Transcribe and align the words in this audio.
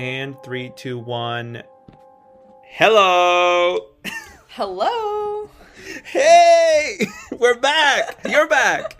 And 0.00 0.42
three, 0.42 0.72
two, 0.76 0.98
one. 0.98 1.62
Hello. 2.64 3.90
Hello. 4.48 5.50
Hey, 6.06 7.06
we're 7.38 7.60
back. 7.60 8.16
You're 8.26 8.48
back. 8.48 8.98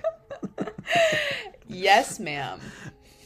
yes, 1.67 2.21
ma'am. 2.21 2.61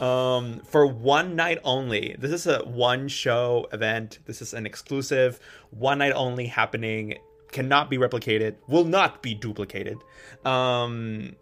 Um, 0.00 0.60
for 0.60 0.86
one 0.86 1.34
night 1.34 1.58
only. 1.64 2.14
This 2.16 2.30
is 2.30 2.46
a 2.46 2.60
one 2.60 3.08
show 3.08 3.66
event. 3.72 4.20
This 4.26 4.40
is 4.40 4.54
an 4.54 4.66
exclusive 4.66 5.40
one 5.70 5.98
night 5.98 6.12
only 6.12 6.46
happening. 6.46 7.18
Cannot 7.50 7.90
be 7.90 7.98
replicated. 7.98 8.54
Will 8.68 8.84
not 8.84 9.20
be 9.20 9.34
duplicated. 9.34 9.98
Um, 10.44 11.34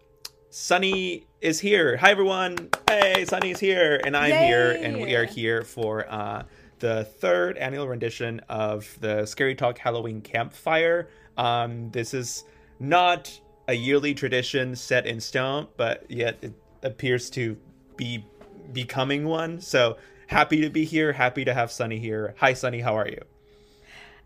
Sunny 0.55 1.25
is 1.41 1.59
here. 1.59 1.97
Hi 1.97 2.11
everyone. 2.11 2.69
Hey, 2.87 3.25
Sunny 3.25 3.49
is 3.49 3.59
here, 3.59 3.99
and 4.05 4.15
I'm 4.15 4.29
Yay. 4.29 4.45
here, 4.45 4.71
and 4.83 5.01
we 5.01 5.15
are 5.15 5.25
here 5.25 5.63
for 5.63 6.05
uh, 6.07 6.43
the 6.77 7.05
third 7.05 7.57
annual 7.57 7.87
rendition 7.87 8.39
of 8.49 8.95
the 9.01 9.25
Scary 9.25 9.55
Talk 9.55 9.79
Halloween 9.79 10.21
Campfire. 10.21 11.09
Um, 11.37 11.89
this 11.89 12.13
is 12.13 12.43
not 12.79 13.35
a 13.67 13.73
yearly 13.73 14.13
tradition 14.13 14.75
set 14.75 15.07
in 15.07 15.19
stone, 15.19 15.69
but 15.75 16.05
yet 16.07 16.37
it 16.43 16.53
appears 16.83 17.31
to 17.31 17.57
be 17.97 18.23
becoming 18.71 19.25
one. 19.25 19.59
So 19.59 19.97
happy 20.27 20.61
to 20.61 20.69
be 20.69 20.85
here. 20.85 21.13
Happy 21.13 21.43
to 21.45 21.53
have 21.55 21.71
Sunny 21.71 21.97
here. 21.97 22.35
Hi, 22.37 22.53
Sunny. 22.53 22.81
How 22.81 22.95
are 22.95 23.07
you? 23.07 23.23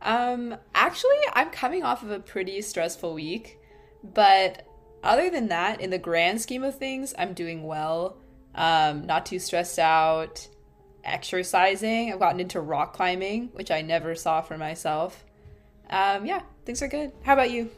Um, 0.01 0.57
actually, 0.75 1.21
I'm 1.31 1.51
coming 1.51 1.83
off 1.83 2.03
of 2.03 2.11
a 2.11 2.19
pretty 2.19 2.61
stressful 2.61 3.13
week, 3.13 3.61
but 4.03 4.66
other 5.03 5.29
than 5.29 5.47
that, 5.49 5.81
in 5.81 5.89
the 5.89 5.97
grand 5.97 6.41
scheme 6.41 6.63
of 6.63 6.77
things, 6.77 7.13
I'm 7.17 7.33
doing 7.33 7.63
well. 7.63 8.17
Um, 8.55 9.05
not 9.05 9.25
too 9.25 9.39
stressed 9.39 9.79
out. 9.79 10.47
Exercising. 11.03 12.11
I've 12.11 12.19
gotten 12.19 12.39
into 12.41 12.59
rock 12.59 12.93
climbing, 12.93 13.49
which 13.53 13.71
I 13.71 13.81
never 13.81 14.13
saw 14.13 14.41
for 14.41 14.57
myself. 14.57 15.23
Um, 15.89 16.25
yeah, 16.25 16.41
things 16.65 16.81
are 16.81 16.87
good. 16.89 17.13
How 17.23 17.33
about 17.33 17.49
you? 17.51 17.69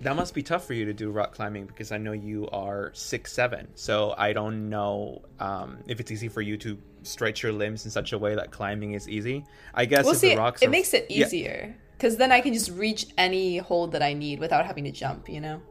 That 0.00 0.16
must 0.16 0.34
be 0.34 0.42
tough 0.42 0.66
for 0.66 0.72
you 0.74 0.86
to 0.86 0.92
do 0.94 1.10
rock 1.10 1.34
climbing 1.34 1.66
because 1.66 1.92
I 1.92 1.98
know 1.98 2.12
you 2.12 2.48
are 2.50 2.90
six 2.94 3.32
seven. 3.32 3.68
So 3.74 4.14
I 4.16 4.32
don't 4.32 4.68
know 4.70 5.22
um, 5.38 5.78
if 5.86 6.00
it's 6.00 6.10
easy 6.10 6.28
for 6.28 6.40
you 6.40 6.56
to 6.58 6.78
stretch 7.02 7.42
your 7.42 7.52
limbs 7.52 7.84
in 7.84 7.90
such 7.90 8.12
a 8.12 8.18
way 8.18 8.34
that 8.34 8.50
climbing 8.50 8.94
is 8.94 9.08
easy. 9.08 9.44
I 9.74 9.84
guess 9.84 10.04
We'll 10.04 10.14
if 10.14 10.18
see. 10.20 10.30
the 10.30 10.36
rocks 10.38 10.62
It 10.62 10.66
are- 10.66 10.70
makes 10.70 10.94
it 10.94 11.06
easier 11.08 11.76
because 11.98 12.16
then 12.16 12.32
I 12.32 12.40
can 12.40 12.52
just 12.54 12.70
reach 12.70 13.06
any 13.18 13.58
hold 13.58 13.92
that 13.92 14.02
I 14.02 14.12
need 14.14 14.40
without 14.40 14.66
having 14.66 14.84
to 14.84 14.90
jump. 14.92 15.28
You 15.28 15.40
know. 15.40 15.62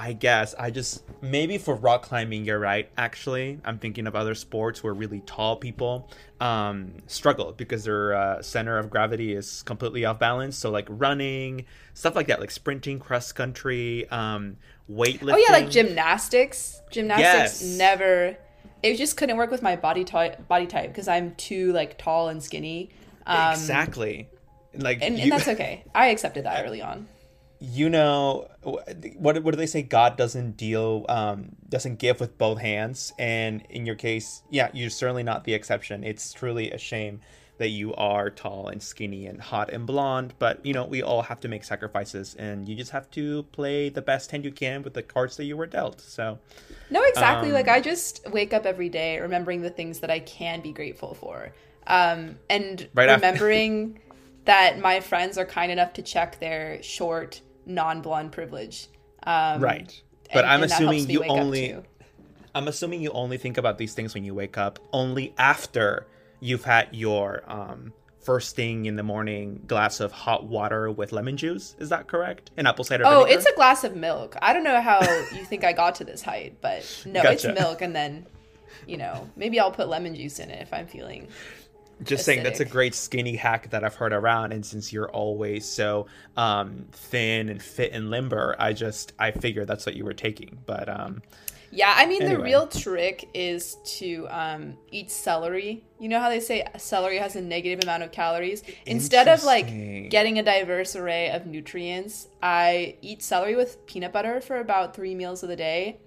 I 0.00 0.14
guess 0.14 0.54
I 0.58 0.70
just 0.70 1.02
maybe 1.20 1.58
for 1.58 1.74
rock 1.74 2.00
climbing 2.00 2.46
you're 2.46 2.58
right. 2.58 2.88
Actually, 2.96 3.60
I'm 3.66 3.78
thinking 3.78 4.06
of 4.06 4.16
other 4.16 4.34
sports 4.34 4.82
where 4.82 4.94
really 4.94 5.20
tall 5.26 5.56
people 5.56 6.08
um, 6.40 6.94
struggle 7.06 7.52
because 7.52 7.84
their 7.84 8.14
uh, 8.14 8.40
center 8.40 8.78
of 8.78 8.88
gravity 8.88 9.34
is 9.34 9.62
completely 9.64 10.06
off 10.06 10.18
balance. 10.18 10.56
So 10.56 10.70
like 10.70 10.86
running, 10.88 11.66
stuff 11.92 12.16
like 12.16 12.28
that, 12.28 12.40
like 12.40 12.50
sprinting, 12.50 12.98
cross 12.98 13.30
country, 13.32 14.08
um, 14.08 14.56
weightlifting. 14.90 15.34
Oh 15.34 15.44
yeah, 15.46 15.52
like 15.52 15.68
gymnastics. 15.68 16.80
Gymnastics 16.90 17.60
Yes. 17.60 17.76
never. 17.76 18.38
It 18.82 18.96
just 18.96 19.18
couldn't 19.18 19.36
work 19.36 19.50
with 19.50 19.60
my 19.60 19.76
body 19.76 20.04
type. 20.04 20.48
Body 20.48 20.66
type 20.66 20.88
because 20.88 21.08
I'm 21.08 21.34
too 21.34 21.74
like 21.74 21.98
tall 21.98 22.30
and 22.30 22.42
skinny. 22.42 22.88
Um, 23.26 23.52
exactly. 23.52 24.30
Like 24.74 25.02
And, 25.02 25.18
you, 25.18 25.24
and 25.24 25.32
that's 25.32 25.48
okay. 25.48 25.84
I 25.94 26.06
accepted 26.06 26.46
that 26.46 26.64
early 26.66 26.80
on. 26.80 27.06
You 27.60 27.90
know 27.90 28.48
what 28.62 29.42
what 29.42 29.50
do 29.50 29.56
they 29.56 29.66
say? 29.66 29.82
God 29.82 30.16
doesn't 30.16 30.56
deal 30.56 31.04
um 31.08 31.56
doesn't 31.68 31.98
give 31.98 32.18
with 32.18 32.38
both 32.38 32.58
hands. 32.58 33.12
And 33.18 33.64
in 33.68 33.86
your 33.86 33.96
case 33.96 34.42
yeah 34.50 34.70
you're 34.72 34.90
certainly 34.90 35.22
not 35.22 35.44
the 35.44 35.54
exception. 35.54 36.02
It's 36.02 36.32
truly 36.32 36.70
a 36.70 36.78
shame 36.78 37.20
that 37.58 37.68
you 37.68 37.94
are 37.96 38.30
tall 38.30 38.68
and 38.68 38.82
skinny 38.82 39.26
and 39.26 39.38
hot 39.38 39.70
and 39.70 39.86
blonde. 39.86 40.32
But 40.38 40.64
you 40.64 40.72
know 40.72 40.86
we 40.86 41.02
all 41.02 41.20
have 41.20 41.40
to 41.40 41.48
make 41.48 41.62
sacrifices 41.64 42.34
and 42.34 42.66
you 42.66 42.74
just 42.74 42.92
have 42.92 43.10
to 43.10 43.42
play 43.52 43.90
the 43.90 44.02
best 44.02 44.30
hand 44.30 44.46
you 44.46 44.52
can 44.52 44.82
with 44.82 44.94
the 44.94 45.02
cards 45.02 45.36
that 45.36 45.44
you 45.44 45.56
were 45.58 45.66
dealt. 45.66 46.00
So 46.00 46.38
No, 46.88 47.02
exactly. 47.04 47.48
Um, 47.48 47.54
like 47.54 47.68
I 47.68 47.80
just 47.82 48.26
wake 48.30 48.54
up 48.54 48.64
every 48.64 48.88
day 48.88 49.20
remembering 49.20 49.60
the 49.60 49.70
things 49.70 50.00
that 50.00 50.10
I 50.10 50.20
can 50.20 50.62
be 50.62 50.72
grateful 50.72 51.12
for, 51.12 51.52
um, 51.86 52.38
and 52.48 52.88
Right 52.94 53.10
remembering 53.10 54.00
that 54.44 54.80
my 54.80 55.00
friends 55.00 55.38
are 55.38 55.44
kind 55.44 55.70
enough 55.70 55.92
to 55.94 56.02
check 56.02 56.40
their 56.40 56.82
short, 56.82 57.40
non-blonde 57.66 58.32
privilege. 58.32 58.88
Um, 59.24 59.60
right 59.62 60.00
but 60.32 60.44
and- 60.44 60.46
i'm 60.52 60.62
and 60.62 60.72
assuming 60.72 61.10
you 61.10 61.24
only 61.24 61.76
i'm 62.54 62.68
assuming 62.68 63.02
you 63.02 63.10
only 63.10 63.36
think 63.36 63.58
about 63.58 63.76
these 63.76 63.92
things 63.92 64.14
when 64.14 64.24
you 64.24 64.32
wake 64.34 64.56
up 64.56 64.78
only 64.94 65.34
after 65.36 66.06
you've 66.40 66.64
had 66.64 66.88
your 66.92 67.42
um 67.46 67.92
first 68.20 68.56
thing 68.56 68.86
in 68.86 68.96
the 68.96 69.02
morning 69.02 69.60
glass 69.66 70.00
of 70.00 70.10
hot 70.10 70.44
water 70.44 70.90
with 70.90 71.12
lemon 71.12 71.36
juice 71.36 71.76
is 71.78 71.90
that 71.90 72.06
correct 72.06 72.50
and 72.56 72.66
apple 72.66 72.82
cider 72.84 73.04
Oh, 73.06 73.24
vinegar? 73.24 73.34
it's 73.38 73.46
a 73.46 73.54
glass 73.54 73.84
of 73.84 73.94
milk. 73.94 74.36
I 74.40 74.52
don't 74.54 74.64
know 74.64 74.80
how 74.80 75.00
you 75.34 75.44
think 75.44 75.64
I 75.64 75.72
got 75.74 75.96
to 75.96 76.04
this 76.04 76.22
height, 76.22 76.56
but 76.62 76.82
no, 77.06 77.22
Gotcha. 77.22 77.50
it's 77.50 77.60
milk, 77.60 77.82
and 77.82 77.94
then, 77.94 78.26
you 78.86 78.96
know, 78.96 79.28
maybe 79.36 79.58
I'll 79.60 79.70
put 79.72 79.88
lemon 79.88 80.14
juice 80.14 80.38
in 80.38 80.50
it 80.50 80.62
if 80.62 80.72
I'm 80.72 80.86
feeling. 80.86 81.28
Just 82.04 82.24
saying 82.24 82.42
that's 82.42 82.60
a 82.60 82.64
great 82.64 82.94
skinny 82.94 83.36
hack 83.36 83.70
that 83.70 83.84
i've 83.84 83.94
heard 83.94 84.12
around 84.12 84.52
and 84.52 84.64
since 84.64 84.92
you're 84.92 85.10
always 85.10 85.66
so 85.66 86.06
um 86.36 86.86
thin 86.92 87.48
and 87.48 87.62
fit 87.62 87.92
and 87.92 88.10
limber 88.10 88.56
i 88.58 88.72
just 88.72 89.12
i 89.18 89.30
figured 89.30 89.66
that's 89.66 89.84
what 89.86 89.94
you 89.94 90.04
were 90.04 90.14
taking 90.14 90.58
but 90.66 90.88
um 90.88 91.22
Yeah, 91.72 91.94
I 91.96 92.06
mean, 92.06 92.24
the 92.24 92.36
real 92.36 92.66
trick 92.66 93.28
is 93.32 93.76
to 93.98 94.26
um, 94.28 94.76
eat 94.90 95.08
celery. 95.08 95.84
You 96.00 96.08
know 96.08 96.18
how 96.18 96.28
they 96.28 96.40
say 96.40 96.66
celery 96.78 97.18
has 97.18 97.36
a 97.36 97.40
negative 97.40 97.84
amount 97.84 98.02
of 98.02 98.10
calories? 98.10 98.64
Instead 98.86 99.28
of 99.28 99.44
like 99.44 99.68
getting 100.10 100.36
a 100.40 100.42
diverse 100.42 100.96
array 100.96 101.30
of 101.30 101.46
nutrients, 101.46 102.26
I 102.42 102.96
eat 103.02 103.22
celery 103.22 103.54
with 103.54 103.86
peanut 103.86 104.12
butter 104.12 104.40
for 104.40 104.58
about 104.58 104.96
three 104.96 105.14
meals 105.14 105.44
of 105.44 105.48
the 105.48 105.54
day. 105.54 106.00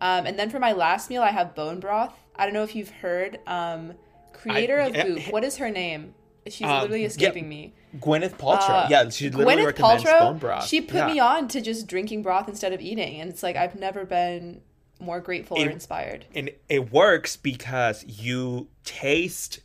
Um, 0.00 0.24
and 0.26 0.38
then 0.38 0.50
for 0.50 0.60
my 0.60 0.70
last 0.72 1.10
meal, 1.10 1.22
I 1.22 1.32
have 1.32 1.52
bone 1.56 1.80
broth. 1.80 2.14
I 2.36 2.44
don't 2.44 2.54
know 2.54 2.62
if 2.62 2.76
you've 2.76 2.90
heard. 2.90 3.40
Um, 3.48 3.94
creator 4.42 4.78
of 4.78 4.94
yeah, 4.94 5.06
Goop, 5.06 5.32
what 5.32 5.44
is 5.44 5.56
her 5.58 5.70
name? 5.70 6.14
She's 6.48 6.66
Um, 6.66 6.80
literally 6.82 7.02
yeah, 7.02 7.06
escaping 7.08 7.48
me. 7.48 7.74
gwyneth 8.00 8.36
paltrow 8.38 8.84
Uh, 8.84 8.86
yeah 8.90 9.08
she 9.10 9.28
literally 9.30 9.56
Gwyneth 9.62 9.66
recommends 9.66 10.04
Paltrow, 10.04 10.18
bone 10.20 10.38
broth 10.38 10.66
she 10.66 10.80
put 10.80 10.96
Yeah. 10.96 11.06
me 11.12 11.18
on 11.18 11.48
to 11.48 11.60
just 11.60 11.86
drinking 11.86 12.22
broth 12.22 12.48
instead 12.48 12.72
of 12.72 12.80
eating, 12.80 13.20
and 13.20 13.28
it's 13.30 13.42
like 13.42 13.56
I've 13.56 13.74
never 13.76 14.04
been 14.06 14.60
more 15.00 15.20
grateful 15.20 15.58
or 15.58 15.68
inspired. 15.68 16.24
and 16.34 16.50
it 16.68 16.90
works 16.92 17.36
because 17.36 18.04
you 18.06 18.68
taste 18.84 19.60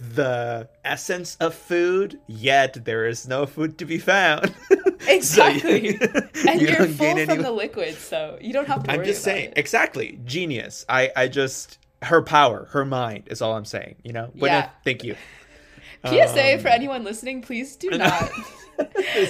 the 0.00 0.68
essence 0.84 1.36
of 1.40 1.54
food 1.54 2.18
yet 2.26 2.84
there 2.86 3.06
is 3.06 3.28
no 3.28 3.44
food 3.44 3.76
to 3.78 3.84
be 3.84 3.98
found 3.98 4.54
So 4.70 4.76
you- 4.76 5.16
Exactly. 5.16 5.98
and 6.48 6.60
you 6.60 6.68
you're 6.68 6.86
full 6.86 7.16
from 7.16 7.18
any- 7.30 7.42
the 7.42 7.50
liquid, 7.50 7.94
so 7.96 8.38
you 8.40 8.52
don't 8.52 8.66
have 8.68 8.82
to 8.84 8.88
worry 8.90 8.98
i'm 9.00 9.04
just 9.04 9.22
saying 9.22 9.50
it. 9.50 9.58
exactly 9.58 10.18
genius 10.24 10.84
i 10.88 11.10
i 11.16 11.26
just 11.28 11.78
her 12.02 12.22
power 12.22 12.66
her 12.72 12.84
mind 12.84 13.24
is 13.26 13.42
all 13.42 13.54
i'm 13.56 13.64
saying 13.64 13.94
you 14.02 14.12
know 14.12 14.30
Gwyneth, 14.36 14.42
Yeah. 14.46 14.70
thank 14.84 15.04
you 15.04 15.16
PSA 16.04 16.54
Um, 16.54 16.60
for 16.60 16.68
anyone 16.68 17.04
listening, 17.04 17.42
please 17.42 17.76
do 17.76 17.90
not. 17.90 18.30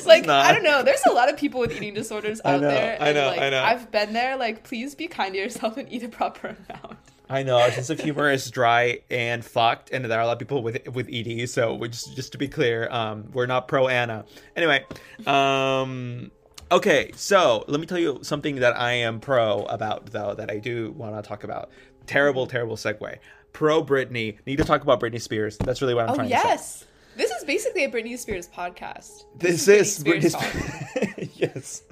Like 0.06 0.24
not- 0.26 0.46
I 0.46 0.52
don't 0.52 0.62
know, 0.62 0.84
there's 0.84 1.04
a 1.04 1.10
lot 1.10 1.28
of 1.28 1.36
people 1.36 1.58
with 1.58 1.72
eating 1.72 1.94
disorders 1.94 2.40
I 2.44 2.54
out 2.54 2.60
know, 2.60 2.68
there. 2.68 2.96
I 3.00 3.08
and, 3.08 3.16
know, 3.16 3.26
like, 3.26 3.40
I 3.40 3.50
know. 3.50 3.64
I've 3.64 3.90
been 3.90 4.12
there. 4.12 4.36
Like, 4.36 4.62
please 4.62 4.94
be 4.94 5.08
kind 5.08 5.32
to 5.34 5.40
yourself 5.40 5.76
and 5.76 5.92
eat 5.92 6.04
a 6.04 6.08
proper 6.08 6.56
amount. 6.68 6.98
I 7.28 7.42
know 7.42 7.58
our 7.58 7.72
sense 7.72 7.90
of 7.90 7.98
humor 7.98 8.30
is 8.30 8.48
dry 8.52 9.00
and 9.10 9.44
fucked, 9.44 9.90
and 9.90 10.04
there 10.04 10.18
are 10.18 10.22
a 10.22 10.26
lot 10.26 10.34
of 10.34 10.38
people 10.38 10.62
with 10.62 10.86
with 10.94 11.08
ED. 11.12 11.48
So 11.48 11.74
we 11.74 11.88
just 11.88 12.14
just 12.14 12.30
to 12.32 12.38
be 12.38 12.46
clear, 12.46 12.88
um, 12.92 13.30
we're 13.32 13.46
not 13.46 13.66
pro 13.66 13.88
Anna. 13.88 14.24
Anyway, 14.54 14.84
um, 15.26 16.30
okay. 16.70 17.10
So 17.16 17.64
let 17.66 17.80
me 17.80 17.86
tell 17.86 17.98
you 17.98 18.20
something 18.22 18.56
that 18.56 18.78
I 18.78 18.92
am 18.92 19.18
pro 19.18 19.62
about, 19.64 20.06
though, 20.12 20.34
that 20.34 20.48
I 20.50 20.58
do 20.58 20.92
want 20.92 21.16
to 21.16 21.28
talk 21.28 21.42
about. 21.42 21.70
Terrible, 22.06 22.46
terrible 22.46 22.76
segue. 22.76 23.18
Pro 23.52 23.82
Britney. 23.82 24.38
Need 24.46 24.56
to 24.56 24.64
talk 24.64 24.82
about 24.82 25.00
Britney 25.00 25.20
Spears. 25.20 25.56
That's 25.58 25.80
really 25.82 25.94
what 25.94 26.04
I'm 26.04 26.10
Oh 26.10 26.14
trying 26.16 26.28
to 26.30 26.36
say. 26.36 26.48
yes, 26.48 26.86
this 27.16 27.30
is 27.30 27.44
basically 27.44 27.84
a 27.84 27.90
Britney 27.90 28.16
Spears 28.18 28.48
podcast. 28.48 29.24
This 29.36 29.66
is 29.68 30.02
Britney 30.02 30.22
Britney 30.22 30.30
Spears 30.30 30.90
Spears. 30.90 31.30
yes. 31.36 31.82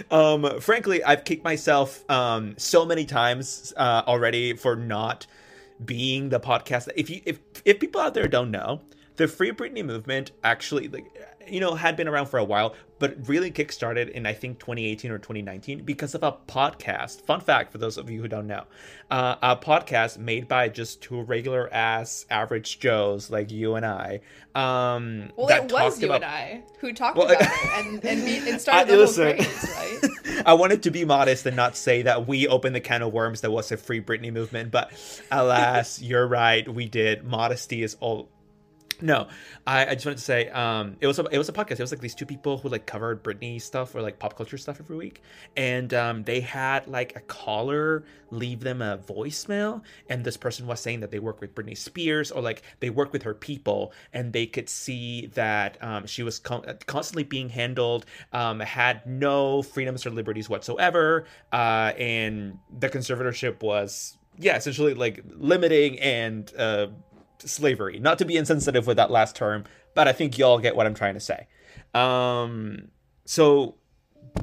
um, 0.10 0.60
frankly, 0.60 1.02
I've 1.04 1.24
kicked 1.24 1.44
myself 1.44 2.08
um, 2.10 2.54
so 2.58 2.84
many 2.84 3.04
times 3.04 3.72
uh, 3.76 4.02
already 4.06 4.54
for 4.54 4.76
not 4.76 5.26
being 5.84 6.28
the 6.30 6.40
podcast. 6.40 6.88
If 6.96 7.10
you 7.10 7.20
if 7.24 7.38
if 7.64 7.78
people 7.80 8.00
out 8.00 8.14
there 8.14 8.28
don't 8.28 8.50
know, 8.50 8.80
the 9.16 9.28
Free 9.28 9.52
Britney 9.52 9.84
movement 9.84 10.32
actually 10.42 10.88
like 10.88 11.06
you 11.48 11.60
know 11.60 11.74
had 11.74 11.96
been 11.96 12.08
around 12.08 12.26
for 12.26 12.38
a 12.38 12.44
while, 12.44 12.74
but 12.98 13.28
really 13.28 13.50
kickstarted 13.50 14.10
in 14.10 14.26
I 14.26 14.32
think 14.32 14.58
2018 14.58 15.10
or 15.10 15.18
2019 15.18 15.84
because 15.84 16.14
of 16.14 16.22
a 16.22 16.32
podcast. 16.32 17.22
Fun 17.22 17.40
fact 17.40 17.72
for 17.72 17.78
those 17.78 17.96
of 17.98 18.10
you 18.10 18.20
who 18.22 18.28
don't 18.28 18.46
know, 18.46 18.64
uh, 19.10 19.36
a 19.42 19.56
podcast 19.56 20.18
made 20.18 20.48
by 20.48 20.68
just 20.68 21.02
two 21.02 21.22
regular 21.22 21.72
ass 21.72 22.26
average 22.30 22.78
Joes 22.80 23.30
like 23.30 23.50
you 23.50 23.74
and 23.74 23.84
I. 23.86 24.20
Um, 24.54 25.30
Well, 25.36 25.48
it 25.48 25.70
was 25.70 26.00
you 26.00 26.06
about- 26.08 26.22
and 26.22 26.24
I 26.24 26.62
who 26.80 26.92
talked 26.92 27.16
Well, 27.18 27.26
about 27.30 27.42
it 27.42 27.48
and 27.86 28.04
and, 28.04 28.24
we, 28.24 28.50
and 28.50 28.60
started 28.60 28.80
I- 28.80 28.84
the 28.84 28.96
listen. 28.96 29.26
whole 29.26 29.34
craze, 29.36 29.74
right? 29.76 30.42
I 30.46 30.54
wanted 30.54 30.82
to 30.84 30.90
be 30.90 31.04
modest 31.04 31.46
and 31.46 31.56
not 31.56 31.76
say 31.76 32.02
that 32.02 32.26
we 32.28 32.46
opened 32.48 32.74
the 32.74 32.80
can 32.80 33.02
of 33.02 33.12
worms 33.12 33.40
that 33.42 33.50
was 33.50 33.72
a 33.72 33.76
free 33.76 34.00
Britney 34.00 34.32
movement, 34.32 34.70
but 34.70 34.90
alas, 35.30 36.00
you're 36.02 36.26
right. 36.26 36.66
We 36.68 36.86
did. 36.86 37.24
Modesty 37.24 37.82
is 37.82 37.96
all 38.00 38.28
no, 39.00 39.28
I, 39.66 39.86
I 39.86 39.94
just 39.94 40.06
wanted 40.06 40.18
to 40.18 40.24
say 40.24 40.48
um, 40.50 40.96
it 41.00 41.06
was 41.06 41.18
a 41.18 41.24
it 41.26 41.38
was 41.38 41.48
a 41.48 41.52
podcast. 41.52 41.72
It 41.72 41.80
was 41.80 41.92
like 41.92 42.00
these 42.00 42.14
two 42.14 42.26
people 42.26 42.58
who 42.58 42.68
like 42.68 42.86
covered 42.86 43.22
Britney 43.22 43.60
stuff 43.60 43.94
or 43.94 44.02
like 44.02 44.18
pop 44.18 44.36
culture 44.36 44.58
stuff 44.58 44.80
every 44.80 44.96
week, 44.96 45.22
and 45.56 45.92
um, 45.94 46.24
they 46.24 46.40
had 46.40 46.86
like 46.86 47.14
a 47.16 47.20
caller 47.20 48.04
leave 48.30 48.60
them 48.60 48.82
a 48.82 48.98
voicemail, 48.98 49.82
and 50.08 50.24
this 50.24 50.36
person 50.36 50.66
was 50.66 50.80
saying 50.80 51.00
that 51.00 51.10
they 51.10 51.18
work 51.18 51.40
with 51.40 51.54
Britney 51.54 51.76
Spears 51.76 52.30
or 52.30 52.42
like 52.42 52.62
they 52.80 52.90
work 52.90 53.12
with 53.12 53.22
her 53.22 53.34
people, 53.34 53.92
and 54.12 54.32
they 54.32 54.46
could 54.46 54.68
see 54.68 55.26
that 55.34 55.82
um, 55.82 56.06
she 56.06 56.22
was 56.22 56.38
con- 56.38 56.64
constantly 56.86 57.24
being 57.24 57.48
handled, 57.48 58.06
um, 58.32 58.60
had 58.60 59.06
no 59.06 59.62
freedoms 59.62 60.06
or 60.06 60.10
liberties 60.10 60.48
whatsoever, 60.48 61.26
uh, 61.52 61.92
and 61.98 62.58
the 62.78 62.88
conservatorship 62.88 63.62
was 63.62 64.16
yeah 64.38 64.56
essentially 64.56 64.92
like 64.92 65.22
limiting 65.34 65.98
and 66.00 66.52
uh, 66.58 66.88
slavery. 67.38 67.98
Not 67.98 68.18
to 68.18 68.24
be 68.24 68.36
insensitive 68.36 68.86
with 68.86 68.96
that 68.96 69.10
last 69.10 69.36
term, 69.36 69.64
but 69.94 70.08
I 70.08 70.12
think 70.12 70.38
y'all 70.38 70.58
get 70.58 70.76
what 70.76 70.86
I'm 70.86 70.94
trying 70.94 71.14
to 71.14 71.20
say. 71.20 71.46
Um, 71.94 72.88
so, 73.24 73.76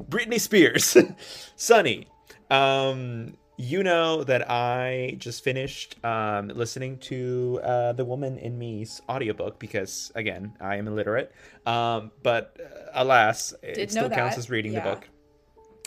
Britney 0.10 0.40
Spears, 0.40 0.98
Sunny, 1.56 2.08
um, 2.50 3.38
you 3.58 3.84
know 3.84 4.24
that 4.24 4.50
I 4.50 5.16
just 5.20 5.44
finished 5.44 6.04
um, 6.04 6.48
listening 6.50 6.98
to 7.00 7.60
uh, 7.64 7.94
The 7.94 8.04
Woman 8.04 8.38
in 8.40 8.58
Me's 8.58 9.02
audiobook 9.08 9.60
because, 9.60 10.12
again, 10.16 10.54
I 10.60 10.78
am 10.78 10.88
illiterate. 10.88 11.32
Um, 11.66 12.12
but 12.24 12.58
uh, 12.60 12.90
alas, 12.94 13.54
Did 13.62 13.78
it 13.78 13.92
still 13.92 14.10
counts 14.10 14.38
as 14.38 14.50
reading 14.50 14.74
Yeah. 14.74 14.84
the 14.84 14.90
book. 14.90 15.10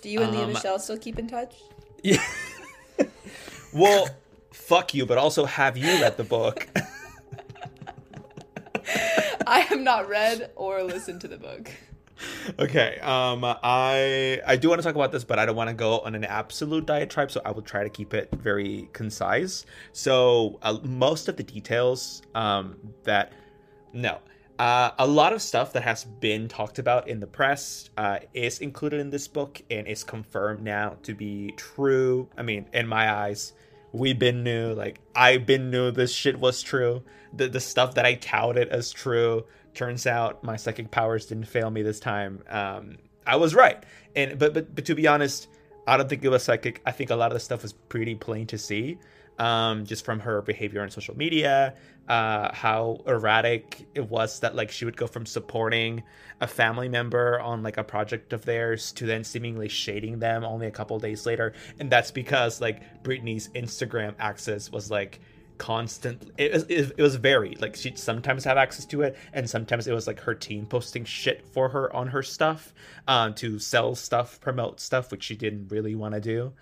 Do 0.03 0.11
you 0.11 0.23
and 0.23 0.31
Lea 0.33 0.43
Um, 0.43 0.53
Michele 0.53 0.79
still 0.79 0.99
keep 0.99 1.19
in 1.19 1.27
touch? 1.27 1.55
Yeah. 2.03 2.23
well, 3.75 4.09
fuck 4.53 4.95
you, 4.95 5.05
but 5.07 5.19
also 5.19 5.45
have 5.45 5.77
you 5.77 5.87
read 6.01 6.17
the 6.17 6.25
book? 6.25 6.69
I 9.47 9.61
have 9.61 9.81
not 9.81 10.09
read 10.09 10.51
or 10.57 10.83
listened 10.83 11.21
to 11.23 11.29
the 11.29 11.39
book. 11.39 11.71
okay 12.59 12.99
um 13.03 13.45
i 13.45 14.41
i 14.47 14.57
do 14.57 14.71
want 14.71 14.81
to 14.81 14.83
talk 14.83 14.95
about 14.95 15.13
this 15.13 15.23
but 15.23 15.39
i 15.39 15.45
don't 15.45 15.55
want 15.55 15.69
to 15.69 15.75
go 15.75 15.99
on 15.99 16.15
an 16.15 16.25
absolute 16.25 16.87
diatribe 16.87 17.31
so 17.31 17.43
i 17.45 17.51
will 17.51 17.61
try 17.61 17.83
to 17.83 17.91
keep 17.91 18.15
it 18.15 18.31
very 18.37 18.89
concise 18.95 19.67
so 19.93 20.59
uh, 20.63 20.79
most 20.83 21.29
of 21.29 21.37
the 21.37 21.43
details 21.43 22.23
um 22.35 22.75
that 23.05 23.33
no 23.93 24.19
uh, 24.59 24.91
a 24.99 25.07
lot 25.07 25.33
of 25.33 25.43
stuff 25.43 25.73
that 25.75 25.83
has 25.83 26.05
been 26.05 26.49
talked 26.49 26.79
about 26.79 27.09
in 27.09 27.21
the 27.21 27.27
press 27.27 27.91
uh, 27.99 28.21
is 28.33 28.61
included 28.61 29.01
in 29.01 29.11
this 29.11 29.29
book 29.29 29.61
and 29.71 29.87
is 29.87 30.03
confirmed 30.03 30.63
now 30.63 30.97
to 31.03 31.15
be 31.15 31.53
true. 31.57 32.29
I 32.39 32.43
mean, 32.43 32.67
in 32.73 32.87
my 32.87 33.13
eyes, 33.13 33.53
we've 33.97 34.19
been 34.19 34.43
new. 34.43 34.73
Like 34.73 35.01
I've 35.15 35.47
been 35.47 35.71
new. 35.71 35.91
This 35.91 36.13
shit 36.13 36.39
was 36.39 36.63
true. 36.63 37.03
The 37.33 37.49
the 37.49 37.61
stuff 37.61 37.95
that 37.95 38.05
I 38.05 38.15
touted 38.15 38.69
as 38.69 38.93
true 38.93 39.45
turns 39.75 40.07
out 40.07 40.43
my 40.43 40.57
psychic 40.57 40.91
powers 40.91 41.27
didn't 41.27 41.47
fail 41.47 41.71
me 41.71 41.83
this 41.83 42.01
time. 42.01 42.43
Um, 42.49 42.99
I 43.27 43.37
was 43.37 43.55
right. 43.55 43.83
And 44.15 44.39
but 44.39 44.55
but 44.55 44.75
but 44.75 44.85
to 44.87 44.95
be 44.95 45.07
honest, 45.07 45.49
I 45.87 45.97
don't 45.97 46.09
think 46.09 46.25
it 46.25 46.29
was 46.29 46.43
psychic. 46.43 46.83
I 46.87 46.93
think 46.93 47.11
a 47.11 47.17
lot 47.17 47.31
of 47.31 47.35
the 47.35 47.41
stuff 47.41 47.63
was 47.63 47.73
pretty 47.73 48.15
plain 48.15 48.47
to 48.49 48.59
see, 48.59 48.99
um, 49.39 49.85
just 49.85 50.05
from 50.05 50.21
her 50.21 50.43
behavior 50.43 50.83
on 50.83 50.91
social 50.91 51.17
media, 51.17 51.75
uh, 52.09 52.53
how 52.55 53.01
erratic 53.07 53.87
it 53.95 54.09
was 54.09 54.41
that 54.41 54.55
like 54.55 54.71
she 54.71 54.85
would 54.85 54.97
go 54.97 55.07
from 55.07 55.27
supporting 55.27 56.03
a 56.41 56.47
family 56.47 56.89
member 56.89 57.41
on 57.41 57.63
like 57.63 57.77
a 57.77 57.85
project 57.85 58.33
of 58.33 58.45
theirs 58.45 58.93
to 58.93 59.07
then 59.07 59.25
seemingly 59.25 59.69
shading 59.69 60.19
them 60.19 60.45
only 60.45 60.67
a 60.67 60.71
couple 60.71 60.99
days 60.99 61.27
later, 61.27 61.53
and 61.81 61.91
that's 61.91 62.11
because 62.11 62.61
like 62.61 63.03
Britney's 63.03 63.49
Instagram 63.49 64.15
access 64.19 64.71
was 64.71 64.91
like 64.91 65.21
constant 65.59 66.31
it 66.37 66.53
was, 66.53 66.65
it 66.69 66.99
was 66.99 67.17
varied. 67.17 67.61
Like 67.61 67.77
she'd 67.77 67.99
sometimes 67.99 68.45
have 68.45 68.57
access 68.57 68.85
to 68.87 69.03
it 69.03 69.17
and 69.33 69.49
sometimes 69.49 69.87
it 69.87 69.93
was 69.93 70.07
like 70.07 70.21
her 70.21 70.35
team 70.35 70.67
posting 70.67 71.05
shit 71.05 71.47
for 71.53 71.69
her 71.69 71.95
on 71.95 72.09
her 72.09 72.23
stuff 72.23 72.75
um, 73.09 73.35
to 73.35 73.59
sell 73.59 73.95
stuff 73.95 74.41
promote 74.41 74.81
stuff 74.81 75.11
which 75.11 75.25
she 75.25 75.35
didn't 75.35 75.69
really 75.69 75.95
want 75.95 76.15
to 76.15 76.21
do 76.21 76.53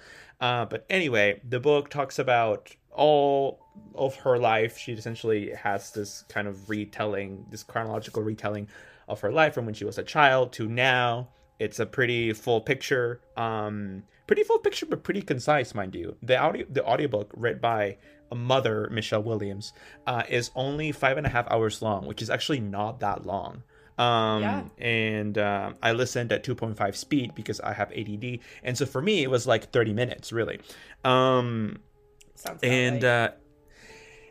uh, 0.45 0.67
but 0.67 0.85
anyway 0.91 1.41
the 1.49 1.59
book 1.59 1.89
talks 1.89 2.19
about 2.19 2.71
all 2.93 3.61
of 3.95 4.15
her 4.17 4.39
life. 4.39 4.77
She 4.77 4.93
essentially 4.93 5.53
has 5.53 5.91
this 5.93 6.25
kind 6.29 6.47
of 6.47 6.69
retelling 6.69 7.47
this 7.51 7.63
chronological 7.63 8.23
retelling 8.23 8.69
of 9.09 9.21
her 9.21 9.33
life 9.33 9.55
from 9.55 9.65
when 9.65 9.75
she 9.75 9.87
was 9.87 9.99
a 9.99 10.03
child 10.03 10.53
to 10.53 10.69
now. 10.69 11.29
It's 11.59 11.79
a 11.81 11.87
pretty 11.87 12.33
full 12.35 12.61
picture 12.61 13.21
um 13.39 14.03
pretty 14.27 14.43
full 14.43 14.59
picture 14.59 14.87
but 14.87 15.03
pretty 15.03 15.23
concise 15.23 15.75
mind 15.75 15.95
you. 15.95 16.17
The 16.23 16.37
audio 16.37 16.67
the 16.69 16.85
audiobook 16.85 17.31
read 17.35 17.61
by 17.63 17.97
a 18.31 18.35
mother 18.35 18.89
michelle 18.91 19.23
williams 19.23 19.73
uh, 20.07 20.25
is 20.29 20.51
only 20.55 20.93
five 20.93 21.17
and 21.17 21.27
a 21.27 21.31
half 21.31 21.51
hours 21.51 21.81
long 21.81 22.07
which 22.07 22.23
is 22.23 22.31
actually 22.31 22.61
not 22.61 23.01
that 23.01 23.25
long 23.27 23.63
um 23.99 24.43
Yeah. 24.43 24.63
and 24.79 25.39
um, 25.39 25.77
i 25.83 25.93
listened 25.93 26.33
at 26.33 26.43
2.5 26.45 26.97
speed 26.97 27.35
because 27.35 27.61
i 27.61 27.73
have 27.73 27.93
add 27.93 28.39
and 28.65 28.77
so 28.77 28.87
for 28.87 29.01
me 29.01 29.23
it 29.23 29.31
was 29.31 29.47
like 29.47 29.71
30 29.71 29.93
minutes 29.93 30.33
really. 30.33 30.59
Um 31.05 31.79
Sounds 32.35 32.61
and 32.63 33.03
right. 33.03 33.11
uh 33.11 33.29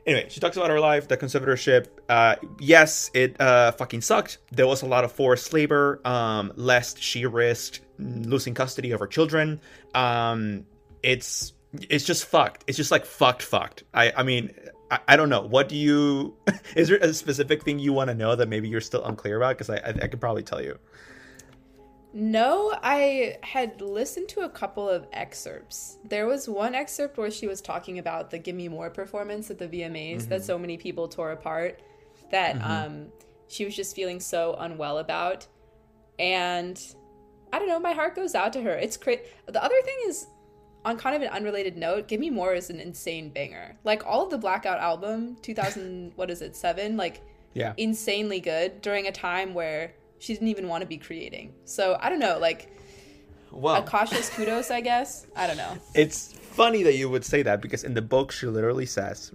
anyway 0.06 0.28
she 0.30 0.40
talks 0.40 0.58
about 0.58 0.70
her 0.70 0.80
life 0.80 1.08
the 1.08 1.16
conservatorship. 1.18 1.88
Uh 2.10 2.36
yes 2.60 3.10
it 3.14 3.40
uh 3.40 3.72
fucking 3.72 4.02
sucked. 4.02 4.40
There 4.52 4.68
was 4.68 4.82
a 4.82 4.86
lot 4.86 5.04
of 5.04 5.12
forced 5.12 5.54
labor 5.54 6.02
um 6.06 6.52
lest 6.56 7.02
she 7.02 7.26
risked 7.26 7.80
losing 8.00 8.54
custody 8.54 8.92
of 8.92 9.00
her 9.00 9.08
children. 9.08 9.62
Um 9.96 10.66
it's 11.02 11.54
it's 11.90 12.04
just 12.06 12.26
fucked. 12.26 12.64
It's 12.68 12.78
just 12.78 12.92
like 12.92 13.06
fucked 13.06 13.42
fucked. 13.42 13.84
I 13.94 14.12
i 14.18 14.24
mean 14.24 14.54
I, 14.94 15.00
I 15.08 15.16
don't 15.16 15.30
know. 15.30 15.42
What 15.42 15.70
do 15.70 15.76
you? 15.76 16.36
Is 16.76 16.90
there 16.90 16.98
a 16.98 17.14
specific 17.14 17.64
thing 17.64 17.80
you 17.80 17.94
want 17.94 18.10
to 18.10 18.16
know 18.16 18.36
that 18.36 18.48
maybe 18.48 18.70
you're 18.70 18.82
still 18.82 19.04
unclear 19.04 19.38
about? 19.38 19.58
Because 19.58 19.70
I, 19.70 19.78
I, 19.78 19.90
I 20.04 20.08
could 20.08 20.22
probably 20.22 20.44
tell 20.44 20.62
you. 20.62 20.78
No, 22.16 22.78
I 22.84 23.38
had 23.42 23.82
listened 23.82 24.30
to 24.30 24.42
a 24.42 24.50
couple 24.50 24.88
of 24.88 25.08
excerpts. 25.14 25.98
There 26.04 26.28
was 26.28 26.48
one 26.48 26.76
excerpt 26.76 27.18
where 27.18 27.32
she 27.32 27.48
was 27.48 27.60
talking 27.60 27.98
about 27.98 28.30
the 28.30 28.38
Gimme 28.38 28.70
More 28.70 28.92
performance 28.92 29.50
at 29.50 29.58
the 29.58 29.68
VMAs 29.68 30.28
that 30.28 30.44
so 30.44 30.60
many 30.60 30.78
people 30.78 31.08
tore 31.08 31.32
apart 31.32 31.82
that 32.30 32.62
um, 32.62 33.08
she 33.48 33.66
was 33.66 33.76
just 33.76 33.96
feeling 33.96 34.20
so 34.20 34.56
unwell 34.60 35.00
about. 35.00 35.48
And 36.20 36.80
I 37.52 37.58
don't 37.58 37.68
know, 37.68 37.80
my 37.80 37.94
heart 37.94 38.16
goes 38.16 38.36
out 38.36 38.54
to 38.54 38.62
her. 38.62 38.76
It's 38.76 38.96
great. 38.96 39.24
The 39.48 39.64
other 39.64 39.82
thing 39.84 39.98
is, 40.06 40.28
on 40.86 40.98
kind 40.98 41.16
of 41.16 41.22
an 41.22 41.30
unrelated 41.30 41.78
note, 41.78 42.08
Gimme 42.08 42.30
More 42.30 42.54
is 42.54 42.70
an 42.70 42.80
insane 42.80 43.30
banger. 43.30 43.76
Like 43.84 44.06
all 44.06 44.24
of 44.24 44.30
the 44.30 44.38
Blackout 44.38 44.80
album, 44.80 45.38
2000, 45.42 46.14
what 46.16 46.30
is 46.30 46.42
it, 46.42 46.56
seven? 46.56 46.98
Like 46.98 47.22
Yeah. 47.54 47.74
insanely 47.78 48.40
good 48.40 48.82
during 48.82 49.08
a 49.08 49.12
time 49.12 49.54
where 49.54 49.94
she 50.20 50.34
didn't 50.34 50.48
even 50.50 50.68
want 50.68 50.82
to 50.82 50.88
be 50.88 50.98
creating. 50.98 51.54
So 51.66 51.98
I 52.00 52.10
don't 52.10 52.20
know, 52.20 52.38
like 52.40 52.70
Well, 53.52 53.76
a 53.76 53.82
cautious 53.84 54.30
kudos, 54.36 54.72
I 54.72 54.82
guess. 54.82 55.28
I 55.36 55.48
don't 55.48 55.58
know. 55.58 55.78
It's 55.96 56.34
funny 56.34 56.84
that 56.84 56.96
you 56.96 57.10
would 57.10 57.26
say 57.26 57.44
that 57.44 57.62
because 57.62 57.84
in 57.84 57.94
the 57.94 58.02
book 58.02 58.32
she 58.32 58.48
literally 58.48 58.86
says 58.86 59.32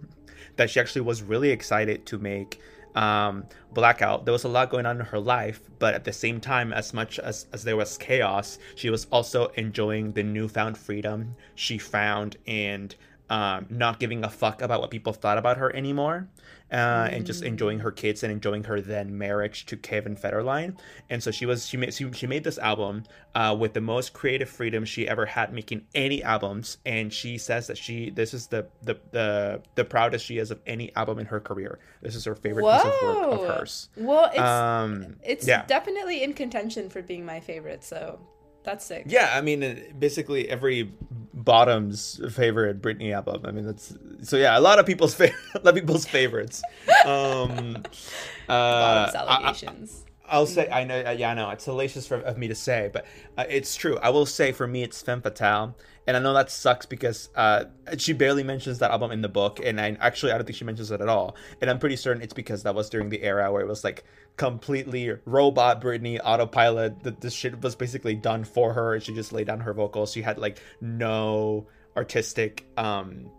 that 0.56 0.70
she 0.70 0.80
actually 0.80 1.02
was 1.02 1.22
really 1.22 1.50
excited 1.50 2.04
to 2.06 2.18
make 2.18 2.60
um, 2.95 3.45
Blackout. 3.73 4.25
There 4.25 4.33
was 4.33 4.45
a 4.45 4.49
lot 4.49 4.71
going 4.71 4.87
on 4.87 5.00
in 5.00 5.07
her 5.07 5.18
life, 5.18 5.61
but 5.78 5.95
at 5.95 6.04
the 6.04 6.12
same 6.12 6.40
time, 6.40 6.73
as 6.73 6.92
much 6.92 7.18
as, 7.18 7.47
as 7.52 7.64
there 7.64 7.76
was 7.76 7.99
chaos, 7.99 8.59
she 8.75 8.90
was 8.90 9.07
also 9.12 9.49
enjoying 9.49 10.12
the 10.12 10.23
newfound 10.23 10.76
freedom 10.78 11.37
she 11.54 11.78
found 11.78 12.37
and 12.47 12.95
um, 13.30 13.66
not 13.68 14.00
giving 14.00 14.25
a 14.25 14.30
fuck 14.30 14.62
about 14.62 14.80
what 14.80 14.90
people 14.90 15.12
thought 15.12 15.38
about 15.38 15.59
her 15.59 15.75
anymore. 15.75 16.28
Uh, 16.70 17.08
and 17.10 17.25
just 17.25 17.42
enjoying 17.42 17.78
her 17.78 17.90
kids 17.90 18.22
and 18.22 18.30
enjoying 18.30 18.64
her 18.64 18.78
then 18.78 19.16
marriage 19.16 19.64
to 19.64 19.75
Kevin 19.75 20.14
Federline, 20.14 20.78
and 21.08 21.22
so 21.22 21.30
she 21.30 21.46
was 21.46 21.66
she 21.66 21.78
made 21.78 21.94
she, 21.94 22.12
she 22.12 22.26
made 22.26 22.44
this 22.44 22.58
album 22.58 23.04
uh, 23.34 23.56
with 23.58 23.72
the 23.72 23.80
most 23.80 24.12
creative 24.12 24.50
freedom 24.50 24.84
she 24.84 25.08
ever 25.08 25.25
had 25.25 25.50
making 25.50 25.87
any 25.94 26.22
albums, 26.22 26.76
and 26.84 27.10
she 27.10 27.38
says 27.38 27.68
that 27.68 27.78
she 27.78 28.10
this 28.10 28.34
is 28.34 28.48
the 28.48 28.66
the 28.82 28.98
the, 29.12 29.62
the 29.76 29.84
proudest 29.84 30.26
she 30.26 30.37
is 30.37 30.50
of 30.50 30.60
any 30.66 30.94
album 30.94 31.18
in 31.18 31.25
her 31.25 31.40
career. 31.40 31.78
This 32.02 32.14
is 32.14 32.26
her 32.26 32.34
favorite 32.34 32.64
piece 32.64 32.84
of 32.84 32.92
work 33.02 33.40
of 33.40 33.46
hers. 33.46 33.88
Well, 33.96 34.26
it's 34.30 34.38
Um, 34.38 35.16
it's 35.25 35.46
yeah. 35.48 35.64
definitely 35.66 36.22
in 36.22 36.34
contention 36.34 36.90
for 36.90 37.00
being 37.00 37.25
my 37.25 37.40
favorite. 37.40 37.82
So 37.82 38.20
that's 38.68 38.84
sick. 38.84 39.04
Yeah, 39.06 39.30
I 39.34 39.40
mean, 39.40 39.94
basically 39.98 40.48
every 40.48 40.92
bottom's 41.34 42.20
favorite 42.34 42.82
Britney 42.82 43.12
album. 43.14 43.42
I 43.44 43.50
mean, 43.50 43.64
that's 43.66 43.94
so. 44.22 44.37
Yeah, 44.37 44.58
a 44.58 44.60
lot 44.60 44.78
of 44.78 44.87
people's 44.87 45.14
favorite, 45.14 45.38
a 45.54 45.58
lot 45.58 45.68
of 45.68 45.75
people's 45.75 46.06
favorites. 46.06 46.62
Um, 47.06 47.76
uh, 48.48 48.48
Bottom's 48.48 49.14
I- 49.14 49.25
I- 49.25 49.37
allegations. 49.37 50.04
I'll 50.28 50.47
say 50.47 50.68
I 50.70 50.85
know. 50.85 51.11
Yeah, 51.11 51.30
I 51.30 51.35
know 51.35 51.50
it's 51.50 51.66
hellacious 51.66 52.06
for, 52.06 52.16
of 52.16 52.38
me 52.38 52.49
to 52.49 52.54
say, 52.54 52.90
but 52.92 53.06
uh, 53.37 53.44
it's 53.49 53.75
true. 53.76 53.99
I 53.99 54.11
will 54.11 54.26
say 54.26 54.52
for 54.52 54.66
me, 54.66 54.82
it's 54.82 55.00
Femme 55.00 55.23
Fatale, 55.23 55.75
and 56.06 56.16
I 56.16 56.20
know 56.20 56.35
that 56.35 56.50
sucks 56.50 56.87
because 56.87 57.30
uh, 57.35 57.64
she 57.97 58.12
barely 58.12 58.42
mentions 58.42 58.78
that 58.78 58.90
album 58.90 59.11
in 59.11 59.23
the 59.23 59.28
book, 59.28 59.61
and 59.64 59.80
I 59.80 59.97
actually 60.00 60.32
I 60.32 60.37
don't 60.37 60.44
think 60.44 60.56
she 60.56 60.64
mentions 60.64 60.90
it 60.90 61.00
at 61.00 61.08
all. 61.08 61.37
And 61.61 61.70
I'm 61.70 61.78
pretty 61.78 61.97
certain 61.97 62.23
it's 62.23 62.35
because 62.35 62.62
that 62.64 62.75
was 62.75 62.90
during 62.90 63.08
the 63.08 63.23
era 63.23 63.50
where 63.52 63.62
it 63.62 63.68
was 63.68 63.85
like 63.85 64.04
completely 64.37 65.16
robot 65.25 65.80
Britney 65.80 66.20
autopilot. 66.23 67.02
That 67.02 67.20
this 67.20 67.32
shit 67.32 67.61
was 67.62 67.75
basically 67.75 68.14
done 68.14 68.44
for 68.44 68.73
her, 68.73 68.94
and 68.94 69.02
she 69.02 69.14
just 69.14 69.32
laid 69.32 69.47
down 69.47 69.61
her 69.61 69.73
vocals. 69.73 70.12
She 70.12 70.23
had 70.23 70.38
like 70.38 70.58
no 70.80 71.66
artistic 71.97 72.64
um 72.76 73.30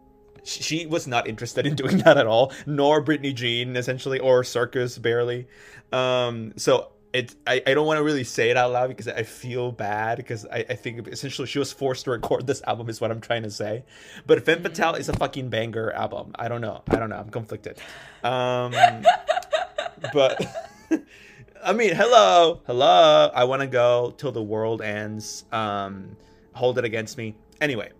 she 0.43 0.85
was 0.85 1.07
not 1.07 1.27
interested 1.27 1.65
in 1.65 1.75
doing 1.75 1.97
that 2.05 2.17
at 2.17 2.27
all, 2.27 2.53
nor 2.65 3.03
Britney 3.03 3.33
Jean 3.33 3.75
essentially, 3.75 4.19
or 4.19 4.43
Circus 4.43 4.97
barely. 4.97 5.47
Um, 5.91 6.53
so 6.57 6.89
it 7.13 7.35
I, 7.47 7.61
I 7.65 7.73
don't 7.73 7.87
want 7.87 7.97
to 7.97 8.03
really 8.03 8.23
say 8.23 8.49
it 8.49 8.57
out 8.57 8.71
loud 8.71 8.89
because 8.89 9.07
I 9.07 9.23
feel 9.23 9.71
bad 9.71 10.17
because 10.17 10.45
I, 10.45 10.65
I 10.69 10.75
think 10.75 11.07
essentially 11.07 11.47
she 11.47 11.59
was 11.59 11.71
forced 11.71 12.05
to 12.05 12.11
record 12.11 12.45
this 12.45 12.61
album 12.67 12.89
is 12.89 13.01
what 13.01 13.11
I'm 13.11 13.21
trying 13.21 13.43
to 13.43 13.51
say. 13.51 13.83
But 14.27 14.45
Femme 14.45 14.61
Fatale 14.61 14.95
is 14.95 15.09
a 15.09 15.13
fucking 15.13 15.49
banger 15.49 15.91
album. 15.91 16.31
I 16.35 16.47
don't 16.47 16.61
know. 16.61 16.83
I 16.89 16.97
don't 16.97 17.09
know. 17.09 17.17
I'm 17.17 17.29
conflicted. 17.29 17.79
Um, 18.23 18.73
but 20.13 20.45
I 21.63 21.73
mean, 21.73 21.95
hello, 21.95 22.61
hello. 22.67 23.31
I 23.33 23.43
want 23.43 23.61
to 23.61 23.67
go 23.67 24.13
till 24.17 24.31
the 24.31 24.43
world 24.43 24.81
ends. 24.81 25.45
Um, 25.51 26.15
hold 26.53 26.77
it 26.77 26.85
against 26.85 27.17
me. 27.17 27.35
Anyway, 27.59 27.91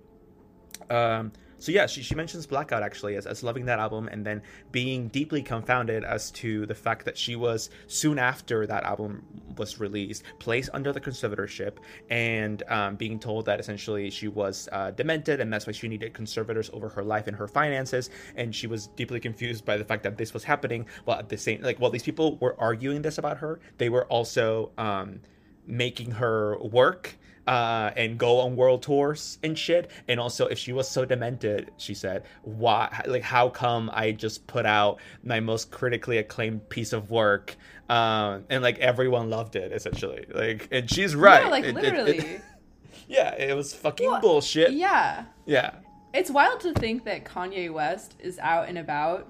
um, 0.90 1.32
so 1.60 1.72
yeah, 1.72 1.86
she, 1.86 2.02
she 2.02 2.16
mentions 2.16 2.46
Blackout 2.48 2.84
actually 2.84 3.16
as, 3.16 3.26
as 3.26 3.44
loving 3.44 3.66
that 3.66 3.80
album 3.80 4.08
and 4.08 4.26
then 4.26 4.42
being 4.72 5.10
deeply 5.10 5.42
confounded 5.42 6.04
as 6.04 6.32
to 6.32 6.66
the 6.66 6.76
fact 6.76 7.06
that 7.06 7.18
she 7.18 7.36
was 7.36 7.70
soon 7.88 8.18
after 8.18 8.66
that 8.66 8.84
album 8.84 9.24
was 9.58 9.80
released 9.80 10.24
placed 10.40 10.70
under 10.74 10.94
the 10.94 11.02
conservatorship 11.02 11.78
and 12.10 12.64
um, 12.70 12.96
being 12.96 13.20
told 13.20 13.46
that 13.46 13.60
essentially 13.60 14.10
she 14.10 14.28
was 14.28 14.70
uh, 14.72 14.92
demented 14.92 15.40
and 15.40 15.52
that's 15.52 15.68
why 15.68 15.74
she 15.74 15.88
needed 15.88 16.14
conservators 16.14 16.70
over 16.74 16.90
her 16.90 17.04
life 17.04 17.28
and 17.28 17.36
her 17.36 17.48
finances. 17.48 18.10
And 18.36 18.56
she 18.56 18.68
was 18.68 18.88
deeply 18.88 19.20
confused 19.20 19.66
by 19.66 19.78
the 19.78 19.86
fact 19.86 20.04
that 20.04 20.18
this 20.18 20.34
was 20.34 20.44
happening 20.44 20.86
while 21.06 21.20
at 21.20 21.30
the 21.30 21.38
same 21.38 21.62
like 21.62 21.80
while 21.80 21.92
these 21.92 22.04
people 22.04 22.38
were 22.38 22.56
arguing 22.60 23.02
this 23.02 23.18
about 23.18 23.38
her 23.38 23.60
they 23.78 23.90
were 23.90 24.06
also 24.06 24.72
um, 24.78 25.20
making 25.66 26.12
her 26.12 26.58
work 26.60 27.18
uh, 27.50 27.90
and 27.98 28.18
go 28.20 28.40
on 28.42 28.56
world 28.56 28.84
tours 28.84 29.40
and 29.42 29.58
shit. 29.58 29.90
And 30.08 30.20
also, 30.20 30.46
if 30.46 30.60
she 30.60 30.72
was 30.72 30.88
so 30.88 31.04
demented, 31.04 31.72
she 31.78 31.96
said, 31.96 32.24
"Why? 32.44 33.02
Like, 33.08 33.24
how 33.24 33.50
come 33.50 33.90
I 33.92 34.12
just 34.12 34.46
put 34.46 34.66
out 34.68 35.00
my 35.24 35.40
most 35.40 35.72
critically 35.72 36.20
acclaimed 36.20 36.70
piece 36.70 36.94
of 36.94 37.10
work, 37.10 37.56
um, 37.90 38.46
and 38.52 38.62
like 38.62 38.78
everyone 38.80 39.30
loved 39.32 39.56
it 39.56 39.72
essentially? 39.72 40.26
Like, 40.32 40.68
and 40.72 40.90
she's 40.90 41.16
right. 41.16 41.44
Yeah, 41.44 41.50
like 41.50 41.64
It- 41.66 41.70
it- 41.78 41.82
literally. 41.82 42.18
it- 42.20 42.42
yeah, 43.08 43.34
it 43.36 43.56
was 43.56 43.74
fucking 43.74 44.10
Well, 44.12 44.22
bullshit. 44.22 44.72
yeah. 44.74 45.24
Yeah. 45.48 45.72
It's 46.14 46.30
wild 46.30 46.60
to 46.62 46.74
think 46.74 47.04
that 47.06 47.24
Kanye 47.26 47.74
West 47.74 48.16
is 48.20 48.38
out 48.40 48.70
and 48.70 48.78
about, 48.78 49.28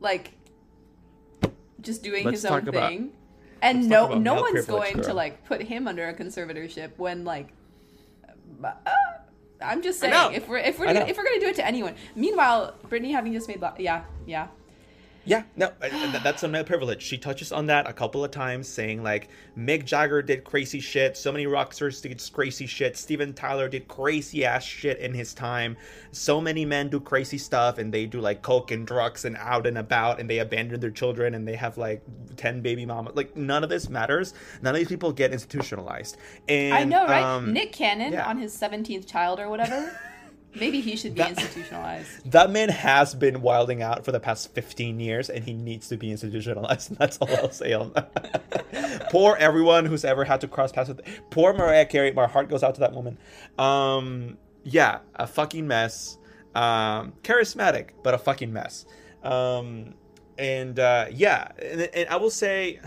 like, 0.00 0.32
just 1.80 2.02
doing 2.02 2.24
Let's 2.24 2.38
his 2.38 2.44
own 2.44 2.60
talk 2.60 2.68
about- 2.68 2.90
thing, 2.90 3.12
and 3.62 3.88
no 3.88 4.08
no 4.18 4.34
one's 4.42 4.66
going 4.66 5.00
to 5.02 5.14
like 5.14 5.44
put 5.44 5.62
him 5.62 5.88
under 5.88 6.06
a 6.08 6.14
conservatorship 6.14 6.90
when 6.98 7.24
like. 7.24 7.48
uh, 8.64 8.70
I'm 9.60 9.80
just 9.80 10.00
saying, 10.00 10.12
if 10.34 10.48
we're 10.48 10.58
if 10.58 10.78
we're 10.78 10.86
gonna, 10.86 11.00
if 11.10 11.16
we're 11.16 11.24
gonna 11.24 11.38
do 11.40 11.46
it 11.46 11.54
to 11.56 11.66
anyone. 11.66 11.94
Meanwhile, 12.16 12.74
Britney 12.88 13.12
having 13.12 13.32
just 13.32 13.46
made, 13.46 13.60
Bla- 13.60 13.74
yeah, 13.78 14.02
yeah, 14.26 14.48
Yeah, 15.24 15.44
no, 15.56 15.70
that's 15.80 16.42
a 16.42 16.48
male 16.48 16.64
privilege. 16.64 17.00
She 17.02 17.16
touches 17.16 17.52
on 17.52 17.66
that 17.66 17.88
a 17.88 17.92
couple 17.92 18.24
of 18.24 18.32
times, 18.32 18.66
saying 18.66 19.02
like 19.04 19.28
Mick 19.56 19.84
Jagger 19.84 20.20
did 20.20 20.42
crazy 20.42 20.80
shit, 20.80 21.16
so 21.16 21.30
many 21.30 21.46
rock 21.46 21.72
stars 21.72 22.00
did 22.00 22.20
crazy 22.32 22.66
shit, 22.66 22.96
Steven 22.96 23.32
Tyler 23.32 23.68
did 23.68 23.86
crazy 23.86 24.44
ass 24.44 24.64
shit 24.64 24.98
in 24.98 25.14
his 25.14 25.32
time. 25.32 25.76
So 26.10 26.40
many 26.40 26.64
men 26.64 26.88
do 26.88 26.98
crazy 26.98 27.38
stuff, 27.38 27.78
and 27.78 27.94
they 27.94 28.06
do 28.06 28.20
like 28.20 28.42
coke 28.42 28.72
and 28.72 28.86
drugs 28.86 29.24
and 29.24 29.36
out 29.36 29.66
and 29.66 29.78
about, 29.78 30.18
and 30.18 30.28
they 30.28 30.38
abandon 30.38 30.80
their 30.80 30.90
children, 30.90 31.34
and 31.34 31.46
they 31.46 31.56
have 31.56 31.78
like 31.78 32.02
ten 32.36 32.60
baby 32.60 32.84
mamas. 32.84 33.14
Like 33.14 33.36
none 33.36 33.62
of 33.62 33.70
this 33.70 33.88
matters. 33.88 34.34
None 34.60 34.74
of 34.74 34.78
these 34.78 34.88
people 34.88 35.12
get 35.12 35.32
institutionalized. 35.32 36.16
And 36.48 36.74
I 36.74 36.84
know, 36.84 37.06
right? 37.06 37.22
um, 37.22 37.52
Nick 37.52 37.72
Cannon 37.72 38.12
yeah. 38.12 38.28
on 38.28 38.38
his 38.38 38.58
17th 38.58 39.06
child 39.06 39.38
or 39.38 39.48
whatever. 39.48 39.96
Maybe 40.54 40.80
he 40.80 40.96
should 40.96 41.14
be 41.14 41.22
That- 41.22 41.30
institutionalized. 41.30 42.08
That 42.30 42.50
man 42.50 42.68
has 42.68 43.14
been 43.14 43.40
wilding 43.40 43.82
out 43.82 44.04
for 44.04 44.12
the 44.12 44.20
past 44.20 44.52
15 44.54 45.00
years 45.00 45.30
and 45.30 45.44
he 45.44 45.54
needs 45.54 45.88
to 45.88 45.96
be 45.96 46.10
institutionalized. 46.10 46.94
That's 46.98 47.16
all 47.18 47.28
I'll 47.36 47.50
say 47.50 47.72
on 47.72 47.92
that. 47.94 49.08
Poor 49.10 49.36
everyone 49.38 49.86
who's 49.86 50.04
ever 50.04 50.24
had 50.24 50.40
to 50.42 50.48
cross 50.48 50.70
paths 50.72 50.88
with 50.88 51.00
Poor 51.30 51.52
Mariah 51.54 51.86
Carey. 51.86 52.12
My 52.12 52.26
heart 52.26 52.48
goes 52.50 52.62
out 52.62 52.74
to 52.74 52.80
that 52.80 52.92
woman. 52.92 53.16
Um, 53.58 54.36
yeah, 54.64 54.98
a 55.14 55.26
fucking 55.26 55.66
mess. 55.66 56.18
Um, 56.54 57.14
charismatic, 57.22 57.90
but 58.02 58.12
a 58.12 58.18
fucking 58.18 58.52
mess. 58.52 58.84
Um, 59.22 59.94
and 60.36 60.78
uh, 60.78 61.06
yeah, 61.10 61.48
and, 61.60 61.80
and 61.94 62.08
I 62.10 62.16
will 62.16 62.30
say, 62.30 62.78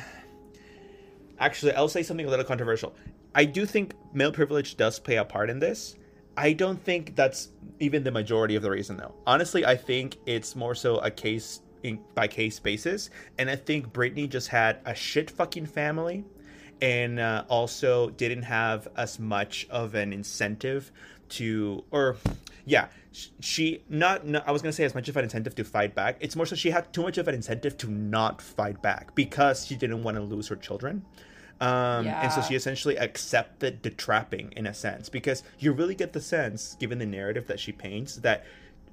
actually, 1.39 1.73
I'll 1.73 1.87
say 1.89 2.03
something 2.03 2.25
a 2.25 2.29
little 2.29 2.45
controversial. 2.45 2.95
I 3.33 3.45
do 3.45 3.65
think 3.65 3.93
male 4.13 4.31
privilege 4.31 4.77
does 4.77 4.99
play 4.99 5.15
a 5.15 5.25
part 5.25 5.49
in 5.49 5.59
this. 5.59 5.95
I 6.37 6.53
don't 6.53 6.81
think 6.83 7.15
that's 7.15 7.49
even 7.79 8.03
the 8.03 8.11
majority 8.11 8.55
of 8.55 8.63
the 8.63 8.69
reason, 8.69 8.97
though. 8.97 9.13
Honestly, 9.25 9.65
I 9.65 9.75
think 9.75 10.17
it's 10.25 10.55
more 10.55 10.75
so 10.75 10.97
a 10.97 11.11
case 11.11 11.61
in, 11.83 11.99
by 12.13 12.27
case 12.27 12.59
basis, 12.59 13.09
and 13.37 13.49
I 13.49 13.55
think 13.55 13.93
Britney 13.93 14.27
just 14.29 14.47
had 14.47 14.79
a 14.85 14.95
shit 14.95 15.29
fucking 15.31 15.67
family, 15.67 16.25
and 16.81 17.19
uh, 17.19 17.45
also 17.47 18.09
didn't 18.11 18.43
have 18.43 18.87
as 18.97 19.19
much 19.19 19.67
of 19.69 19.95
an 19.95 20.11
incentive 20.11 20.91
to, 21.29 21.83
or 21.91 22.17
yeah, 22.65 22.87
she 23.39 23.81
not, 23.87 24.25
no, 24.25 24.41
I 24.45 24.51
was 24.51 24.61
gonna 24.61 24.73
say 24.73 24.83
as 24.83 24.93
much 24.95 25.07
of 25.07 25.15
an 25.17 25.23
incentive 25.23 25.55
to 25.55 25.63
fight 25.63 25.95
back. 25.95 26.17
It's 26.19 26.35
more 26.35 26.45
so 26.45 26.55
she 26.55 26.71
had 26.71 26.91
too 26.91 27.03
much 27.03 27.17
of 27.17 27.27
an 27.27 27.35
incentive 27.35 27.77
to 27.77 27.89
not 27.89 28.41
fight 28.41 28.81
back 28.81 29.15
because 29.15 29.65
she 29.65 29.75
didn't 29.75 30.03
want 30.03 30.17
to 30.17 30.23
lose 30.23 30.47
her 30.49 30.55
children. 30.55 31.05
Um, 31.61 32.07
And 32.07 32.31
so 32.31 32.41
she 32.41 32.55
essentially 32.55 32.97
accepted 32.97 33.81
the 33.83 33.89
trapping 33.89 34.51
in 34.57 34.67
a 34.67 34.73
sense 34.73 35.09
because 35.09 35.43
you 35.59 35.71
really 35.71 35.95
get 35.95 36.13
the 36.13 36.21
sense, 36.21 36.75
given 36.79 36.99
the 36.99 37.05
narrative 37.05 37.47
that 37.47 37.59
she 37.59 37.71
paints, 37.71 38.17
that 38.17 38.43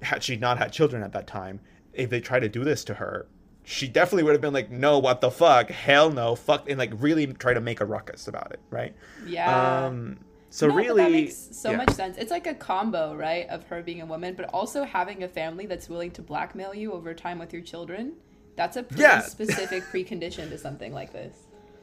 had 0.01 0.23
she 0.23 0.35
not 0.37 0.57
had 0.57 0.71
children 0.71 1.03
at 1.03 1.11
that 1.13 1.27
time, 1.27 1.59
if 1.93 2.09
they 2.09 2.19
tried 2.21 2.39
to 2.41 2.49
do 2.49 2.63
this 2.63 2.83
to 2.85 2.93
her, 2.95 3.27
she 3.65 3.87
definitely 3.87 4.23
would 4.23 4.33
have 4.33 4.41
been 4.41 4.53
like, 4.53 4.69
no, 4.71 4.99
what 4.99 5.21
the 5.21 5.31
fuck? 5.31 5.69
Hell 5.69 6.11
no, 6.11 6.35
fuck, 6.35 6.69
and 6.69 6.77
like 6.77 6.91
really 6.97 7.27
try 7.27 7.53
to 7.53 7.61
make 7.61 7.79
a 7.81 7.85
ruckus 7.85 8.27
about 8.27 8.51
it, 8.51 8.59
right? 8.69 8.93
Yeah. 9.25 9.85
Um, 9.85 10.19
so 10.49 10.67
No, 10.67 10.75
really, 10.75 11.03
that 11.03 11.11
makes 11.11 11.35
so 11.51 11.71
yeah. 11.71 11.77
much 11.77 11.91
sense. 11.91 12.17
It's 12.17 12.31
like 12.31 12.45
a 12.47 12.53
combo, 12.53 13.15
right, 13.15 13.47
of 13.49 13.63
her 13.67 13.81
being 13.81 14.01
a 14.01 14.05
woman, 14.05 14.35
but 14.35 14.49
also 14.53 14.83
having 14.83 15.23
a 15.23 15.27
family 15.27 15.65
that's 15.65 15.89
willing 15.89 16.11
to 16.11 16.21
blackmail 16.21 16.73
you 16.75 16.91
over 16.93 17.13
time 17.13 17.39
with 17.39 17.53
your 17.53 17.61
children. 17.61 18.13
That's 18.55 18.77
a 18.77 18.83
pretty 18.83 19.01
Yeah. 19.03 19.21
specific 19.21 19.83
precondition 19.85 20.49
to 20.49 20.57
something 20.57 20.93
like 20.93 21.11
this. 21.13 21.33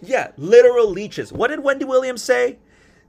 Yeah, 0.03 0.31
literal 0.37 0.89
leeches. 0.91 1.33
What 1.33 1.49
did 1.49 1.61
Wendy 1.61 1.85
Williams 1.85 2.23
say? 2.23 2.59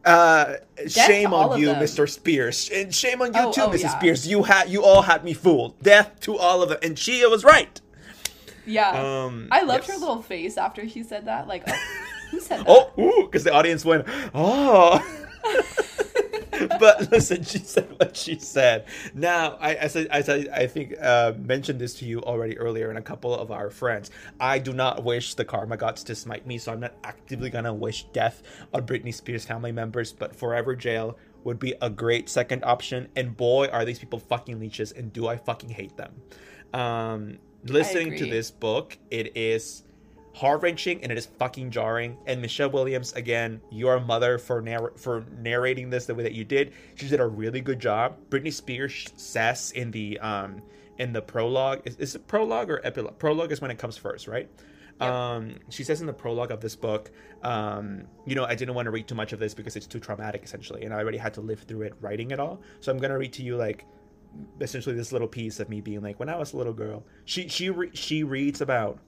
Uh, 0.03 0.55
shame 0.87 1.33
on 1.33 1.59
you, 1.59 1.67
them. 1.67 1.81
Mr. 1.81 2.09
Spears, 2.09 2.69
and 2.73 2.93
shame 2.93 3.21
on 3.21 3.33
you 3.33 3.39
Oh, 3.39 3.51
too, 3.51 3.61
oh, 3.61 3.69
Mrs. 3.69 3.81
yeah. 3.83 3.97
Spears. 3.97 4.27
You 4.27 4.43
had, 4.43 4.69
you 4.69 4.83
all 4.83 5.03
had 5.03 5.23
me 5.23 5.33
fooled. 5.33 5.79
Death 5.81 6.19
to 6.21 6.37
all 6.37 6.63
of 6.63 6.69
them, 6.69 6.79
and 6.81 6.97
she 6.97 7.25
was 7.27 7.43
right. 7.43 7.79
Yeah. 8.65 8.89
Um, 8.89 9.47
I 9.51 9.61
loved 9.61 9.87
yes. 9.87 9.95
her 9.95 9.99
little 9.99 10.21
face 10.21 10.57
after 10.57 10.87
she 10.89 11.03
said 11.03 11.25
that. 11.25 11.47
Like, 11.47 11.63
oh, 11.67 11.83
who 12.31 12.39
said 12.39 12.59
that? 12.65 12.67
Oh, 12.67 13.23
because 13.25 13.43
the 13.43 13.53
audience 13.53 13.85
went, 13.85 14.05
oh. 14.33 14.99
but 16.79 17.11
listen, 17.11 17.43
she 17.43 17.59
said 17.59 17.89
what 17.99 18.15
she 18.15 18.39
said. 18.39 18.85
Now, 19.13 19.57
I, 19.59 19.75
as 19.75 19.95
I, 19.95 20.01
as 20.03 20.29
I, 20.29 20.45
I 20.53 20.67
think 20.67 20.95
uh, 21.01 21.33
mentioned 21.37 21.79
this 21.79 21.95
to 21.95 22.05
you 22.05 22.21
already 22.21 22.57
earlier, 22.57 22.89
and 22.89 22.97
a 22.97 23.01
couple 23.01 23.35
of 23.35 23.51
our 23.51 23.69
friends. 23.69 24.11
I 24.39 24.59
do 24.59 24.73
not 24.73 25.03
wish 25.03 25.35
the 25.35 25.45
karma 25.45 25.77
gods 25.77 26.03
to 26.05 26.15
smite 26.15 26.45
me, 26.45 26.57
so 26.57 26.71
I'm 26.71 26.79
not 26.79 26.93
actively 27.03 27.49
gonna 27.49 27.73
wish 27.73 28.05
death 28.13 28.43
on 28.73 28.85
Britney 28.85 29.13
Spears 29.13 29.45
family 29.45 29.71
members. 29.71 30.11
But 30.13 30.35
forever 30.35 30.75
jail 30.75 31.17
would 31.43 31.59
be 31.59 31.73
a 31.81 31.89
great 31.89 32.29
second 32.29 32.63
option. 32.63 33.07
And 33.15 33.35
boy, 33.35 33.67
are 33.67 33.85
these 33.85 33.99
people 33.99 34.19
fucking 34.19 34.59
leeches, 34.59 34.91
and 34.91 35.11
do 35.11 35.27
I 35.27 35.37
fucking 35.37 35.69
hate 35.69 35.97
them. 35.97 36.13
Um, 36.73 37.37
listening 37.63 38.17
to 38.17 38.25
this 38.25 38.51
book, 38.51 38.97
it 39.09 39.35
is 39.35 39.83
heart 40.33 40.61
wrenching 40.61 41.01
and 41.03 41.11
it 41.11 41.17
is 41.17 41.25
fucking 41.25 41.71
jarring. 41.71 42.17
And 42.25 42.41
Michelle 42.41 42.69
Williams, 42.69 43.13
again, 43.13 43.61
you're 43.69 43.99
mother 43.99 44.37
for 44.37 44.61
narr- 44.61 44.93
for 44.95 45.25
narrating 45.39 45.89
this 45.89 46.05
the 46.05 46.15
way 46.15 46.23
that 46.23 46.33
you 46.33 46.45
did. 46.45 46.73
She 46.95 47.07
did 47.07 47.19
a 47.19 47.27
really 47.27 47.61
good 47.61 47.79
job. 47.79 48.17
Britney 48.29 48.53
Spears 48.53 49.11
says 49.15 49.71
in 49.71 49.91
the 49.91 50.19
um 50.19 50.61
in 50.97 51.13
the 51.13 51.21
prologue, 51.21 51.81
is, 51.85 51.95
is 51.97 52.15
it 52.15 52.27
prologue 52.27 52.69
or 52.69 52.79
epilogue? 52.85 53.17
Prologue 53.17 53.51
is 53.51 53.59
when 53.59 53.71
it 53.71 53.79
comes 53.79 53.97
first, 53.97 54.27
right? 54.27 54.49
Yep. 54.99 55.09
Um, 55.09 55.55
she 55.69 55.83
says 55.83 55.99
in 56.01 56.05
the 56.05 56.13
prologue 56.13 56.51
of 56.51 56.61
this 56.61 56.75
book, 56.75 57.09
um, 57.41 58.03
you 58.25 58.35
know, 58.35 58.45
I 58.45 58.53
didn't 58.53 58.75
want 58.75 58.85
to 58.85 58.91
read 58.91 59.07
too 59.07 59.15
much 59.15 59.33
of 59.33 59.39
this 59.39 59.55
because 59.55 59.75
it's 59.75 59.87
too 59.87 59.99
traumatic, 59.99 60.43
essentially, 60.43 60.83
and 60.83 60.93
I 60.93 60.97
already 60.97 61.17
had 61.17 61.33
to 61.35 61.41
live 61.41 61.61
through 61.61 61.83
it 61.83 61.95
writing 62.01 62.29
it 62.29 62.39
all. 62.39 62.61
So 62.81 62.91
I'm 62.91 62.99
gonna 62.99 63.17
read 63.17 63.33
to 63.33 63.43
you 63.43 63.57
like 63.57 63.87
essentially 64.59 64.95
this 64.95 65.11
little 65.11 65.27
piece 65.27 65.59
of 65.59 65.69
me 65.69 65.81
being 65.81 66.01
like, 66.01 66.19
when 66.19 66.29
I 66.29 66.37
was 66.37 66.53
a 66.53 66.57
little 66.57 66.73
girl, 66.73 67.03
she 67.25 67.47
she 67.47 67.71
re- 67.71 67.89
she 67.93 68.23
reads 68.23 68.61
about 68.61 68.99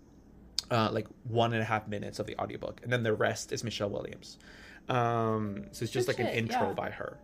uh, 0.71 0.89
like 0.91 1.07
one 1.23 1.53
and 1.53 1.61
a 1.61 1.65
half 1.65 1.87
minutes 1.87 2.19
of 2.19 2.27
the 2.27 2.37
audiobook, 2.39 2.81
and 2.83 2.91
then 2.91 3.03
the 3.03 3.13
rest 3.13 3.51
is 3.51 3.63
Michelle 3.63 3.89
Williams. 3.89 4.37
Um, 4.89 5.65
so 5.71 5.83
it's 5.83 5.91
just 5.91 6.07
Good 6.07 6.19
like 6.19 6.27
an 6.27 6.33
intro 6.33 6.67
yeah. 6.67 6.73
by 6.73 6.89
her. 6.89 7.17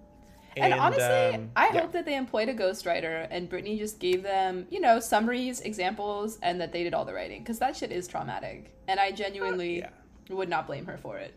And, 0.58 0.74
honestly, 0.74 1.36
um, 1.38 1.52
I 1.56 1.68
yeah. 1.68 1.82
hope 1.82 1.92
that 1.94 2.06
they 2.06 2.16
employed 2.16 2.50
a 2.50 2.54
ghostwriter 2.54 3.28
and 3.30 3.50
Britney 3.50 3.78
just 3.78 4.00
gave 4.00 4.24
them, 4.24 4.68
you 4.70 4.82
know, 4.82 5.00
summaries, 5.00 5.62
examples, 5.62 6.38
and 6.42 6.60
that 6.60 6.74
they 6.74 6.84
did 6.84 6.94
all 6.94 7.06
the 7.06 7.14
writing 7.14 7.42
because 7.42 7.60
that 7.60 7.78
shit 7.78 7.92
is 7.92 8.08
traumatic, 8.08 8.76
and 8.88 9.00
I 9.00 9.12
genuinely 9.12 9.80
yeah. 9.80 9.90
would 10.30 10.50
not 10.50 10.68
blame 10.68 10.86
her 10.86 10.98
for 10.98 11.18
it. 11.18 11.34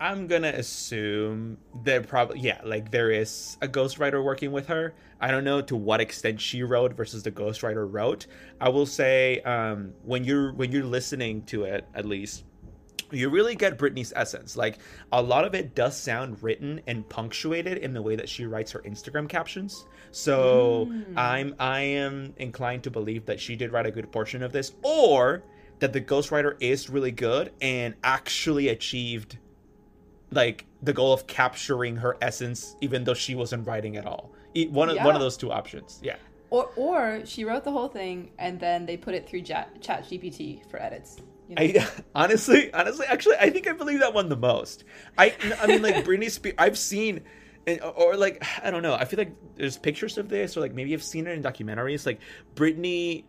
I'm 0.00 0.26
gonna 0.26 0.48
assume 0.48 1.58
there 1.82 2.02
probably 2.02 2.40
yeah, 2.40 2.60
like 2.64 2.90
there 2.90 3.10
is 3.10 3.56
a 3.62 3.68
ghostwriter 3.68 4.22
working 4.22 4.52
with 4.52 4.66
her. 4.66 4.94
I 5.20 5.30
don't 5.30 5.44
know 5.44 5.62
to 5.62 5.76
what 5.76 6.00
extent 6.00 6.40
she 6.40 6.62
wrote 6.62 6.94
versus 6.94 7.22
the 7.22 7.30
ghostwriter 7.30 7.90
wrote. 7.90 8.26
I 8.60 8.68
will 8.68 8.86
say 8.86 9.40
um, 9.40 9.92
when 10.04 10.24
you're 10.24 10.52
when 10.52 10.72
you're 10.72 10.84
listening 10.84 11.42
to 11.44 11.64
it, 11.64 11.86
at 11.94 12.04
least 12.04 12.44
you 13.10 13.28
really 13.28 13.54
get 13.54 13.78
Britney's 13.78 14.12
essence. 14.16 14.56
Like 14.56 14.78
a 15.12 15.22
lot 15.22 15.44
of 15.44 15.54
it 15.54 15.74
does 15.74 15.96
sound 15.96 16.42
written 16.42 16.80
and 16.86 17.08
punctuated 17.08 17.78
in 17.78 17.92
the 17.92 18.02
way 18.02 18.16
that 18.16 18.28
she 18.28 18.46
writes 18.46 18.72
her 18.72 18.80
Instagram 18.80 19.28
captions. 19.28 19.86
So 20.10 20.92
I'm 21.16 21.54
I 21.58 21.80
am 21.80 22.34
inclined 22.38 22.82
to 22.84 22.90
believe 22.90 23.26
that 23.26 23.40
she 23.40 23.56
did 23.56 23.72
write 23.72 23.86
a 23.86 23.90
good 23.90 24.10
portion 24.10 24.42
of 24.42 24.52
this, 24.52 24.72
or 24.82 25.44
that 25.78 25.92
the 25.92 26.00
ghostwriter 26.00 26.56
is 26.60 26.90
really 26.90 27.12
good 27.12 27.52
and 27.60 27.94
actually 28.02 28.68
achieved 28.68 29.38
like 30.34 30.66
the 30.82 30.92
goal 30.92 31.12
of 31.12 31.26
capturing 31.26 31.96
her 31.96 32.16
essence, 32.20 32.76
even 32.80 33.04
though 33.04 33.14
she 33.14 33.34
wasn't 33.34 33.66
writing 33.66 33.96
at 33.96 34.06
all. 34.06 34.32
One 34.70 34.90
of 34.90 34.96
one 34.98 35.14
of 35.14 35.20
those 35.20 35.36
two 35.36 35.50
options. 35.50 36.00
Yeah. 36.02 36.16
Or, 36.50 36.70
or 36.76 37.22
she 37.24 37.44
wrote 37.44 37.64
the 37.64 37.72
whole 37.72 37.88
thing 37.88 38.30
and 38.38 38.60
then 38.60 38.86
they 38.86 38.96
put 38.96 39.14
it 39.14 39.28
through 39.28 39.42
Chat, 39.42 39.80
Chat 39.80 40.04
GPT 40.04 40.64
for 40.70 40.80
edits. 40.80 41.16
You 41.48 41.56
know? 41.56 41.62
I 41.62 41.88
honestly, 42.14 42.72
honestly, 42.72 43.06
actually, 43.06 43.36
I 43.36 43.50
think 43.50 43.66
I 43.66 43.72
believe 43.72 44.00
that 44.00 44.14
one 44.14 44.28
the 44.28 44.36
most. 44.36 44.84
I, 45.18 45.34
I 45.60 45.66
mean, 45.66 45.82
like 45.82 46.04
Britney 46.04 46.30
Spears. 46.30 46.54
I've 46.58 46.78
seen, 46.78 47.22
and, 47.66 47.80
or 47.80 48.16
like 48.16 48.44
I 48.62 48.70
don't 48.70 48.82
know. 48.82 48.94
I 48.94 49.04
feel 49.04 49.18
like 49.18 49.32
there's 49.56 49.76
pictures 49.76 50.16
of 50.16 50.28
this, 50.28 50.56
or 50.56 50.60
like 50.60 50.74
maybe 50.74 50.94
I've 50.94 51.02
seen 51.02 51.26
it 51.26 51.32
in 51.32 51.42
documentaries. 51.42 52.06
Like 52.06 52.20
Britney 52.54 53.24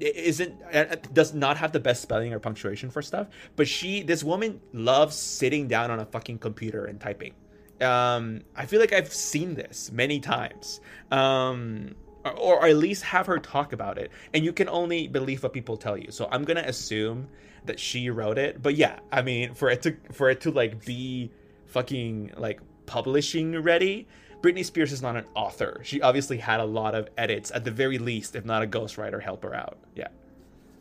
isn't 0.00 0.60
uh, 0.72 0.96
does 1.12 1.34
not 1.34 1.56
have 1.56 1.72
the 1.72 1.80
best 1.80 2.02
spelling 2.02 2.32
or 2.32 2.38
punctuation 2.38 2.90
for 2.90 3.02
stuff, 3.02 3.28
but 3.56 3.68
she, 3.68 4.02
this 4.02 4.24
woman, 4.24 4.60
loves 4.72 5.16
sitting 5.16 5.68
down 5.68 5.90
on 5.90 6.00
a 6.00 6.06
fucking 6.06 6.38
computer 6.38 6.84
and 6.84 7.00
typing. 7.00 7.34
Um, 7.80 8.42
I 8.56 8.66
feel 8.66 8.80
like 8.80 8.92
I've 8.92 9.12
seen 9.12 9.54
this 9.54 9.90
many 9.92 10.20
times. 10.20 10.80
Um, 11.10 11.94
or, 12.24 12.32
or 12.32 12.66
at 12.66 12.76
least 12.76 13.02
have 13.02 13.26
her 13.26 13.38
talk 13.38 13.72
about 13.72 13.98
it 13.98 14.10
and 14.32 14.44
you 14.44 14.52
can 14.52 14.68
only 14.68 15.08
believe 15.08 15.42
what 15.42 15.52
people 15.52 15.76
tell 15.76 15.96
you 15.96 16.10
so 16.10 16.26
i'm 16.32 16.42
gonna 16.42 16.64
assume 16.66 17.28
that 17.66 17.78
she 17.78 18.08
wrote 18.10 18.38
it 18.38 18.62
but 18.62 18.76
yeah 18.76 18.98
i 19.12 19.20
mean 19.20 19.52
for 19.52 19.68
it 19.68 19.82
to 19.82 19.94
for 20.12 20.30
it 20.30 20.40
to 20.40 20.50
like 20.50 20.84
be 20.86 21.30
fucking 21.66 22.32
like 22.36 22.60
publishing 22.86 23.60
ready 23.60 24.06
britney 24.44 24.64
spears 24.64 24.92
is 24.92 25.00
not 25.00 25.16
an 25.16 25.24
author 25.34 25.80
she 25.82 26.02
obviously 26.02 26.36
had 26.36 26.60
a 26.60 26.64
lot 26.64 26.94
of 26.94 27.08
edits 27.16 27.50
at 27.52 27.64
the 27.64 27.70
very 27.70 27.98
least 27.98 28.36
if 28.36 28.44
not 28.44 28.62
a 28.62 28.66
ghostwriter 28.66 29.20
help 29.22 29.42
her 29.42 29.54
out 29.54 29.78
yeah 29.94 30.08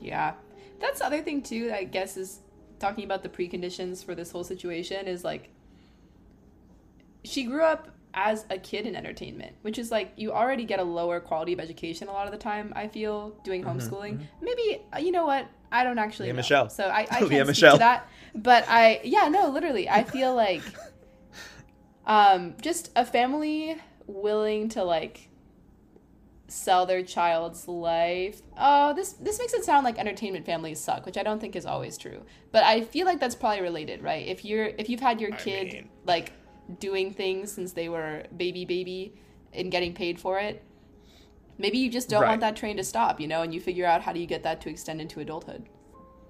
Yeah. 0.01 0.33
That's 0.81 0.99
the 0.99 1.05
other 1.05 1.21
thing 1.21 1.41
too, 1.41 1.71
I 1.73 1.85
guess, 1.85 2.17
is 2.17 2.39
talking 2.77 3.05
about 3.05 3.23
the 3.23 3.29
preconditions 3.29 4.03
for 4.03 4.13
this 4.15 4.31
whole 4.31 4.43
situation 4.43 5.07
is 5.07 5.23
like 5.23 5.49
she 7.23 7.45
grew 7.45 7.63
up 7.63 7.87
as 8.13 8.45
a 8.49 8.57
kid 8.57 8.85
in 8.85 8.95
entertainment, 8.95 9.53
which 9.61 9.79
is 9.79 9.91
like 9.91 10.11
you 10.17 10.33
already 10.33 10.65
get 10.65 10.79
a 10.79 10.83
lower 10.83 11.19
quality 11.21 11.53
of 11.53 11.59
education 11.61 12.09
a 12.09 12.11
lot 12.11 12.25
of 12.25 12.31
the 12.33 12.37
time, 12.37 12.73
I 12.75 12.87
feel, 12.89 13.29
doing 13.45 13.63
homeschooling. 13.63 14.19
Maybe 14.41 14.81
uh, 14.93 14.99
you 14.99 15.11
know 15.13 15.25
what? 15.25 15.47
I 15.71 15.85
don't 15.85 15.97
actually 15.97 16.27
Lea 16.27 16.33
know. 16.33 16.37
Michele. 16.37 16.69
So 16.69 16.83
I, 16.83 17.07
I 17.09 17.21
Lea 17.21 17.29
can't 17.29 17.29
speak 17.29 17.47
Michele. 17.47 17.71
to 17.73 17.79
that. 17.79 18.07
But 18.35 18.65
I 18.67 18.99
yeah, 19.03 19.29
no, 19.29 19.49
literally. 19.49 19.89
I 19.89 20.03
feel 20.03 20.35
like 20.35 20.61
um 22.05 22.55
just 22.61 22.91
a 22.95 23.05
family 23.05 23.77
willing 24.07 24.69
to 24.69 24.83
like 24.83 25.29
sell 26.47 26.85
their 26.85 27.01
child's 27.03 27.67
life. 27.67 28.41
Oh, 28.57 28.93
this 28.93 29.13
this 29.13 29.39
makes 29.39 29.53
it 29.53 29.63
sound 29.63 29.85
like 29.85 29.97
entertainment 29.97 30.45
families 30.45 30.79
suck, 30.79 31.05
which 31.05 31.17
I 31.17 31.23
don't 31.23 31.39
think 31.39 31.55
is 31.55 31.65
always 31.65 31.97
true. 31.97 32.23
But 32.51 32.63
I 32.63 32.81
feel 32.81 33.05
like 33.05 33.19
that's 33.19 33.35
probably 33.35 33.61
related, 33.61 34.03
right? 34.03 34.27
If 34.27 34.45
you're 34.45 34.65
if 34.77 34.89
you've 34.89 34.99
had 34.99 35.19
your 35.21 35.33
I 35.33 35.37
kid 35.37 35.67
mean- 35.73 35.89
like 36.05 36.33
doing 36.79 37.13
things 37.13 37.51
since 37.51 37.73
they 37.73 37.89
were 37.89 38.23
baby 38.35 38.65
baby 38.65 39.15
and 39.53 39.71
getting 39.71 39.93
paid 39.93 40.19
for 40.19 40.39
it, 40.39 40.63
maybe 41.57 41.77
you 41.77 41.89
just 41.89 42.09
don't 42.09 42.21
Right. 42.21 42.29
want 42.29 42.41
that 42.41 42.55
train 42.55 42.77
to 42.77 42.83
stop, 42.83 43.19
you 43.19 43.27
know, 43.27 43.41
and 43.41 43.53
you 43.53 43.59
figure 43.61 43.85
out 43.85 44.01
how 44.01 44.13
do 44.13 44.19
you 44.19 44.25
get 44.27 44.43
that 44.43 44.61
to 44.61 44.69
extend 44.69 44.99
into 45.01 45.19
adulthood. 45.19 45.67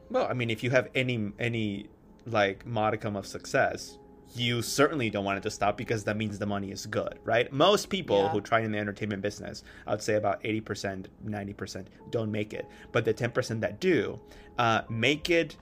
well 0.09 0.27
i 0.29 0.33
mean 0.33 0.49
if 0.49 0.61
you 0.63 0.69
have 0.69 0.89
any 0.95 1.31
any 1.39 1.87
like 2.25 2.65
modicum 2.65 3.15
of 3.15 3.25
success 3.25 3.97
you 4.35 4.61
certainly 4.61 5.09
don't 5.09 5.25
want 5.25 5.37
it 5.37 5.43
to 5.43 5.51
stop 5.51 5.77
because 5.77 6.03
that 6.05 6.17
means 6.17 6.39
the 6.39 6.45
money 6.45 6.71
is 6.71 6.85
good 6.85 7.19
right? 7.23 7.51
Most 7.51 7.89
people 7.89 8.17
Yeah. 8.23 8.29
who 8.29 8.41
try 8.41 8.61
in 8.61 8.71
the 8.71 8.77
entertainment 8.79 9.21
business 9.21 9.63
i 9.87 9.91
would 9.91 10.01
say 10.01 10.15
about 10.15 10.41
80% 10.43 11.05
90% 11.25 11.85
don't 12.09 12.31
make 12.31 12.53
it. 12.53 12.65
But 12.91 13.05
the 13.05 13.13
10% 13.13 13.59
that 13.61 13.79
do 13.79 14.19
uh, 14.57 14.81
make 14.89 15.29
it 15.29 15.55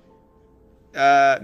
uh 0.95 1.39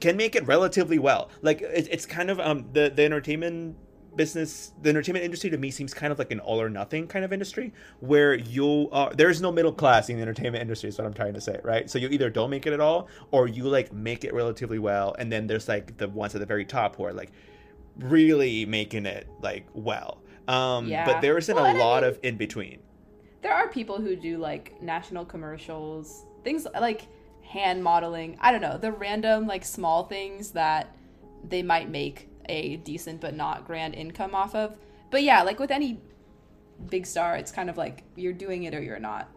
can 0.00 0.16
make 0.16 0.34
it 0.34 0.46
relatively 0.46 0.98
well. 0.98 1.28
Like 1.42 1.60
it, 1.60 1.88
it's 1.90 2.06
kind 2.06 2.30
of 2.30 2.40
um 2.40 2.64
the 2.72 2.90
the 2.94 3.02
entertainment 3.04 3.76
business 4.16 4.72
the 4.82 4.88
entertainment 4.90 5.24
industry 5.24 5.50
to 5.50 5.56
me 5.58 5.70
seems 5.70 5.94
kind 5.94 6.12
of 6.12 6.18
like 6.18 6.30
an 6.32 6.40
all 6.40 6.60
or 6.60 6.68
nothing 6.68 7.06
kind 7.06 7.24
of 7.24 7.32
industry 7.32 7.72
where 8.00 8.34
you 8.34 8.88
are 8.92 9.12
there's 9.14 9.40
no 9.40 9.52
middle 9.52 9.72
class 9.72 10.08
in 10.08 10.16
the 10.16 10.22
entertainment 10.22 10.60
industry 10.60 10.88
is 10.88 10.98
what 10.98 11.06
i'm 11.06 11.14
trying 11.14 11.32
to 11.34 11.40
say 11.40 11.58
right 11.62 11.88
so 11.90 11.98
you 11.98 12.08
either 12.08 12.28
don't 12.30 12.50
make 12.50 12.66
it 12.66 12.72
at 12.72 12.80
all 12.80 13.08
or 13.30 13.46
you 13.46 13.64
like 13.64 13.92
make 13.92 14.24
it 14.24 14.34
relatively 14.34 14.78
well 14.78 15.14
and 15.18 15.30
then 15.30 15.46
there's 15.46 15.68
like 15.68 15.96
the 15.98 16.08
ones 16.08 16.34
at 16.34 16.40
the 16.40 16.46
very 16.46 16.64
top 16.64 16.96
who 16.96 17.04
are 17.04 17.12
like 17.12 17.30
really 17.98 18.64
making 18.66 19.06
it 19.06 19.26
like 19.42 19.66
well 19.74 20.22
um 20.48 20.86
Yeah. 20.86 21.04
but 21.04 21.20
there 21.20 21.36
isn't 21.38 21.54
Well, 21.54 21.64
a 21.64 21.68
and 21.70 21.78
I 21.78 21.84
lot 21.84 22.02
mean- 22.02 22.10
of 22.10 22.18
in 22.22 22.36
between 22.36 22.78
There 23.42 23.52
are 23.54 23.68
people 23.68 24.00
who 24.00 24.16
do 24.16 24.38
like 24.38 24.80
national 24.82 25.24
commercials, 25.24 26.24
things 26.44 26.66
like 26.78 27.06
hand 27.42 27.82
modeling. 27.82 28.36
I 28.40 28.52
don't 28.52 28.60
know, 28.60 28.78
the 28.78 28.92
random 28.92 29.46
like 29.46 29.64
small 29.64 30.04
things 30.04 30.50
that 30.52 30.94
they 31.48 31.62
might 31.62 31.88
make 31.90 32.28
a 32.48 32.76
decent 32.76 33.20
but 33.20 33.34
not 33.34 33.66
grand 33.66 33.94
income 33.94 34.34
off 34.34 34.54
of. 34.54 34.76
But 35.10 35.22
yeah, 35.22 35.42
like 35.42 35.58
with 35.58 35.70
any 35.70 36.00
big 36.88 37.06
star, 37.06 37.36
it's 37.36 37.52
kind 37.52 37.68
of 37.68 37.76
like 37.76 38.04
you're 38.16 38.32
doing 38.32 38.64
it 38.64 38.74
or 38.74 38.82
you're 38.82 38.98
not. 39.00 39.28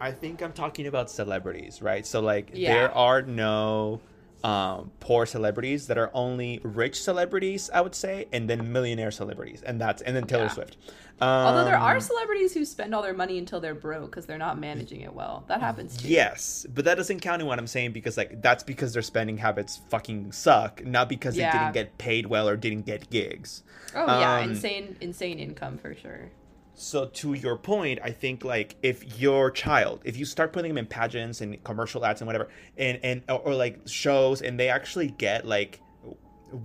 I 0.00 0.12
think 0.12 0.42
I'm 0.42 0.52
talking 0.52 0.86
about 0.86 1.10
celebrities, 1.10 1.80
right? 1.82 2.06
So 2.06 2.20
like 2.20 2.50
Yeah. 2.52 2.74
there 2.74 2.92
are 2.92 3.22
no 3.22 4.00
um 4.46 4.92
poor 5.00 5.26
celebrities 5.26 5.86
that 5.88 5.98
are 5.98 6.10
only 6.14 6.60
rich 6.62 7.02
celebrities, 7.02 7.68
I 7.74 7.80
would 7.80 7.94
say, 7.94 8.26
and 8.32 8.48
then 8.48 8.72
millionaire 8.72 9.10
celebrities. 9.10 9.62
And 9.62 9.80
that's 9.80 10.02
and 10.02 10.14
then 10.14 10.26
Taylor 10.26 10.44
Yeah. 10.44 10.48
Swift. 10.50 10.76
Um, 11.18 11.28
Although 11.28 11.64
there 11.64 11.78
are 11.78 11.98
celebrities 11.98 12.52
who 12.52 12.64
spend 12.66 12.94
all 12.94 13.00
their 13.02 13.14
money 13.14 13.38
until 13.38 13.58
they're 13.58 13.74
broke 13.74 14.10
because 14.10 14.26
they're 14.26 14.36
not 14.48 14.58
managing 14.60 15.00
it 15.00 15.14
well. 15.14 15.44
That 15.48 15.60
happens 15.60 15.96
too. 15.96 16.08
Yes, 16.08 16.66
but 16.74 16.84
that 16.84 16.96
doesn't 16.96 17.20
count 17.20 17.40
in 17.40 17.48
what 17.48 17.58
I'm 17.58 17.66
saying 17.66 17.92
because 17.92 18.16
like 18.18 18.40
that's 18.42 18.62
because 18.62 18.92
their 18.92 19.02
spending 19.02 19.38
habits 19.38 19.80
fucking 19.88 20.32
suck, 20.32 20.84
not 20.84 21.08
because 21.08 21.36
Yeah. 21.36 21.50
they 21.52 21.58
didn't 21.58 21.74
get 21.74 21.98
paid 21.98 22.26
well 22.26 22.48
or 22.48 22.56
didn't 22.56 22.84
get 22.86 23.08
gigs. 23.10 23.62
Oh 23.94 24.04
yeah, 24.20 24.40
Um, 24.40 24.50
insane, 24.50 24.96
insane 25.00 25.38
income 25.38 25.78
for 25.78 25.94
sure. 25.94 26.30
So 26.78 27.06
to 27.06 27.32
your 27.32 27.56
point, 27.56 28.00
I 28.04 28.10
think 28.10 28.44
like 28.44 28.76
if 28.82 29.18
your 29.18 29.50
child, 29.50 30.02
if 30.04 30.18
you 30.18 30.26
start 30.26 30.52
putting 30.52 30.70
them 30.70 30.78
in 30.78 30.86
pageants 30.86 31.40
and 31.40 31.62
commercial 31.64 32.04
ads 32.04 32.20
and 32.20 32.26
whatever, 32.26 32.48
and 32.76 33.00
and 33.02 33.22
or, 33.30 33.38
or 33.38 33.54
like 33.54 33.80
shows, 33.86 34.42
and 34.42 34.60
they 34.60 34.68
actually 34.68 35.08
get 35.08 35.46
like 35.46 35.80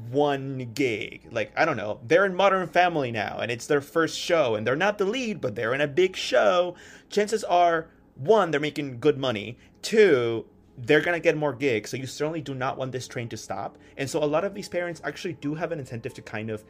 one 0.10 0.70
gig, 0.74 1.30
like 1.32 1.54
I 1.56 1.64
don't 1.64 1.78
know, 1.78 2.02
they're 2.06 2.26
in 2.26 2.36
Modern 2.36 2.68
Family 2.68 3.10
now, 3.10 3.40
and 3.40 3.50
it's 3.50 3.68
their 3.68 3.80
first 3.80 4.20
show, 4.20 4.56
and 4.56 4.68
they're 4.68 4.76
not 4.76 4.98
the 4.98 5.06
lead, 5.06 5.40
but 5.40 5.56
they're 5.56 5.74
in 5.74 5.80
a 5.80 5.88
big 5.88 6.18
show. 6.18 6.76
Chances 7.10 7.46
are, 7.46 7.88
one, 8.16 8.52
they're 8.52 8.60
making 8.60 9.00
good 9.00 9.18
money. 9.18 9.58
Two, 9.82 10.46
they're 10.78 11.02
gonna 11.02 11.22
get 11.22 11.38
more 11.38 11.54
gigs. 11.54 11.90
So 11.90 11.96
you 11.96 12.06
certainly 12.06 12.42
do 12.42 12.54
not 12.54 12.78
want 12.78 12.92
this 12.92 13.08
train 13.08 13.30
to 13.30 13.38
stop. 13.38 13.78
And 13.96 14.10
so 14.10 14.22
a 14.22 14.26
lot 14.26 14.44
of 14.44 14.54
these 14.54 14.68
parents 14.68 15.00
actually 15.06 15.34
do 15.34 15.56
have 15.56 15.72
an 15.72 15.80
incentive 15.80 16.14
to 16.16 16.22
kind 16.22 16.50
of 16.50 16.66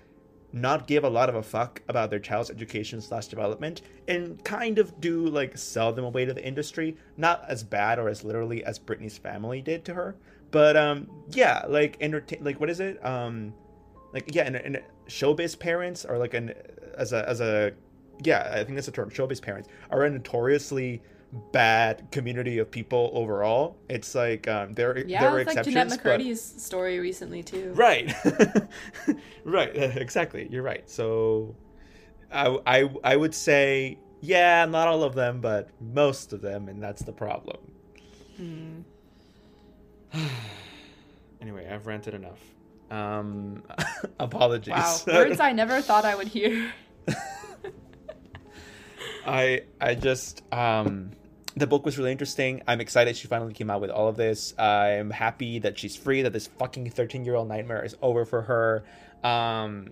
not 0.53 0.87
give 0.87 1.03
a 1.03 1.09
lot 1.09 1.29
of 1.29 1.35
a 1.35 1.43
fuck 1.43 1.81
about 1.87 2.09
their 2.09 2.19
child's 2.19 2.49
education 2.49 3.01
slash 3.01 3.27
development 3.27 3.81
and 4.07 4.43
kind 4.43 4.79
of 4.79 4.99
do 4.99 5.27
like 5.27 5.57
sell 5.57 5.93
them 5.93 6.05
away 6.05 6.25
to 6.25 6.33
the 6.33 6.45
industry. 6.45 6.97
Not 7.17 7.43
as 7.47 7.63
bad 7.63 7.99
or 7.99 8.09
as 8.09 8.23
literally 8.23 8.63
as 8.63 8.79
britney's 8.79 9.17
family 9.17 9.61
did 9.61 9.85
to 9.85 9.93
her. 9.93 10.15
But 10.51 10.75
um 10.75 11.09
yeah 11.29 11.63
like 11.67 11.97
entertain 12.01 12.43
like 12.43 12.59
what 12.59 12.69
is 12.69 12.79
it? 12.79 13.03
Um 13.05 13.53
like 14.13 14.33
yeah 14.35 14.43
and, 14.43 14.55
and 14.55 14.81
showbiz 15.07 15.57
parents 15.57 16.05
are 16.05 16.17
like 16.17 16.33
an 16.33 16.53
as 16.97 17.13
a 17.13 17.27
as 17.27 17.41
a 17.41 17.71
yeah 18.23 18.49
i 18.53 18.63
think 18.63 18.75
that's 18.75 18.85
the 18.85 18.91
term 18.91 19.09
showbiz 19.09 19.41
parents 19.41 19.67
are 19.89 20.07
notoriously 20.07 21.01
bad 21.53 22.07
community 22.11 22.57
of 22.57 22.69
people 22.69 23.09
overall 23.13 23.77
it's 23.89 24.13
like 24.15 24.49
um 24.49 24.73
there 24.73 24.97
Yeah, 24.97 25.21
there 25.21 25.29
are 25.29 25.39
it's 25.39 25.47
like 25.47 25.57
exceptions 25.57 25.73
Jennette 25.93 26.03
but- 26.03 26.19
McCurdy's 26.19 26.41
story 26.41 26.99
recently 26.99 27.41
too. 27.41 27.71
Right. 27.73 28.13
right. 29.45 29.71
Exactly. 29.97 30.47
You're 30.51 30.63
right. 30.63 30.89
So 30.89 31.55
I, 32.31 32.57
I 32.67 32.89
I 33.03 33.15
would 33.15 33.33
say 33.33 33.97
yeah, 34.19 34.65
not 34.65 34.87
all 34.87 35.03
of 35.03 35.15
them, 35.15 35.41
but 35.41 35.69
most 35.79 36.31
of 36.33 36.41
them, 36.41 36.67
and 36.69 36.83
that's 36.83 37.01
the 37.01 37.11
problem. 37.13 37.57
Hmm. 38.37 38.81
anyway, 41.41 41.67
I've 41.71 41.87
ranted 41.87 42.13
enough. 42.13 42.39
Um, 42.91 43.63
apologies. 44.19 44.73
Wow, 44.73 44.97
words 45.07 45.39
I 45.39 45.53
never 45.53 45.81
thought 45.81 46.05
I 46.05 46.15
would 46.15 46.27
hear. 46.27 46.71
I 49.25 49.61
I 49.79 49.95
just 49.95 50.41
um 50.53 51.11
the 51.55 51.67
book 51.67 51.85
was 51.85 51.97
really 51.97 52.11
interesting. 52.11 52.61
I'm 52.67 52.79
excited 52.81 53.15
she 53.17 53.27
finally 53.27 53.53
came 53.53 53.69
out 53.69 53.81
with 53.81 53.89
all 53.89 54.07
of 54.07 54.15
this. 54.15 54.57
I'm 54.57 55.09
happy 55.09 55.59
that 55.59 55.77
she's 55.77 55.95
free, 55.95 56.21
that 56.21 56.33
this 56.33 56.47
fucking 56.47 56.89
13 56.89 57.25
year 57.25 57.35
old 57.35 57.47
nightmare 57.49 57.83
is 57.83 57.95
over 58.01 58.25
for 58.25 58.41
her. 58.43 58.83
Um, 59.23 59.89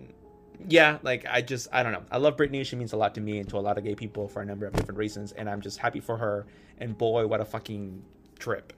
yeah, 0.68 0.98
like 1.02 1.26
I 1.28 1.42
just, 1.42 1.68
I 1.72 1.82
don't 1.82 1.92
know. 1.92 2.02
I 2.10 2.18
love 2.18 2.36
Britney. 2.36 2.64
She 2.64 2.76
means 2.76 2.92
a 2.92 2.96
lot 2.96 3.14
to 3.14 3.20
me 3.20 3.38
and 3.38 3.48
to 3.50 3.58
a 3.58 3.60
lot 3.60 3.78
of 3.78 3.84
gay 3.84 3.94
people 3.94 4.28
for 4.28 4.42
a 4.42 4.44
number 4.44 4.66
of 4.66 4.72
different 4.74 4.98
reasons. 4.98 5.32
And 5.32 5.48
I'm 5.48 5.60
just 5.60 5.78
happy 5.78 6.00
for 6.00 6.16
her. 6.16 6.46
And 6.78 6.96
boy, 6.96 7.26
what 7.26 7.40
a 7.40 7.44
fucking 7.44 8.02
trip. 8.38 8.72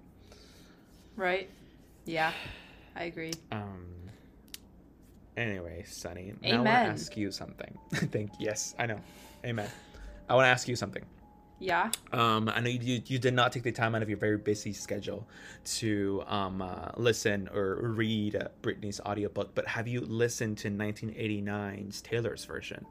Right. 1.16 1.48
Yeah, 2.04 2.32
I 2.96 3.04
agree. 3.04 3.32
Um, 3.52 3.86
anyway, 5.36 5.84
Sunny, 5.86 6.34
now 6.42 6.48
I 6.48 6.54
want 6.56 6.66
to 6.66 6.70
Amen. 6.72 6.90
ask 6.90 7.16
you 7.16 7.30
something. 7.30 7.78
Thank 7.92 8.32
Yes, 8.38 8.74
I 8.78 8.86
know. 8.86 8.98
Amen. 9.44 9.68
I 10.28 10.34
want 10.34 10.46
to 10.46 10.50
ask 10.50 10.66
you 10.66 10.76
something. 10.76 11.04
Yeah. 11.62 11.90
Um, 12.12 12.48
I 12.48 12.58
know 12.60 12.70
you, 12.70 12.80
you 12.80 13.02
you 13.06 13.18
did 13.20 13.34
not 13.34 13.52
take 13.52 13.62
the 13.62 13.70
time 13.70 13.94
out 13.94 14.02
of 14.02 14.08
your 14.08 14.18
very 14.18 14.36
busy 14.36 14.72
schedule 14.72 15.28
to 15.76 16.24
um, 16.26 16.60
uh, 16.60 16.90
listen 16.96 17.48
or 17.54 17.76
read 17.76 18.34
uh, 18.34 18.48
Britney's 18.62 19.00
audiobook, 19.00 19.54
but 19.54 19.68
have 19.68 19.86
you 19.86 20.00
listened 20.00 20.58
to 20.58 20.70
1989's 20.70 22.02
Taylor's 22.02 22.44
version? 22.44 22.84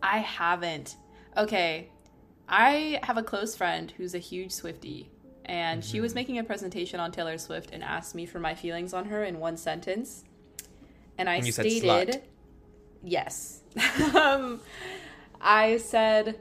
I 0.00 0.18
haven't. 0.18 0.96
Okay. 1.36 1.88
I 2.48 3.00
have 3.02 3.18
a 3.18 3.22
close 3.22 3.56
friend 3.56 3.92
who's 3.96 4.14
a 4.14 4.18
huge 4.18 4.52
Swifty, 4.52 5.10
and 5.44 5.84
she 5.84 6.00
was 6.00 6.14
making 6.14 6.38
a 6.38 6.44
presentation 6.44 7.00
on 7.00 7.10
Taylor 7.10 7.38
Swift 7.38 7.70
and 7.72 7.82
asked 7.82 8.14
me 8.14 8.26
for 8.26 8.38
my 8.38 8.54
feelings 8.54 8.94
on 8.94 9.06
her 9.06 9.24
in 9.24 9.40
one 9.40 9.56
sentence. 9.56 10.24
And 11.18 11.28
I 11.28 11.36
And 11.36 11.52
stated, 11.52 12.22
yes. 13.02 13.60
um, 14.14 14.60
I 15.40 15.78
said, 15.78 16.38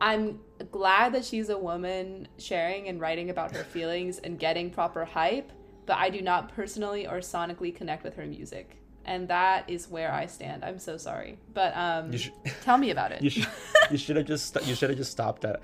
I'm 0.00 0.40
glad 0.70 1.12
that 1.14 1.24
she's 1.24 1.48
a 1.48 1.58
woman 1.58 2.28
sharing 2.38 2.88
and 2.88 3.00
writing 3.00 3.30
about 3.30 3.54
her 3.54 3.64
feelings 3.64 4.18
and 4.18 4.38
getting 4.38 4.70
proper 4.70 5.04
hype, 5.04 5.50
but 5.86 5.96
I 5.96 6.10
do 6.10 6.20
not 6.22 6.54
personally 6.54 7.06
or 7.06 7.18
sonically 7.18 7.74
connect 7.74 8.04
with 8.04 8.14
her 8.16 8.26
music. 8.26 8.76
And 9.04 9.28
that 9.28 9.68
is 9.70 9.88
where 9.88 10.12
I 10.12 10.26
stand. 10.26 10.64
I'm 10.64 10.78
so 10.78 10.98
sorry. 10.98 11.38
But 11.54 11.74
um, 11.76 12.14
should- 12.16 12.32
tell 12.62 12.76
me 12.78 12.90
about 12.90 13.10
it. 13.12 13.22
You 13.22 13.30
should 13.30 13.46
you 13.90 13.96
should 13.96 14.16
have 14.16 14.26
just 14.26 14.54
st- 14.54 14.66
you 14.66 14.74
should 14.74 14.90
have 14.90 14.98
just 14.98 15.10
stopped 15.10 15.44
at. 15.44 15.60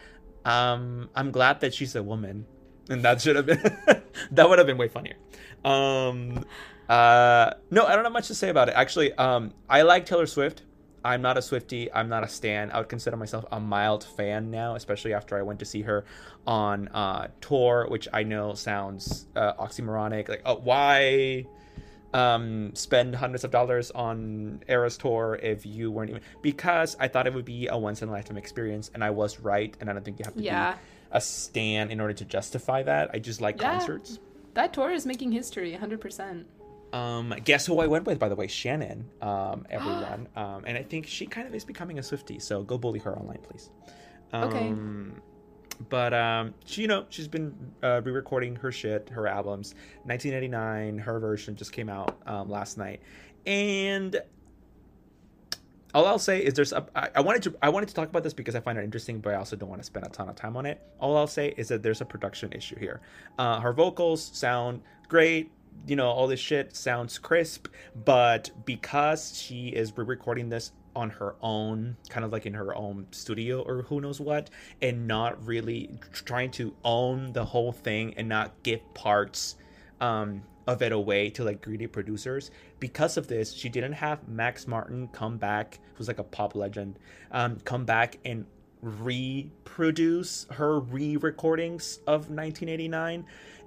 Um, 0.47 1.11
I'm 1.15 1.31
glad 1.31 1.61
that 1.61 1.75
she's 1.75 1.95
a 1.95 2.03
woman, 2.03 2.47
and 2.89 3.03
that 3.03 3.21
should 3.21 3.37
have 3.37 3.45
been 3.47 3.59
that 4.31 4.49
would 4.49 4.59
have 4.59 4.67
been 4.67 4.79
way 4.79 4.89
funnier. 4.89 5.17
Um, 5.65 6.45
uh, 6.89 7.51
no, 7.71 7.85
I 7.87 7.95
don't 7.95 8.05
have 8.05 8.13
much 8.13 8.29
to 8.29 8.35
say 8.35 8.49
about 8.49 8.69
it. 8.69 8.75
Actually, 8.77 9.13
um, 9.15 9.53
I 9.69 9.83
like 9.83 10.07
Taylor 10.07 10.27
Swift. 10.27 10.63
I'm 11.05 11.21
not 11.23 11.37
a 11.37 11.43
Swifty. 11.43 11.93
I'm 11.93 12.09
not 12.09 12.25
a 12.25 12.29
stan. 12.29 12.71
I 12.71 12.79
would 12.79 12.89
consider 12.89 13.17
myself 13.17 13.45
a 13.53 13.61
mild 13.61 14.05
fan 14.05 14.51
now, 14.51 14.75
especially 14.75 15.13
after 15.13 15.37
I 15.39 15.43
went 15.43 15.59
to 15.59 15.65
see 15.67 15.83
her 15.83 16.05
on 16.47 16.89
uh, 16.89 17.29
tour, 17.41 17.87
which 17.89 18.09
I 18.13 18.23
know 18.23 18.55
sounds 18.55 19.27
uh, 19.37 19.53
oxymoronic. 19.55 20.29
Like, 20.29 20.43
oh, 20.45 20.57
why? 20.57 21.47
um, 22.15 22.71
spend 22.77 23.13
hundreds 23.17 23.43
of 23.43 23.51
dollars 23.51 23.91
on 23.91 24.63
Eras 24.69 24.97
tour 24.97 25.37
if 25.43 25.67
you 25.67 25.91
weren't 25.91 26.11
even 26.11 26.23
because 26.43 26.97
I 27.01 27.09
thought 27.09 27.27
it 27.27 27.35
would 27.35 27.45
be 27.45 27.67
a 27.67 27.77
once 27.77 28.03
in 28.03 28.09
a 28.09 28.13
lifetime 28.13 28.37
experience, 28.37 28.89
and 28.95 29.03
I 29.03 29.11
was 29.11 29.41
right. 29.41 29.77
And 29.81 29.91
I 29.91 29.93
don't 29.95 30.05
think 30.05 30.21
you 30.21 30.25
have 30.25 30.37
to 30.37 30.43
Yeah. 30.43 30.75
be 30.75 30.79
a 31.11 31.21
stan 31.21 31.91
in 31.91 32.01
order 32.01 32.15
to 32.15 32.25
justify 32.25 32.85
that. 32.85 33.11
I 33.13 33.19
just 33.19 33.41
like 33.41 33.61
Yeah. 33.61 33.73
concerts. 33.73 34.21
That 34.55 34.73
tour 34.73 34.93
is 34.93 35.05
making 35.05 35.33
history, 35.33 35.73
100%. 35.75 36.47
Um, 36.95 37.35
guess 37.45 37.67
who 37.67 37.81
I 37.81 37.87
went 37.89 38.07
with, 38.07 38.19
by 38.19 38.29
the 38.29 38.37
way, 38.37 38.47
Shannon. 38.47 39.11
Um, 39.21 39.67
everyone, 39.71 40.29
um, 40.37 40.65
and 40.67 40.79
I 40.79 40.83
think 40.83 41.07
she 41.07 41.27
kind 41.27 41.47
of 41.47 41.55
is 41.55 41.65
becoming 41.65 41.99
a 41.99 42.03
Swifty. 42.03 42.39
So 42.39 42.63
go 42.63 42.79
bully 42.79 43.01
her 43.01 43.17
online, 43.19 43.41
please. 43.43 43.71
Okay. 44.33 44.69
Um, 44.69 45.21
But 45.89 46.15
um, 46.15 46.55
she, 46.65 46.83
you 46.83 46.89
know, 46.89 47.05
she's 47.09 47.27
been 47.27 47.53
uh, 47.83 48.01
re-recording 48.05 48.55
her 48.57 48.71
shit, 48.71 49.09
her 49.11 49.27
albums. 49.27 49.75
1989, 50.05 50.99
her 50.99 51.19
version 51.19 51.57
just 51.57 51.73
came 51.73 51.89
out 51.89 52.17
um, 52.27 52.49
last 52.49 52.79
night, 52.79 53.01
and 53.45 54.23
all 55.95 56.07
I'll 56.07 56.19
say 56.19 56.39
is 56.41 56.55
there's 56.55 56.73
a, 56.73 56.87
I, 56.95 57.09
I 57.17 57.21
wanted 57.21 57.43
to 57.45 57.55
I 57.61 57.69
wanted 57.71 57.89
to 57.89 57.95
talk 57.95 58.09
about 58.09 58.23
this 58.23 58.33
because 58.35 58.55
I 58.55 58.61
find 58.61 58.79
it 58.79 58.85
interesting, 58.85 59.19
but 59.21 59.35
I 59.35 59.37
also 59.37 59.57
don't 59.57 59.69
want 59.69 59.81
to 59.81 59.87
spend 59.87 60.07
a 60.07 60.09
ton 60.11 60.29
of 60.29 60.37
time 60.37 60.57
on 60.57 60.65
it. 60.67 60.81
All 61.01 61.17
I'll 61.17 61.27
say 61.27 61.55
is 61.57 61.69
that 61.69 61.83
there's 61.83 62.01
a 62.01 62.05
production 62.05 62.53
issue 62.53 62.79
here. 62.79 63.01
Uh, 63.39 63.61
her 63.61 63.73
vocals 63.73 64.23
sound 64.33 64.81
great, 65.09 65.51
you 65.87 65.97
know, 65.97 66.07
all 66.07 66.27
this 66.27 66.41
shit 66.41 66.75
sounds 66.77 67.19
crisp, 67.19 67.69
but 68.05 68.51
because 68.65 69.39
she 69.39 69.69
is 69.69 69.97
re-recording 69.97 70.49
this 70.49 70.73
on 70.97 71.11
her 71.11 71.35
own, 71.43 71.97
kind 72.09 72.25
of 72.25 72.33
like 72.33 72.47
in 72.47 72.55
her 72.55 72.75
own 72.75 73.07
studio 73.11 73.63
or 73.63 73.83
who 73.83 74.01
knows 74.01 74.21
what, 74.21 74.51
and 74.81 75.07
not 75.07 75.45
really 75.45 75.91
trying 76.13 76.51
to 76.53 76.75
own 76.85 77.33
the 77.33 77.45
whole 77.45 77.73
thing 77.73 78.15
and 78.17 78.29
not 78.29 78.55
give 78.63 78.81
parts 78.95 79.57
um, 80.01 80.43
of 80.67 80.83
it 80.83 80.93
away 80.93 81.31
to 81.31 81.45
like 81.45 81.61
greedy 81.61 81.87
producers. 81.87 82.51
Because 82.81 83.17
of 83.17 83.27
this, 83.27 83.53
she 83.53 83.69
didn't 83.69 83.93
have 83.93 84.27
Max 84.29 84.67
Martin 84.67 85.09
come 85.09 85.37
back, 85.37 85.79
who's 85.95 86.09
like 86.09 86.19
a 86.19 86.25
pop 86.25 86.55
legend, 86.55 86.99
um, 87.33 87.59
come 87.65 87.85
back 87.85 88.19
and 88.25 88.47
reproduce 88.81 90.47
her 90.51 90.79
re-recordings 90.81 91.99
of 92.07 92.31
1989 92.31 93.25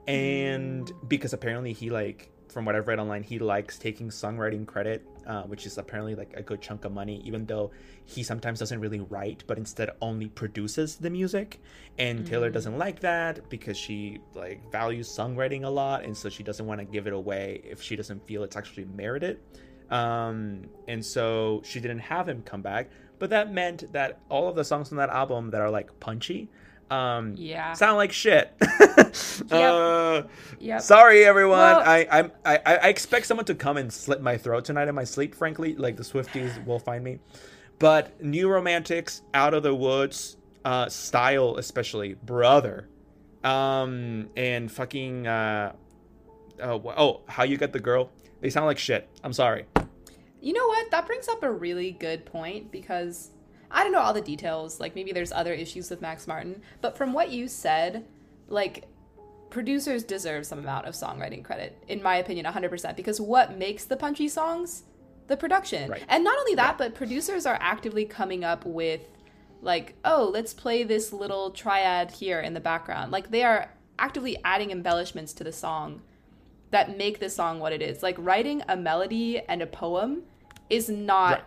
and 0.08 0.92
because 1.08 1.34
apparently 1.34 1.74
he 1.74 1.90
like 1.90 2.32
from 2.50 2.66
what 2.66 2.76
i've 2.76 2.88
read 2.88 3.00
online 3.00 3.24
he 3.24 3.40
likes 3.40 3.78
taking 3.78 4.10
songwriting 4.10 4.66
credit 4.66 5.06
uh, 5.28 5.44
which 5.44 5.66
is 5.66 5.78
apparently 5.78 6.16
like 6.16 6.34
a 6.36 6.42
good 6.42 6.62
chunk 6.62 6.86
of 6.86 6.94
money 6.94 7.22
even 7.26 7.46
though 7.46 7.70
he 8.06 8.24
sometimes 8.24 8.60
doesn't 8.60 8.80
really 8.80 9.02
write 9.02 9.44
but 9.46 9.58
instead 9.58 9.90
only 10.02 10.28
produces 10.30 10.96
the 10.96 11.10
music. 11.10 11.60
And 12.00 12.26
taylor 12.26 12.50
doesn't 12.50 12.78
like 12.78 13.02
that 13.02 13.50
because 13.50 13.78
she 13.78 14.20
like 14.34 14.72
values 14.72 15.10
songwriting 15.10 15.66
a 15.66 15.70
lot 15.70 16.06
and 16.06 16.16
so 16.16 16.30
she 16.30 16.44
doesn't 16.44 16.66
want 16.66 16.80
to 16.80 16.86
give 16.86 17.08
it 17.08 17.14
away 17.14 17.62
if 17.66 17.82
she 17.82 17.98
doesn't 17.98 18.26
feel 18.26 18.44
it's 18.44 18.56
actually 18.56 18.86
merited. 18.86 19.40
Um, 19.90 20.68
and 20.88 21.06
so 21.06 21.62
she 21.66 21.80
didn't 21.80 22.00
have 22.00 22.28
him 22.28 22.42
come 22.44 22.62
back 22.62 22.90
but 23.20 23.30
that 23.32 23.52
meant 23.52 23.92
that 23.94 24.20
all 24.30 24.48
of 24.48 24.56
the 24.56 24.64
songs 24.64 24.92
on 24.92 24.98
that 24.98 25.10
album 25.10 25.50
that 25.52 25.62
are 25.62 25.70
like 25.70 26.00
punchy 26.00 26.50
um, 26.90 27.34
Yeah. 27.38 27.74
sound 27.74 27.98
like 27.98 28.12
shit. 28.12 28.54
uh, 29.52 30.24
Yep. 30.60 30.82
Sorry, 30.82 31.24
everyone. 31.26 31.60
Well- 31.60 31.80
I, 31.82 32.08
I'm, 32.12 32.32
I 32.46 32.58
I 32.66 32.88
expect 32.90 33.26
someone 33.28 33.46
to 33.46 33.56
come 33.56 33.78
and 33.78 33.92
slit 33.92 34.22
my 34.22 34.38
throat 34.38 34.66
tonight 34.66 34.88
in 34.88 34.96
my 34.96 35.04
sleep. 35.04 35.36
Frankly, 35.36 35.76
like 35.76 35.96
the 35.98 36.04
Swifties 36.04 36.64
will 36.66 36.80
find 36.80 37.04
me. 37.04 37.20
But 37.80 38.20
New 38.24 38.50
Romantics, 38.50 39.22
Out 39.34 39.54
of 39.54 39.62
the 39.64 39.76
Woods, 39.76 40.38
uh, 40.66 40.90
style 40.90 41.58
especially, 41.58 42.16
brother, 42.16 42.88
um, 43.44 44.30
and 44.36 44.72
fucking 44.72 45.28
uh, 45.28 45.74
uh, 46.60 46.66
oh, 46.98 47.22
how 47.28 47.44
you 47.44 47.58
get 47.58 47.72
the 47.74 47.80
girl? 47.80 48.10
They 48.42 48.50
sound 48.50 48.66
like 48.66 48.80
shit. 48.80 49.08
I'm 49.24 49.34
sorry. 49.34 49.66
You 50.42 50.54
know 50.54 50.68
what? 50.68 50.90
That 50.92 51.06
brings 51.06 51.28
up 51.28 51.44
a 51.44 51.52
really 51.52 51.92
good 51.92 52.26
point 52.26 52.72
because 52.72 53.30
I 53.70 53.84
don't 53.84 53.92
know 53.92 54.00
all 54.00 54.14
the 54.14 54.22
details. 54.22 54.80
Like 54.80 54.96
maybe 54.96 55.12
there's 55.12 55.32
other 55.32 55.54
issues 55.54 55.90
with 55.90 56.02
Max 56.02 56.28
Martin, 56.28 56.62
but 56.82 56.98
from 56.98 57.14
what 57.14 57.32
you 57.32 57.48
said, 57.48 58.06
like 58.48 58.88
producers 59.50 60.04
deserve 60.04 60.46
some 60.46 60.60
amount 60.60 60.86
of 60.86 60.94
songwriting 60.94 61.44
credit, 61.44 61.82
in 61.88 62.02
my 62.04 62.18
opinion, 62.18 62.46
100%. 62.46 62.96
Because 62.96 63.20
what 63.22 63.58
makes 63.58 63.86
the 63.86 63.98
punchy 63.98 64.28
songs? 64.28 64.84
The 65.28 65.38
production. 65.38 65.90
Right. 65.90 66.04
And 66.08 66.24
not 66.24 66.38
only 66.40 66.56
that, 66.56 66.78
but 66.78 66.96
producers 66.96 67.46
are 67.46 67.58
actively 67.62 68.06
coming 68.06 68.44
up 68.44 68.66
with, 68.66 69.02
like, 69.62 69.96
oh, 70.06 70.30
let's 70.32 70.54
play 70.54 70.84
this 70.84 71.12
little 71.12 71.52
triad 71.52 72.12
here 72.12 72.40
in 72.40 72.54
the 72.54 72.60
background. 72.60 73.12
Like, 73.12 73.32
they 73.32 73.44
are 73.44 73.74
actively 74.00 74.38
adding 74.46 74.72
embellishments 74.72 75.34
to 75.34 75.44
the 75.44 75.52
song 75.52 76.02
that 76.72 76.98
make 76.98 77.20
the 77.20 77.30
song 77.30 77.60
what 77.60 77.74
it 77.74 77.82
is. 77.82 78.04
Like, 78.04 78.16
writing 78.20 78.64
a 78.70 78.78
melody 78.78 79.40
and 79.40 79.62
a 79.62 79.68
poem 79.68 80.24
is 80.70 80.90
not. 80.90 81.32
Right. 81.32 81.44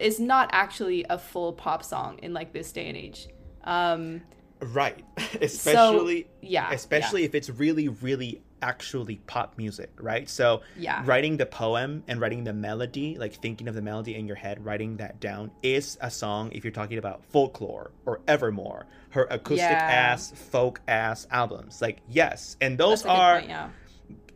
Is 0.00 0.18
not 0.18 0.48
actually 0.52 1.04
a 1.08 1.18
full 1.18 1.52
pop 1.52 1.84
song 1.84 2.18
in 2.22 2.32
like 2.32 2.52
this 2.52 2.72
day 2.72 2.88
and 2.88 2.96
age. 2.96 3.28
Um, 3.64 4.22
Right. 4.62 5.04
Especially 5.40 6.26
yeah, 6.42 6.70
especially 6.72 7.24
if 7.24 7.34
it's 7.34 7.48
really 7.50 7.88
really 7.88 8.42
actually 8.62 9.16
pop 9.26 9.56
music, 9.56 9.90
right? 9.98 10.28
So 10.28 10.60
Yeah. 10.76 11.02
writing 11.06 11.38
the 11.38 11.46
poem 11.46 12.04
and 12.06 12.20
writing 12.20 12.44
the 12.44 12.52
melody, 12.52 13.16
like 13.18 13.32
thinking 13.34 13.68
of 13.68 13.74
the 13.74 13.80
melody 13.80 14.14
in 14.16 14.26
your 14.26 14.36
head, 14.36 14.62
writing 14.64 14.98
that 14.98 15.18
down 15.18 15.50
is 15.62 15.96
a 16.02 16.10
song 16.10 16.50
if 16.52 16.62
you're 16.62 16.70
talking 16.72 16.98
about 16.98 17.24
folklore 17.24 17.90
or 18.04 18.20
Evermore, 18.28 18.84
her 19.10 19.24
acoustic 19.30 19.70
Yeah. 19.70 20.10
ass 20.12 20.30
folk 20.34 20.82
ass 20.86 21.26
albums. 21.30 21.80
Like 21.80 22.00
yes, 22.08 22.56
and 22.60 22.76
those 22.76 23.02
That's 23.02 23.04
a 23.04 23.08
good 23.08 23.12
are 23.22 23.36
point, 23.38 23.48
yeah. 23.48 23.68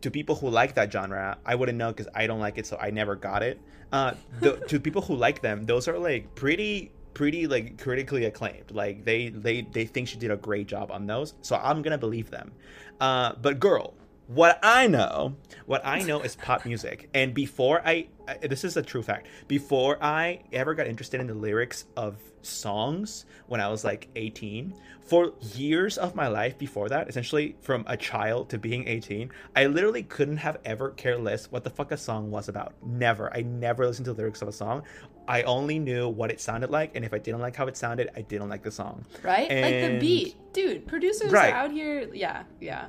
to 0.01 0.09
people 0.11 0.35
who 0.35 0.49
like 0.49 0.73
that 0.73 0.91
genre, 0.91 1.37
I 1.45 1.53
wouldn't 1.53 1.77
know 1.77 1.89
because 1.89 2.07
I 2.15 2.25
don't 2.25 2.39
like 2.39 2.57
it, 2.57 2.65
so 2.65 2.77
I 2.81 2.89
never 2.89 3.15
got 3.15 3.43
it. 3.43 3.59
Uh, 3.91 4.13
the, 4.39 4.57
to 4.67 4.79
people 4.79 5.01
who 5.01 5.15
like 5.15 5.41
them, 5.41 5.63
those 5.63 5.87
are 5.87 5.97
like 5.97 6.33
pretty 6.35 6.91
pretty 7.13 7.47
like 7.47 7.81
critically 7.81 8.25
acclaimed. 8.25 8.71
Like 8.71 9.05
they 9.05 9.29
they 9.29 9.61
they 9.61 9.85
think 9.85 10.07
she 10.07 10.17
did 10.17 10.31
a 10.31 10.37
great 10.37 10.67
job 10.67 10.91
on 10.91 11.07
those, 11.07 11.33
so 11.41 11.55
I'm 11.55 11.81
gonna 11.81 11.97
believe 11.97 12.29
them. 12.29 12.51
Uh, 12.99 13.33
but 13.41 13.59
girl, 13.59 13.93
what 14.27 14.59
I 14.63 14.87
know, 14.87 15.35
what 15.65 15.85
I 15.85 16.01
know 16.01 16.21
is 16.21 16.35
pop 16.35 16.65
music. 16.65 17.09
And 17.13 17.33
before 17.33 17.81
I, 17.85 17.91
I, 17.91 18.07
this 18.41 18.63
is 18.63 18.77
a 18.77 18.81
true 18.81 19.01
fact. 19.03 19.27
Before 19.47 19.97
I 20.03 20.41
ever 20.53 20.73
got 20.73 20.87
interested 20.87 21.19
in 21.21 21.27
the 21.27 21.33
lyrics 21.33 21.85
of 21.97 22.15
songs 22.41 23.25
when 23.47 23.59
I 23.61 23.67
was 23.69 23.83
like 23.83 24.07
18, 24.15 24.73
for 25.03 25.33
years 25.53 25.97
of 25.97 26.15
my 26.15 26.27
life 26.27 26.57
before 26.57 26.89
that, 26.89 27.07
essentially 27.09 27.55
from 27.61 27.83
a 27.87 27.95
child 27.97 28.49
to 28.49 28.57
being 28.57 28.87
18, 28.87 29.31
I 29.55 29.65
literally 29.67 30.03
couldn't 30.03 30.37
have 30.37 30.57
ever 30.65 30.91
cared 30.91 31.21
less 31.21 31.51
what 31.51 31.63
the 31.63 31.69
fuck 31.69 31.91
a 31.91 31.97
song 31.97 32.31
was 32.31 32.49
about. 32.49 32.73
Never. 32.85 33.31
I 33.35 33.41
never 33.41 33.85
listened 33.85 34.05
to 34.05 34.13
the 34.13 34.17
lyrics 34.17 34.41
of 34.41 34.47
a 34.47 34.51
song. 34.53 34.83
I 35.27 35.41
only 35.43 35.79
knew 35.79 36.07
what 36.07 36.29
it 36.31 36.39
sounded 36.39 36.69
like, 36.69 36.95
and 36.95 37.03
if 37.03 37.13
I 37.13 37.17
didn't 37.17 37.39
like 37.41 37.55
how 37.55 37.65
it 37.67 37.75
sounded, 37.77 38.09
I 38.15 38.21
didn't 38.21 38.49
like 38.49 38.63
the 38.63 38.71
song. 38.71 39.05
Right? 39.23 39.49
And- 39.49 39.61
Like 39.83 39.93
the 39.93 39.99
beat. 39.99 40.35
Dude, 40.53 40.87
producers 40.87 41.31
Right. 41.31 41.51
are 41.53 41.57
out 41.57 41.71
here. 41.71 42.09
Yeah, 42.13 42.43
yeah. 42.61 42.85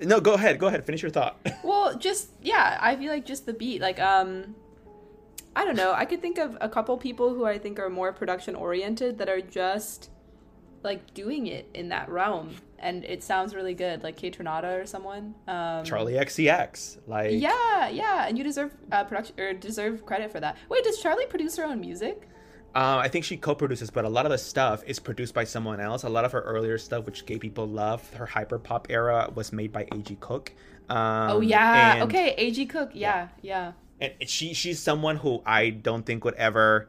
No, 0.00 0.20
go 0.20 0.34
ahead. 0.34 0.58
Go 0.58 0.66
ahead. 0.66 0.84
Finish 0.84 1.02
your 1.02 1.10
thought. 1.10 1.38
Well, 1.62 1.96
just 1.96 2.30
yeah, 2.42 2.78
I 2.80 2.96
feel 2.96 3.12
like 3.12 3.26
just 3.26 3.46
the 3.46 3.52
beat. 3.52 3.80
Like 3.80 4.00
um 4.00 4.54
I 5.54 5.64
don't 5.64 5.76
know. 5.76 5.92
I 5.92 6.04
could 6.04 6.22
think 6.22 6.38
of 6.38 6.56
a 6.60 6.68
couple 6.68 6.96
people 6.96 7.34
who 7.34 7.44
I 7.44 7.58
think 7.58 7.78
are 7.78 7.90
more 7.90 8.12
production 8.12 8.54
oriented 8.54 9.18
that 9.18 9.28
are 9.28 9.40
just 9.40 10.10
like 10.82 11.12
doing 11.12 11.46
it 11.46 11.68
in 11.74 11.90
that 11.90 12.08
realm 12.08 12.56
and 12.78 13.04
it 13.04 13.22
sounds 13.22 13.54
really 13.54 13.74
good 13.74 14.02
like 14.02 14.16
Kaytranada 14.16 14.82
or 14.82 14.86
someone. 14.86 15.34
Um 15.46 15.84
Charli 15.84 16.18
XCX. 16.18 16.98
Like 17.06 17.32
Yeah, 17.32 17.88
yeah, 17.88 18.26
and 18.26 18.38
you 18.38 18.44
deserve 18.44 18.72
uh, 18.90 19.04
production 19.04 19.38
or 19.38 19.52
deserve 19.52 20.06
credit 20.06 20.32
for 20.32 20.40
that. 20.40 20.56
Wait, 20.68 20.82
does 20.84 21.02
Charli 21.02 21.28
produce 21.28 21.56
her 21.56 21.64
own 21.64 21.80
music? 21.80 22.28
Uh, 22.74 22.98
I 22.98 23.08
think 23.08 23.24
she 23.24 23.36
co-produces, 23.36 23.90
but 23.90 24.04
a 24.04 24.08
lot 24.08 24.26
of 24.26 24.30
the 24.30 24.38
stuff 24.38 24.84
is 24.86 24.98
produced 25.00 25.34
by 25.34 25.44
someone 25.44 25.80
else. 25.80 26.04
A 26.04 26.08
lot 26.08 26.24
of 26.24 26.32
her 26.32 26.40
earlier 26.42 26.78
stuff, 26.78 27.04
which 27.04 27.26
gay 27.26 27.38
people 27.38 27.66
love, 27.66 28.08
her 28.14 28.26
hyperpop 28.26 28.86
era, 28.90 29.28
was 29.34 29.52
made 29.52 29.72
by 29.72 29.88
A.G. 29.92 30.16
Cook. 30.20 30.52
Um, 30.88 31.30
oh 31.30 31.40
yeah. 31.40 31.94
and- 31.94 32.02
okay, 32.04 32.34
AG 32.38 32.64
Cook. 32.66 32.90
Yeah, 32.94 33.28
yeah. 33.42 33.72
and 34.00 34.12
she 34.26 34.54
she's 34.54 34.78
someone 34.80 35.16
who 35.16 35.42
I 35.44 35.70
don't 35.70 36.04
think 36.06 36.24
would 36.24 36.34
ever 36.34 36.88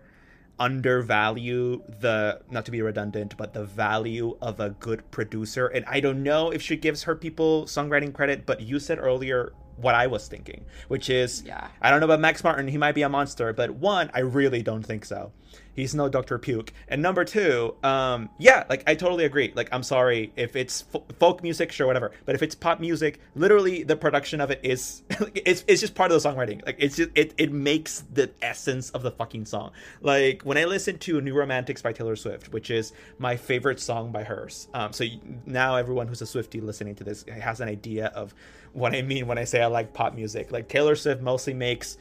undervalue 0.59 1.81
the 1.99 2.39
not 2.51 2.65
to 2.65 2.71
be 2.71 2.81
redundant, 2.81 3.35
but 3.37 3.53
the 3.53 3.63
value 3.65 4.37
of 4.41 4.59
a 4.59 4.69
good 4.69 5.09
producer. 5.11 5.67
And 5.67 5.83
I 5.87 5.99
don't 5.99 6.21
know 6.23 6.51
if 6.51 6.61
she 6.61 6.75
gives 6.77 7.03
her 7.03 7.15
people 7.15 7.65
songwriting 7.65 8.13
credit, 8.13 8.45
but 8.45 8.61
you 8.61 8.79
said 8.79 8.99
earlier 8.99 9.53
what 9.77 9.95
I 9.95 10.05
was 10.07 10.27
thinking, 10.27 10.65
which 10.87 11.09
is 11.09 11.43
Yeah. 11.43 11.67
I 11.81 11.89
don't 11.89 11.99
know 11.99 12.05
about 12.05 12.19
Max 12.19 12.43
Martin, 12.43 12.67
he 12.67 12.77
might 12.77 12.93
be 12.93 13.01
a 13.01 13.09
monster, 13.09 13.51
but 13.53 13.71
one, 13.71 14.11
I 14.13 14.19
really 14.19 14.61
don't 14.61 14.83
think 14.83 15.03
so. 15.05 15.31
He's 15.73 15.95
no 15.95 16.09
Dr. 16.09 16.37
Puke. 16.37 16.73
And 16.87 17.01
number 17.01 17.23
two, 17.23 17.75
um, 17.83 18.29
yeah, 18.37 18.65
like 18.69 18.83
I 18.87 18.95
totally 18.95 19.25
agree. 19.25 19.51
Like 19.55 19.69
I'm 19.71 19.83
sorry 19.83 20.33
if 20.35 20.55
it's 20.55 20.81
fo- 20.81 21.05
folk 21.19 21.41
music, 21.43 21.71
sure, 21.71 21.87
whatever. 21.87 22.11
But 22.25 22.35
if 22.35 22.43
it's 22.43 22.55
pop 22.55 22.79
music, 22.79 23.19
literally 23.35 23.83
the 23.83 23.95
production 23.95 24.41
of 24.41 24.51
it 24.51 24.59
is 24.63 25.03
it's 25.33 25.63
it's 25.67 25.81
just 25.81 25.95
part 25.95 26.11
of 26.11 26.21
the 26.21 26.29
songwriting. 26.29 26.65
Like 26.65 26.75
it's 26.79 26.97
just 26.97 27.09
it 27.15 27.33
it 27.37 27.51
makes 27.51 28.03
the 28.13 28.31
essence 28.41 28.89
of 28.91 29.03
the 29.03 29.11
fucking 29.11 29.45
song. 29.45 29.71
Like 30.01 30.41
when 30.43 30.57
I 30.57 30.65
listen 30.65 30.97
to 30.99 31.21
New 31.21 31.33
Romantics 31.33 31.81
by 31.81 31.93
Taylor 31.93 32.15
Swift, 32.15 32.51
which 32.51 32.69
is 32.69 32.93
my 33.17 33.37
favorite 33.37 33.79
song 33.79 34.11
by 34.11 34.23
hers. 34.23 34.67
Um, 34.73 34.93
so 34.93 35.05
now 35.45 35.75
everyone 35.75 36.07
who's 36.07 36.21
a 36.21 36.25
Swiftie 36.25 36.61
listening 36.61 36.95
to 36.95 37.03
this 37.03 37.23
has 37.23 37.61
an 37.61 37.69
idea 37.69 38.07
of 38.07 38.33
what 38.73 38.95
I 38.95 39.01
mean 39.01 39.27
when 39.27 39.37
I 39.37 39.43
say 39.43 39.61
I 39.61 39.67
like 39.67 39.93
pop 39.93 40.15
music. 40.15 40.51
Like 40.51 40.67
Taylor 40.67 40.95
Swift 40.95 41.21
mostly 41.21 41.53
makes 41.53 41.97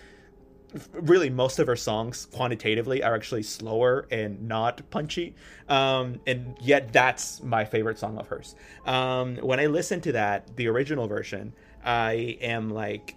really 0.93 1.31
most 1.31 1.59
of 1.59 1.67
her 1.67 1.77
songs 1.77 2.27
quantitatively 2.33 3.03
are 3.03 3.15
actually 3.15 3.43
slower 3.43 4.07
and 4.11 4.47
not 4.47 4.89
punchy. 4.91 5.35
Um, 5.69 6.21
and 6.27 6.57
yet 6.61 6.93
that's 6.93 7.43
my 7.43 7.65
favorite 7.65 7.99
song 7.99 8.19
of 8.19 8.29
hers. 8.29 8.55
Um, 8.87 9.37
when 9.37 9.61
i 9.61 9.67
listen 9.67 10.01
to 10.03 10.13
that 10.13 10.57
the 10.57 10.69
original 10.69 11.07
version 11.07 11.53
i 11.85 12.37
am 12.41 12.71
like 12.71 13.17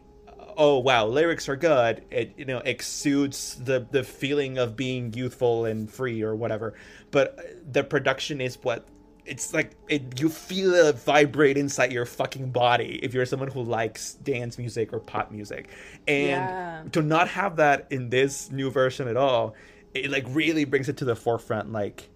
oh 0.57 0.79
wow 0.79 1.05
lyrics 1.07 1.49
are 1.49 1.55
good. 1.55 2.03
It 2.11 2.33
you 2.37 2.45
know 2.45 2.59
exudes 2.59 3.55
the 3.55 3.85
the 3.91 4.03
feeling 4.03 4.57
of 4.57 4.75
being 4.75 5.13
youthful 5.13 5.65
and 5.65 5.89
free 5.89 6.21
or 6.21 6.35
whatever. 6.35 6.73
But 7.11 7.39
the 7.71 7.83
production 7.83 8.41
is 8.41 8.57
what 8.61 8.87
it's 9.25 9.53
like 9.53 9.71
it, 9.87 10.19
you 10.19 10.27
feel 10.29 10.73
it 10.73 10.95
vibrate 10.99 11.57
inside 11.57 11.91
your 11.93 12.05
fucking 12.05 12.51
body 12.51 12.99
if 13.01 13.13
you're 13.13 13.25
someone 13.25 13.49
who 13.49 13.61
likes 13.61 14.15
dance 14.15 14.57
music 14.57 14.91
or 14.91 14.99
pop 14.99 15.31
music. 15.31 15.69
And 16.07 16.27
Yeah. 16.49 16.83
to 16.91 17.01
not 17.01 17.29
have 17.29 17.55
that 17.57 17.87
in 17.89 18.09
this 18.09 18.51
new 18.51 18.69
version 18.69 19.07
at 19.07 19.15
all 19.17 19.55
it 19.93 20.09
like 20.09 20.25
really 20.29 20.65
brings 20.65 20.89
it 20.89 20.97
to 20.97 21.05
the 21.05 21.15
forefront 21.15 21.71
like 21.71 22.09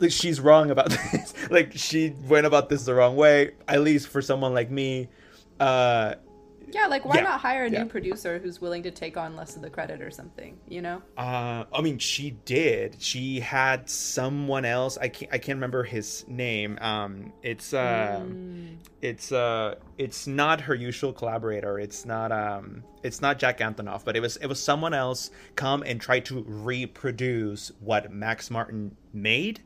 like 0.00 0.10
she's 0.12 0.40
wrong 0.40 0.70
about 0.70 0.90
this. 1.12 1.34
Like 1.50 1.72
she 1.74 2.14
went 2.28 2.46
about 2.46 2.68
this 2.68 2.84
the 2.84 2.94
wrong 2.94 3.16
way 3.16 3.52
at 3.66 3.82
least 3.82 4.08
for 4.08 4.22
someone 4.22 4.54
like 4.54 4.70
me. 4.70 5.08
Uh 5.60 6.14
Yeah, 6.72 6.86
like 6.86 7.04
why 7.04 7.16
Yeah, 7.16 7.22
not 7.22 7.40
hire 7.40 7.64
a 7.64 7.70
yeah. 7.70 7.82
new 7.82 7.88
producer 7.88 8.38
who's 8.38 8.60
willing 8.60 8.82
to 8.84 8.90
take 8.90 9.16
on 9.16 9.36
less 9.36 9.56
of 9.56 9.62
the 9.62 9.70
credit 9.70 10.02
or 10.02 10.10
something, 10.10 10.58
you 10.68 10.82
know? 10.82 11.02
Uh, 11.16 11.64
I 11.72 11.80
mean, 11.82 11.98
she 11.98 12.32
did. 12.44 12.96
She 13.00 13.40
had 13.40 13.88
someone 13.88 14.64
else. 14.64 14.98
I 14.98 15.08
can't. 15.08 15.32
I 15.32 15.38
can't 15.38 15.56
remember 15.56 15.84
his 15.84 16.24
name. 16.28 16.78
Um, 16.80 17.32
it's 17.42 17.72
uh, 17.74 18.24
it's 19.02 19.32
uh, 19.32 19.76
it's 19.96 20.26
not 20.26 20.60
her 20.62 20.74
usual 20.74 21.12
collaborator. 21.12 21.78
It's 21.78 22.04
not 22.04 22.32
um, 22.32 22.82
it's 23.02 23.20
not 23.20 23.38
Jack 23.38 23.58
Antonoff, 23.58 24.04
but 24.04 24.16
it 24.16 24.20
was 24.20 24.36
it 24.36 24.46
was 24.46 24.62
someone 24.62 24.94
else 24.94 25.30
come 25.56 25.82
and 25.82 26.00
try 26.00 26.20
to 26.20 26.44
reproduce 26.46 27.72
what 27.80 28.10
Max 28.12 28.50
Martin 28.50 28.96
made. 29.12 29.60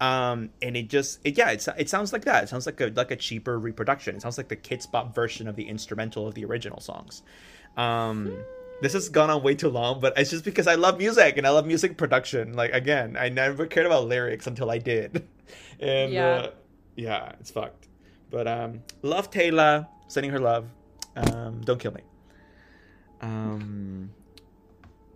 Um, 0.00 0.50
and 0.62 0.76
it 0.76 0.88
just 0.88 1.18
it, 1.24 1.36
yeah, 1.36 1.50
it's 1.50 1.68
it 1.76 1.88
sounds 1.88 2.12
like 2.12 2.24
that. 2.24 2.44
It 2.44 2.48
sounds 2.48 2.66
like 2.66 2.80
a 2.80 2.92
like 2.94 3.10
a 3.10 3.16
cheaper 3.16 3.58
reproduction. 3.58 4.14
It 4.14 4.22
sounds 4.22 4.38
like 4.38 4.48
the 4.48 4.56
Kidz 4.56 4.88
Bop 4.90 5.14
version 5.14 5.48
of 5.48 5.56
the 5.56 5.64
instrumental 5.68 6.26
of 6.28 6.34
the 6.34 6.44
original 6.44 6.80
songs. 6.80 7.22
Um, 7.76 8.32
this 8.80 8.92
has 8.92 9.08
gone 9.08 9.28
on 9.28 9.42
way 9.42 9.56
too 9.56 9.68
long, 9.68 9.98
but 10.00 10.16
it's 10.16 10.30
just 10.30 10.44
because 10.44 10.68
I 10.68 10.76
love 10.76 10.98
music 10.98 11.36
and 11.36 11.44
I 11.46 11.50
love 11.50 11.66
music 11.66 11.96
production. 11.96 12.52
Like 12.54 12.72
again, 12.72 13.16
I 13.18 13.28
never 13.28 13.66
cared 13.66 13.86
about 13.86 14.06
lyrics 14.06 14.46
until 14.46 14.70
I 14.70 14.78
did, 14.78 15.26
and 15.80 16.12
Yeah. 16.12 16.26
uh, 16.28 16.50
yeah, 16.94 17.32
it's 17.40 17.50
fucked. 17.50 17.88
But 18.30 18.46
um, 18.46 18.82
love 19.02 19.30
Taylor, 19.32 19.88
sending 20.06 20.30
her 20.30 20.38
love. 20.38 20.68
Um, 21.16 21.60
don't 21.62 21.80
kill 21.80 21.92
me. 21.92 22.02
Um. 23.20 24.10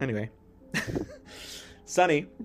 Anyway, 0.00 0.30
Sunny. 1.84 2.26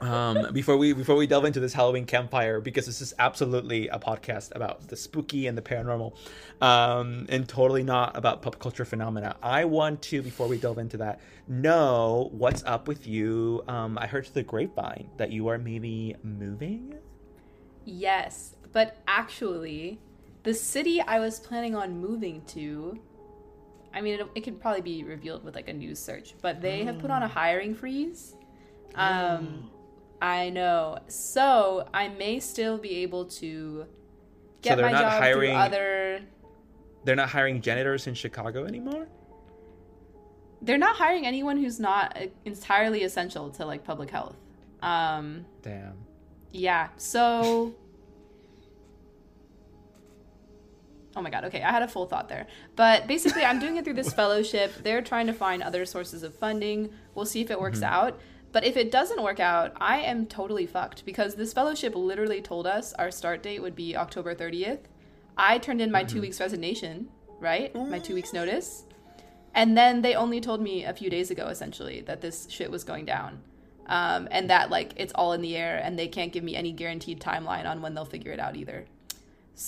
um, 0.00 0.52
before 0.52 0.76
we 0.76 0.92
before 0.92 1.16
we 1.16 1.26
delve 1.26 1.44
into 1.44 1.60
this 1.60 1.72
Halloween 1.72 2.06
campfire, 2.06 2.60
because 2.60 2.86
this 2.86 3.00
is 3.00 3.14
absolutely 3.18 3.88
a 3.88 3.98
podcast 3.98 4.54
about 4.54 4.88
the 4.88 4.96
spooky 4.96 5.46
and 5.46 5.56
the 5.56 5.62
paranormal, 5.62 6.14
um, 6.60 7.26
and 7.28 7.48
totally 7.48 7.82
not 7.82 8.16
about 8.16 8.42
pop 8.42 8.58
culture 8.58 8.84
phenomena. 8.84 9.36
I 9.42 9.64
want 9.64 10.02
to, 10.02 10.22
before 10.22 10.48
we 10.48 10.58
delve 10.58 10.78
into 10.78 10.96
that, 10.98 11.20
know 11.48 12.30
what's 12.32 12.62
up 12.64 12.88
with 12.88 13.06
you. 13.06 13.62
Um, 13.68 13.98
I 13.98 14.06
heard 14.06 14.26
through 14.26 14.42
the 14.42 14.48
grapevine 14.48 15.10
that 15.16 15.30
you 15.30 15.48
are 15.48 15.58
maybe 15.58 16.16
moving. 16.22 16.94
Yes, 17.84 18.54
but 18.72 18.96
actually, 19.06 20.00
the 20.42 20.54
city 20.54 21.00
I 21.00 21.20
was 21.20 21.40
planning 21.40 21.74
on 21.74 21.98
moving 21.98 22.42
to, 22.48 22.98
I 23.92 24.00
mean, 24.00 24.20
it, 24.20 24.26
it 24.34 24.40
could 24.40 24.60
probably 24.60 24.80
be 24.80 25.04
revealed 25.04 25.44
with 25.44 25.54
like 25.54 25.68
a 25.68 25.72
news 25.72 25.98
search, 25.98 26.34
but 26.40 26.60
they 26.60 26.84
have 26.84 26.98
put 26.98 27.10
on 27.10 27.22
a 27.22 27.28
hiring 27.28 27.74
freeze. 27.74 28.34
Um, 28.94 29.70
I 30.20 30.50
know. 30.50 30.98
So 31.08 31.86
I 31.92 32.08
may 32.08 32.40
still 32.40 32.78
be 32.78 32.96
able 32.98 33.26
to 33.26 33.86
get 34.62 34.76
they're 34.76 34.86
my 34.86 34.92
not 34.92 35.00
job 35.02 35.12
hiring- 35.22 35.50
through 35.50 35.58
other. 35.58 36.20
They're 37.04 37.16
not 37.16 37.28
hiring 37.28 37.60
janitors 37.60 38.06
in 38.06 38.14
Chicago 38.14 38.64
anymore. 38.64 39.06
They're 40.62 40.78
not 40.78 40.96
hiring 40.96 41.26
anyone 41.26 41.58
who's 41.58 41.78
not 41.78 42.16
entirely 42.46 43.02
essential 43.02 43.50
to 43.50 43.66
like 43.66 43.84
public 43.84 44.08
health. 44.10 44.36
Um, 44.80 45.44
Damn. 45.62 45.94
Yeah. 46.50 46.88
So. 46.96 47.74
Oh 51.16 51.22
my 51.22 51.30
god. 51.30 51.44
Okay, 51.44 51.62
I 51.62 51.70
had 51.70 51.82
a 51.82 51.86
full 51.88 52.06
thought 52.06 52.28
there. 52.28 52.48
But 52.74 53.06
basically, 53.06 53.44
I'm 53.44 53.60
doing 53.60 53.76
it 53.76 53.84
through 53.84 53.94
this 53.94 54.12
fellowship. 54.20 54.72
They're 54.82 55.00
trying 55.00 55.28
to 55.28 55.32
find 55.32 55.62
other 55.62 55.84
sources 55.84 56.24
of 56.24 56.34
funding. 56.34 56.90
We'll 57.14 57.24
see 57.24 57.40
if 57.40 57.52
it 57.52 57.60
works 57.60 57.82
out. 57.82 58.18
But 58.54 58.64
if 58.64 58.76
it 58.76 58.92
doesn't 58.92 59.20
work 59.20 59.40
out, 59.40 59.72
I 59.80 59.98
am 60.02 60.26
totally 60.26 60.64
fucked 60.64 61.04
because 61.04 61.34
this 61.34 61.52
fellowship 61.52 61.92
literally 61.96 62.40
told 62.40 62.68
us 62.68 62.92
our 62.92 63.10
start 63.10 63.42
date 63.42 63.60
would 63.60 63.74
be 63.74 63.96
October 63.96 64.32
30th. 64.32 64.78
I 65.36 65.58
turned 65.58 65.82
in 65.82 65.90
my 65.90 66.04
two 66.04 66.20
weeks 66.20 66.38
resignation, 66.38 67.08
right? 67.40 67.74
My 67.74 67.98
two 67.98 68.14
weeks 68.14 68.32
notice. 68.32 68.84
And 69.56 69.76
then 69.76 70.02
they 70.02 70.14
only 70.14 70.40
told 70.40 70.60
me 70.62 70.84
a 70.84 70.94
few 70.94 71.10
days 71.10 71.32
ago, 71.32 71.48
essentially, 71.48 72.02
that 72.02 72.20
this 72.20 72.46
shit 72.48 72.70
was 72.70 72.84
going 72.84 73.06
down. 73.06 73.40
Um, 73.86 74.28
and 74.30 74.48
that, 74.50 74.70
like, 74.70 74.92
it's 74.94 75.12
all 75.16 75.32
in 75.32 75.42
the 75.42 75.56
air 75.56 75.80
and 75.82 75.98
they 75.98 76.06
can't 76.06 76.32
give 76.32 76.44
me 76.44 76.54
any 76.54 76.70
guaranteed 76.70 77.20
timeline 77.20 77.66
on 77.66 77.82
when 77.82 77.94
they'll 77.94 78.04
figure 78.04 78.30
it 78.30 78.38
out 78.38 78.54
either. 78.54 78.84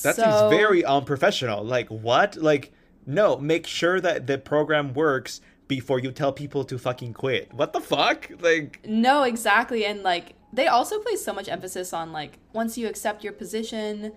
That 0.04 0.14
So- 0.14 0.22
seems 0.22 0.56
very 0.56 0.84
unprofessional. 0.84 1.64
Like 1.64 1.88
what? 1.88 2.36
Like 2.36 2.72
no, 3.04 3.36
make 3.36 3.66
sure 3.66 4.00
that 4.00 4.28
the 4.28 4.38
program 4.38 4.94
works 4.94 5.40
before 5.68 5.98
you 5.98 6.12
tell 6.12 6.32
people 6.32 6.64
to 6.64 6.78
fucking 6.78 7.12
quit. 7.14 7.52
What 7.52 7.72
the 7.72 7.80
fuck? 7.80 8.30
Like 8.40 8.80
No, 8.86 9.22
exactly. 9.22 9.84
And 9.84 10.02
like 10.02 10.34
they 10.52 10.68
also 10.68 11.00
place 11.00 11.24
so 11.24 11.32
much 11.32 11.48
emphasis 11.48 11.92
on 11.92 12.12
like 12.12 12.38
once 12.52 12.78
you 12.78 12.88
accept 12.88 13.24
your 13.24 13.32
position 13.32 14.12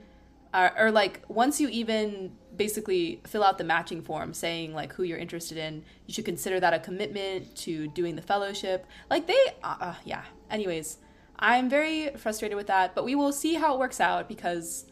uh, 0.53 0.69
or 0.77 0.91
like 0.91 1.21
once 1.27 1.59
you 1.59 1.69
even 1.69 2.31
basically 2.55 3.21
fill 3.25 3.43
out 3.43 3.57
the 3.57 3.63
matching 3.63 4.01
form 4.01 4.33
saying 4.33 4.73
like 4.73 4.93
who 4.93 5.03
you're 5.03 5.17
interested 5.17 5.57
in, 5.57 5.83
you 6.05 6.13
should 6.13 6.25
consider 6.25 6.59
that 6.59 6.73
a 6.73 6.79
commitment 6.79 7.55
to 7.55 7.87
doing 7.89 8.15
the 8.15 8.21
fellowship. 8.21 8.85
Like 9.09 9.27
they 9.27 9.39
uh, 9.63 9.75
uh, 9.79 9.95
yeah. 10.05 10.23
Anyways, 10.49 10.97
I'm 11.37 11.69
very 11.69 12.09
frustrated 12.17 12.57
with 12.57 12.67
that, 12.67 12.95
but 12.95 13.05
we 13.05 13.15
will 13.15 13.31
see 13.31 13.55
how 13.55 13.75
it 13.75 13.79
works 13.79 13.99
out 13.99 14.27
because 14.27 14.85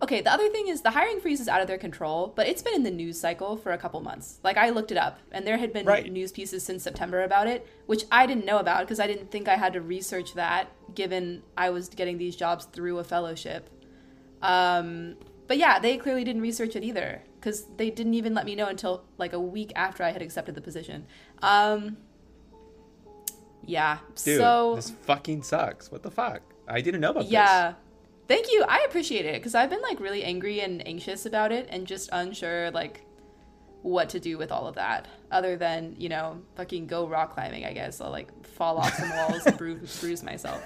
Okay, 0.00 0.20
the 0.20 0.32
other 0.32 0.48
thing 0.48 0.68
is 0.68 0.82
the 0.82 0.92
hiring 0.92 1.20
freeze 1.20 1.40
is 1.40 1.48
out 1.48 1.60
of 1.60 1.66
their 1.66 1.76
control, 1.78 2.32
but 2.36 2.46
it's 2.46 2.62
been 2.62 2.74
in 2.74 2.84
the 2.84 2.90
news 2.90 3.18
cycle 3.20 3.56
for 3.56 3.72
a 3.72 3.78
couple 3.78 4.00
months. 4.00 4.38
Like 4.44 4.56
I 4.56 4.70
looked 4.70 4.92
it 4.92 4.96
up, 4.96 5.18
and 5.32 5.44
there 5.44 5.56
had 5.58 5.72
been 5.72 5.86
Right. 5.86 6.10
news 6.12 6.30
pieces 6.30 6.64
since 6.64 6.84
September 6.84 7.22
about 7.24 7.48
it, 7.48 7.66
which 7.86 8.04
I 8.12 8.24
didn't 8.26 8.44
know 8.44 8.58
about 8.58 8.80
because 8.80 9.00
I 9.00 9.08
didn't 9.08 9.30
think 9.32 9.48
I 9.48 9.56
had 9.56 9.72
to 9.72 9.80
research 9.80 10.34
that, 10.34 10.68
given 10.94 11.42
I 11.56 11.70
was 11.70 11.88
getting 11.88 12.16
these 12.16 12.36
jobs 12.36 12.66
through 12.66 12.98
a 12.98 13.04
fellowship. 13.04 13.68
Um, 14.40 15.16
but 15.48 15.58
yeah, 15.58 15.80
they 15.80 15.96
clearly 15.96 16.22
didn't 16.22 16.42
research 16.42 16.76
it 16.76 16.84
either 16.84 17.22
because 17.40 17.64
they 17.76 17.90
didn't 17.90 18.14
even 18.14 18.34
let 18.34 18.44
me 18.46 18.54
know 18.54 18.66
until 18.66 19.02
like 19.16 19.32
a 19.32 19.40
week 19.40 19.72
after 19.74 20.04
I 20.04 20.10
had 20.12 20.22
accepted 20.22 20.54
the 20.54 20.60
position. 20.60 21.06
Um, 21.42 21.96
yeah, 23.64 23.98
dude, 24.24 24.38
so 24.38 24.76
this 24.76 24.90
fucking 25.02 25.42
sucks. 25.42 25.90
What 25.90 26.02
the 26.04 26.10
fuck? 26.10 26.42
I 26.68 26.80
didn't 26.80 27.00
know 27.00 27.10
about 27.10 27.24
this. 27.24 27.32
yeah. 27.32 27.74
Thank 28.28 28.52
you. 28.52 28.64
I 28.68 28.84
appreciate 28.86 29.24
it 29.24 29.34
because 29.34 29.54
I've 29.54 29.70
been 29.70 29.80
like 29.82 30.00
really 30.00 30.22
angry 30.22 30.60
and 30.60 30.86
anxious 30.86 31.24
about 31.26 31.50
it 31.50 31.66
and 31.70 31.86
just 31.86 32.10
unsure 32.12 32.70
like 32.70 33.04
what 33.82 34.10
to 34.10 34.20
do 34.20 34.36
with 34.36 34.52
all 34.52 34.66
of 34.66 34.74
that 34.74 35.06
other 35.30 35.56
than, 35.56 35.96
you 35.98 36.10
know, 36.10 36.42
fucking 36.54 36.86
go 36.86 37.08
rock 37.08 37.32
climbing, 37.32 37.64
I 37.64 37.72
guess. 37.72 38.00
I'll 38.02 38.10
like 38.10 38.28
fall 38.46 38.76
off 38.76 38.94
some 38.94 39.08
walls 39.16 39.46
and 39.46 39.56
bruise, 39.56 39.98
bruise 40.00 40.22
myself. 40.22 40.62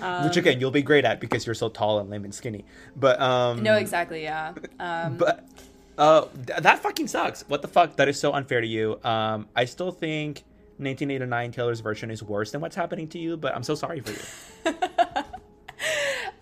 Um, 0.00 0.24
Which 0.24 0.36
again, 0.36 0.58
you'll 0.58 0.72
be 0.72 0.82
great 0.82 1.04
at 1.04 1.20
because 1.20 1.46
you're 1.46 1.54
so 1.54 1.68
tall 1.68 2.00
and 2.00 2.10
lame 2.10 2.24
and 2.24 2.34
skinny. 2.34 2.64
But 2.96 3.20
um 3.20 3.62
no, 3.62 3.76
exactly. 3.76 4.24
Yeah. 4.24 4.54
Um, 4.80 5.16
But 5.18 5.48
uh, 5.96 6.22
th- 6.46 6.58
that 6.62 6.80
fucking 6.80 7.06
sucks. 7.06 7.42
What 7.46 7.62
the 7.62 7.68
fuck? 7.68 7.94
That 7.96 8.08
is 8.08 8.18
so 8.18 8.32
unfair 8.32 8.60
to 8.60 8.66
you. 8.66 8.98
Um, 9.04 9.46
I 9.54 9.66
still 9.66 9.92
think 9.92 10.42
1989 10.78 11.52
Taylor's 11.52 11.78
version 11.78 12.10
is 12.10 12.20
worse 12.20 12.50
than 12.50 12.60
what's 12.60 12.74
happening 12.74 13.06
to 13.08 13.18
you, 13.20 13.36
but 13.36 13.54
I'm 13.54 13.62
so 13.62 13.76
sorry 13.76 14.00
for 14.00 14.10
you. 14.10 14.74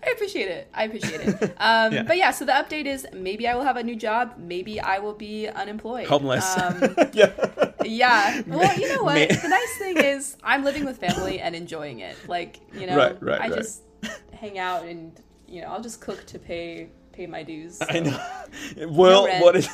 I 0.05 0.11
appreciate 0.11 0.49
it. 0.49 0.67
I 0.73 0.83
appreciate 0.85 1.21
it. 1.21 1.55
Um, 1.59 1.93
Yeah. 1.93 2.03
But 2.03 2.17
yeah, 2.17 2.31
so 2.31 2.45
the 2.45 2.51
update 2.51 2.85
is 2.85 3.07
maybe 3.13 3.47
I 3.47 3.55
will 3.55 3.63
have 3.63 3.77
a 3.77 3.83
new 3.83 3.95
job. 3.95 4.35
Maybe 4.37 4.79
I 4.79 4.99
will 4.99 5.13
be 5.13 5.47
unemployed. 5.47 6.07
Homeless. 6.07 6.57
Um, 6.57 6.95
yeah. 7.13 7.31
yeah. 7.83 8.41
Well, 8.47 8.77
you 8.79 8.89
know 8.95 9.03
what? 9.09 9.29
The 9.29 9.47
nice 9.47 9.77
thing 9.77 9.97
is 9.97 10.37
I'm 10.43 10.63
living 10.63 10.85
with 10.85 10.97
family 10.97 11.39
and 11.39 11.55
enjoying 11.55 11.99
it. 11.99 12.15
Like, 12.27 12.59
you 12.73 12.85
know, 12.87 12.97
Right, 12.97 13.21
right, 13.23 13.41
I 13.41 13.47
right. 13.49 13.53
just 13.57 13.83
hang 14.33 14.59
out 14.59 14.85
and, 14.85 15.11
you 15.47 15.61
know, 15.61 15.67
I'll 15.67 15.81
just 15.81 16.01
cook 16.01 16.25
to 16.27 16.39
pay 16.39 16.89
pay 17.13 17.27
my 17.27 17.43
dues. 17.43 17.79
I 17.87 17.99
know. 17.99 18.19
Will 18.87 19.25
rent. 19.27 19.43
what 19.43 19.55
is 19.55 19.69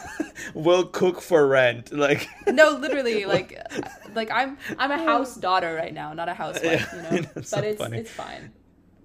will 0.53 0.83
cook 0.85 1.21
for 1.21 1.47
rent? 1.47 1.91
Like 1.93 2.27
No, 2.47 2.71
literally, 2.71 3.23
like, 3.25 3.57
like 4.13 4.29
I'm 4.29 4.57
I'm 4.77 4.91
a 4.91 4.97
house 5.01 5.37
daughter 5.37 5.73
right 5.73 5.93
now, 5.93 6.11
not 6.13 6.27
a 6.27 6.33
housewife. 6.33 6.85
Yeah, 6.93 6.95
You 7.15 7.21
know, 7.21 7.27
but 7.33 7.47
so 7.47 7.59
it's 7.59 7.79
funny. 7.79 7.97
it's 7.99 8.11
fine. 8.11 8.51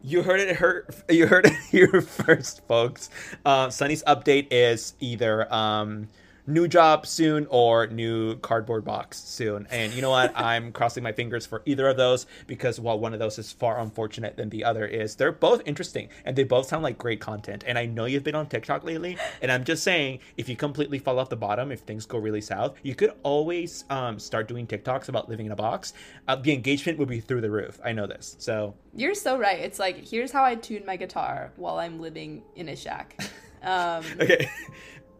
You 0.06 0.22
heard 0.22 0.38
it 0.38 0.56
her 0.56 0.86
you 1.08 1.26
heard 1.26 1.46
it 1.46 1.54
here 1.70 2.02
first, 2.02 2.60
folks. 2.68 3.08
Uh, 3.42 3.70
Sunny's 3.70 4.02
update 4.02 4.48
is 4.50 4.92
either 5.00 5.50
um, 5.52 6.10
new 6.46 6.68
job 6.68 7.06
soon 7.06 7.46
or 7.50 7.86
new 7.86 8.36
cardboard 8.36 8.84
box 8.84 9.18
soon. 9.18 9.66
And 9.70 9.92
you 9.92 10.02
know 10.02 10.10
what? 10.10 10.32
I'm 10.38 10.72
crossing 10.72 11.02
my 11.02 11.12
fingers 11.12 11.46
for 11.46 11.62
either 11.64 11.88
of 11.88 11.96
those 11.96 12.26
because 12.46 12.78
while 12.78 12.98
one 12.98 13.12
of 13.12 13.18
those 13.18 13.38
is 13.38 13.52
far 13.52 13.80
unfortunate 13.80 14.36
than 14.36 14.50
the 14.50 14.64
other 14.64 14.86
is, 14.86 15.16
they're 15.16 15.32
both 15.32 15.62
interesting 15.64 16.08
and 16.24 16.36
they 16.36 16.44
both 16.44 16.66
sound 16.66 16.82
like 16.82 16.98
great 16.98 17.20
content. 17.20 17.64
And 17.66 17.78
I 17.78 17.86
know 17.86 18.04
you've 18.04 18.24
been 18.24 18.34
on 18.34 18.46
TikTok 18.46 18.84
lately, 18.84 19.16
and 19.40 19.50
I'm 19.50 19.64
just 19.64 19.82
saying, 19.82 20.20
if 20.36 20.48
you 20.48 20.56
completely 20.56 20.98
fall 20.98 21.18
off 21.18 21.28
the 21.28 21.36
bottom, 21.36 21.72
if 21.72 21.80
things 21.80 22.06
go 22.06 22.18
really 22.18 22.40
south, 22.40 22.76
you 22.82 22.94
could 22.94 23.12
always 23.22 23.84
um, 23.90 24.18
start 24.18 24.48
doing 24.48 24.66
TikToks 24.66 25.08
about 25.08 25.28
living 25.28 25.46
in 25.46 25.52
a 25.52 25.56
box. 25.56 25.94
Uh, 26.28 26.36
the 26.36 26.52
engagement 26.52 26.98
would 26.98 27.08
be 27.08 27.20
through 27.20 27.40
the 27.40 27.50
roof. 27.50 27.80
I 27.84 27.92
know 27.92 28.06
this. 28.06 28.36
So 28.38 28.74
You're 28.94 29.14
so 29.14 29.38
right. 29.38 29.58
It's 29.58 29.78
like 29.78 30.06
here's 30.06 30.32
how 30.32 30.44
I 30.44 30.54
tune 30.56 30.84
my 30.86 30.96
guitar 30.96 31.52
while 31.56 31.78
I'm 31.78 32.00
living 32.00 32.42
in 32.56 32.68
a 32.68 32.76
shack. 32.76 33.20
Um, 33.64 34.04
okay 34.20 34.46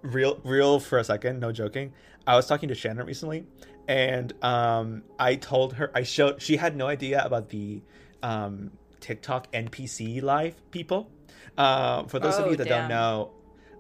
real 0.05 0.38
real 0.45 0.79
for 0.81 0.99
a 0.99 1.05
second 1.05 1.40
no 1.40 1.51
joking. 1.51 1.93
I 2.27 2.37
was 2.37 2.47
talking 2.47 2.69
to 2.69 2.75
shannon 2.75 3.07
recently 3.07 3.47
and 3.87 4.33
um 4.43 5.03
i 5.19 5.35
told 5.35 5.75
her 5.75 5.90
i 5.95 6.03
showed 6.03 6.40
she 6.40 6.57
had 6.57 6.75
no 6.75 6.87
idea 6.87 7.23
about 7.23 7.51
the 7.51 7.83
um 8.23 8.71
tiktok 9.01 9.51
npc 9.53 10.23
live 10.23 10.55
people. 10.71 11.11
Uh, 11.57 12.05
for 12.05 12.19
those 12.19 12.38
of 12.38 12.47
Oh, 12.47 12.51
you 12.51 12.57
that 12.57 12.67
damn. 12.69 12.88
don't 12.88 12.97
know 12.97 13.31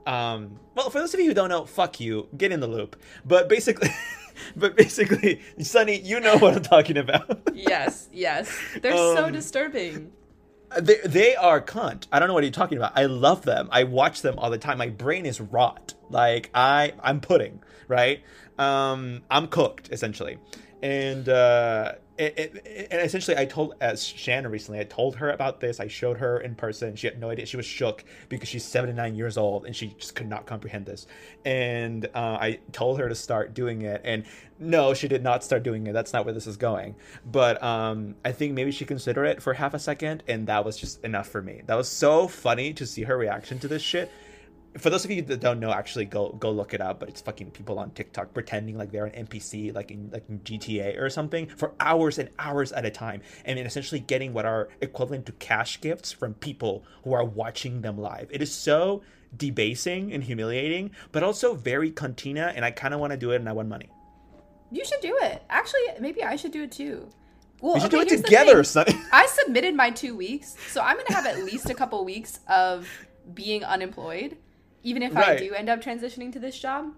um 0.06 0.60
well 0.74 0.90
for 0.90 0.98
those 0.98 1.14
of 1.14 1.20
you 1.20 1.26
who 1.26 1.34
don't 1.34 1.48
know 1.48 1.64
fuck 1.64 2.00
you. 2.00 2.28
Get 2.36 2.52
in 2.52 2.60
the 2.60 2.66
loop. 2.66 2.96
But 3.24 3.48
basically 3.48 3.88
but 4.56 4.76
basically 4.76 5.40
sunny 5.60 5.98
you 6.00 6.20
know 6.20 6.36
what 6.38 6.54
i'm 6.56 6.62
talking 6.62 6.98
about. 6.98 7.48
Yes, 7.54 8.08
yes, 8.12 8.50
they're 8.82 8.92
so 8.92 9.26
Um, 9.26 9.32
disturbing. 9.32 10.12
They, 10.80 10.96
they 11.04 11.36
are 11.36 11.60
cunt. 11.60 12.06
I 12.10 12.18
don't 12.18 12.28
know 12.28 12.34
what 12.34 12.42
you're 12.42 12.50
talking 12.50 12.78
about. 12.78 12.92
I 12.96 13.06
love 13.06 13.42
them. 13.42 13.68
I 13.70 13.84
watch 13.84 14.22
them 14.22 14.38
all 14.38 14.50
the 14.50 14.58
time. 14.58 14.78
My 14.78 14.88
brain 14.88 15.26
is 15.26 15.40
rot. 15.40 15.94
Like 16.10 16.50
I 16.54 16.94
I'm 17.02 17.20
pudding, 17.20 17.62
right? 17.88 18.22
Um 18.58 19.22
I'm 19.30 19.48
cooked 19.48 19.90
essentially. 19.92 20.38
And 20.82 21.28
uh 21.28 21.92
and 22.18 22.60
essentially 22.92 23.36
I 23.36 23.44
told 23.44 23.74
as 23.80 24.04
Shannon 24.04 24.50
recently, 24.50 24.78
I 24.78 24.84
told 24.84 25.16
her 25.16 25.30
about 25.30 25.60
this. 25.60 25.80
I 25.80 25.88
showed 25.88 26.18
her 26.18 26.38
in 26.38 26.54
person. 26.54 26.94
She 26.94 27.06
had 27.06 27.18
no 27.18 27.30
idea. 27.30 27.46
She 27.46 27.56
was 27.56 27.66
shook 27.66 28.04
because 28.28 28.48
she's 28.48 28.64
79 28.64 29.16
years 29.16 29.36
old 29.36 29.66
and 29.66 29.74
she 29.74 29.88
just 29.98 30.14
could 30.14 30.28
not 30.28 30.46
comprehend 30.46 30.86
this. 30.86 31.06
And 31.44 32.06
uh, 32.14 32.38
I 32.40 32.60
told 32.72 33.00
her 33.00 33.08
to 33.08 33.14
start 33.14 33.52
doing 33.52 33.82
it. 33.82 34.00
And 34.04 34.24
no, 34.60 34.94
she 34.94 35.08
did 35.08 35.22
not 35.22 35.42
start 35.42 35.64
doing 35.64 35.86
it. 35.86 35.92
That's 35.92 36.12
not 36.12 36.24
where 36.24 36.34
this 36.34 36.46
is 36.46 36.56
going. 36.56 36.94
But 37.26 37.60
um, 37.62 38.14
I 38.24 38.30
think 38.30 38.54
maybe 38.54 38.70
she 38.70 38.84
considered 38.84 39.24
it 39.24 39.42
for 39.42 39.52
half 39.54 39.74
a 39.74 39.78
second, 39.80 40.22
and 40.28 40.46
that 40.46 40.64
was 40.64 40.76
just 40.76 41.02
enough 41.04 41.28
for 41.28 41.42
me. 41.42 41.62
That 41.66 41.74
was 41.74 41.88
so 41.88 42.28
funny 42.28 42.72
to 42.74 42.86
see 42.86 43.02
her 43.02 43.16
reaction 43.16 43.58
to 43.60 43.68
this 43.68 43.82
shit. 43.82 44.10
For 44.78 44.90
those 44.90 45.04
of 45.04 45.10
you 45.10 45.22
that 45.22 45.40
don't 45.40 45.60
know, 45.60 45.72
actually 45.72 46.04
go 46.04 46.30
go 46.32 46.50
look 46.50 46.74
it 46.74 46.80
up. 46.80 47.00
But 47.00 47.08
it's 47.08 47.20
fucking 47.20 47.52
people 47.52 47.78
on 47.78 47.90
TikTok 47.92 48.34
pretending 48.34 48.76
like 48.76 48.90
they're 48.90 49.06
an 49.06 49.26
NPC, 49.26 49.74
like 49.74 49.90
in 49.90 50.10
like 50.12 50.24
in 50.28 50.40
GTA 50.40 51.00
or 51.00 51.08
something, 51.10 51.46
for 51.46 51.72
hours 51.80 52.18
and 52.18 52.28
hours 52.38 52.72
at 52.72 52.84
a 52.84 52.90
time, 52.90 53.22
and 53.44 53.58
then 53.58 53.66
essentially 53.66 54.00
getting 54.00 54.32
what 54.32 54.44
are 54.44 54.68
equivalent 54.80 55.26
to 55.26 55.32
cash 55.32 55.80
gifts 55.80 56.12
from 56.12 56.34
people 56.34 56.84
who 57.04 57.12
are 57.12 57.24
watching 57.24 57.82
them 57.82 57.98
live. 57.98 58.28
It 58.30 58.42
is 58.42 58.52
so 58.52 59.02
debasing 59.36 60.12
and 60.12 60.22
humiliating, 60.22 60.90
but 61.12 61.22
also 61.22 61.54
very 61.54 61.90
cantina, 61.90 62.52
and 62.54 62.64
I 62.64 62.70
kind 62.70 62.94
of 62.94 63.00
want 63.00 63.12
to 63.12 63.16
do 63.16 63.30
it, 63.32 63.36
and 63.36 63.48
I 63.48 63.52
want 63.52 63.68
money. 63.68 63.90
You 64.70 64.84
should 64.84 65.00
do 65.00 65.16
it. 65.22 65.42
Actually, 65.48 65.82
maybe 66.00 66.22
I 66.22 66.36
should 66.36 66.52
do 66.52 66.64
it 66.64 66.72
too. 66.72 67.08
Well, 67.60 67.74
We 67.74 67.80
should 67.80 67.94
okay, 67.94 68.04
do 68.04 68.14
it 68.14 68.24
together. 68.24 68.64
I 69.12 69.26
submitted 69.26 69.74
my 69.74 69.90
two 69.90 70.16
weeks, 70.16 70.56
so 70.68 70.80
I'm 70.80 70.96
gonna 70.96 71.14
have 71.14 71.26
at 71.26 71.44
least 71.44 71.70
a 71.70 71.74
couple 71.74 72.04
weeks 72.04 72.40
of 72.48 72.88
being 73.32 73.64
unemployed, 73.64 74.36
even 74.84 75.02
if 75.02 75.16
I 75.16 75.36
do 75.36 75.52
end 75.54 75.68
up 75.68 75.80
transitioning 75.80 76.32
to 76.32 76.38
this 76.38 76.58
job. 76.58 76.92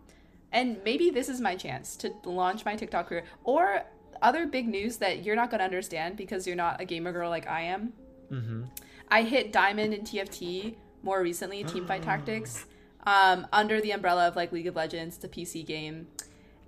And 0.53 0.79
maybe 0.85 1.11
this 1.11 1.29
is 1.29 1.40
my 1.40 1.57
chance 1.57 1.96
to 1.96 2.12
launch 2.25 2.64
my 2.64 2.77
TikTok 2.77 3.09
career. 3.09 3.25
Or 3.44 3.85
other 4.22 4.46
big 4.46 4.68
news 4.68 4.96
that 4.99 5.25
you're 5.25 5.37
not 5.37 5.51
gonna 5.51 5.64
understand 5.64 6.16
because 6.16 6.46
you're 6.46 6.57
not 6.57 6.81
a 6.81 6.85
gamer 6.85 7.12
girl 7.12 7.31
like 7.31 7.46
I 7.46 7.62
am. 7.62 7.92
Mm-hmm. 8.31 8.64
I 9.09 9.22
hit 9.22 9.53
Diamond 9.53 9.94
in 9.94 10.03
TFT 10.03 10.75
more 11.03 11.22
recently, 11.22 11.64
Teamfight 11.64 12.03
Tactics, 12.03 12.66
um, 13.07 13.46
under 13.53 13.81
the 13.81 13.92
umbrella 13.92 14.29
of 14.29 14.37
like 14.37 14.53
League 14.53 14.66
of 14.66 14.77
Legends, 14.77 15.22
a 15.22 15.29
PC 15.29 15.64
game. 15.64 16.09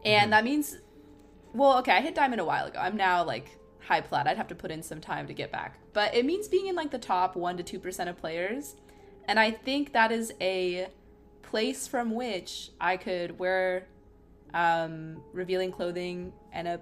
And 0.05 0.33
that 0.33 0.45
means, 0.45 0.79
well, 1.53 1.79
okay, 1.79 1.93
I 1.93 2.01
hit 2.01 2.15
Diamond 2.15 2.41
a 2.41 2.45
while 2.45 2.67
ago. 2.67 2.79
I'm 2.79 2.97
now 2.97 3.25
like 3.25 3.59
high 3.81 4.01
plat. 4.01 4.29
I'd 4.29 4.37
have 4.37 4.49
to 4.49 4.55
put 4.55 4.71
in 4.71 4.83
some 4.83 5.01
time 5.01 5.27
to 5.27 5.35
get 5.35 5.51
back. 5.51 5.79
But 5.93 6.15
it 6.15 6.25
means 6.25 6.47
being 6.47 6.69
in 6.69 6.77
like 6.77 6.91
the 6.91 6.99
top 6.99 7.35
1% 7.35 7.65
to 7.65 7.79
2% 7.81 8.09
of 8.09 8.17
players. 8.17 8.77
And 9.27 9.41
I 9.41 9.51
think 9.51 9.93
that 9.93 10.13
is 10.13 10.33
a 10.41 10.89
place 11.49 11.87
from 11.87 12.11
which 12.15 12.71
I 12.81 12.97
could 12.97 13.39
wear 13.39 13.87
um, 14.55 15.23
revealing 15.33 15.73
clothing 15.73 16.33
and 16.53 16.69
a 16.69 16.81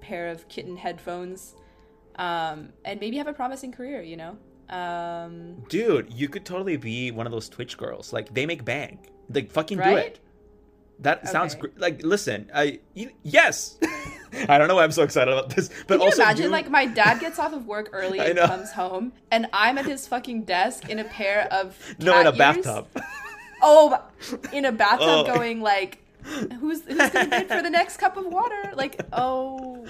pair 0.00 0.28
of 0.28 0.48
kitten 0.48 0.76
headphones 0.76 1.54
um, 2.16 2.70
and 2.84 2.98
maybe 3.00 3.16
have 3.18 3.26
a 3.28 3.32
promising 3.32 3.72
career, 3.72 4.02
you 4.02 4.16
know? 4.16 4.36
Um, 4.68 5.62
Dude, 5.68 6.12
you 6.12 6.28
could 6.28 6.44
totally 6.44 6.76
be 6.76 7.10
one 7.10 7.26
of 7.26 7.32
those 7.32 7.48
Twitch 7.48 7.76
girls. 7.76 8.12
Like 8.12 8.32
they 8.34 8.46
make 8.46 8.64
bank. 8.64 9.10
Like 9.28 9.50
fucking 9.50 9.78
do 9.78 9.96
it. 9.96 10.20
That 11.00 11.28
sounds 11.28 11.52
Okay. 11.54 11.60
great. 11.62 11.78
Like, 11.78 12.02
listen, 12.02 12.50
I 12.54 12.80
you, 12.94 13.10
yes. 13.22 13.78
I 14.48 14.56
don't 14.58 14.66
know 14.68 14.76
why 14.76 14.84
I'm 14.84 14.92
so 14.92 15.02
excited 15.02 15.30
about 15.32 15.50
this, 15.54 15.68
but 15.86 15.94
Can 15.96 16.00
you 16.00 16.06
also 16.06 16.22
imagine, 16.22 16.44
you- 16.46 16.50
like, 16.50 16.70
my 16.70 16.86
dad 16.86 17.20
gets 17.20 17.38
off 17.38 17.52
of 17.52 17.66
work 17.66 17.90
early 17.92 18.18
and 18.18 18.38
comes 18.38 18.72
home, 18.72 19.12
and 19.30 19.46
I'm 19.52 19.76
at 19.78 19.84
his 19.86 20.06
fucking 20.08 20.44
desk 20.44 20.88
in 20.88 20.98
a 20.98 21.04
pair 21.04 21.48
of 21.52 21.76
no 21.98 22.18
in 22.20 22.26
a 22.26 22.30
ears? 22.30 22.38
bathtub. 22.38 22.88
Oh, 23.62 24.00
in 24.52 24.64
a 24.64 24.72
bathtub, 24.72 25.26
Oh. 25.28 25.34
going 25.34 25.60
like, 25.60 25.98
who's 26.22 26.82
who's 26.82 27.10
gonna 27.10 27.28
bid 27.28 27.48
for 27.48 27.62
the 27.62 27.70
next 27.70 27.98
cup 27.98 28.16
of 28.16 28.26
water? 28.26 28.72
Like, 28.74 29.00
oh, 29.12 29.86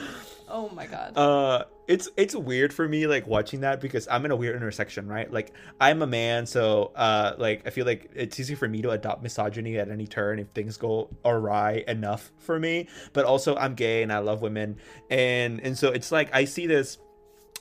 oh 0.49 0.69
my 0.71 0.87
god. 0.87 1.17
Uh, 1.17 1.65
it's 1.89 2.09
it's 2.17 2.35
weird 2.35 2.73
for 2.75 2.87
me 2.89 3.07
like 3.07 3.27
watching 3.27 3.61
that 3.61 3.81
because 3.81 4.09
I'm 4.11 4.25
in 4.25 4.31
a 4.33 4.37
weird 4.37 4.57
intersection, 4.57 5.07
right? 5.09 5.33
Like 5.33 5.53
I'm 5.81 6.03
a 6.03 6.07
man, 6.07 6.47
so 6.47 6.93
uh, 6.95 7.35
like 7.39 7.63
I 7.67 7.71
feel 7.71 7.87
like 7.87 8.11
it's 8.15 8.39
easy 8.41 8.55
for 8.55 8.69
me 8.69 8.83
to 8.83 8.91
adopt 8.91 9.23
misogyny 9.23 9.79
at 9.79 9.89
any 9.89 10.07
turn 10.07 10.39
if 10.39 10.49
things 10.49 10.77
go 10.77 11.09
awry 11.25 11.85
enough 11.89 12.33
for 12.39 12.59
me. 12.59 12.89
But 13.13 13.25
also 13.25 13.57
I'm 13.57 13.75
gay 13.75 14.03
and 14.03 14.13
I 14.13 14.19
love 14.19 14.43
women, 14.43 14.77
and 15.11 15.61
and 15.61 15.79
so 15.79 15.91
it's 15.91 16.11
like 16.13 16.35
I 16.35 16.45
see 16.45 16.67
this 16.67 16.99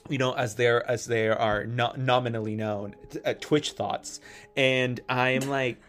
you 0.08 0.18
know 0.18 0.32
as 0.32 0.54
there 0.54 0.88
as 0.88 1.06
they 1.06 1.28
are 1.28 1.64
not 1.64 1.98
nominally 1.98 2.54
known 2.54 2.94
uh, 3.24 3.34
twitch 3.40 3.72
thots 3.72 4.20
and 4.56 5.00
i'm 5.08 5.40
like 5.48 5.80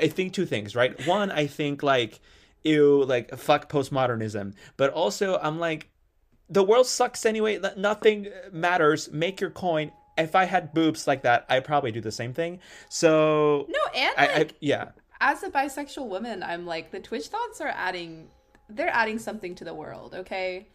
I 0.00 0.08
think 0.08 0.32
two 0.32 0.46
things, 0.46 0.74
right? 0.74 1.06
One, 1.06 1.30
I 1.30 1.46
think 1.46 1.82
like 1.82 2.20
ew, 2.64 3.04
like 3.04 3.36
fuck 3.36 3.70
postmodernism, 3.70 4.54
but 4.76 4.92
also 4.92 5.38
I'm 5.38 5.58
like 5.58 5.88
the 6.48 6.62
world 6.62 6.86
sucks 6.86 7.24
anyway. 7.24 7.60
Nothing 7.76 8.28
matters. 8.52 9.10
Make 9.10 9.40
your 9.40 9.50
coin. 9.50 9.92
If 10.18 10.34
I 10.34 10.44
had 10.44 10.74
boobs 10.74 11.06
like 11.06 11.22
that, 11.22 11.46
I'd 11.48 11.64
probably 11.64 11.90
do 11.90 12.00
the 12.00 12.12
same 12.12 12.34
thing. 12.34 12.60
So 12.90 13.66
no, 13.68 13.80
and 13.94 14.12
I, 14.18 14.38
like, 14.38 14.52
I, 14.52 14.54
yeah, 14.60 14.88
as 15.20 15.42
a 15.42 15.48
bisexual 15.50 16.06
woman, 16.08 16.42
I'm 16.42 16.66
like 16.66 16.90
the 16.90 17.00
Twitch 17.00 17.28
thots 17.28 17.60
are 17.60 17.72
adding. 17.74 18.28
They're 18.68 18.92
adding 18.92 19.18
something 19.18 19.54
to 19.56 19.64
the 19.64 19.74
world. 19.74 20.14
Okay, 20.14 20.68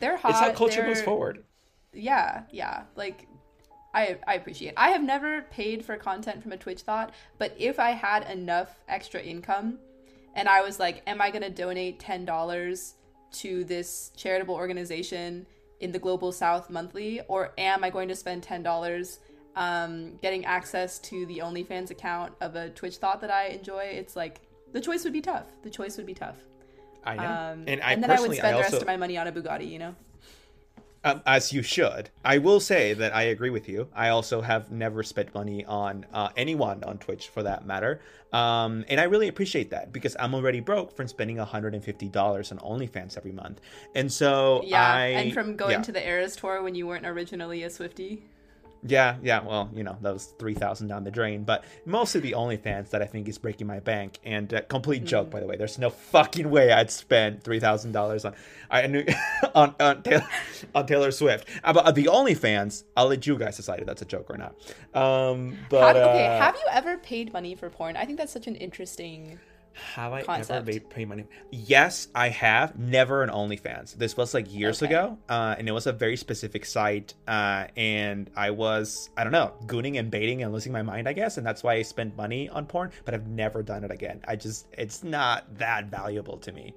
they're 0.00 0.16
hot. 0.16 0.30
It's 0.30 0.40
how 0.40 0.52
culture 0.52 0.80
they're, 0.80 0.88
moves 0.88 1.02
forward. 1.02 1.44
Yeah, 1.92 2.42
yeah. 2.50 2.82
Like 2.96 3.28
I, 3.92 4.18
I 4.26 4.34
appreciate. 4.34 4.74
I 4.76 4.90
have 4.90 5.02
never 5.02 5.42
paid 5.42 5.84
for 5.84 5.96
content 5.96 6.42
from 6.42 6.52
a 6.52 6.56
Twitch 6.56 6.82
thot, 6.82 7.12
but 7.38 7.54
if 7.58 7.78
I 7.78 7.90
had 7.90 8.28
enough 8.30 8.78
extra 8.88 9.20
income 9.20 9.78
and 10.34 10.48
I 10.48 10.62
was 10.62 10.78
like, 10.78 11.02
am 11.06 11.20
I 11.20 11.30
going 11.30 11.42
to 11.42 11.50
donate 11.50 12.00
$10 12.00 12.92
to 13.32 13.64
this 13.64 14.12
charitable 14.16 14.54
organization 14.54 15.46
in 15.80 15.92
the 15.92 15.98
global 15.98 16.30
south 16.30 16.70
monthly 16.70 17.20
or 17.22 17.52
am 17.58 17.82
I 17.82 17.90
going 17.90 18.08
to 18.08 18.16
spend 18.16 18.46
$10 18.46 19.18
um, 19.56 20.16
getting 20.22 20.44
access 20.44 20.98
to 21.00 21.26
the 21.26 21.38
OnlyFans 21.38 21.90
account 21.90 22.32
of 22.40 22.54
a 22.54 22.70
Twitch 22.70 22.98
thot 22.98 23.20
that 23.22 23.30
I 23.30 23.46
enjoy? 23.48 23.84
It's 23.84 24.14
like 24.14 24.40
the 24.72 24.80
choice 24.80 25.04
would 25.04 25.12
be 25.12 25.22
tough. 25.22 25.46
The 25.62 25.70
choice 25.70 25.96
would 25.96 26.06
be 26.06 26.14
tough. 26.14 26.36
I 27.02 27.16
know. 27.16 27.22
Um, 27.24 27.64
and 27.66 27.80
I 27.80 27.92
and 27.92 28.02
then 28.02 28.10
I 28.10 28.20
would 28.20 28.36
spend 28.36 28.48
I 28.48 28.52
the 28.52 28.58
rest 28.58 28.74
of 28.74 28.86
my 28.86 28.96
money 28.96 29.16
on 29.16 29.26
a 29.26 29.32
Bugatti, 29.32 29.68
you 29.68 29.78
know? 29.78 29.94
Um, 31.02 31.22
as 31.24 31.50
you 31.50 31.62
should. 31.62 32.10
I 32.22 32.36
will 32.36 32.60
say 32.60 32.92
that 32.92 33.14
I 33.14 33.22
agree 33.22 33.48
with 33.48 33.70
you. 33.70 33.88
I 33.94 34.10
also 34.10 34.42
have 34.42 34.70
never 34.70 35.02
spent 35.02 35.34
money 35.34 35.64
on 35.64 36.04
uh, 36.12 36.28
anyone 36.36 36.84
on 36.84 36.98
Twitch 36.98 37.28
for 37.28 37.42
that 37.42 37.66
matter. 37.66 38.02
Um, 38.34 38.84
and 38.86 39.00
I 39.00 39.04
really 39.04 39.28
appreciate 39.28 39.70
that 39.70 39.94
because 39.94 40.14
I'm 40.20 40.34
already 40.34 40.60
broke 40.60 40.94
from 40.94 41.08
spending 41.08 41.38
$150 41.38 41.82
on 41.82 42.58
OnlyFans 42.58 43.16
every 43.16 43.32
month. 43.32 43.62
And 43.94 44.12
so 44.12 44.60
Yeah, 44.62 44.92
I. 44.94 45.06
and 45.06 45.32
from 45.32 45.56
going 45.56 45.72
yeah. 45.72 45.82
to 45.82 45.92
the 45.92 46.06
Eras 46.06 46.36
tour 46.36 46.62
when 46.62 46.74
you 46.74 46.86
weren't 46.86 47.06
originally 47.06 47.62
a 47.62 47.70
Swifty. 47.70 48.22
Yeah, 48.82 49.16
yeah. 49.22 49.42
Well, 49.42 49.68
you 49.74 49.84
know, 49.84 49.98
that 50.00 50.12
was 50.12 50.32
three 50.38 50.54
thousand 50.54 50.88
down 50.88 51.04
the 51.04 51.10
drain. 51.10 51.44
But 51.44 51.64
mostly 51.84 52.20
the 52.22 52.32
OnlyFans 52.32 52.90
that 52.90 53.02
I 53.02 53.04
think 53.04 53.28
is 53.28 53.36
breaking 53.36 53.66
my 53.66 53.78
bank. 53.80 54.18
And 54.24 54.52
uh, 54.54 54.62
complete 54.62 55.04
joke, 55.04 55.28
Mm. 55.28 55.30
by 55.32 55.40
the 55.40 55.46
way. 55.46 55.56
There's 55.56 55.78
no 55.78 55.90
fucking 55.90 56.48
way 56.48 56.72
I'd 56.72 56.90
spend 56.90 57.42
three 57.42 57.60
thousand 57.60 57.92
dollars 57.92 58.24
on 58.24 58.34
I 58.70 58.86
knew 58.86 59.04
on 59.54 59.74
on 59.78 60.02
Taylor, 60.02 60.26
on 60.74 60.86
Taylor 60.86 61.10
Swift. 61.10 61.46
About 61.62 61.94
the 61.94 62.04
OnlyFans, 62.06 62.84
I'll 62.96 63.08
let 63.08 63.26
you 63.26 63.36
guys 63.36 63.56
decide 63.56 63.80
if 63.80 63.86
that's 63.86 64.00
a 64.02 64.06
joke 64.06 64.30
or 64.30 64.38
not. 64.38 64.54
Um, 64.94 65.58
but 65.68 65.96
Have- 65.96 66.08
okay, 66.08 66.26
uh, 66.26 66.38
have 66.40 66.56
you 66.56 66.66
ever 66.70 66.96
paid 66.96 67.32
money 67.34 67.54
for 67.54 67.68
porn? 67.68 67.96
I 67.98 68.06
think 68.06 68.16
that's 68.18 68.32
such 68.32 68.46
an 68.46 68.56
interesting. 68.56 69.38
Have 69.94 70.12
I 70.12 70.22
concept. 70.22 70.68
ever 70.68 70.80
paid, 70.80 71.08
money? 71.08 71.24
Yes, 71.50 72.08
I 72.14 72.28
have. 72.28 72.78
Never 72.78 73.22
an 73.22 73.30
OnlyFans. 73.30 73.94
This 73.96 74.16
was 74.16 74.34
like 74.34 74.52
years 74.52 74.82
Okay. 74.82 74.92
ago, 74.94 75.18
uh, 75.28 75.54
and 75.58 75.68
it 75.68 75.72
was 75.72 75.86
a 75.86 75.92
very 75.92 76.16
specific 76.16 76.64
site. 76.64 77.14
Uh, 77.26 77.66
and 77.76 78.30
I 78.36 78.50
was, 78.50 79.10
I 79.16 79.24
don't 79.24 79.32
know, 79.32 79.52
gooning 79.66 79.98
and 79.98 80.10
baiting 80.10 80.42
and 80.42 80.52
losing 80.52 80.72
my 80.72 80.82
mind, 80.82 81.08
I 81.08 81.12
guess, 81.12 81.38
and 81.38 81.46
that's 81.46 81.62
why 81.62 81.74
I 81.74 81.82
spent 81.82 82.16
money 82.16 82.48
on 82.48 82.66
porn. 82.66 82.90
But 83.04 83.14
I've 83.14 83.26
never 83.28 83.62
done 83.62 83.84
it 83.84 83.90
again. 83.90 84.20
I 84.28 84.36
just, 84.36 84.66
it's 84.76 85.02
not 85.02 85.58
that 85.58 85.86
valuable 85.86 86.36
to 86.38 86.52
me. 86.52 86.74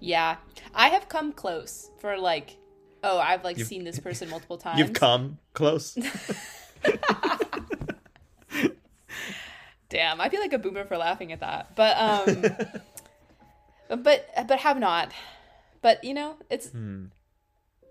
Yeah, 0.00 0.36
I 0.74 0.88
have 0.88 1.08
come 1.08 1.32
close 1.32 1.90
for 1.98 2.18
like, 2.18 2.56
oh, 3.02 3.18
I've 3.18 3.42
like 3.44 3.56
You've- 3.58 3.68
seen 3.68 3.84
this 3.84 3.98
person 3.98 4.28
multiple 4.34 4.58
times. 4.58 4.78
You've 4.78 4.92
come 4.92 5.38
close. 5.54 5.96
Damn, 9.94 10.20
I 10.20 10.28
feel 10.28 10.40
like 10.40 10.52
a 10.52 10.58
boomer 10.58 10.84
for 10.84 10.96
laughing 10.96 11.30
at 11.30 11.38
that, 11.38 11.76
but 11.76 11.96
um, 11.96 12.42
but 14.02 14.28
but 14.48 14.58
have 14.58 14.76
not. 14.76 15.12
But 15.82 16.02
you 16.02 16.14
know, 16.14 16.34
it's 16.50 16.72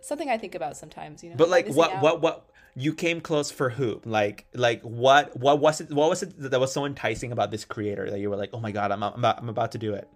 something 0.02 0.30
I 0.30 0.38
think 0.38 0.54
about 0.54 0.76
sometimes. 0.76 1.24
You 1.24 1.30
know, 1.30 1.36
Hmm. 1.36 1.38
But 1.38 1.50
like, 1.50 1.70
what, 1.70 2.02
what, 2.02 2.22
what? 2.22 2.50
You 2.76 2.94
came 2.94 3.22
close 3.22 3.52
for 3.52 3.70
who? 3.70 4.02
Like, 4.04 4.48
like 4.54 4.82
what? 4.82 5.38
What 5.38 5.60
was 5.60 5.80
it? 5.80 5.92
What 5.92 6.10
was 6.10 6.24
it 6.24 6.34
that 6.52 6.60
was 6.60 6.74
so 6.74 6.86
enticing 6.86 7.32
about 7.32 7.52
this 7.52 7.64
creator 7.64 8.12
that 8.12 8.20
you 8.20 8.30
were 8.30 8.36
like, 8.36 8.50
oh 8.52 8.60
my 8.60 8.72
god, 8.72 8.92
I'm, 8.92 9.02
I'm, 9.02 9.14
about, 9.14 9.40
I'm 9.40 9.48
about 9.48 9.72
to 9.72 9.78
do 9.78 9.94
it. 9.94 10.10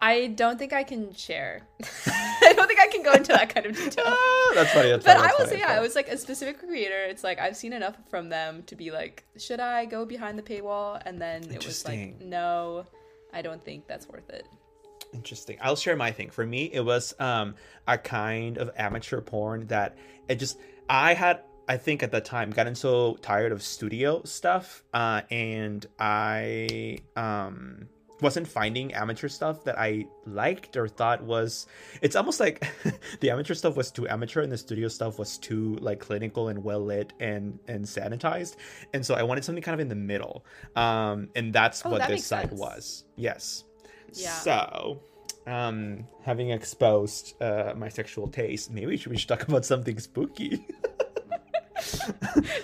I 0.00 0.28
don't 0.28 0.58
think 0.60 0.72
I 0.72 0.84
can 0.84 1.12
share. 1.12 1.66
I 2.60 2.66
don't 2.66 2.68
think 2.68 2.80
I 2.80 2.88
can 2.88 3.02
go 3.02 3.12
into 3.14 3.32
that 3.32 3.54
kind 3.54 3.66
of 3.66 3.76
detail. 3.76 4.04
Ah, 4.06 4.52
that's 4.54 4.72
funny. 4.72 4.90
That's 4.90 5.04
but 5.04 5.16
funny, 5.16 5.28
I 5.28 5.32
will 5.32 5.46
funny, 5.46 5.50
say, 5.50 5.58
yeah, 5.60 5.78
it 5.78 5.80
was 5.80 5.94
like 5.94 6.08
a 6.08 6.16
specific 6.18 6.58
creator. 6.58 7.04
It's 7.04 7.24
like 7.24 7.38
I've 7.38 7.56
seen 7.56 7.72
enough 7.72 7.96
from 8.10 8.28
them 8.28 8.64
to 8.64 8.74
be 8.76 8.90
like, 8.90 9.24
should 9.38 9.60
I 9.60 9.84
go 9.86 10.04
behind 10.04 10.38
the 10.38 10.42
paywall? 10.42 11.00
And 11.06 11.20
then 11.20 11.44
it 11.50 11.64
was 11.64 11.84
like, 11.84 12.20
no, 12.20 12.84
I 13.32 13.40
don't 13.42 13.64
think 13.64 13.86
that's 13.86 14.08
worth 14.08 14.28
it. 14.28 14.46
Interesting. 15.14 15.56
I'll 15.62 15.76
share 15.76 15.96
my 15.96 16.10
thing. 16.12 16.30
For 16.30 16.44
me, 16.44 16.70
it 16.72 16.80
was 16.84 17.14
um 17.18 17.54
a 17.86 17.96
kind 17.96 18.58
of 18.58 18.70
amateur 18.76 19.20
porn 19.20 19.66
that 19.68 19.96
it 20.28 20.36
just 20.36 20.58
I 20.88 21.14
had 21.14 21.42
I 21.68 21.76
think 21.76 22.02
at 22.02 22.10
the 22.10 22.20
time 22.20 22.50
gotten 22.50 22.74
so 22.74 23.14
tired 23.22 23.52
of 23.52 23.62
studio 23.62 24.22
stuff 24.24 24.82
uh 24.92 25.22
and 25.30 25.86
I 25.98 26.98
um 27.16 27.88
wasn't 28.22 28.46
finding 28.48 28.92
amateur 28.94 29.28
stuff 29.28 29.64
that 29.64 29.78
I 29.78 30.06
liked 30.26 30.76
or 30.76 30.88
thought 30.88 31.22
was 31.22 31.66
it's 32.02 32.16
almost 32.16 32.40
like 32.40 32.66
the 33.20 33.30
amateur 33.30 33.54
stuff 33.54 33.76
was 33.76 33.90
too 33.90 34.08
amateur 34.08 34.40
and 34.42 34.50
the 34.52 34.58
studio 34.58 34.88
stuff 34.88 35.18
was 35.18 35.38
too 35.38 35.76
like 35.80 36.00
clinical 36.00 36.48
and 36.48 36.62
well 36.64 36.80
lit 36.80 37.12
and 37.20 37.58
and 37.68 37.84
sanitized 37.84 38.56
and 38.94 39.04
so 39.04 39.14
I 39.14 39.22
wanted 39.22 39.44
something 39.44 39.62
kind 39.62 39.74
of 39.74 39.80
in 39.80 39.88
the 39.88 39.94
middle 39.94 40.44
um 40.76 41.28
and 41.34 41.52
that's 41.52 41.84
Oh, 41.84 41.90
what 41.90 41.98
that 42.00 42.08
this 42.10 42.26
site 42.26 42.48
sense. 42.50 42.60
was 42.60 43.04
yes 43.16 43.64
Yeah. 44.12 44.30
so, 44.34 45.02
um, 45.46 46.06
having 46.22 46.50
exposed 46.50 47.40
uh, 47.42 47.72
my 47.76 47.88
sexual 47.88 48.28
taste, 48.28 48.70
maybe 48.70 48.86
we 48.86 48.96
should, 48.96 49.10
we 49.12 49.16
should 49.18 49.28
talk 49.28 49.48
about 49.48 49.64
something 49.64 49.98
spooky. 49.98 50.66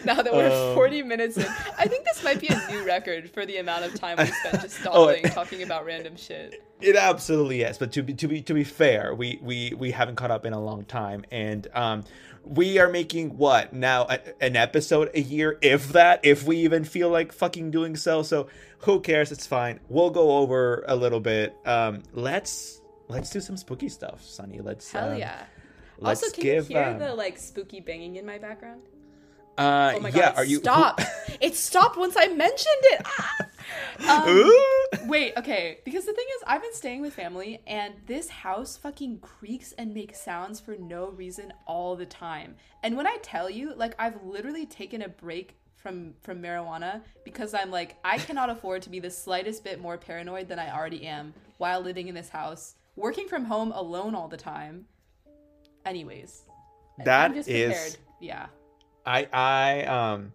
Now 0.05 0.23
that 0.23 0.33
we're 0.33 0.51
Um. 0.51 0.75
40 0.75 1.03
minutes 1.03 1.37
in, 1.37 1.47
I 1.79 1.87
think 1.87 2.05
this 2.05 2.23
might 2.23 2.41
be 2.41 2.49
a 2.49 2.71
new 2.71 2.85
record 2.87 3.31
for 3.31 3.45
the 3.47 3.57
amount 3.59 3.85
of 3.85 3.95
time 3.95 4.19
we 4.19 4.27
spent 4.27 4.63
just 4.63 4.79
Oh, 4.87 4.91
stalling, 4.91 5.23
talking 5.25 5.63
about 5.63 5.85
random 5.85 6.17
shit. 6.17 6.63
it 6.81 6.97
absolutely 6.97 7.63
is, 7.63 7.79
but 7.79 7.93
to 7.93 8.03
be 8.03 8.15
to 8.15 8.29
be 8.29 8.43
to 8.43 8.55
be 8.55 8.65
fair, 8.65 9.15
we 9.15 9.39
we 9.43 9.73
we 9.77 9.91
haven't 9.91 10.17
caught 10.17 10.31
up 10.31 10.45
in 10.47 10.53
a 10.53 10.61
long 10.61 10.85
time, 10.85 11.25
and 11.31 11.67
um, 11.75 12.05
we 12.45 12.79
are 12.79 12.89
making 12.89 13.37
what 13.37 13.73
now 13.73 14.07
a, 14.09 14.21
an 14.43 14.55
episode 14.57 15.11
a 15.15 15.21
year, 15.21 15.59
if 15.63 15.89
that, 15.93 16.21
if 16.23 16.45
we 16.45 16.59
even 16.59 16.85
feel 16.85 17.09
like 17.09 17.33
fucking 17.33 17.71
doing 17.71 17.97
so. 17.97 18.23
So 18.23 18.49
who 18.81 19.01
cares? 19.01 19.33
It's 19.33 19.47
fine. 19.47 19.81
We'll 19.89 20.11
go 20.11 20.37
over 20.39 20.85
a 20.87 20.95
little 20.95 21.21
bit. 21.21 21.57
Um, 21.65 22.03
let's 22.13 22.81
let's 23.09 23.31
do 23.31 23.41
some 23.41 23.57
spooky 23.57 23.89
stuff, 23.89 24.23
Sunny. 24.25 24.61
Let's 24.61 24.91
Hell 24.93 25.13
um, 25.13 25.19
yeah. 25.19 25.45
Let's 25.99 26.23
also, 26.23 26.35
can 26.35 26.43
give 26.45 26.71
you 26.71 26.77
hear 26.77 26.89
um, 26.89 26.99
the 26.99 27.15
like 27.15 27.39
spooky 27.39 27.81
banging 27.81 28.17
in 28.17 28.27
my 28.27 28.37
background? 28.39 28.83
Uh, 29.59 29.93
Oh 29.97 30.01
my 30.01 30.09
yeah. 30.11 30.15
god! 30.15 30.33
it 30.33 30.37
are 30.39 30.45
you 30.45 30.59
Stop! 30.59 31.01
it 31.41 31.55
stopped 31.55 31.97
once 31.97 32.15
I 32.19 32.29
mentioned 32.29 32.83
it. 32.85 33.03
Ah! 33.05 33.37
Um, 34.27 35.09
Wait, 35.09 35.33
okay. 35.37 35.79
Because 35.85 36.05
the 36.05 36.13
thing 36.13 36.25
is, 36.37 36.43
I've 36.47 36.63
been 36.63 36.75
staying 36.75 37.01
with 37.01 37.15
family, 37.15 37.61
and 37.67 37.95
this 38.07 38.29
house 38.29 38.77
fucking 38.77 39.19
creaks 39.19 39.73
and 39.73 39.93
makes 39.95 40.21
sounds 40.21 40.61
for 40.61 40.77
no 40.77 41.09
reason 41.11 41.53
all 41.67 41.97
the 41.97 42.07
time. 42.07 42.55
And 42.83 42.97
when 42.97 43.07
I 43.07 43.17
tell 43.23 43.51
you, 43.51 43.75
like, 43.75 43.95
I've 43.99 44.23
literally 44.23 44.67
taken 44.67 45.03
a 45.03 45.09
break 45.09 45.57
from 45.75 46.15
from 46.23 46.41
marijuana 46.43 47.03
because 47.25 47.55
I'm 47.55 47.71
like, 47.71 47.97
I 48.05 48.19
cannot 48.19 48.51
afford 48.51 48.83
to 48.83 48.91
be 48.91 49.01
the 49.01 49.11
slightest 49.11 49.65
bit 49.65 49.81
more 49.81 49.97
paranoid 49.99 50.49
than 50.49 50.59
I 50.59 50.73
already 50.77 51.07
am 51.07 51.33
while 51.59 51.81
living 51.81 52.09
in 52.09 52.15
this 52.15 52.29
house, 52.29 52.75
working 52.97 53.29
from 53.29 53.45
home 53.47 53.73
alone 53.73 54.15
all 54.15 54.29
the 54.29 54.37
time. 54.37 54.87
Anyways, 55.85 56.43
That 57.05 57.31
I'm 57.31 57.35
just 57.35 57.49
is- 57.49 57.67
prepared. 57.73 57.97
Yeah. 58.21 58.47
I 59.07 59.29
I 59.33 59.85
um 59.85 60.33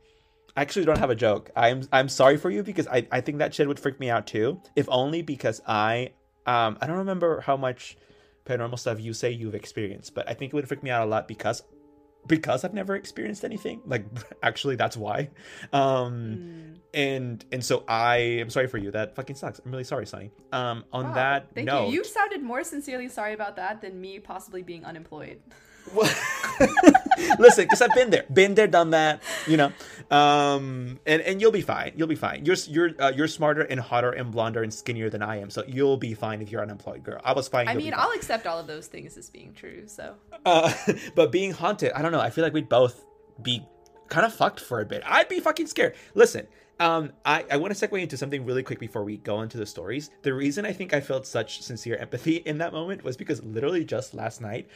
actually 0.55 0.85
don't 0.85 0.97
have 0.97 1.09
a 1.09 1.15
joke. 1.15 1.51
I'm 1.55 1.83
I'm 1.91 2.09
sorry 2.09 2.37
for 2.37 2.49
you 2.49 2.63
because 2.63 2.87
I 2.87 3.07
I 3.11 3.21
think 3.21 3.39
that 3.39 3.53
shit 3.53 3.67
would 3.67 3.79
freak 3.79 3.99
me 3.99 4.09
out 4.09 4.27
too. 4.27 4.61
If 4.75 4.87
only 4.89 5.21
because 5.21 5.61
I 5.67 6.11
um 6.45 6.77
I 6.81 6.87
don't 6.87 6.97
remember 6.97 7.41
how 7.41 7.57
much 7.57 7.97
paranormal 8.45 8.79
stuff 8.79 8.99
you 8.99 9.13
say 9.13 9.31
you've 9.31 9.55
experienced, 9.55 10.15
but 10.15 10.27
I 10.29 10.33
think 10.33 10.53
it 10.53 10.55
would 10.55 10.67
freak 10.67 10.83
me 10.83 10.89
out 10.89 11.05
a 11.05 11.09
lot 11.09 11.27
because 11.27 11.63
because 12.27 12.63
I've 12.63 12.73
never 12.73 12.95
experienced 12.95 13.43
anything. 13.43 13.81
Like 13.85 14.05
actually 14.43 14.75
that's 14.77 14.97
why. 14.97 15.29
Um 15.73 16.39
Mm. 16.41 16.77
and 16.93 17.45
and 17.51 17.65
so 17.65 17.83
I 17.87 18.17
am 18.17 18.49
sorry 18.49 18.67
for 18.67 18.77
you. 18.77 18.91
That 18.91 19.15
fucking 19.15 19.35
sucks. 19.35 19.59
I'm 19.63 19.71
really 19.71 19.83
sorry, 19.83 20.05
Sunny. 20.05 20.31
Um 20.51 20.85
on 20.91 21.05
Wow, 21.05 21.13
that 21.13 21.47
thank 21.55 21.67
note, 21.67 21.87
you. 21.87 21.93
You 21.99 22.03
sounded 22.03 22.41
more 22.41 22.63
sincerely 22.63 23.09
sorry 23.09 23.33
about 23.33 23.55
that 23.57 23.81
than 23.81 23.99
me 23.99 24.19
possibly 24.19 24.63
being 24.63 24.85
unemployed. 24.85 25.39
Listen, 27.39 27.65
because 27.65 27.81
I've 27.81 27.93
been 27.93 28.09
there, 28.09 28.25
been 28.31 28.55
there, 28.55 28.67
done 28.67 28.91
that. 28.91 29.21
You 29.47 29.57
know, 29.57 29.71
um, 30.15 30.99
and 31.05 31.21
and 31.21 31.41
you'll 31.41 31.51
be 31.51 31.61
fine. 31.61 31.93
You'll 31.95 32.07
be 32.07 32.15
fine. 32.15 32.45
You're 32.45 32.55
you're 32.67 32.91
uh, 32.99 33.11
you're 33.15 33.27
smarter 33.27 33.61
and 33.61 33.79
hotter 33.79 34.11
and 34.11 34.31
blonder 34.31 34.63
and 34.63 34.73
skinnier 34.73 35.09
than 35.09 35.21
I 35.21 35.37
am, 35.37 35.49
so 35.49 35.63
you'll 35.67 35.97
be 35.97 36.13
fine 36.13 36.41
if 36.41 36.51
you're 36.51 36.61
unemployed, 36.61 37.03
girl. 37.03 37.21
I 37.23 37.33
was 37.33 37.47
fine. 37.47 37.67
I 37.67 37.75
mean, 37.75 37.91
fine. 37.91 37.99
I'll 37.99 38.11
accept 38.11 38.47
all 38.47 38.59
of 38.59 38.67
those 38.67 38.87
things 38.87 39.17
as 39.17 39.29
being 39.29 39.53
true. 39.53 39.87
So 39.87 40.15
Uh, 40.45 40.73
but 41.15 41.31
being 41.31 41.51
haunted, 41.51 41.91
I 41.93 42.01
don't 42.01 42.11
know. 42.11 42.21
I 42.21 42.29
feel 42.29 42.43
like 42.43 42.53
we'd 42.53 42.69
both 42.69 43.03
be 43.41 43.65
kind 44.09 44.25
of 44.25 44.33
fucked 44.33 44.59
for 44.59 44.81
a 44.81 44.85
bit. 44.85 45.03
I'd 45.05 45.29
be 45.29 45.39
fucking 45.39 45.67
scared. 45.67 45.95
Listen, 46.13 46.47
um, 46.81 47.11
I, 47.23 47.45
I 47.51 47.57
want 47.57 47.75
to 47.75 47.87
segue 47.87 48.01
into 48.01 48.17
something 48.17 48.43
really 48.43 48.63
quick 48.63 48.79
before 48.79 49.03
we 49.03 49.17
go 49.17 49.41
into 49.41 49.55
the 49.59 49.67
stories. 49.67 50.09
The 50.23 50.33
reason 50.33 50.65
I 50.65 50.73
think 50.73 50.95
I 50.95 50.99
felt 50.99 51.27
such 51.27 51.61
sincere 51.61 51.95
empathy 51.95 52.37
in 52.37 52.57
that 52.57 52.73
moment 52.73 53.03
was 53.03 53.15
because 53.15 53.43
literally 53.43 53.85
just 53.85 54.15
last 54.15 54.41
night, 54.41 54.67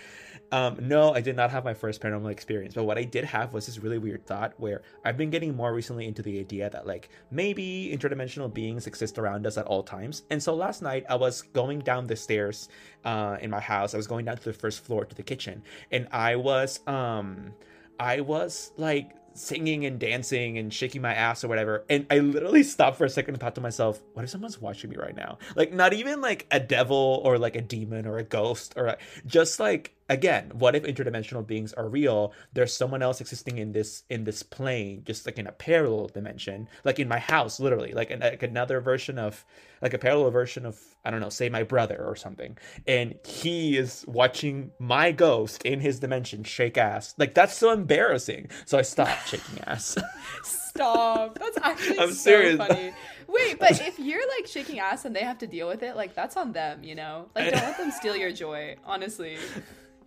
um, 0.51 0.77
no, 0.79 1.15
I 1.15 1.21
did 1.21 1.35
not 1.35 1.49
have 1.49 1.65
my 1.65 1.73
first 1.73 2.01
paranormal 2.01 2.31
experience, 2.31 2.75
but 2.75 2.83
what 2.83 2.99
I 2.99 3.05
did 3.05 3.25
have 3.25 3.53
was 3.53 3.65
this 3.65 3.79
really 3.79 3.97
weird 3.97 4.27
thought 4.27 4.53
where 4.57 4.83
I've 5.03 5.17
been 5.17 5.31
getting 5.31 5.55
more 5.55 5.73
recently 5.73 6.07
into 6.07 6.21
the 6.21 6.39
idea 6.39 6.69
that 6.69 6.85
like 6.85 7.09
maybe 7.31 7.91
interdimensional 7.91 8.53
beings 8.53 8.85
exist 8.85 9.17
around 9.17 9.47
us 9.47 9.57
at 9.57 9.65
all 9.65 9.81
times. 9.81 10.21
And 10.29 10.41
so 10.41 10.53
last 10.53 10.83
night 10.83 11.07
I 11.09 11.15
was 11.15 11.41
going 11.41 11.79
down 11.79 12.05
the 12.05 12.15
stairs 12.15 12.69
uh, 13.03 13.37
in 13.41 13.49
my 13.49 13.59
house. 13.59 13.95
I 13.95 13.97
was 13.97 14.05
going 14.05 14.25
down 14.25 14.37
to 14.37 14.43
the 14.43 14.53
first 14.53 14.85
floor 14.85 15.05
to 15.05 15.15
the 15.15 15.23
kitchen, 15.23 15.63
and 15.91 16.07
I 16.11 16.35
was 16.35 16.81
um, 16.85 17.51
I 17.99 18.21
was 18.21 18.71
like 18.77 19.15
singing 19.35 19.85
and 19.85 19.99
dancing 19.99 20.57
and 20.57 20.73
shaking 20.73 21.01
my 21.01 21.13
ass 21.13 21.43
or 21.43 21.47
whatever. 21.47 21.85
And 21.89 22.05
I 22.09 22.19
literally 22.19 22.63
stopped 22.63 22.97
for 22.97 23.05
a 23.05 23.09
second 23.09 23.35
and 23.35 23.41
thought 23.41 23.55
to 23.55 23.61
myself, 23.61 24.01
what 24.13 24.23
if 24.23 24.29
someone's 24.29 24.59
watching 24.59 24.89
me 24.89 24.97
right 24.97 25.15
now? 25.15 25.37
Like, 25.55 25.73
not 25.73 25.93
even 25.93 26.21
like 26.21 26.47
a 26.51 26.59
devil 26.59 27.21
or 27.23 27.37
like 27.37 27.55
a 27.55 27.61
demon 27.61 28.05
or 28.05 28.17
a 28.17 28.23
ghost 28.23 28.73
or 28.75 28.87
a, 28.87 28.97
just 29.25 29.59
like, 29.59 29.94
again, 30.09 30.51
what 30.53 30.75
if 30.75 30.83
interdimensional 30.83 31.45
beings 31.45 31.73
are 31.73 31.87
real? 31.87 32.33
There's 32.53 32.75
someone 32.75 33.01
else 33.01 33.21
existing 33.21 33.57
in 33.57 33.71
this, 33.71 34.03
in 34.09 34.23
this 34.23 34.43
plane, 34.43 35.03
just 35.05 35.25
like 35.25 35.37
in 35.37 35.47
a 35.47 35.51
parallel 35.51 36.07
dimension, 36.07 36.67
like 36.83 36.99
in 36.99 37.07
my 37.07 37.19
house, 37.19 37.59
literally, 37.59 37.93
like, 37.93 38.11
an, 38.11 38.19
like 38.19 38.43
another 38.43 38.79
version 38.79 39.17
of, 39.17 39.45
like 39.81 39.93
a 39.93 39.97
parallel 39.97 40.31
version 40.31 40.65
of, 40.65 40.79
I 41.03 41.11
don't 41.11 41.19
know, 41.19 41.29
say 41.29 41.49
my 41.49 41.63
brother 41.63 42.03
or 42.03 42.15
something. 42.15 42.57
And 42.87 43.15
he 43.25 43.77
is 43.77 44.05
watching 44.07 44.71
my 44.79 45.11
ghost 45.11 45.63
in 45.63 45.79
his 45.79 45.99
dimension 45.99 46.43
shake 46.43 46.77
ass. 46.77 47.13
Like, 47.17 47.33
that's 47.33 47.55
so 47.55 47.71
embarrassing. 47.71 48.49
So 48.65 48.77
I 48.77 48.83
stopped 48.83 49.27
shaking 49.27 49.59
ass. 49.65 49.97
stop. 50.75 51.39
That's 51.39 51.57
actually 51.61 51.99
I'm 51.99 52.09
so 52.09 52.15
serious. 52.15 52.57
funny. 52.57 52.91
Wait, 53.27 53.59
but 53.59 53.81
if 53.81 53.97
you're 53.99 54.27
like 54.37 54.47
shaking 54.47 54.79
ass 54.79 55.05
and 55.05 55.15
they 55.15 55.21
have 55.21 55.37
to 55.39 55.47
deal 55.47 55.67
with 55.67 55.83
it, 55.83 55.95
like 55.95 56.13
that's 56.13 56.37
on 56.37 56.51
them, 56.51 56.83
you 56.83 56.95
know. 56.95 57.27
Like 57.35 57.51
don't 57.51 57.63
let 57.63 57.77
them 57.77 57.91
steal 57.91 58.15
your 58.15 58.31
joy. 58.31 58.75
Honestly. 58.85 59.37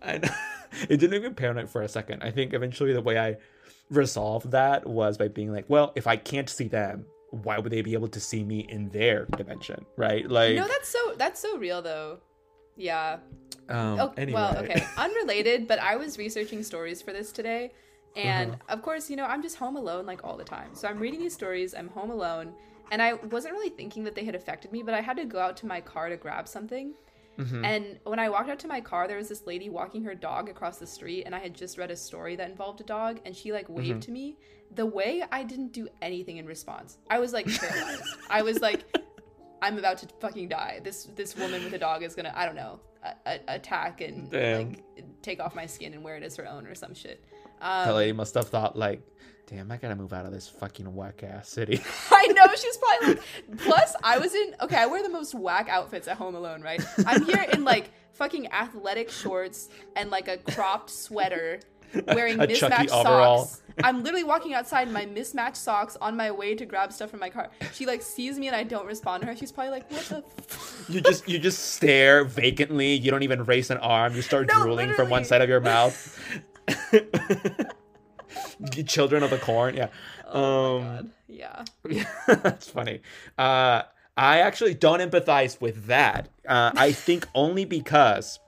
And 0.01 0.23
it 0.89 0.97
didn't 0.97 1.11
make 1.11 1.23
me 1.23 1.29
paranoid 1.29 1.69
for 1.69 1.81
a 1.81 1.87
second. 1.87 2.23
I 2.23 2.31
think 2.31 2.53
eventually 2.53 2.93
the 2.93 3.01
way 3.01 3.17
I 3.17 3.37
resolved 3.89 4.51
that 4.51 4.87
was 4.87 5.17
by 5.17 5.27
being 5.27 5.51
like, 5.51 5.65
well, 5.67 5.91
if 5.95 6.07
I 6.07 6.15
can't 6.15 6.49
see 6.49 6.67
them, 6.67 7.05
why 7.31 7.59
would 7.59 7.71
they 7.71 7.81
be 7.81 7.93
able 7.93 8.07
to 8.09 8.19
see 8.19 8.43
me 8.43 8.59
in 8.69 8.89
their 8.89 9.25
dimension? 9.37 9.85
Right? 9.97 10.29
Like, 10.29 10.55
No, 10.55 10.67
that's 10.67 10.89
so 10.89 11.13
that's 11.17 11.39
so 11.39 11.57
real 11.57 11.81
though. 11.81 12.19
Yeah. 12.75 13.17
um, 13.67 13.99
Oh, 13.99 14.13
anyway. 14.17 14.39
well, 14.39 14.57
okay. 14.57 14.83
Unrelated, 14.97 15.67
but 15.67 15.79
I 15.79 15.95
was 15.95 16.17
researching 16.17 16.63
stories 16.63 17.01
for 17.01 17.11
this 17.13 17.31
today. 17.31 17.71
And 18.15 18.51
Uh-huh. 18.51 18.73
of 18.75 18.81
course, 18.81 19.09
you 19.09 19.15
know, 19.15 19.25
I'm 19.25 19.41
just 19.41 19.57
home 19.57 19.75
alone 19.75 20.05
like 20.05 20.23
all 20.23 20.37
the 20.37 20.43
time. 20.43 20.69
So 20.73 20.87
I'm 20.87 20.97
reading 20.97 21.19
these 21.19 21.33
stories, 21.33 21.75
I'm 21.75 21.89
home 21.89 22.09
alone, 22.09 22.53
and 22.91 23.01
I 23.01 23.13
wasn't 23.13 23.53
really 23.53 23.69
thinking 23.69 24.03
that 24.05 24.15
they 24.15 24.23
had 24.23 24.33
affected 24.33 24.71
me, 24.71 24.81
but 24.81 24.93
I 24.95 25.01
had 25.01 25.17
to 25.17 25.25
go 25.25 25.39
out 25.39 25.57
to 25.57 25.67
my 25.67 25.81
car 25.81 26.09
to 26.09 26.17
grab 26.17 26.47
something. 26.47 26.93
Mhm. 27.39 27.65
And 27.65 27.99
when 28.03 28.19
I 28.19 28.27
walked 28.29 28.49
out 28.49 28.59
to 28.59 28.67
my 28.67 28.81
car, 28.81 29.07
there 29.07 29.17
was 29.17 29.29
this 29.29 29.47
lady 29.47 29.69
walking 29.69 30.03
her 30.03 30.13
dog 30.13 30.49
across 30.49 30.77
the 30.77 30.85
street, 30.87 31.23
and 31.23 31.33
I 31.33 31.39
had 31.39 31.53
just 31.53 31.77
read 31.77 31.89
a 31.89 31.95
story 31.95 32.35
that 32.35 32.49
involved 32.49 32.81
a 32.81 32.83
dog, 32.83 33.19
and 33.25 33.35
she 33.35 33.53
like 33.53 33.69
waved 33.69 34.03
to 34.03 34.11
me. 34.11 34.37
The 34.75 34.85
way 34.85 35.23
I 35.31 35.43
didn't 35.43 35.71
do 35.71 35.87
anything 36.01 36.37
in 36.37 36.45
response, 36.45 36.97
I 37.09 37.19
was 37.19 37.31
like 37.33 37.47
paralyzed. 37.59 38.03
I 38.29 38.41
was 38.41 38.59
like, 38.59 38.83
I'm 39.61 39.77
about 39.77 39.97
to 39.99 40.07
fucking 40.19 40.49
die. 40.49 40.81
This 40.83 41.05
this 41.15 41.35
woman 41.37 41.63
with 41.63 41.73
a 41.73 41.79
dog 41.79 42.03
is 42.03 42.13
gonna, 42.13 42.33
I 42.35 42.45
don't 42.45 42.55
know, 42.55 42.79
a- 43.03 43.15
a- 43.25 43.55
attack 43.55 44.01
and 44.01 44.29
Damn. 44.29 44.69
like 44.69 44.83
take 45.21 45.39
off 45.39 45.55
my 45.55 45.65
skin 45.65 45.93
and 45.93 46.03
wear 46.03 46.17
it 46.17 46.23
as 46.23 46.35
her 46.35 46.47
own 46.47 46.67
or 46.67 46.75
some 46.75 46.93
shit. 46.93 47.23
Um, 47.61 47.95
lady 47.95 48.11
must 48.13 48.33
have 48.35 48.49
thought 48.49 48.77
like, 48.77 49.01
damn, 49.49 49.71
I 49.71 49.77
gotta 49.77 49.95
move 49.95 50.13
out 50.13 50.25
of 50.25 50.31
this 50.31 50.47
fucking 50.47 50.93
whack 50.93 51.23
ass 51.23 51.49
city. 51.49 51.81
I 52.11 52.27
know 52.27 52.45
she's 52.55 52.77
probably 52.77 53.07
like. 53.15 53.57
Plus, 53.57 53.95
I 54.03 54.17
was 54.19 54.33
in. 54.35 54.55
Okay, 54.61 54.77
I 54.77 54.85
wear 54.85 55.01
the 55.01 55.09
most 55.09 55.33
whack 55.33 55.67
outfits 55.69 56.07
at 56.07 56.17
Home 56.17 56.35
Alone, 56.35 56.61
right? 56.61 56.83
I'm 57.05 57.25
here 57.25 57.45
in 57.51 57.63
like 57.63 57.91
fucking 58.13 58.51
athletic 58.51 59.09
shorts 59.09 59.69
and 59.95 60.11
like 60.11 60.27
a 60.27 60.37
cropped 60.37 60.89
sweater, 60.89 61.61
wearing 62.07 62.39
A 62.39 62.47
mismatched 62.47 62.89
socks. 62.89 63.61
I'm 63.81 64.03
literally 64.03 64.25
walking 64.25 64.53
outside 64.53 64.87
in 64.87 64.93
my 64.93 65.05
mismatched 65.05 65.55
socks 65.57 65.95
on 66.01 66.17
my 66.17 66.29
way 66.31 66.53
to 66.53 66.65
grab 66.65 66.91
stuff 66.91 67.09
from 67.09 67.21
my 67.21 67.29
car. 67.29 67.49
She 67.73 67.85
like 67.85 68.01
sees 68.01 68.37
me 68.37 68.47
and 68.47 68.55
I 68.55 68.63
don't 68.63 68.85
respond 68.85 69.21
to 69.21 69.27
her. 69.27 69.35
She's 69.35 69.51
probably 69.51 69.71
like, 69.71 69.89
"What 69.89 70.03
the?" 70.03 70.17
F-? 70.17 70.85
you 70.89 71.01
just 71.01 71.27
you 71.27 71.39
just 71.39 71.73
stare 71.73 72.23
vacantly. 72.23 72.93
You 72.93 73.09
don't 73.09 73.23
even 73.23 73.45
raise 73.45 73.71
an 73.71 73.77
arm. 73.77 74.15
You 74.15 74.21
start 74.21 74.47
No, 74.47 74.61
drooling 74.61 74.93
from 74.93 75.09
one 75.09 75.23
side 75.25 75.41
of 75.41 75.49
your 75.49 75.61
mouth. 75.61 76.19
Children 78.85 79.23
of 79.23 79.29
the 79.29 79.37
corn, 79.37 79.75
yeah. 79.75 79.89
Oh 80.27 80.77
um, 80.77 80.83
my 80.83 80.95
god. 80.95 81.11
Yeah. 81.27 81.65
That's 82.27 82.69
funny. 82.69 83.01
Uh, 83.37 83.83
I 84.17 84.39
actually 84.39 84.73
don't 84.73 84.99
empathize 84.99 85.61
with 85.61 85.85
that. 85.87 86.29
Uh, 86.47 86.71
I 86.75 86.91
think 86.91 87.27
only 87.35 87.65
because. 87.65 88.39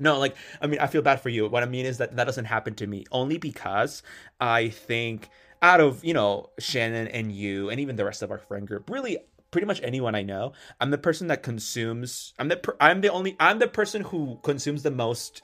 No, 0.00 0.18
like, 0.18 0.36
I 0.60 0.68
mean, 0.68 0.78
I 0.78 0.86
feel 0.86 1.02
bad 1.02 1.20
for 1.20 1.28
you. 1.28 1.48
What 1.48 1.64
I 1.64 1.66
mean 1.66 1.84
is 1.84 1.98
that 1.98 2.14
that 2.14 2.24
doesn't 2.24 2.44
happen 2.44 2.74
to 2.74 2.86
me 2.86 3.04
only 3.10 3.36
because 3.36 4.04
I 4.40 4.68
think 4.68 5.28
out 5.60 5.80
of, 5.80 6.04
you 6.04 6.14
know, 6.14 6.50
Shannon 6.60 7.08
and 7.08 7.32
you 7.32 7.68
and 7.68 7.80
even 7.80 7.96
the 7.96 8.04
rest 8.04 8.22
of 8.22 8.30
our 8.30 8.38
friend 8.38 8.64
group, 8.64 8.88
really 8.90 9.18
pretty 9.50 9.66
much 9.66 9.80
anyone 9.82 10.14
I 10.14 10.22
know, 10.22 10.52
I'm 10.80 10.90
the 10.90 10.98
person 10.98 11.26
that 11.28 11.42
consumes, 11.42 12.32
I'm 12.38 12.46
the, 12.46 12.58
per, 12.58 12.76
I'm 12.80 13.00
the 13.00 13.10
only, 13.10 13.34
I'm 13.40 13.58
the 13.58 13.66
person 13.66 14.02
who 14.02 14.38
consumes 14.44 14.84
the 14.84 14.92
most 14.92 15.42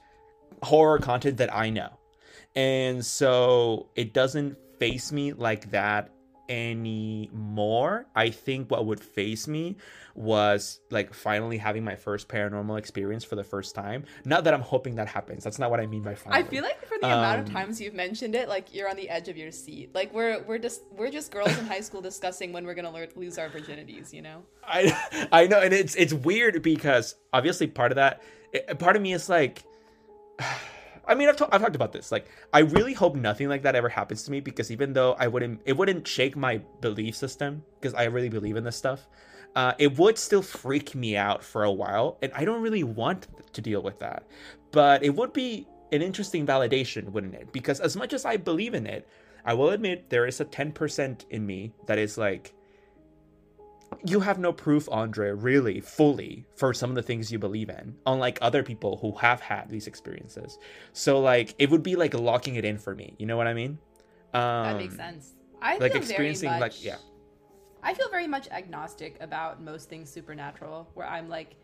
horror 0.63 0.99
content 0.99 1.37
that 1.37 1.53
I 1.53 1.69
know. 1.69 1.99
And 2.55 3.05
so 3.05 3.89
it 3.95 4.13
doesn't 4.13 4.57
face 4.79 5.11
me 5.11 5.33
like 5.33 5.71
that 5.71 6.11
anymore. 6.47 8.05
I 8.15 8.29
think 8.29 8.69
what 8.69 8.85
would 8.85 8.99
face 8.99 9.47
me 9.47 9.77
was 10.13 10.79
like 10.91 11.13
finally 11.13 11.57
having 11.57 11.83
my 11.83 11.95
first 11.95 12.29
paranormal 12.29 12.77
experience 12.77 13.23
for 13.23 13.35
the 13.35 13.43
first 13.43 13.75
time. 13.75 14.05
Not 14.25 14.43
that 14.45 14.53
I'm 14.53 14.61
hoping 14.61 14.95
that 14.95 15.07
happens. 15.07 15.43
That's 15.43 15.59
not 15.59 15.71
what 15.71 15.79
I 15.79 15.87
mean 15.87 16.03
by 16.03 16.15
finally. 16.15 16.43
I 16.43 16.47
feel 16.47 16.63
like 16.63 16.79
for 16.85 16.97
the 17.01 17.07
amount 17.07 17.41
of 17.41 17.47
Um, 17.47 17.53
times 17.53 17.81
you've 17.81 17.93
mentioned 17.95 18.35
it, 18.35 18.47
like 18.47 18.73
you're 18.73 18.89
on 18.89 18.95
the 18.95 19.09
edge 19.09 19.27
of 19.27 19.35
your 19.37 19.51
seat. 19.51 19.93
Like 19.95 20.13
we're 20.13 20.41
we're 20.43 20.59
just 20.59 20.83
we're 20.95 21.11
just 21.11 21.31
girls 21.31 21.57
in 21.57 21.65
high 21.65 21.81
school 21.81 22.01
discussing 22.01 22.53
when 22.53 22.65
we're 22.65 22.75
gonna 22.75 22.91
lear- 22.91 23.09
lose 23.15 23.37
our 23.37 23.49
virginities. 23.49 24.13
You 24.13 24.21
know? 24.21 24.43
I 24.63 25.27
I 25.31 25.47
know, 25.47 25.59
and 25.59 25.73
it's 25.73 25.95
it's 25.95 26.13
weird 26.13 26.61
because 26.61 27.15
obviously 27.33 27.67
part 27.67 27.91
of 27.91 27.95
that, 27.97 28.21
it- 28.53 28.77
part 28.79 28.95
of 28.95 29.01
me 29.01 29.13
is 29.13 29.27
like, 29.29 29.63
I 31.07 31.15
mean, 31.15 31.29
I've, 31.29 31.37
ta- 31.37 31.49
I've 31.51 31.61
talked 31.61 31.75
about 31.75 31.91
this. 31.93 32.11
Like, 32.11 32.27
I 32.53 32.59
really 32.59 32.93
hope 32.93 33.15
nothing 33.15 33.49
like 33.49 33.63
that 33.63 33.75
ever 33.75 33.89
happens 33.89 34.23
to 34.23 34.31
me 34.31 34.39
because 34.39 34.71
even 34.71 34.93
though 34.93 35.13
I 35.13 35.27
wouldn't, 35.27 35.61
it 35.65 35.77
wouldn't 35.77 36.07
shake 36.07 36.35
my 36.35 36.61
belief 36.81 37.15
system 37.15 37.63
because 37.79 37.93
I 37.93 38.05
really 38.05 38.29
believe 38.29 38.55
in 38.55 38.63
this 38.63 38.75
stuff. 38.75 39.07
Uh, 39.55 39.73
it 39.77 39.97
would 39.97 40.17
still 40.17 40.41
freak 40.41 40.95
me 40.95 41.15
out 41.15 41.43
for 41.43 41.63
a 41.63 41.71
while, 41.71 42.17
and 42.21 42.31
I 42.35 42.43
don't 42.43 42.61
really 42.61 42.83
want 42.83 43.27
to 43.53 43.61
deal 43.61 43.81
with 43.81 43.99
that. 43.99 44.23
But 44.71 45.03
it 45.03 45.15
would 45.15 45.31
be 45.31 45.67
an 45.91 46.01
interesting 46.01 46.45
validation, 46.45 47.09
wouldn't 47.09 47.35
it? 47.35 47.53
Because 47.53 47.79
as 47.79 47.95
much 47.95 48.11
as 48.11 48.25
I 48.25 48.35
believe 48.35 48.73
in 48.73 48.85
it, 48.85 49.07
I 49.45 49.53
will 49.53 49.69
admit 49.69 50.09
there 50.09 50.25
is 50.25 50.41
a 50.41 50.45
ten 50.45 50.73
percent 50.73 51.25
in 51.29 51.45
me 51.45 51.71
that 51.85 51.97
is 51.97 52.17
like, 52.17 52.53
you 54.05 54.19
have 54.19 54.39
no 54.39 54.53
proof, 54.53 54.87
Andre, 54.91 55.31
really, 55.31 55.81
fully, 55.81 56.45
for 56.55 56.73
some 56.73 56.89
of 56.89 56.95
the 56.95 57.01
things 57.01 57.31
you 57.31 57.39
believe 57.39 57.69
in, 57.69 57.95
unlike 58.05 58.37
other 58.41 58.63
people 58.63 58.97
who 58.97 59.13
have 59.17 59.41
had 59.41 59.69
these 59.69 59.87
experiences. 59.87 60.59
So, 60.93 61.19
like, 61.19 61.55
it 61.57 61.69
would 61.69 61.83
be 61.83 61.95
like 61.95 62.13
locking 62.13 62.55
it 62.55 62.65
in 62.65 62.77
for 62.77 62.95
me. 62.95 63.15
You 63.17 63.25
know 63.25 63.37
what 63.37 63.47
I 63.47 63.53
mean? 63.53 63.77
Um, 64.33 64.63
That 64.63 64.77
makes 64.77 64.95
sense. 64.95 65.33
I 65.61 65.77
like 65.77 65.93
feel 65.93 66.01
experiencing, 66.01 66.49
very 66.49 66.61
like, 66.61 66.83
yeah. 66.83 66.97
I 67.81 67.93
feel 67.93 68.09
very 68.09 68.27
much 68.27 68.47
agnostic 68.49 69.17
about 69.21 69.61
most 69.61 69.89
things 69.89 70.09
supernatural, 70.09 70.89
where 70.93 71.07
I'm 71.07 71.29
like, 71.29 71.55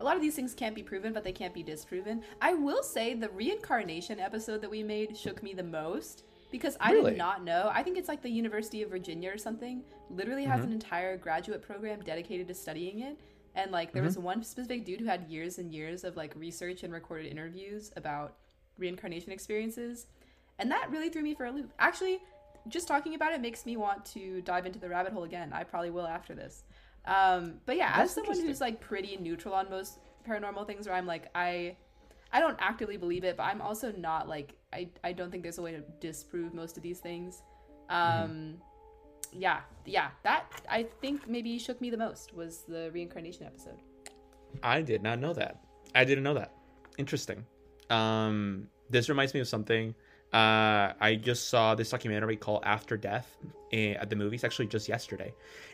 a 0.00 0.04
lot 0.04 0.14
of 0.14 0.22
these 0.22 0.34
things 0.34 0.54
can't 0.54 0.74
be 0.74 0.82
proven, 0.82 1.12
but 1.12 1.24
they 1.24 1.32
can't 1.32 1.54
be 1.54 1.62
disproven. 1.62 2.22
I 2.40 2.54
will 2.54 2.82
say 2.82 3.14
the 3.14 3.30
reincarnation 3.30 4.20
episode 4.20 4.60
that 4.60 4.70
we 4.70 4.82
made 4.82 5.16
shook 5.16 5.42
me 5.42 5.54
the 5.54 5.62
most 5.62 6.24
because 6.50 6.76
I 6.80 6.92
Really? 6.92 7.10
did 7.12 7.18
not 7.18 7.44
know. 7.44 7.70
I 7.72 7.82
think 7.82 7.98
it's 7.98 8.08
like 8.08 8.22
the 8.22 8.30
University 8.30 8.82
of 8.82 8.90
Virginia 8.90 9.30
or 9.32 9.38
something, 9.38 9.82
literally 10.10 10.44
has 10.44 10.60
Mm-hmm. 10.60 10.68
an 10.68 10.72
entire 10.74 11.16
graduate 11.16 11.62
program 11.62 12.00
dedicated 12.02 12.48
to 12.48 12.54
studying 12.54 13.00
it. 13.00 13.18
And 13.54 13.70
like 13.72 13.92
there 13.92 14.02
Mm-hmm. 14.02 14.06
was 14.06 14.18
one 14.18 14.42
specific 14.44 14.84
dude 14.84 15.00
who 15.00 15.06
had 15.06 15.28
years 15.30 15.58
and 15.58 15.72
years 15.72 16.04
of 16.04 16.16
like 16.16 16.34
research 16.36 16.82
and 16.82 16.92
recorded 16.92 17.26
interviews 17.30 17.90
about 17.96 18.36
reincarnation 18.78 19.32
experiences. 19.32 20.06
and 20.58 20.70
that 20.70 20.90
really 20.90 21.08
threw 21.10 21.22
me 21.22 21.34
for 21.34 21.46
a 21.46 21.50
loop. 21.50 21.70
Actually, 21.78 22.20
just 22.68 22.88
talking 22.88 23.14
about 23.14 23.32
it 23.32 23.40
makes 23.40 23.66
me 23.66 23.76
want 23.76 24.04
to 24.06 24.40
dive 24.42 24.66
into 24.66 24.78
the 24.78 24.88
rabbit 24.88 25.12
hole 25.12 25.24
again. 25.24 25.52
I 25.52 25.64
probably 25.64 25.90
will 25.90 26.06
after 26.06 26.34
this. 26.34 26.64
Um, 27.04 27.54
but 27.66 27.76
yeah, 27.76 27.96
That's 27.96 28.10
as 28.10 28.14
someone 28.14 28.40
who's 28.40 28.60
like 28.60 28.80
pretty 28.80 29.16
neutral 29.18 29.54
on 29.54 29.70
most 29.70 29.98
paranormal 30.28 30.66
things, 30.66 30.86
where 30.86 30.96
I'm 30.96 31.06
like, 31.06 31.28
I, 31.34 31.76
I 32.32 32.40
don't 32.40 32.56
actively 32.58 32.96
believe 32.96 33.22
it, 33.24 33.36
but 33.36 33.44
I'm 33.44 33.60
also 33.60 33.92
not 33.92 34.28
like, 34.28 34.54
I, 34.76 34.88
I 35.08 35.12
don't 35.12 35.30
think 35.30 35.42
there's 35.42 35.58
a 35.58 35.62
way 35.62 35.72
to 35.72 35.82
disprove 36.00 36.52
most 36.62 36.76
of 36.76 36.82
these 36.82 37.00
things. 37.00 37.42
Um, 37.88 37.96
Mm-hmm. 37.96 39.40
yeah, 39.46 39.60
yeah, 39.86 40.08
that 40.22 40.44
I 40.68 40.80
think 41.02 41.26
maybe 41.28 41.58
shook 41.58 41.80
me 41.80 41.88
the 41.90 41.96
most 42.06 42.34
was 42.34 42.52
the 42.68 42.90
reincarnation 42.92 43.44
episode. 43.46 43.80
I 44.62 44.82
did 44.82 45.02
not 45.02 45.18
know 45.18 45.32
that. 45.34 45.60
I 45.94 46.04
didn't 46.04 46.24
know 46.24 46.34
that. 46.34 46.52
Interesting. 46.98 47.44
Um, 47.90 48.68
this 48.90 49.08
reminds 49.08 49.34
me 49.34 49.40
of 49.40 49.48
something. 49.48 49.94
Uh, 50.32 50.92
I 51.00 51.18
just 51.22 51.48
saw 51.48 51.74
this 51.74 51.90
documentary 51.90 52.36
called 52.36 52.62
After 52.64 52.96
Death 52.96 53.36
eh, 53.72 53.92
at 53.92 54.10
the 54.10 54.16
movies, 54.16 54.42
actually 54.42 54.66
just 54.66 54.88
yesterday, 54.88 55.32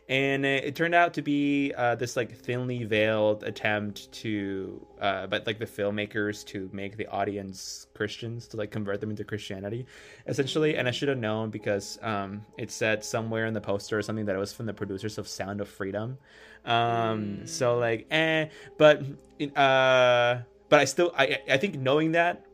and 0.09 0.45
it, 0.45 0.65
it 0.65 0.77
turned 0.77 0.95
out 0.95 1.15
to 1.15 1.23
be 1.23 1.73
uh, 1.77 1.95
this 1.95 2.17
like 2.17 2.37
thinly 2.37 2.85
veiled 2.85 3.45
attempt 3.45 4.13
to, 4.13 4.87
uh, 5.01 5.27
but 5.27 5.47
like 5.47 5.59
the 5.59 5.67
filmmakers 5.67 6.45
to 6.47 6.69
make 6.73 6.97
the 6.99 7.07
audience 7.09 7.87
Christians 7.95 8.47
to 8.49 8.59
like 8.59 8.71
convert 8.71 9.01
them 9.01 9.11
into 9.11 9.25
Christianity, 9.25 9.87
essentially. 10.27 10.77
And 10.77 10.87
I 10.87 10.91
should 10.91 11.09
have 11.09 11.19
known 11.19 11.49
because 11.51 11.99
um, 12.03 12.45
it 12.59 12.71
said 12.71 13.03
somewhere 13.03 13.47
in 13.47 13.55
the 13.55 13.61
poster 13.61 13.99
or 13.99 14.03
something 14.03 14.27
that 14.27 14.37
it 14.37 14.39
was 14.39 14.53
from 14.53 14.67
the 14.67 14.75
producers 14.75 15.17
of 15.17 15.27
Sound 15.27 15.63
of 15.63 15.69
Freedom. 15.69 16.19
Um, 16.67 17.47
so 17.47 17.79
like, 17.79 18.07
eh, 18.11 18.49
but 18.77 19.03
uh, 19.57 20.43
but 20.69 20.79
I 20.79 20.85
still 20.85 21.13
I 21.17 21.39
I 21.51 21.57
think 21.57 21.79
knowing 21.79 22.13
that 22.13 22.47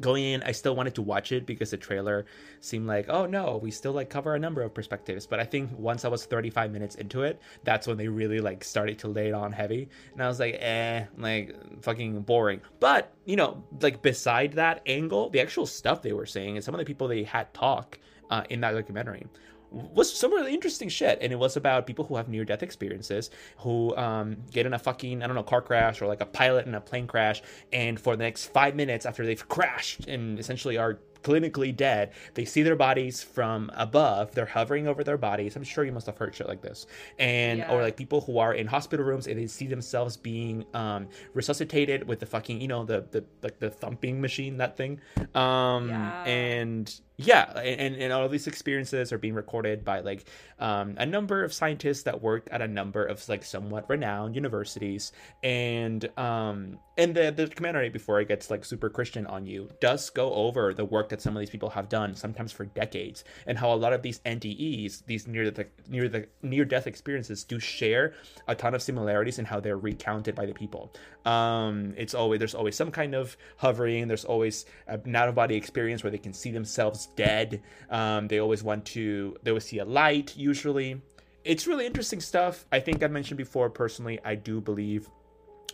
going 0.00 0.24
in 0.24 0.42
i 0.42 0.52
still 0.52 0.74
wanted 0.74 0.94
to 0.94 1.02
watch 1.02 1.32
it 1.32 1.46
because 1.46 1.70
the 1.70 1.76
trailer 1.76 2.26
seemed 2.60 2.86
like 2.86 3.06
oh 3.08 3.26
no 3.26 3.58
we 3.62 3.70
still 3.70 3.92
like 3.92 4.10
cover 4.10 4.34
a 4.34 4.38
number 4.38 4.62
of 4.62 4.74
perspectives. 4.74 5.26
But 5.26 5.40
i 5.40 5.44
think 5.44 5.70
once 5.76 6.04
i 6.04 6.08
was 6.08 6.24
35 6.24 6.70
minutes 6.70 6.94
into 6.96 7.22
it 7.22 7.40
that's 7.64 7.86
when 7.86 7.96
they 7.96 8.08
really 8.08 8.40
like 8.40 8.64
started 8.64 8.98
to 9.00 9.08
lay 9.08 9.28
it 9.28 9.34
on 9.34 9.52
heavy. 9.52 9.88
And 10.12 10.22
i 10.22 10.28
was 10.28 10.40
like 10.40 10.56
eh 10.60 11.04
like 11.16 11.54
fucking 11.82 12.22
boring. 12.22 12.60
But 12.80 13.12
you 13.24 13.36
know 13.36 13.62
like 13.80 14.02
beside 14.02 14.52
that 14.54 14.82
angle 14.86 15.30
the 15.30 15.40
actual 15.40 15.66
stuff 15.66 16.02
they 16.02 16.12
were 16.12 16.26
saying 16.26 16.56
and 16.56 16.64
some 16.64 16.74
of 16.74 16.78
the 16.78 16.84
people 16.84 17.08
they 17.08 17.22
had 17.22 17.52
talk 17.54 17.98
uh, 18.30 18.44
in 18.50 18.60
that 18.60 18.72
documentary 18.72 19.26
was 19.70 20.12
some 20.12 20.32
really 20.32 20.54
interesting 20.54 20.88
shit. 20.88 21.18
And 21.20 21.32
it 21.32 21.36
was 21.36 21.56
about 21.56 21.86
people 21.86 22.04
who 22.04 22.16
have 22.16 22.28
near 22.28 22.44
death 22.44 22.62
experiences 22.62 23.30
who 23.58 23.96
um, 23.96 24.36
get 24.50 24.66
in 24.66 24.72
a 24.74 24.78
fucking 24.78 25.22
i 25.22 25.26
don't 25.26 25.36
know 25.36 25.42
car 25.42 25.62
crash 25.62 26.00
or 26.02 26.06
like 26.06 26.20
a 26.20 26.26
pilot 26.26 26.66
in 26.66 26.74
a 26.74 26.80
plane 26.80 27.06
crash. 27.06 27.42
And 27.72 27.98
for 28.00 28.16
the 28.16 28.24
next 28.24 28.46
five 28.46 28.74
minutes 28.74 29.04
after 29.06 29.24
they've 29.26 29.46
crashed 29.48 30.06
and 30.06 30.38
essentially 30.38 30.76
are 30.78 30.98
clinically 31.24 31.74
dead 31.76 32.12
they 32.34 32.44
see 32.44 32.62
their 32.62 32.76
bodies 32.76 33.22
from 33.22 33.70
above. 33.74 34.32
They're 34.34 34.46
hovering 34.46 34.86
over 34.86 35.02
their 35.02 35.18
bodies. 35.18 35.56
I'm 35.56 35.64
sure 35.64 35.84
you 35.84 35.90
must 35.90 36.06
have 36.06 36.16
heard 36.16 36.32
shit 36.34 36.46
like 36.46 36.62
this. 36.62 36.86
And 37.18 37.58
Yeah. 37.58 37.72
or 37.72 37.82
like 37.82 37.96
people 37.96 38.20
who 38.20 38.38
are 38.38 38.54
in 38.54 38.68
hospital 38.68 39.04
rooms 39.04 39.26
and 39.26 39.36
they 39.38 39.48
see 39.48 39.66
themselves 39.66 40.16
being 40.16 40.64
um 40.74 41.08
resuscitated 41.34 42.06
with 42.06 42.20
the 42.20 42.26
fucking 42.26 42.60
you 42.60 42.68
know 42.68 42.84
the 42.84 43.04
the 43.10 43.24
like 43.42 43.58
the 43.58 43.68
thumping 43.68 44.20
machine 44.20 44.56
that 44.58 44.76
thing. 44.76 45.00
Um 45.34 45.88
Yeah. 45.88 46.22
and 46.24 47.00
yeah 47.18 47.50
and, 47.58 47.96
and 47.96 48.12
all 48.12 48.28
these 48.28 48.46
experiences 48.46 49.12
are 49.12 49.18
being 49.18 49.34
recorded 49.34 49.84
by 49.84 50.00
like 50.00 50.26
um, 50.58 50.94
a 50.98 51.06
number 51.06 51.44
of 51.44 51.52
scientists 51.52 52.04
that 52.04 52.22
work 52.22 52.48
at 52.50 52.62
a 52.62 52.68
number 52.68 53.04
of 53.04 53.28
like 53.28 53.44
somewhat 53.44 53.88
renowned 53.88 54.34
universities. 54.34 55.12
And 55.42 56.08
um 56.18 56.78
and 56.96 57.14
the 57.14 57.30
the 57.30 57.46
documentary 57.46 57.88
before 57.88 58.20
it 58.20 58.28
gets 58.28 58.50
like 58.50 58.64
super 58.64 58.90
christian 58.90 59.24
on 59.26 59.46
you 59.46 59.68
does 59.80 60.10
go 60.10 60.32
over 60.34 60.74
the 60.74 60.84
work 60.84 61.08
that 61.08 61.22
some 61.22 61.36
of 61.36 61.40
these 61.40 61.50
people 61.50 61.70
have 61.70 61.88
done 61.88 62.14
sometimes 62.14 62.50
for 62.50 62.64
decades 62.64 63.22
and 63.46 63.56
how 63.56 63.72
a 63.72 63.76
lot 63.76 63.92
of 63.92 64.02
these 64.02 64.18
ndes 64.20 65.04
these 65.06 65.26
near 65.28 65.50
the 65.50 65.66
near 65.88 66.08
the 66.08 66.26
near 66.42 66.64
death 66.64 66.86
experiences 66.86 67.44
do 67.44 67.60
share 67.60 68.14
a 68.48 68.54
ton 68.54 68.74
of 68.74 68.82
similarities 68.82 69.38
in 69.38 69.44
how 69.44 69.60
they're 69.60 69.78
recounted 69.78 70.34
by 70.34 70.44
the 70.44 70.54
people. 70.54 70.92
Um 71.24 71.94
it's 71.96 72.14
always 72.14 72.38
there's 72.38 72.54
always 72.54 72.76
some 72.76 72.90
kind 72.90 73.14
of 73.14 73.36
hovering. 73.56 74.08
There's 74.08 74.24
always 74.24 74.66
an 74.86 75.14
out 75.14 75.28
of 75.28 75.34
body 75.34 75.54
experience 75.56 76.02
where 76.02 76.10
they 76.10 76.18
can 76.18 76.32
see 76.32 76.50
themselves 76.50 77.07
dead 77.16 77.62
um 77.90 78.28
they 78.28 78.38
always 78.38 78.62
want 78.62 78.84
to 78.84 79.36
they 79.42 79.50
always 79.50 79.64
see 79.64 79.78
a 79.78 79.84
light 79.84 80.36
usually 80.36 81.00
it's 81.44 81.66
really 81.66 81.86
interesting 81.86 82.20
stuff 82.20 82.66
i 82.72 82.80
think 82.80 83.02
I've 83.02 83.10
mentioned 83.10 83.38
before 83.38 83.70
personally 83.70 84.18
i 84.24 84.34
do 84.34 84.60
believe 84.60 85.08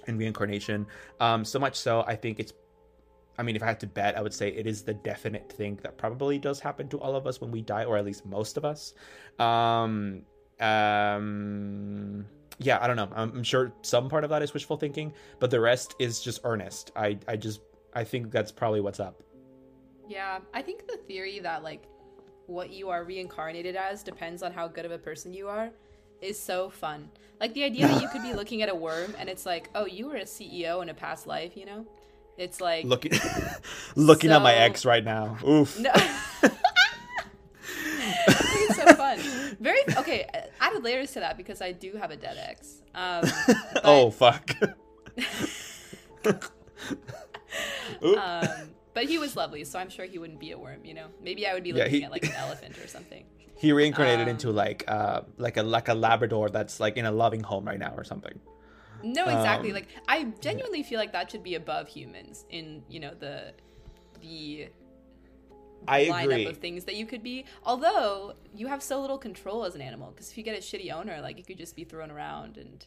in 0.07 0.19
reincarnation 0.19 0.87
um 1.21 1.45
so 1.45 1.59
much 1.59 1.77
so 1.77 2.05
i 2.07 2.17
think 2.17 2.41
it's 2.41 2.53
I 3.39 3.43
mean, 3.43 3.57
if 3.57 3.63
I 3.63 3.67
had 3.67 3.81
to 3.81 3.87
bet, 3.87 4.17
I 4.17 4.23
would 4.23 4.33
say 4.33 4.49
it 4.49 4.67
is 4.67 4.83
the 4.83 4.95
definite 4.95 5.51
thing 5.51 5.79
that 5.83 5.99
probably 5.99 6.39
does 6.39 6.61
happen 6.61 6.89
to 6.89 6.99
all 6.99 7.17
of 7.17 7.27
us 7.27 7.41
when 7.41 7.51
we 7.51 7.63
die, 7.63 7.85
or 7.85 7.97
at 7.97 8.05
least 8.05 8.25
most 8.25 8.57
of 8.57 8.65
us. 8.65 8.95
Um, 9.39 10.23
um, 10.61 12.25
yeah, 12.59 12.79
I 12.81 12.87
don't 12.87 12.97
know. 12.97 13.09
I'm, 13.15 13.33
I'm 13.37 13.43
sure 13.43 13.73
some 13.83 14.09
part 14.09 14.25
of 14.25 14.31
that 14.31 14.43
is 14.43 14.55
wishful 14.55 14.77
thinking, 14.77 15.13
but 15.41 15.51
the 15.51 15.61
rest 15.61 15.95
is 15.99 16.21
just 16.21 16.41
earnest. 16.45 16.93
I, 16.95 17.19
I 17.27 17.37
just, 17.37 17.61
I 17.93 18.05
think 18.05 18.31
that's 18.31 18.53
probably 18.53 18.81
what's 18.81 19.01
up. 19.01 19.21
Yeah, 20.09 20.41
I 20.53 20.63
think 20.63 20.87
the 20.87 20.97
theory 20.97 21.39
that 21.41 21.63
like 21.63 21.87
what 22.47 22.71
you 22.71 22.91
are 22.91 23.05
reincarnated 23.05 23.77
as 23.77 24.03
depends 24.03 24.43
on 24.43 24.53
how 24.53 24.69
good 24.69 24.85
of 24.85 24.93
a 24.93 24.99
person 24.99 25.33
you 25.33 25.49
are 25.49 25.71
is 26.21 26.39
so 26.39 26.71
fun. 26.71 27.09
Like 27.41 27.55
the 27.55 27.65
idea 27.65 27.89
that 27.89 28.03
you 28.03 28.09
could 28.09 28.23
be 28.23 28.33
looking 28.37 28.63
at 28.63 28.69
a 28.69 28.75
worm 28.75 29.15
and 29.19 29.29
it's 29.29 29.47
like, 29.47 29.71
oh, 29.75 29.87
you 29.87 30.09
were 30.09 30.17
a 30.17 30.25
CEO 30.25 30.83
in 30.83 30.89
a 30.89 30.95
past 30.95 31.27
life, 31.27 31.57
you 31.57 31.67
know? 31.67 31.87
It's 32.37 32.61
like 32.61 32.85
Looking, 32.85 33.13
looking 33.97 34.31
at 34.33 34.43
my 34.43 34.55
ex 34.55 34.85
right 34.85 35.05
now. 35.05 35.39
Oof. 35.47 35.79
no. 35.79 35.93
it's 38.27 38.77
so 38.77 38.87
fun. 38.95 39.21
Very 39.61 39.79
okay. 39.99 40.29
Added 40.61 40.83
layers 40.83 41.13
to 41.13 41.21
that 41.21 41.37
because 41.37 41.63
I 41.63 41.71
do 41.73 41.93
have 41.93 42.11
a 42.11 42.17
dead 42.17 42.37
ex. 42.41 42.83
Um, 42.95 43.25
oh 43.85 44.11
fuck. 44.11 44.51
Oop. 48.03 48.19
um, 48.19 48.49
but 48.95 49.05
he 49.05 49.19
was 49.19 49.37
lovely, 49.37 49.65
so 49.65 49.79
I'm 49.79 49.91
sure 49.91 50.05
he 50.07 50.19
wouldn't 50.19 50.41
be 50.41 50.53
a 50.53 50.59
worm. 50.59 50.85
You 50.85 50.95
know, 50.95 51.07
maybe 51.23 51.47
I 51.47 51.55
would 51.55 51.65
be 51.65 51.71
Yeah, 51.71 51.85
looking 51.85 51.91
he- 52.01 52.05
at 52.05 52.11
like 52.11 52.25
an 52.25 52.33
elephant 52.33 52.79
or 52.79 52.87
something. 52.87 53.25
he 53.57 53.73
reincarnated 53.73 54.23
um, 54.23 54.29
into 54.29 54.51
like, 54.51 54.85
uh, 54.89 55.23
like 55.37 55.57
a 55.57 55.63
like 55.63 55.89
a 55.89 55.95
Labrador 55.95 56.51
that's 56.51 56.81
like 56.81 56.97
in 56.97 57.05
a 57.07 57.13
loving 57.13 57.43
home 57.43 57.65
right 57.65 57.79
now 57.79 57.95
or 57.97 58.05
something. 58.05 58.39
No, 59.03 59.27
exactly. 59.27 59.71
Um, 59.71 59.75
like 59.75 59.89
I 60.09 60.25
genuinely 60.41 60.83
feel 60.83 60.99
like 60.99 61.13
that 61.13 61.31
should 61.31 61.43
be 61.43 61.57
above 61.57 61.89
humans 61.89 62.45
in 62.51 62.83
you 62.89 63.01
know 63.01 63.13
the 63.19 63.53
the 64.21 64.69
I 65.87 66.05
lineup 66.07 66.25
agree. 66.25 66.47
of 66.47 66.57
things 66.59 66.85
that 66.85 66.97
you 66.97 67.05
could 67.05 67.23
be. 67.23 67.45
Although 67.65 68.35
you 68.55 68.67
have 68.69 68.83
so 68.83 69.01
little 69.01 69.19
control 69.19 69.65
as 69.65 69.75
an 69.75 69.83
animal, 69.83 70.11
because 70.11 70.31
if 70.31 70.39
you 70.39 70.43
get 70.45 70.57
a 70.57 70.63
shitty 70.63 70.91
owner, 70.91 71.21
like 71.21 71.37
you 71.37 71.45
could 71.45 71.59
just 71.59 71.77
be 71.77 71.85
thrown 71.85 72.11
around 72.11 72.57
and 72.57 72.87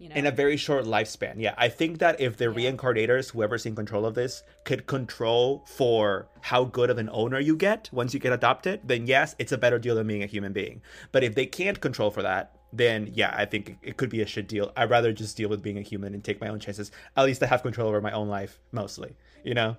you 0.00 0.08
know. 0.08 0.14
in 0.16 0.26
a 0.26 0.30
very 0.30 0.56
short 0.56 0.84
lifespan. 0.86 1.34
Yeah, 1.36 1.54
I 1.58 1.68
think 1.68 1.98
that 1.98 2.20
if 2.20 2.36
the 2.38 2.46
Yeah. 2.46 2.72
reincarnators, 2.72 3.30
whoever's 3.30 3.66
in 3.66 3.76
control 3.76 4.06
of 4.06 4.14
this, 4.14 4.42
could 4.64 4.86
control 4.86 5.62
for 5.66 6.26
how 6.40 6.64
good 6.64 6.88
of 6.90 6.98
an 6.98 7.10
owner 7.12 7.38
you 7.38 7.54
get 7.54 7.88
once 7.92 8.14
you 8.14 8.18
get 8.20 8.32
adopted, 8.32 8.80
then 8.82 9.06
yes, 9.06 9.36
it's 9.38 9.52
a 9.52 9.58
better 9.58 9.78
deal 9.78 9.94
than 9.94 10.06
being 10.06 10.22
a 10.22 10.26
human 10.26 10.52
being. 10.52 10.80
But 11.12 11.22
if 11.22 11.34
they 11.34 11.46
can't 11.46 11.80
control 11.80 12.10
for 12.10 12.22
that, 12.22 12.56
then 12.72 13.10
yeah, 13.12 13.34
I 13.36 13.44
think 13.44 13.76
it 13.82 13.96
could 13.98 14.10
be 14.10 14.22
a 14.22 14.26
shit 14.26 14.48
deal. 14.48 14.72
I'd 14.76 14.88
rather 14.90 15.12
just 15.12 15.36
deal 15.36 15.48
with 15.50 15.62
being 15.62 15.76
a 15.76 15.82
human 15.82 16.14
and 16.14 16.24
take 16.24 16.40
my 16.40 16.48
own 16.48 16.60
chances. 16.60 16.90
At 17.16 17.24
least 17.26 17.42
I 17.42 17.46
have 17.46 17.62
control 17.62 17.88
over 17.88 18.00
my 18.00 18.12
own 18.12 18.28
life 18.28 18.58
mostly, 18.72 19.16
you 19.44 19.54
know? 19.54 19.76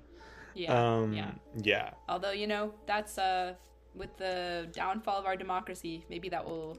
yeah, 0.53 0.73
um, 0.97 1.13
yeah. 1.13 1.31
yeah. 1.63 1.89
Although 2.09 2.31
you 2.31 2.45
know 2.45 2.73
that's 2.85 3.17
uh 3.17 3.53
with 3.95 4.15
the 4.17 4.67
downfall 4.73 5.17
of 5.17 5.25
our 5.25 5.35
democracy, 5.37 6.05
maybe 6.09 6.29
that 6.29 6.43
will 6.45 6.77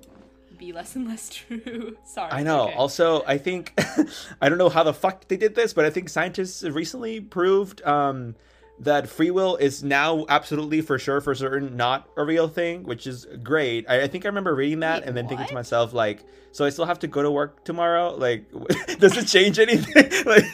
be 0.59 0.73
less 0.73 0.97
and 0.97 1.07
less 1.09 1.29
true. 1.35 1.97
Sorry. 2.05 2.31
I 2.31 2.43
know. 2.43 2.69
okay. 2.69 2.75
Also, 2.75 3.25
I 3.27 3.39
think 3.39 3.73
I 4.41 4.49
don't 4.49 4.59
know 4.59 4.69
how 4.69 4.83
the 4.83 4.95
fuck 4.95 5.29
they 5.29 5.37
did 5.37 5.55
this, 5.55 5.73
but 5.73 5.85
I 5.85 5.91
think 5.91 6.09
scientists 6.09 6.63
recently 6.63 7.21
proved 7.21 7.83
um, 7.83 8.35
that 8.81 9.09
free 9.09 9.31
will 9.31 9.57
is 9.57 9.83
now 9.83 10.27
absolutely 10.29 10.81
for 10.81 10.99
sure, 10.99 11.21
for 11.21 11.35
certain, 11.35 11.77
not 11.77 12.09
a 12.17 12.25
real 12.25 12.49
thing, 12.49 12.83
which 12.85 13.07
is 13.07 13.27
great. 13.43 13.87
I, 13.89 14.03
I 14.03 14.09
think 14.09 14.25
I 14.25 14.29
remember 14.29 14.55
reading 14.55 14.81
that 14.81 15.01
Wait, 15.01 15.09
and 15.09 15.17
then 15.17 15.29
thinking 15.29 15.47
to 15.47 15.55
myself, 15.55 15.93
like, 15.93 16.25
so 16.53 16.65
I 16.65 16.71
still 16.71 16.85
have 16.85 16.99
to 17.01 17.07
go 17.07 17.23
to 17.23 17.31
work 17.31 17.65
tomorrow? 17.65 18.15
Like, 18.15 18.51
does 18.99 19.17
it 19.17 19.27
change 19.27 19.59
anything? 19.59 19.95
like, 20.27 20.45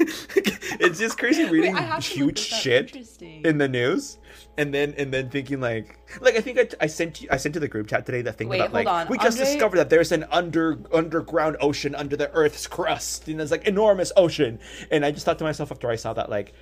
it's 0.81 0.99
just 0.99 1.19
crazy 1.19 1.45
reading 1.45 1.77
I 1.77 1.83
have 1.83 2.05
to 2.05 2.25
look 2.25 2.39
huge 2.39 2.39
shit 2.39 2.97
in 3.21 3.59
the 3.59 3.69
news. 3.69 4.19
And 4.59 4.75
then, 4.75 4.93
and 4.99 5.13
then 5.15 5.31
thinking 5.31 5.61
like, 5.61 5.97
like 6.21 6.35
I 6.35 6.41
think 6.41 6.59
I, 6.59 6.69
I 6.81 6.87
sent 6.89 7.23
you, 7.23 7.29
I 7.31 7.37
sent 7.37 7.55
to 7.55 7.61
the 7.61 7.69
group 7.69 7.87
chat 7.87 8.05
today 8.05 8.23
that 8.23 8.37
thing 8.37 8.49
Wait, 8.49 8.61
about 8.61 8.73
like 8.73 8.89
on. 8.89 9.07
we 9.09 9.17
just 9.19 9.39
Andre- 9.39 9.53
discovered 9.53 9.77
that 9.77 9.89
there's 9.89 10.11
an 10.11 10.25
under 10.33 10.79
underground 10.93 11.57
ocean 11.61 11.95
under 11.95 12.17
the 12.17 12.29
Earth's 12.33 12.67
crust, 12.67 13.29
and 13.29 13.39
there's 13.39 13.53
like 13.53 13.69
enormous 13.69 14.11
ocean. 14.17 14.59
And 14.91 15.05
I 15.05 15.13
just 15.13 15.25
thought 15.25 15.39
to 15.39 15.45
myself 15.45 15.71
after 15.71 15.89
I 15.89 15.95
saw 15.97 16.13
that, 16.15 16.29
like, 16.29 16.55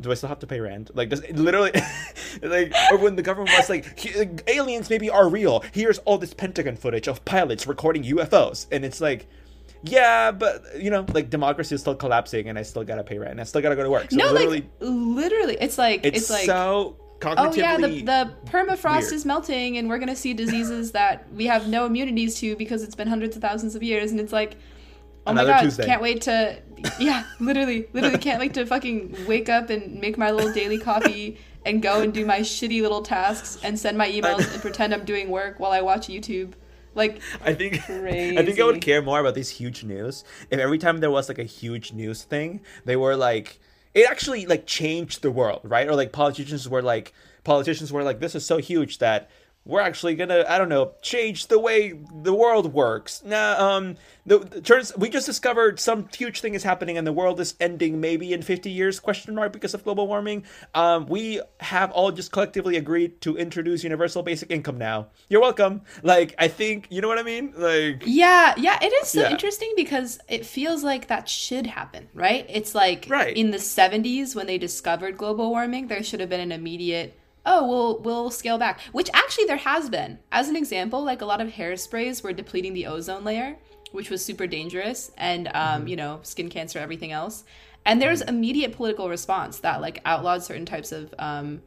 do 0.00 0.10
I 0.10 0.14
still 0.14 0.28
have 0.28 0.40
to 0.40 0.46
pay 0.46 0.60
rent? 0.60 0.94
Like, 0.94 1.08
does 1.08 1.26
literally, 1.30 1.72
like, 2.42 2.72
or 2.92 2.98
when 2.98 3.16
the 3.16 3.22
government 3.22 3.56
was 3.56 3.68
like, 3.68 3.98
"He- 3.98 4.16
like, 4.18 4.42
aliens 4.46 4.90
maybe 4.90 5.10
are 5.10 5.28
real. 5.28 5.64
Here's 5.72 5.98
all 6.00 6.18
this 6.18 6.34
Pentagon 6.34 6.76
footage 6.76 7.08
of 7.08 7.24
pilots 7.24 7.66
recording 7.66 8.04
UFOs, 8.04 8.66
and 8.70 8.84
it's 8.84 9.00
like. 9.00 9.26
Yeah, 9.84 10.32
but 10.32 10.64
you 10.76 10.90
know, 10.90 11.06
like 11.14 11.30
democracy 11.30 11.76
is 11.76 11.82
still 11.82 11.94
collapsing, 11.94 12.48
and 12.48 12.58
I 12.58 12.62
still 12.62 12.82
gotta 12.82 13.04
pay 13.04 13.16
rent, 13.16 13.30
and 13.30 13.40
I 13.40 13.44
still 13.44 13.62
gotta 13.62 13.76
go 13.76 13.84
to 13.84 13.90
work. 13.90 14.10
So 14.10 14.16
no, 14.16 14.32
literally, 14.32 14.62
like 14.62 14.70
literally, 14.80 15.56
it's 15.60 15.78
like 15.78 16.04
it's, 16.04 16.18
it's, 16.18 16.30
like 16.30 16.46
so. 16.46 16.96
Oh 17.24 17.52
yeah, 17.52 17.76
the, 17.76 18.02
the 18.02 18.34
permafrost 18.46 19.00
weird. 19.00 19.12
is 19.12 19.24
melting, 19.24 19.78
and 19.78 19.88
we're 19.88 19.98
gonna 19.98 20.16
see 20.16 20.34
diseases 20.34 20.92
that 20.92 21.26
we 21.32 21.46
have 21.46 21.68
no 21.68 21.86
immunities 21.86 22.38
to 22.40 22.56
because 22.56 22.82
it's 22.82 22.94
been 22.94 23.08
hundreds 23.08 23.36
of 23.36 23.42
thousands 23.42 23.74
of 23.74 23.82
years, 23.82 24.10
and 24.10 24.20
it's 24.20 24.32
like, 24.32 24.56
oh 25.26 25.32
Another 25.32 25.50
my 25.50 25.58
god, 25.58 25.62
Tuesday. 25.64 25.86
can't 25.86 26.02
wait 26.02 26.22
to, 26.22 26.60
yeah, 27.00 27.24
literally, 27.40 27.86
literally 27.92 28.18
can't 28.18 28.38
wait 28.38 28.54
to 28.54 28.64
fucking 28.66 29.26
wake 29.26 29.48
up 29.48 29.70
and 29.70 30.00
make 30.00 30.16
my 30.16 30.30
little 30.30 30.52
daily 30.52 30.78
coffee 30.78 31.38
and 31.66 31.82
go 31.82 32.00
and 32.02 32.14
do 32.14 32.24
my 32.24 32.40
shitty 32.40 32.80
little 32.82 33.02
tasks 33.02 33.58
and 33.64 33.78
send 33.78 33.98
my 33.98 34.08
emails 34.08 34.50
and 34.52 34.62
pretend 34.62 34.94
I'm 34.94 35.04
doing 35.04 35.28
work 35.28 35.58
while 35.58 35.72
I 35.72 35.80
watch 35.80 36.06
YouTube. 36.08 36.52
Like, 36.94 37.20
I 37.44 37.52
think 37.54 37.74
I 37.90 38.44
think 38.44 38.60
I 38.60 38.64
would 38.64 38.80
care 38.80 39.02
more 39.02 39.20
about 39.20 39.34
these 39.34 39.50
huge 39.50 39.84
news 39.84 40.24
if 40.50 40.58
every 40.58 40.78
time 40.78 40.98
there 40.98 41.10
was 41.10 41.28
like 41.28 41.38
a 41.38 41.44
huge 41.44 41.92
news 41.92 42.22
thing, 42.22 42.60
they 42.84 42.96
were 42.96 43.16
like 43.16 43.60
it 43.94 44.08
actually 44.08 44.46
like 44.46 44.66
changed 44.66 45.22
the 45.22 45.30
world, 45.30 45.60
right? 45.64 45.88
Or 45.88 45.94
like 45.94 46.12
politicians 46.12 46.68
were 46.68 46.82
like 46.82 47.12
politicians 47.44 47.92
were 47.92 48.02
like 48.02 48.20
this 48.20 48.34
is 48.34 48.44
so 48.44 48.58
huge 48.58 48.98
that 48.98 49.30
we're 49.68 49.80
actually 49.80 50.16
gonna 50.16 50.44
I 50.48 50.58
don't 50.58 50.68
know 50.68 50.94
change 51.02 51.46
the 51.46 51.58
way 51.60 51.92
the 52.22 52.34
world 52.34 52.72
works. 52.72 53.22
Nah, 53.24 53.54
um, 53.58 53.96
the, 54.26 54.38
the 54.40 54.60
turns 54.60 54.96
we 54.96 55.08
just 55.08 55.26
discovered 55.26 55.78
some 55.78 56.08
huge 56.16 56.40
thing 56.40 56.54
is 56.54 56.64
happening 56.64 56.98
and 56.98 57.06
the 57.06 57.12
world 57.12 57.38
is 57.38 57.54
ending 57.60 58.00
maybe 58.00 58.32
in 58.32 58.42
fifty 58.42 58.70
years 58.70 58.98
question 58.98 59.34
mark 59.34 59.52
because 59.52 59.74
of 59.74 59.84
global 59.84 60.08
warming. 60.08 60.44
Um, 60.74 61.06
we 61.06 61.40
have 61.60 61.92
all 61.92 62.10
just 62.10 62.32
collectively 62.32 62.76
agreed 62.76 63.20
to 63.20 63.36
introduce 63.36 63.84
universal 63.84 64.22
basic 64.22 64.50
income 64.50 64.78
now. 64.78 65.08
You're 65.28 65.40
welcome. 65.42 65.82
Like 66.02 66.34
I 66.38 66.48
think 66.48 66.86
you 66.90 67.00
know 67.00 67.08
what 67.08 67.18
I 67.18 67.22
mean. 67.22 67.52
Like 67.56 68.02
Yeah, 68.06 68.54
yeah, 68.56 68.78
it 68.82 68.92
is 69.02 69.08
so 69.08 69.22
Yeah. 69.22 69.30
interesting 69.30 69.72
because 69.76 70.18
it 70.28 70.46
feels 70.46 70.82
like 70.82 71.08
that 71.08 71.28
should 71.28 71.66
happen, 71.66 72.08
right? 72.14 72.46
It's 72.48 72.74
like 72.74 73.06
Right. 73.08 73.36
in 73.36 73.50
the 73.50 73.58
70s 73.58 74.34
when 74.34 74.46
they 74.46 74.58
discovered 74.58 75.16
global 75.18 75.50
warming, 75.50 75.88
there 75.88 76.02
should 76.02 76.20
have 76.20 76.28
been 76.30 76.40
an 76.40 76.52
immediate 76.52 77.18
oh, 77.46 77.66
we'll 77.66 77.98
we'll 78.00 78.30
scale 78.30 78.58
back, 78.58 78.80
which 78.92 79.10
actually 79.12 79.46
there 79.46 79.56
has 79.56 79.88
been. 79.88 80.18
As 80.32 80.48
an 80.48 80.56
example, 80.56 81.02
like 81.02 81.22
a 81.22 81.26
lot 81.26 81.40
of 81.40 81.48
hairsprays 81.48 82.22
were 82.22 82.32
depleting 82.32 82.74
the 82.74 82.86
ozone 82.86 83.24
layer, 83.24 83.56
which 83.92 84.10
was 84.10 84.24
super 84.24 84.46
dangerous 84.46 85.10
and 85.16 85.50
um, 85.54 85.86
you 85.88 85.96
know, 85.96 86.20
skin 86.22 86.48
cancer, 86.48 86.78
everything 86.78 87.12
else. 87.12 87.44
And 87.84 88.02
there's 88.02 88.20
immediate 88.20 88.72
political 88.72 89.08
response 89.08 89.60
that 89.60 89.80
like 89.80 90.00
outlawed 90.04 90.42
certain 90.42 90.66
types 90.66 90.92
of 90.92 91.14
um 91.18 91.62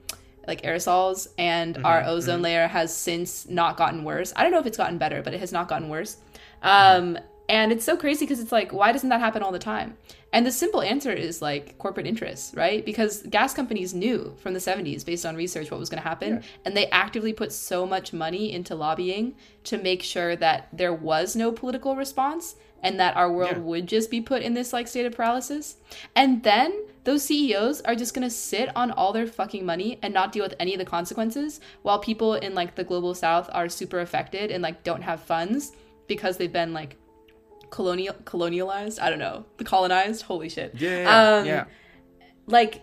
like 0.47 0.63
aerosols 0.63 1.27
and 1.37 1.77
our 1.85 2.03
ozone 2.03 2.41
layer 2.41 2.67
has 2.67 2.95
since 2.95 3.47
not 3.47 3.77
gotten 3.77 4.03
worse. 4.03 4.33
I 4.35 4.43
don't 4.43 4.51
know 4.51 4.59
if 4.59 4.65
it's 4.65 4.77
gotten 4.77 4.97
better, 4.97 5.21
but 5.21 5.33
it 5.33 5.39
has 5.39 5.51
not 5.51 5.67
gotten 5.67 5.89
worse. 5.89 6.17
Um, 6.63 7.17
and 7.47 7.71
it's 7.71 7.85
so 7.85 7.97
crazy 7.97 8.25
because 8.25 8.39
it's 8.39 8.51
like, 8.51 8.71
why 8.71 8.91
doesn't 8.91 9.09
that 9.09 9.19
happen 9.19 9.43
all 9.43 9.51
the 9.51 9.59
time? 9.59 9.97
And 10.33 10.45
the 10.45 10.51
simple 10.51 10.81
answer 10.81 11.11
is 11.11 11.41
like 11.41 11.77
corporate 11.77 12.07
interests, 12.07 12.53
right? 12.55 12.85
Because 12.85 13.23
gas 13.23 13.53
companies 13.53 13.93
knew 13.93 14.33
from 14.41 14.53
the 14.53 14.59
70s, 14.59 15.05
based 15.05 15.25
on 15.25 15.35
research, 15.35 15.69
what 15.69 15.79
was 15.79 15.89
going 15.89 16.01
to 16.01 16.07
happen. 16.07 16.43
And 16.63 16.75
they 16.75 16.87
actively 16.89 17.33
put 17.33 17.51
so 17.51 17.85
much 17.85 18.13
money 18.13 18.51
into 18.53 18.73
lobbying 18.73 19.35
to 19.65 19.77
make 19.77 20.01
sure 20.01 20.35
that 20.37 20.69
there 20.71 20.93
was 20.93 21.35
no 21.35 21.51
political 21.51 21.95
response 21.97 22.55
and 22.81 22.99
that 22.99 23.15
our 23.15 23.31
world 23.31 23.51
Yeah. 23.57 23.59
would 23.59 23.87
just 23.87 24.09
be 24.09 24.21
put 24.21 24.41
in 24.41 24.53
this 24.53 24.71
like 24.73 24.87
state 24.87 25.05
of 25.05 25.13
paralysis. 25.15 25.75
And 26.15 26.43
then 26.43 26.73
those 27.03 27.23
CEOs 27.23 27.81
are 27.81 27.95
just 27.95 28.13
gonna 28.13 28.29
sit 28.29 28.75
on 28.75 28.89
all 28.91 29.11
their 29.13 29.27
fucking 29.27 29.65
money 29.65 29.99
and 30.01 30.13
not 30.13 30.31
deal 30.31 30.43
with 30.43 30.55
any 30.59 30.73
of 30.73 30.79
the 30.79 30.85
consequences 30.85 31.59
while 31.81 31.99
people 31.99 32.35
in 32.35 32.55
like 32.55 32.75
the 32.75 32.83
global 32.83 33.13
south 33.13 33.49
are 33.53 33.69
super 33.69 33.99
affected 33.99 34.49
and 34.49 34.63
like 34.63 34.83
don't 34.83 35.01
have 35.03 35.19
funds 35.21 35.73
because 36.07 36.37
they've 36.37 36.51
been 36.53 36.73
like 36.73 36.97
colonial 37.71 38.13
colonialized. 38.25 38.99
I 39.01 39.09
don't 39.09 39.19
know. 39.19 39.45
The 39.57 39.63
colonized. 39.63 40.21
Holy 40.21 40.49
shit. 40.49 40.75
yeah, 40.75 41.37
Um, 41.39 41.45
yeah. 41.47 41.65
Like 42.45 42.81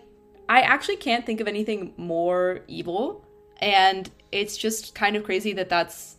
I 0.49 0.61
actually 0.61 0.97
can't 0.97 1.25
think 1.25 1.39
of 1.41 1.47
anything 1.47 1.93
more 1.95 2.61
evil 2.67 3.25
and 3.61 4.09
it's 4.31 4.57
just 4.57 4.93
kind 4.95 5.15
of 5.15 5.23
crazy 5.23 5.53
that 5.53 5.69
that's 5.69 6.17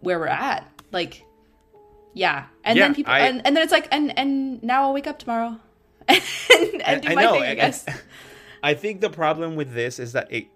where 0.00 0.18
we're 0.18 0.26
at. 0.26 0.66
Like 0.92 1.24
yeah. 2.14 2.46
And 2.64 2.76
Yeah, 2.78 2.84
then 2.86 2.94
people 2.94 3.12
I- 3.12 3.20
and, 3.20 3.46
and 3.46 3.54
then 3.56 3.62
it's 3.62 3.72
like 3.72 3.86
and 3.92 4.18
and 4.18 4.62
now 4.62 4.82
I'll 4.84 4.94
wake 4.94 5.06
up 5.06 5.18
tomorrow 5.18 5.58
and, 6.08 6.20
and 6.84 7.02
do 7.02 7.08
I 7.08 7.14
my 7.14 7.22
know. 7.22 7.32
thing, 7.34 7.42
I 7.42 7.54
guess. 7.54 7.84
I 8.62 8.74
think 8.74 9.00
the 9.00 9.10
problem 9.10 9.54
with 9.56 9.72
this 9.74 9.98
is 9.98 10.12
that 10.12 10.32
it. 10.32 10.46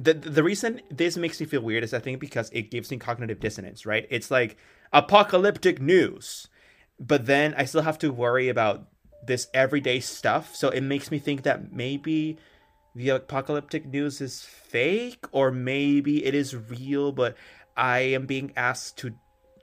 The, 0.00 0.14
the 0.14 0.44
reason 0.44 0.80
this 0.92 1.16
makes 1.16 1.40
me 1.40 1.46
feel 1.46 1.60
weird 1.60 1.82
is 1.82 1.92
I 1.92 1.98
think 1.98 2.20
because 2.20 2.48
it 2.52 2.70
gives 2.70 2.88
me 2.92 2.98
cognitive 2.98 3.40
dissonance, 3.40 3.84
right? 3.84 4.06
It's 4.10 4.30
like 4.30 4.56
apocalyptic 4.92 5.80
news, 5.80 6.46
but 7.00 7.26
then 7.26 7.54
I 7.56 7.64
still 7.64 7.82
have 7.82 7.98
to 7.98 8.12
worry 8.12 8.48
about 8.48 8.88
this 9.26 9.48
everyday 9.54 10.00
stuff. 10.00 10.54
So 10.54 10.68
it 10.68 10.80
makes 10.82 11.10
me 11.10 11.18
think 11.18 11.42
that 11.42 11.72
maybe 11.72 12.38
the 12.94 13.10
apocalyptic 13.10 13.86
news 13.86 14.20
is 14.20 14.42
fake, 14.42 15.26
or 15.32 15.50
maybe 15.50 16.24
it 16.24 16.34
is 16.34 16.54
real, 16.56 17.12
but 17.12 17.36
I 17.76 18.00
am 18.00 18.26
being 18.26 18.52
asked 18.56 18.98
to 18.98 19.14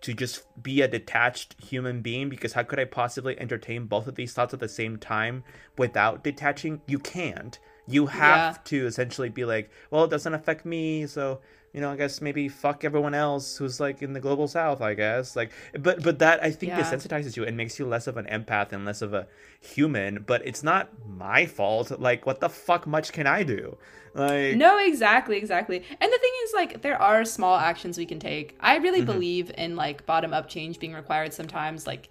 to 0.02 0.14
just 0.14 0.44
be 0.62 0.82
a 0.82 0.88
detached 0.88 1.56
human 1.60 2.02
being 2.02 2.30
because 2.30 2.54
how 2.54 2.62
could 2.62 2.80
I 2.80 2.86
possibly 2.86 3.40
entertain 3.40 3.88
both 3.88 4.06
of 4.06 4.14
these 4.14 4.34
thoughts 4.34 4.54
at 4.54 4.60
the 4.60 4.68
same 4.68 4.98
time 4.98 5.44
without 5.80 6.24
detaching? 6.24 6.82
You 6.86 7.00
can't. 7.00 7.58
You 7.88 8.06
have 8.08 8.56
Yeah. 8.56 8.58
to 8.66 8.86
essentially 8.86 9.30
be 9.30 9.46
like, 9.46 9.72
well, 9.90 10.04
it 10.04 10.12
doesn't 10.12 10.34
affect 10.34 10.64
me, 10.64 11.08
so 11.08 11.42
you 11.76 11.82
know, 11.82 11.92
I 11.92 11.98
guess 11.98 12.22
maybe 12.22 12.48
fuck 12.48 12.84
everyone 12.86 13.14
else 13.14 13.58
who's 13.58 13.80
like 13.86 14.02
in 14.02 14.14
the 14.14 14.22
global 14.22 14.48
south, 14.48 14.80
I 14.82 14.94
guess. 14.94 15.36
Like 15.36 15.52
but 15.78 16.02
but 16.02 16.20
that 16.20 16.38
I 16.42 16.50
think 16.52 16.70
Yeah. 16.72 16.80
desensitizes 16.82 17.36
you 17.38 17.44
and 17.46 17.58
makes 17.58 17.78
you 17.80 17.86
less 17.86 18.08
of 18.08 18.16
an 18.18 18.26
empath 18.38 18.72
and 18.72 18.86
less 18.86 19.02
of 19.02 19.14
a 19.14 19.28
human, 19.60 20.24
but 20.26 20.42
it's 20.50 20.64
not 20.64 20.90
my 21.06 21.46
fault. 21.46 21.88
Like 22.00 22.26
what 22.26 22.40
the 22.40 22.50
fuck 22.50 22.88
much 22.88 23.12
can 23.12 23.28
I 23.28 23.44
do? 23.44 23.78
Like 24.14 24.56
No, 24.56 24.78
exactly, 24.80 25.38
exactly. 25.38 25.78
And 25.78 26.10
the 26.14 26.20
thing 26.24 26.32
is, 26.46 26.54
like, 26.54 26.82
there 26.82 27.02
are 27.02 27.26
small 27.26 27.58
actions 27.58 27.98
we 27.98 28.06
can 28.06 28.20
take. 28.20 28.56
I 28.62 28.78
really 28.78 29.02
Mm-hmm. 29.02 29.06
believe 29.06 29.52
in 29.58 29.76
like 29.76 30.06
bottom 30.06 30.34
up 30.34 30.48
change 30.48 30.80
being 30.80 30.94
required 30.94 31.34
sometimes. 31.34 31.86
Like, 31.86 32.08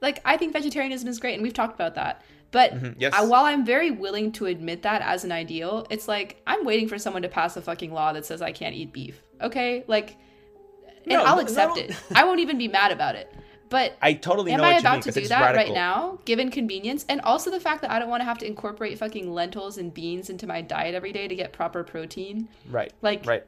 like 0.00 0.20
I 0.24 0.36
think 0.36 0.52
vegetarianism 0.52 1.08
is 1.08 1.18
great, 1.18 1.34
and 1.34 1.42
we've 1.42 1.52
talked 1.60 1.74
about 1.74 1.94
that. 1.96 2.22
But 2.52 2.74
Mm-hmm. 2.74 3.00
yes. 3.00 3.12
I, 3.16 3.24
while 3.24 3.44
I'm 3.44 3.64
very 3.64 3.90
willing 3.90 4.32
to 4.32 4.46
admit 4.46 4.82
that 4.82 5.02
as 5.02 5.24
an 5.24 5.30
ideal, 5.32 5.86
it's 5.90 6.08
like 6.08 6.42
I'm 6.46 6.64
waiting 6.64 6.88
for 6.88 6.98
someone 6.98 7.22
to 7.22 7.28
pass 7.28 7.56
a 7.56 7.62
fucking 7.62 7.92
law 7.92 8.12
that 8.12 8.24
says 8.26 8.42
I 8.42 8.52
can't 8.52 8.74
eat 8.74 8.92
beef. 8.92 9.22
Okay, 9.40 9.84
like, 9.86 10.16
and 11.04 11.06
No, 11.06 11.22
I'll 11.24 11.38
accept 11.38 11.76
no. 11.76 11.82
it. 11.82 11.96
I 12.14 12.24
won't 12.24 12.40
even 12.40 12.58
be 12.58 12.68
mad 12.68 12.90
about 12.92 13.14
it. 13.14 13.32
But 13.68 13.96
I 14.02 14.14
totally 14.14 14.50
Am 14.50 14.58
know 14.58 14.64
I 14.64 14.78
about 14.78 14.94
mean 14.94 15.02
to 15.02 15.20
do 15.20 15.28
that 15.28 15.40
radical. 15.42 15.66
right 15.66 15.72
now, 15.74 16.18
given 16.24 16.50
convenience, 16.50 17.06
and 17.08 17.20
also 17.20 17.52
the 17.52 17.60
fact 17.60 17.82
that 17.82 17.92
I 17.92 18.00
don't 18.00 18.08
want 18.08 18.20
to 18.20 18.24
have 18.24 18.38
to 18.38 18.46
incorporate 18.46 18.98
fucking 18.98 19.32
lentils 19.32 19.78
and 19.78 19.94
beans 19.94 20.28
into 20.28 20.48
my 20.48 20.60
diet 20.60 20.96
every 20.96 21.12
day 21.12 21.28
to 21.28 21.36
get 21.36 21.52
proper 21.52 21.84
protein? 21.84 22.48
Right. 22.68 22.92
Like- 23.00 23.24
right. 23.26 23.44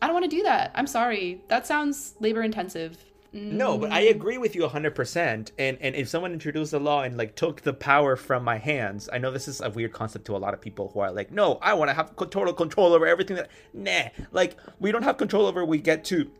I 0.00 0.06
don't 0.06 0.14
want 0.14 0.30
to 0.30 0.36
do 0.36 0.44
that. 0.44 0.70
I'm 0.76 0.86
sorry. 0.86 1.40
That 1.48 1.66
sounds 1.66 2.14
labor 2.20 2.42
intensive. 2.42 2.98
No, 3.36 3.78
but 3.78 3.92
I 3.92 4.04
mm. 4.04 4.10
agree 4.10 4.38
with 4.38 4.54
you 4.54 4.62
100%. 4.62 5.50
And 5.58 5.78
and 5.80 5.94
if 5.94 6.08
someone 6.08 6.32
introduced 6.32 6.72
a 6.72 6.78
law 6.78 7.02
and 7.02 7.16
like 7.16 7.34
took 7.34 7.62
the 7.62 7.72
power 7.72 8.16
from 8.16 8.44
my 8.44 8.58
hands, 8.58 9.08
I 9.12 9.18
know 9.18 9.30
this 9.30 9.48
is 9.48 9.60
a 9.60 9.70
weird 9.70 9.92
concept 9.92 10.24
to 10.26 10.36
a 10.36 10.38
lot 10.38 10.54
of 10.54 10.60
people 10.60 10.90
who 10.92 11.00
are 11.00 11.12
like, 11.12 11.30
"No, 11.30 11.58
I 11.62 11.74
want 11.74 11.90
to 11.90 11.94
have 11.94 12.16
total 12.16 12.52
control 12.52 12.92
over 12.92 13.06
everything 13.06 13.36
that 13.36 13.50
Nah. 13.72 14.08
Like 14.32 14.56
we 14.80 14.92
don't 14.92 15.02
have 15.02 15.16
control 15.16 15.46
over 15.46 15.64
we 15.64 15.78
get 15.78 16.04
to 16.06 16.30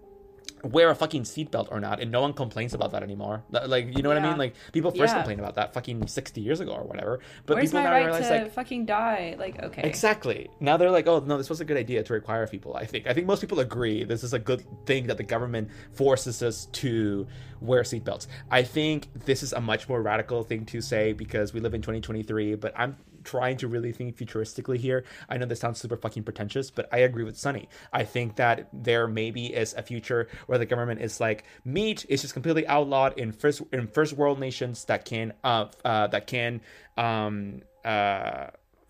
wear 0.67 0.91
a 0.91 0.95
fucking 0.95 1.23
seatbelt 1.23 1.69
or 1.71 1.81
not 1.81 2.01
and 2.01 2.11
no 2.11 2.21
one 2.21 2.33
complains 2.33 2.75
about 2.75 2.93
that 2.93 3.03
anymore. 3.03 3.43
Like, 3.51 3.97
you 3.97 4.03
know 4.03 4.09
what 4.09 4.19
I 4.19 4.29
mean? 4.29 4.37
Like 4.39 4.55
people 4.73 4.91
first 4.91 5.13
Yeah. 5.13 5.19
complained 5.19 5.41
about 5.41 5.55
that 5.57 5.75
fucking 5.75 6.07
60 6.07 6.41
years 6.41 6.61
ago 6.61 6.73
or 6.73 6.85
whatever. 6.85 7.21
But 7.47 7.57
Where's 7.57 7.71
people 7.71 7.83
now 7.85 7.91
right 7.93 8.05
realize 8.05 8.29
like 8.31 8.53
fucking 8.53 8.87
die? 8.87 9.37
Like, 9.39 9.63
okay. 9.63 9.83
Exactly. 9.83 10.49
Now 10.61 10.77
they're 10.77 10.91
like, 10.91 11.07
oh 11.07 11.21
no, 11.21 11.37
this 11.39 11.49
was 11.51 11.61
a 11.61 11.65
good 11.65 11.77
idea 11.77 12.03
to 12.03 12.13
require 12.13 12.47
people. 12.47 12.77
I 12.77 12.85
think. 12.85 13.07
I 13.07 13.13
think 13.15 13.27
most 13.27 13.41
people 13.41 13.61
agree 13.61 14.05
this 14.05 14.25
is 14.25 14.33
a 14.33 14.39
good 14.39 14.65
thing 14.87 15.07
that 15.07 15.17
the 15.17 15.23
government 15.23 15.71
forces 15.93 16.43
us 16.43 16.67
to 16.67 17.27
wear 17.61 17.83
seatbelts. 17.83 18.27
I 18.51 18.63
think 18.63 19.09
this 19.25 19.43
is 19.43 19.53
a 19.53 19.61
much 19.61 19.89
more 19.89 20.03
radical 20.03 20.43
thing 20.43 20.67
to 20.67 20.81
say 20.81 21.13
because 21.13 21.53
we 21.55 21.61
live 21.61 21.75
in 21.75 21.81
2023. 21.83 22.55
But 22.57 22.73
I'm 22.77 22.97
trying 23.27 23.57
to 23.59 23.69
really 23.69 23.93
think 23.93 24.17
futuristically 24.17 24.79
here. 24.79 25.05
I 25.29 25.37
know 25.37 25.47
this 25.47 25.61
sounds 25.61 25.81
super 25.81 25.97
fucking 25.97 26.23
pretentious, 26.23 26.71
but 26.71 26.89
I 26.93 26.99
agree 26.99 27.25
with 27.25 27.37
Sunny. 27.37 27.69
I 27.93 28.05
think 28.05 28.37
that 28.37 28.69
there 28.73 29.07
maybe 29.07 29.47
is 29.47 29.75
a 29.75 29.83
future 29.83 30.29
where 30.47 30.59
the 30.59 30.67
government 30.67 31.03
is 31.03 31.21
like 31.21 31.45
meat 31.65 32.07
is 32.09 32.23
just 32.23 32.33
completely 32.33 32.67
outlawed 32.67 33.19
in 33.19 33.33
first 33.33 33.63
in 33.73 33.87
first 33.89 34.15
world 34.15 34.39
nations 34.39 34.85
that 34.87 35.05
can 35.05 35.33
uh, 35.45 35.67
uh 35.85 36.07
that 36.07 36.27
can 36.27 36.61
um 36.97 37.61
uh 37.85 38.47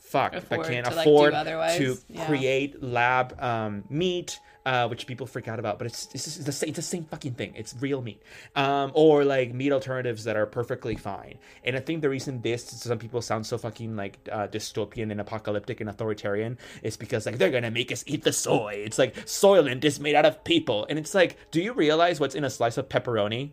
fuck 0.06 0.34
Afford 0.34 0.60
that 0.60 0.70
can 0.70 0.84
to, 0.84 0.90
like, 0.90 1.06
afford 1.06 1.34
otherwise, 1.34 1.78
to 1.78 1.98
yeah. 2.08 2.26
create 2.26 2.82
lab 2.82 3.40
um, 3.42 3.84
meat, 3.90 4.38
uh, 4.66 4.88
which 4.88 5.06
people 5.06 5.26
freak 5.28 5.46
out 5.46 5.60
about, 5.60 5.78
but 5.78 5.86
it's 5.86 6.08
it's, 6.12 6.36
the 6.38 6.50
same, 6.50 6.68
it's 6.70 6.76
the 6.76 6.82
same 6.82 7.04
fucking 7.04 7.34
thing. 7.34 7.52
It's 7.54 7.72
real 7.80 8.02
meat, 8.02 8.20
um, 8.56 8.90
or 8.94 9.24
like 9.24 9.54
meat 9.54 9.72
alternatives 9.72 10.24
that 10.24 10.36
are 10.36 10.44
perfectly 10.44 10.96
fine. 10.96 11.38
And 11.62 11.76
I 11.76 11.80
think 11.80 12.02
the 12.02 12.10
reason 12.10 12.42
this 12.42 12.64
some 12.64 12.98
people 12.98 13.22
sound 13.22 13.46
so 13.46 13.58
fucking 13.58 13.94
like 13.94 14.18
uh, 14.30 14.48
dystopian 14.48 15.12
and 15.12 15.20
apocalyptic 15.20 15.80
and 15.80 15.88
authoritarian 15.88 16.58
is 16.82 16.96
because 16.96 17.26
like 17.26 17.38
they're 17.38 17.52
gonna 17.52 17.70
make 17.70 17.92
us 17.92 18.02
eat 18.08 18.24
the 18.24 18.32
soy. 18.32 18.82
It's 18.84 18.98
like 18.98 19.14
Soylent 19.24 19.84
is 19.84 20.00
made 20.00 20.16
out 20.16 20.26
of 20.26 20.42
people, 20.42 20.84
and 20.90 20.98
it's 20.98 21.14
like, 21.14 21.36
do 21.52 21.62
you 21.62 21.72
realize 21.72 22.18
what's 22.18 22.34
in 22.34 22.42
a 22.42 22.50
slice 22.50 22.76
of 22.76 22.88
pepperoni? 22.88 23.52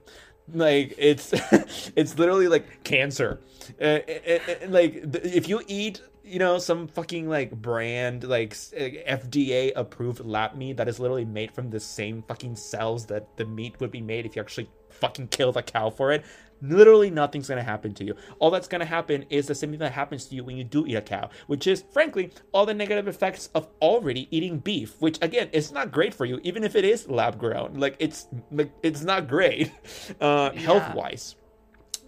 like 0.54 0.94
it's 0.98 1.32
it's 1.96 2.18
literally 2.20 2.50
like 2.50 2.84
cancer 2.84 3.40
uh, 3.80 3.86
uh, 3.86 4.00
uh, 4.28 4.40
like 4.68 5.10
th- 5.10 5.24
if 5.24 5.48
you 5.48 5.62
eat 5.68 6.02
you 6.24 6.40
know 6.40 6.58
some 6.58 6.88
fucking 6.88 7.28
like 7.28 7.52
brand 7.52 8.24
like 8.24 8.54
FDA 8.54 9.74
approved 9.76 10.22
lab 10.22 10.56
meat 10.56 10.78
that 10.78 10.88
is 10.88 11.00
literally 11.00 11.26
made 11.26 11.52
from 11.52 11.70
the 11.70 11.80
same 11.80 12.24
fucking 12.24 12.56
cells 12.56 13.06
that 13.08 13.36
the 13.36 13.46
meat 13.46 13.80
would 13.80 13.92
be 13.92 14.02
made 14.02 14.26
if 14.26 14.36
you 14.36 14.42
actually 14.42 14.70
fucking 14.90 15.28
kill 15.28 15.52
the 15.52 15.62
cow 15.62 15.90
for 15.90 16.12
it. 16.12 16.24
Literally 16.62 17.10
nothing's 17.10 17.50
gonna 17.50 17.62
happen 17.62 17.94
to 17.96 18.06
you. 18.06 18.16
All 18.40 18.50
that's 18.50 18.70
gonna 18.70 18.86
happen 18.86 19.26
is 19.30 19.48
the 19.48 19.56
same 19.56 19.72
thing 19.72 19.80
that 19.80 19.92
happens 19.92 20.26
to 20.26 20.36
you 20.36 20.46
when 20.46 20.56
you 20.56 20.64
do 20.64 20.86
eat 20.88 20.96
a 20.96 21.02
cow, 21.02 21.30
which 21.48 21.68
is 21.68 21.84
frankly 21.92 22.32
all 22.54 22.66
the 22.66 22.74
negative 22.74 23.10
effects 23.10 23.50
of 23.54 23.68
already 23.82 24.30
eating 24.32 24.60
beef, 24.60 24.96
which 25.00 25.18
again 25.22 25.50
is 25.52 25.74
not 25.74 25.92
great 25.92 26.14
for 26.14 26.26
you, 26.26 26.40
even 26.44 26.64
if 26.64 26.78
it 26.78 26.86
is 26.86 27.10
lab 27.10 27.38
grown. 27.38 27.74
Like 27.74 27.98
it's 28.00 28.28
it's 28.82 29.04
not 29.04 29.28
great 29.28 29.74
uh, 30.22 30.52
yeah. 30.54 30.60
health 30.62 30.96
wise 30.96 31.36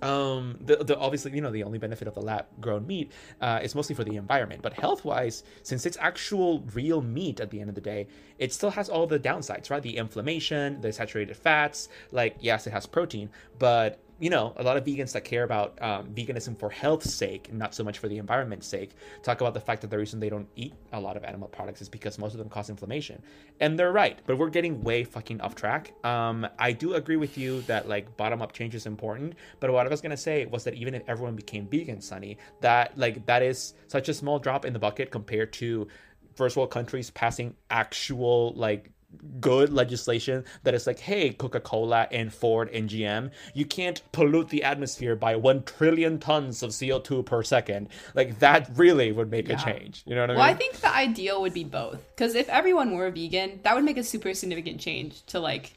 um 0.02 0.58
the, 0.62 0.78
the 0.78 0.98
obviously 0.98 1.32
you 1.32 1.42
know 1.42 1.52
the 1.52 1.64
only 1.64 1.78
benefit 1.78 2.08
of 2.08 2.14
the 2.14 2.22
lab 2.22 2.46
grown 2.60 2.86
meat 2.86 3.12
uh, 3.42 3.60
is 3.64 3.76
mostly 3.76 3.96
for 3.96 4.04
the 4.04 4.16
environment. 4.16 4.62
But 4.62 4.74
health 4.74 5.06
wise 5.06 5.44
since 5.64 5.86
it's 5.86 5.98
actual 6.00 6.64
real 6.74 7.02
meat 7.02 7.40
at 7.40 7.50
the 7.50 7.60
end 7.60 7.70
of 7.70 7.76
the 7.76 7.82
day 7.82 8.08
it 8.38 8.54
still 8.54 8.72
has 8.72 8.90
all 8.90 9.08
the 9.08 9.20
downsides 9.20 9.70
right? 9.70 9.82
The 9.82 9.98
inflammation 9.98 10.82
the 10.82 10.92
saturated 10.92 11.38
fats 11.38 11.90
like 12.12 12.36
yes 12.40 12.68
it 12.68 12.72
has 12.72 12.86
protein 12.86 13.30
but 13.58 14.00
you 14.20 14.30
know, 14.30 14.54
a 14.56 14.64
lot 14.64 14.78
of 14.78 14.86
vegans 14.86 15.12
that 15.12 15.26
care 15.26 15.44
about 15.44 15.78
um, 15.82 16.08
veganism 16.14 16.58
for 16.58 16.70
health's 16.70 17.14
sake, 17.14 17.54
not 17.54 17.76
so 17.76 17.84
much 17.84 18.00
for 18.00 18.08
the 18.08 18.18
environment's 18.18 18.66
sake, 18.66 18.92
talk 19.24 19.42
about 19.42 19.54
the 19.54 19.60
fact 19.60 19.82
that 19.82 19.90
the 19.90 19.98
reason 19.98 20.20
they 20.20 20.30
don't 20.30 20.48
eat 20.56 20.74
a 20.94 21.00
lot 21.00 21.18
of 21.18 21.24
animal 21.26 21.50
products 21.50 21.82
is 21.82 21.90
because 21.90 22.18
most 22.18 22.32
of 22.32 22.38
them 22.38 22.48
cause 22.48 22.70
inflammation. 22.70 23.22
And 23.60 23.78
they're 23.78 23.92
right, 23.92 24.20
but 24.26 24.38
we're 24.38 24.50
getting 24.50 24.82
way 24.84 25.04
fucking 25.04 25.42
off 25.42 25.56
track. 25.56 25.94
Um, 26.06 26.48
I 26.58 26.72
do 26.72 26.94
agree 26.94 27.18
with 27.18 27.38
you 27.38 27.62
that 27.64 27.90
like 27.90 28.16
bottom 28.16 28.42
up 28.42 28.54
change 28.54 28.74
is 28.74 28.86
important, 28.86 29.34
but 29.60 29.72
what 29.72 29.86
I 29.86 29.90
was 29.90 30.00
gonna 30.00 30.16
say 30.16 30.46
was 30.46 30.64
that 30.64 30.76
even 30.76 30.94
if 30.94 31.04
everyone 31.08 31.36
became 31.36 31.68
vegan, 31.68 32.00
Sunny, 32.00 32.38
that 32.62 32.98
like 32.98 33.26
that 33.26 33.42
is 33.42 33.74
such 33.88 34.08
a 34.08 34.14
small 34.14 34.40
drop 34.40 34.64
in 34.66 34.72
the 34.72 34.80
bucket 34.80 35.12
compared 35.12 35.52
to 35.54 35.88
first 36.36 36.58
world 36.58 36.70
countries 36.70 37.10
passing 37.10 37.56
actual 37.70 38.54
like 38.56 38.92
good 39.40 39.72
legislation 39.72 40.44
that 40.64 40.74
is 40.74 40.88
like, 40.88 41.00
hey, 41.00 41.32
Coca 41.32 41.60
Cola 41.60 42.08
and 42.12 42.34
Ford 42.34 42.70
and 42.70 42.90
GM, 42.90 43.32
you 43.54 43.66
can't 43.66 44.02
pollute 44.12 44.50
the 44.50 44.64
atmosphere 44.64 45.16
by 45.16 45.36
1 45.36 45.64
trillion 45.64 46.20
tons 46.20 46.64
of 46.64 46.72
CO2 46.72 47.26
per 47.26 47.44
second. 47.44 47.90
Like, 48.14 48.40
that 48.40 48.70
really 48.76 49.12
would 49.12 49.30
make 49.30 49.48
yeah. 49.48 49.62
a 49.62 49.64
change. 49.64 50.04
You 50.06 50.16
know 50.16 50.22
what 50.22 50.32
I 50.32 50.34
mean? 50.34 50.40
Well, 50.40 50.50
I 50.50 50.54
think 50.54 50.76
the 50.78 50.94
ideal 50.94 51.42
would 51.42 51.54
be 51.54 51.64
both. 51.64 52.04
Because 52.16 52.36
if 52.36 52.50
everyone 52.50 52.96
were 52.96 53.10
vegan, 53.12 53.60
that 53.64 53.76
would 53.76 53.84
make 53.84 53.98
a 53.98 54.04
super 54.04 54.34
significant 54.34 54.80
change 54.80 55.24
to, 55.28 55.40
like, 55.40 55.74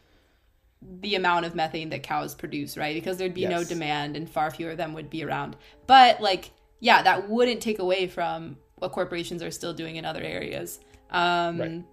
the 1.01 1.17
amount 1.17 1.45
of 1.45 1.55
methane 1.55 1.91
that 1.91 2.03
cows 2.03 2.35
produce, 2.35 2.77
right? 2.77 2.95
Because 2.95 3.17
there'd 3.17 3.35
be 3.35 3.43
yes. 3.43 3.51
no 3.51 3.65
demand 3.65 4.17
and 4.17 4.31
far 4.31 4.51
fewer 4.51 4.73
of 4.73 4.77
them 4.77 4.95
would 4.95 5.11
be 5.11 5.25
around. 5.25 5.57
But, 5.87 6.21
like, 6.21 6.51
yeah, 6.81 7.03
that 7.03 7.29
wouldn't 7.29 7.61
take 7.61 7.81
away 7.81 8.07
from 8.07 8.57
what 8.77 8.93
corporations 8.93 9.43
are 9.43 9.51
still 9.51 9.73
doing 9.73 9.97
in 9.97 10.05
other 10.05 10.23
areas. 10.23 10.79
Um, 11.11 11.61
right 11.61 11.85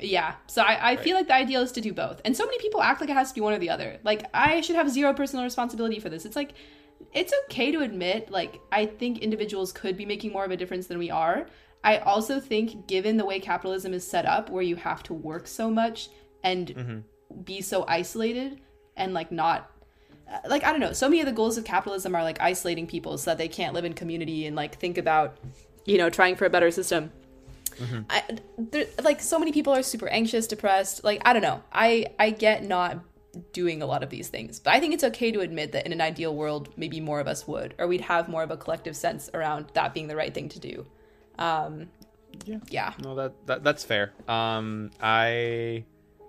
yeah. 0.00 0.34
So 0.46 0.62
I, 0.62 0.74
I 0.74 0.88
right. 0.94 1.00
feel 1.00 1.16
like 1.16 1.26
the 1.26 1.34
ideal 1.34 1.62
is 1.62 1.72
to 1.72 1.80
do 1.80 1.92
both. 1.92 2.20
And 2.24 2.36
so 2.36 2.44
many 2.44 2.58
people 2.58 2.82
act 2.82 3.00
like 3.00 3.10
it 3.10 3.14
has 3.14 3.28
to 3.30 3.34
be 3.34 3.40
one 3.40 3.52
or 3.52 3.58
the 3.58 3.70
other. 3.70 3.98
Like 4.04 4.24
I 4.32 4.60
should 4.60 4.76
have 4.76 4.90
zero 4.90 5.12
personal 5.12 5.44
responsibility 5.44 5.98
for 5.98 6.08
this. 6.08 6.24
It's 6.24 6.36
like 6.36 6.54
it's 7.12 7.32
okay 7.44 7.70
to 7.72 7.80
admit 7.80 8.30
like 8.30 8.60
I 8.72 8.86
think 8.86 9.18
individuals 9.18 9.72
could 9.72 9.96
be 9.96 10.06
making 10.06 10.32
more 10.32 10.44
of 10.44 10.50
a 10.50 10.56
difference 10.56 10.86
than 10.86 10.98
we 10.98 11.10
are. 11.10 11.46
I 11.84 11.98
also 11.98 12.40
think 12.40 12.86
given 12.86 13.16
the 13.16 13.24
way 13.24 13.38
capitalism 13.40 13.94
is 13.94 14.06
set 14.06 14.26
up 14.26 14.50
where 14.50 14.62
you 14.62 14.76
have 14.76 15.02
to 15.04 15.14
work 15.14 15.46
so 15.46 15.70
much 15.70 16.10
and 16.42 16.68
mm-hmm. 16.68 17.42
be 17.42 17.60
so 17.60 17.84
isolated 17.86 18.60
and 18.96 19.14
like 19.14 19.30
not 19.30 19.70
like 20.48 20.64
I 20.64 20.70
don't 20.70 20.80
know, 20.80 20.92
so 20.92 21.08
many 21.08 21.20
of 21.20 21.26
the 21.26 21.32
goals 21.32 21.56
of 21.56 21.64
capitalism 21.64 22.14
are 22.14 22.22
like 22.22 22.40
isolating 22.40 22.86
people 22.86 23.16
so 23.16 23.30
that 23.30 23.38
they 23.38 23.48
can't 23.48 23.74
live 23.74 23.84
in 23.84 23.94
community 23.94 24.46
and 24.46 24.54
like 24.54 24.78
think 24.78 24.98
about 24.98 25.38
you 25.88 25.96
know, 25.96 26.10
trying 26.10 26.36
for 26.36 26.44
a 26.44 26.50
better 26.50 26.70
system. 26.70 27.10
Mm-hmm. 27.78 28.00
I, 28.10 28.22
there, 28.58 28.86
like 29.02 29.20
so 29.20 29.38
many 29.38 29.52
people 29.52 29.72
are 29.74 29.82
super 29.82 30.08
anxious, 30.08 30.46
depressed. 30.46 31.04
Like 31.04 31.22
I 31.24 31.32
don't 31.32 31.42
know. 31.42 31.62
I 31.72 32.06
I 32.18 32.30
get 32.30 32.64
not 32.64 32.98
doing 33.52 33.82
a 33.82 33.86
lot 33.86 34.02
of 34.02 34.10
these 34.10 34.28
things, 34.28 34.58
but 34.58 34.74
I 34.74 34.80
think 34.80 34.94
it's 34.94 35.04
okay 35.04 35.30
to 35.30 35.40
admit 35.40 35.72
that 35.72 35.86
in 35.86 35.92
an 35.92 36.00
ideal 36.00 36.34
world, 36.34 36.70
maybe 36.76 37.00
more 37.00 37.20
of 37.20 37.28
us 37.28 37.46
would, 37.46 37.74
or 37.78 37.86
we'd 37.86 38.00
have 38.02 38.28
more 38.28 38.42
of 38.42 38.50
a 38.50 38.56
collective 38.56 38.96
sense 38.96 39.30
around 39.34 39.66
that 39.74 39.94
being 39.94 40.08
the 40.08 40.16
right 40.16 40.34
thing 40.34 40.48
to 40.50 40.58
do. 40.58 40.86
Um, 41.38 41.88
yeah. 42.44 42.58
Yeah. 42.68 42.92
No, 43.02 43.14
that, 43.14 43.46
that 43.46 43.64
that's 43.64 43.84
fair. 43.84 44.12
Um, 44.26 44.90
I 45.00 45.84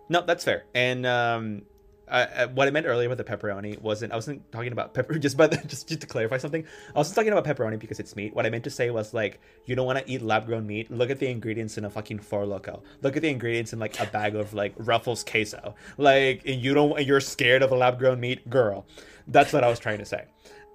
no, 0.10 0.22
that's 0.22 0.44
fair. 0.44 0.66
And 0.74 1.06
um, 1.06 1.62
uh, 2.10 2.48
what 2.48 2.68
I 2.68 2.72
meant 2.72 2.86
earlier 2.86 3.10
with 3.10 3.18
the 3.18 3.24
pepperoni 3.24 3.80
wasn't 3.82 4.12
I 4.12 4.16
wasn't 4.16 4.52
talking 4.52 4.72
about 4.72 4.94
pepper 4.94 5.18
just 5.20 5.38
by 5.38 5.48
the, 5.48 5.58
just 5.58 5.88
just 5.88 6.02
to 6.02 6.08
clarify 6.08 6.38
something. 6.38 6.66
I 6.96 6.98
wasn't 6.98 7.16
talking 7.16 7.32
about 7.32 7.46
pepperoni 7.46 7.80
because 7.80 8.00
it's 8.00 8.16
meat. 8.16 8.34
What 8.36 8.46
I 8.46 8.50
meant 8.50 8.64
to 8.66 8.70
say 8.70 8.90
was 8.90 9.14
like 9.14 9.40
you 9.66 9.76
don't 9.76 9.86
want 9.86 10.00
to 10.00 10.12
eat 10.12 10.22
lab 10.22 10.46
grown 10.46 10.66
meat. 10.66 10.90
Look 10.92 11.10
at 11.10 11.20
the 11.20 11.28
ingredients 11.28 11.78
in 11.78 11.86
a 11.86 11.90
fucking 11.90 12.20
Four 12.20 12.46
Loko. 12.46 12.82
Look 13.02 13.16
at 13.16 13.22
the 13.22 13.30
ingredients 13.30 13.74
in 13.74 13.80
like 13.80 14.00
a 14.00 14.06
bag 14.08 14.36
of 14.36 14.54
like 14.54 14.74
Ruffles 14.78 15.24
queso. 15.24 15.76
Like 15.98 16.46
you 16.46 16.74
don't 16.74 17.00
you're 17.06 17.22
scared 17.22 17.62
of 17.62 17.72
a 17.72 17.76
lab 17.76 18.00
grown 18.00 18.20
meat, 18.20 18.50
girl. 18.50 18.86
That's 19.28 19.54
what 19.54 19.64
I 19.64 19.70
was 19.70 19.80
trying 19.80 20.00
to 20.00 20.06
say. 20.06 20.26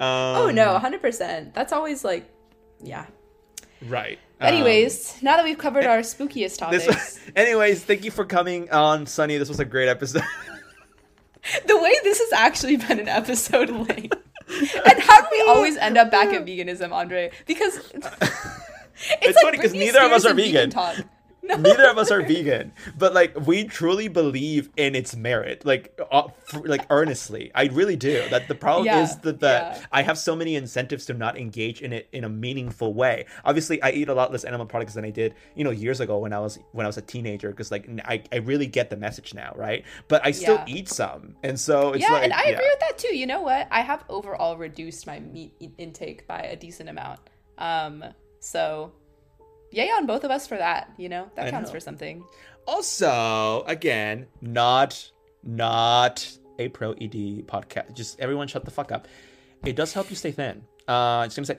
Um, 0.01 0.37
oh 0.37 0.51
no, 0.51 0.79
hundred 0.79 1.03
percent. 1.03 1.55
That's 1.55 1.73
always 1.73 2.05
like, 2.05 2.29
yeah. 2.83 3.07
Right. 3.87 4.19
Anyways, 4.41 5.13
um, 5.13 5.19
now 5.23 5.37
that 5.37 5.45
we've 5.45 5.59
covered 5.59 5.85
our 5.85 5.99
spookiest 5.99 6.59
topics. 6.59 6.87
This, 6.87 7.21
anyways, 7.37 7.85
thank 7.85 8.05
you 8.05 8.11
for 8.11 8.25
coming 8.25 8.71
on, 8.71 9.07
Sunny. 9.07 9.39
This 9.39 9.49
was 9.49 9.61
a 9.61 9.65
great 9.65 9.89
episode. 9.89 10.23
the 11.67 11.79
way 11.79 11.93
this 12.03 12.19
has 12.19 12.33
actually 12.33 12.77
been 12.77 13.01
an 13.01 13.09
episode 13.09 13.71
length. 13.71 14.17
and 14.87 14.99
how 15.01 15.21
do 15.21 15.29
we 15.31 15.43
always 15.49 15.77
end 15.77 15.97
up 15.97 16.11
back 16.11 16.29
at 16.29 16.45
veganism, 16.45 16.93
Andre? 16.93 17.31
Because 17.47 17.77
it's, 17.95 18.09
it's 19.23 19.37
like 19.37 19.45
funny 19.45 19.57
because 19.57 19.73
neither 19.73 20.03
of 20.03 20.13
us 20.13 20.25
are 20.25 20.35
vegan. 20.35 20.71
vegan 20.71 21.09
no. 21.45 21.57
Neither 21.59 21.89
of 21.89 21.99
us 21.99 22.11
are 22.11 22.23
vegan, 22.23 22.73
but 22.97 23.13
like 23.13 23.39
we 23.47 23.65
truly 23.65 24.09
believe 24.09 24.71
in 24.77 24.95
its 24.95 25.15
merit, 25.15 25.65
like 25.65 25.99
uh, 26.11 26.29
like 26.65 26.87
earnestly. 26.91 27.51
I 27.55 27.67
really 27.67 27.97
do. 27.97 28.27
That 28.31 28.49
the 28.49 28.55
problem 28.55 28.87
yeah, 28.87 29.03
is 29.03 29.17
that, 29.19 29.41
that 29.41 29.77
yeah. 29.77 29.87
I 29.93 30.03
have 30.03 30.19
so 30.19 30.35
many 30.35 30.57
incentives 30.57 31.07
to 31.07 31.15
not 31.15 31.37
engage 31.39 31.83
in 31.83 31.93
it 31.93 32.09
in 32.13 32.25
a 32.25 32.29
meaningful 32.29 32.95
way. 32.95 33.27
Obviously, 33.45 33.83
I 33.83 33.91
eat 33.91 34.09
a 34.09 34.15
lot 34.15 34.33
less 34.33 34.45
animal 34.45 34.67
products 34.67 34.95
than 34.95 35.05
I 35.05 35.11
did, 35.11 35.35
you 35.55 35.65
know, 35.65 35.71
years 35.71 36.01
ago 36.01 36.19
when 36.19 36.33
I 36.33 36.41
was 36.41 36.59
when 36.73 36.87
I 36.87 36.89
was 36.89 36.97
a 36.97 37.03
teenager. 37.03 37.51
Because 37.51 37.71
like 37.71 37.89
I, 38.05 38.23
I 38.33 38.37
really 38.37 38.67
get 38.67 38.91
the 38.91 38.97
message 38.97 39.35
now, 39.35 39.53
right? 39.57 39.85
But 40.09 40.25
I 40.25 40.31
still 40.31 40.57
yeah. 40.67 40.75
eat 40.75 40.89
some, 40.89 41.37
and 41.43 41.59
so 41.61 41.93
it's 41.93 42.03
yeah, 42.03 42.13
like, 42.13 42.25
and 42.25 42.33
I 42.33 42.45
agree 42.45 42.69
with 42.69 42.81
that 42.81 42.99
too. 42.99 43.15
You 43.17 43.27
know 43.27 43.43
what? 43.43 43.69
I 43.71 43.81
have 43.83 44.05
overall 44.09 44.57
reduced 44.57 45.07
my 45.07 45.21
meat 45.21 45.53
intake 45.79 46.27
by 46.27 46.41
a 46.41 46.57
decent 46.57 46.89
amount. 46.89 47.21
Um, 47.59 48.05
so 48.41 48.93
yay 49.75 49.89
on 49.91 50.07
both 50.07 50.25
of 50.25 50.31
us 50.31 50.47
for 50.47 50.57
that. 50.57 50.91
You 50.97 51.09
know 51.09 51.31
that 51.35 51.47
I 51.47 51.51
counts 51.51 51.71
know. 51.71 51.75
for 51.75 51.81
something. 51.81 52.25
Also, 52.67 53.63
again, 53.67 54.27
not 54.41 55.11
not 55.43 56.27
a 56.59 56.69
pro 56.69 56.93
ED 56.93 57.47
podcast. 57.47 57.95
Just 57.95 58.21
everyone, 58.21 58.49
shut 58.49 58.65
the 58.65 58.71
fuck 58.71 58.93
up. 58.93 59.09
It 59.65 59.77
does 59.77 59.93
help 59.93 60.11
you 60.11 60.17
stay 60.17 60.31
thin. 60.33 60.63
Uh, 60.87 61.23
it's 61.27 61.35
gonna 61.35 61.47
say 61.47 61.59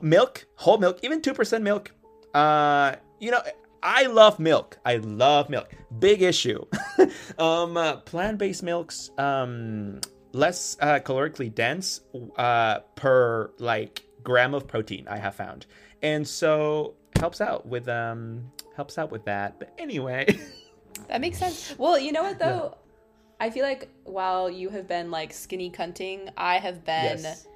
milk, 0.00 0.46
whole 0.56 0.78
milk, 0.78 0.98
even 1.02 1.20
two 1.22 1.34
percent 1.34 1.64
milk. 1.64 1.92
Uh, 2.34 2.96
you 3.20 3.30
know, 3.30 3.40
I 3.82 4.06
love 4.06 4.38
milk. 4.38 4.78
I 4.84 4.96
love 4.96 5.50
milk. 5.50 5.70
Big 5.98 6.22
issue. 6.22 6.64
um, 7.38 7.76
uh, 7.76 7.96
plant-based 7.96 8.62
milks, 8.62 9.10
um, 9.18 10.00
less 10.32 10.76
uh, 10.80 11.00
calorically 11.00 11.54
dense 11.54 12.00
uh, 12.36 12.80
per 12.96 13.50
like 13.58 14.02
gram 14.22 14.54
of 14.54 14.66
protein. 14.66 15.06
I 15.08 15.18
have 15.18 15.34
found, 15.34 15.66
and 16.02 16.26
so 16.26 16.94
helps 17.18 17.40
out 17.40 17.66
with 17.66 17.88
um 17.88 18.50
helps 18.76 18.98
out 18.98 19.10
with 19.10 19.24
that. 19.24 19.58
But 19.58 19.72
anyway, 19.78 20.26
that 21.08 21.20
makes 21.20 21.38
sense. 21.38 21.74
Well, 21.78 21.98
you 21.98 22.12
know 22.12 22.22
what 22.22 22.38
though, 22.38 22.74
yeah. 22.74 23.46
I 23.46 23.50
feel 23.50 23.64
like 23.64 23.88
while 24.04 24.50
you 24.50 24.68
have 24.70 24.86
been 24.86 25.10
like 25.10 25.32
skinny 25.32 25.70
cunting, 25.70 26.30
I 26.36 26.58
have 26.58 26.84
been. 26.84 27.18
Yes. 27.18 27.46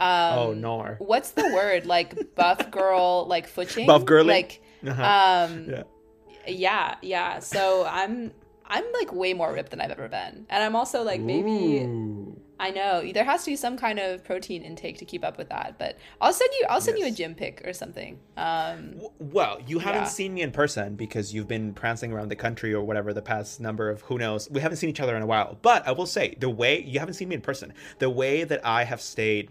Um, 0.00 0.38
oh 0.38 0.54
no! 0.54 0.96
What's 0.98 1.30
the 1.32 1.48
word? 1.54 1.86
Like 1.86 2.34
buff 2.34 2.70
girl, 2.70 3.26
like 3.28 3.46
footing, 3.46 3.86
buff 3.86 4.04
girly. 4.04 4.28
Like, 4.28 4.62
uh-huh. 4.86 5.48
um, 5.48 5.66
yeah, 5.68 5.82
yeah, 6.46 6.94
yeah. 7.02 7.38
So 7.38 7.86
I'm 7.88 8.32
I'm 8.66 8.84
like 8.92 9.12
way 9.12 9.32
more 9.32 9.52
ripped 9.52 9.70
than 9.70 9.80
I've 9.80 9.92
ever 9.92 10.08
been, 10.08 10.46
and 10.48 10.64
I'm 10.64 10.74
also 10.74 11.02
like 11.02 11.20
maybe. 11.20 11.84
Ooh. 11.84 12.11
I 12.62 12.70
know 12.70 13.10
there 13.12 13.24
has 13.24 13.42
to 13.42 13.50
be 13.50 13.56
some 13.56 13.76
kind 13.76 13.98
of 13.98 14.22
protein 14.22 14.62
intake 14.62 14.96
to 14.98 15.04
keep 15.04 15.24
up 15.24 15.36
with 15.36 15.48
that, 15.48 15.74
but 15.80 15.98
I'll 16.20 16.32
send 16.32 16.48
you 16.60 16.66
I'll 16.70 16.80
send 16.80 16.96
yes. 16.96 17.08
you 17.08 17.12
a 17.12 17.16
gym 17.16 17.34
pic 17.34 17.60
or 17.66 17.72
something. 17.72 18.20
Um, 18.36 19.00
well, 19.18 19.58
you 19.66 19.80
haven't 19.80 20.02
yeah. 20.02 20.08
seen 20.08 20.32
me 20.32 20.42
in 20.42 20.52
person 20.52 20.94
because 20.94 21.34
you've 21.34 21.48
been 21.48 21.74
prancing 21.74 22.12
around 22.12 22.28
the 22.28 22.36
country 22.36 22.72
or 22.72 22.84
whatever 22.84 23.12
the 23.12 23.20
past 23.20 23.58
number 23.60 23.90
of 23.90 24.02
who 24.02 24.16
knows. 24.16 24.48
We 24.48 24.60
haven't 24.60 24.76
seen 24.76 24.88
each 24.88 25.00
other 25.00 25.16
in 25.16 25.22
a 25.22 25.26
while, 25.26 25.58
but 25.60 25.84
I 25.88 25.90
will 25.90 26.06
say 26.06 26.36
the 26.38 26.48
way 26.48 26.80
you 26.80 27.00
haven't 27.00 27.14
seen 27.14 27.30
me 27.30 27.34
in 27.34 27.40
person, 27.40 27.74
the 27.98 28.08
way 28.08 28.44
that 28.44 28.64
I 28.64 28.84
have 28.84 29.00
stayed 29.00 29.50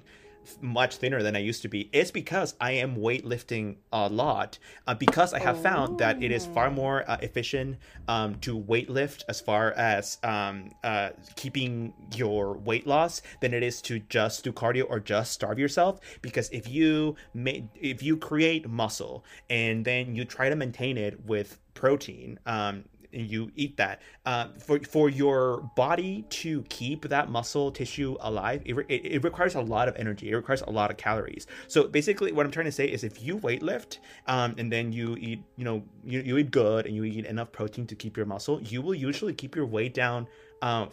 much 0.62 0.98
thinner 0.98 1.24
than 1.24 1.36
I 1.36 1.39
used 1.39 1.62
to 1.64 1.68
be 1.68 1.89
is 1.92 2.12
because 2.12 2.56
I 2.60 2.72
am 2.72 2.98
weightlifting 2.98 3.78
a 3.92 4.08
lot. 4.10 4.58
Uh, 4.88 4.96
because 4.96 5.34
I 5.34 5.39
have 5.39 5.60
oh. 5.60 5.62
found 5.62 6.00
that 6.00 6.22
it 6.22 6.32
is 6.32 6.46
far 6.46 6.70
more 6.72 7.10
uh, 7.10 7.18
efficient 7.22 7.78
um, 8.08 8.36
to 8.39 8.60
weightlift 8.60 9.24
as 9.30 9.42
far 9.42 9.72
as 9.74 10.18
um, 10.24 10.72
uh, 10.84 11.10
keeping 11.36 11.94
your 12.16 12.58
weight 12.58 12.88
loss 12.88 13.22
than 13.42 13.54
it 13.54 13.64
is 13.64 13.82
to 13.84 14.00
just 14.00 14.44
do 14.44 14.52
cardio 14.52 14.86
or 14.89 15.00
just 15.00 15.32
starve 15.32 15.60
yourself. 15.60 16.00
Because 16.22 16.50
if 16.50 16.68
you 16.68 17.16
make, 17.34 17.66
if 17.76 18.04
you 18.04 18.18
create 18.18 18.70
muscle 18.70 19.24
and 19.50 19.86
then 19.86 20.16
you 20.16 20.26
try 20.26 20.50
to 20.50 20.56
maintain 20.56 20.98
it 20.98 21.26
with 21.26 21.60
protein, 21.74 22.39
um, 22.46 22.84
and 23.14 23.30
you 23.30 23.51
eat 23.55 23.78
that. 23.78 24.01
Uh, 24.26 24.47
for 24.59 24.80
for 24.80 25.09
your 25.09 25.70
body 25.76 26.26
to 26.30 26.64
keep 26.64 27.07
that 27.09 27.30
muscle 27.30 27.72
tissue 27.72 28.16
alive 28.22 28.62
it, 28.66 28.76
it, 28.89 29.24
requires 29.24 29.55
a 29.55 29.62
lot 29.62 29.88
of 29.88 29.95
energy. 29.95 30.30
It 30.32 30.36
requires 30.36 30.62
a 30.62 30.70
lot 30.70 30.91
of 30.91 30.97
calories. 30.97 31.47
So 31.68 31.88
basically 31.88 32.32
what 32.32 32.45
i'm 32.45 32.51
trying 32.51 32.66
to 32.66 32.72
say 32.72 32.86
is 32.86 33.03
if 33.03 33.24
you 33.24 33.38
weightlift 33.38 33.99
um, 34.28 34.55
and 34.57 34.72
then 34.72 34.91
you 34.91 35.16
eat 35.20 35.43
you 35.57 35.66
know 35.66 35.84
you, 36.03 36.22
you 36.22 36.38
eat 36.38 36.51
good 36.51 36.86
and 36.86 36.95
you 36.95 37.03
eat 37.03 37.26
enough 37.26 37.51
protein 37.51 37.86
to 37.88 37.95
keep 37.95 38.18
your 38.18 38.26
muscle 38.26 38.62
you 38.62 38.82
will 38.82 38.95
usually 38.95 39.34
keep 39.34 39.55
your 39.55 39.66
weight 39.66 39.93
down 39.93 40.28
uh, 40.62 40.86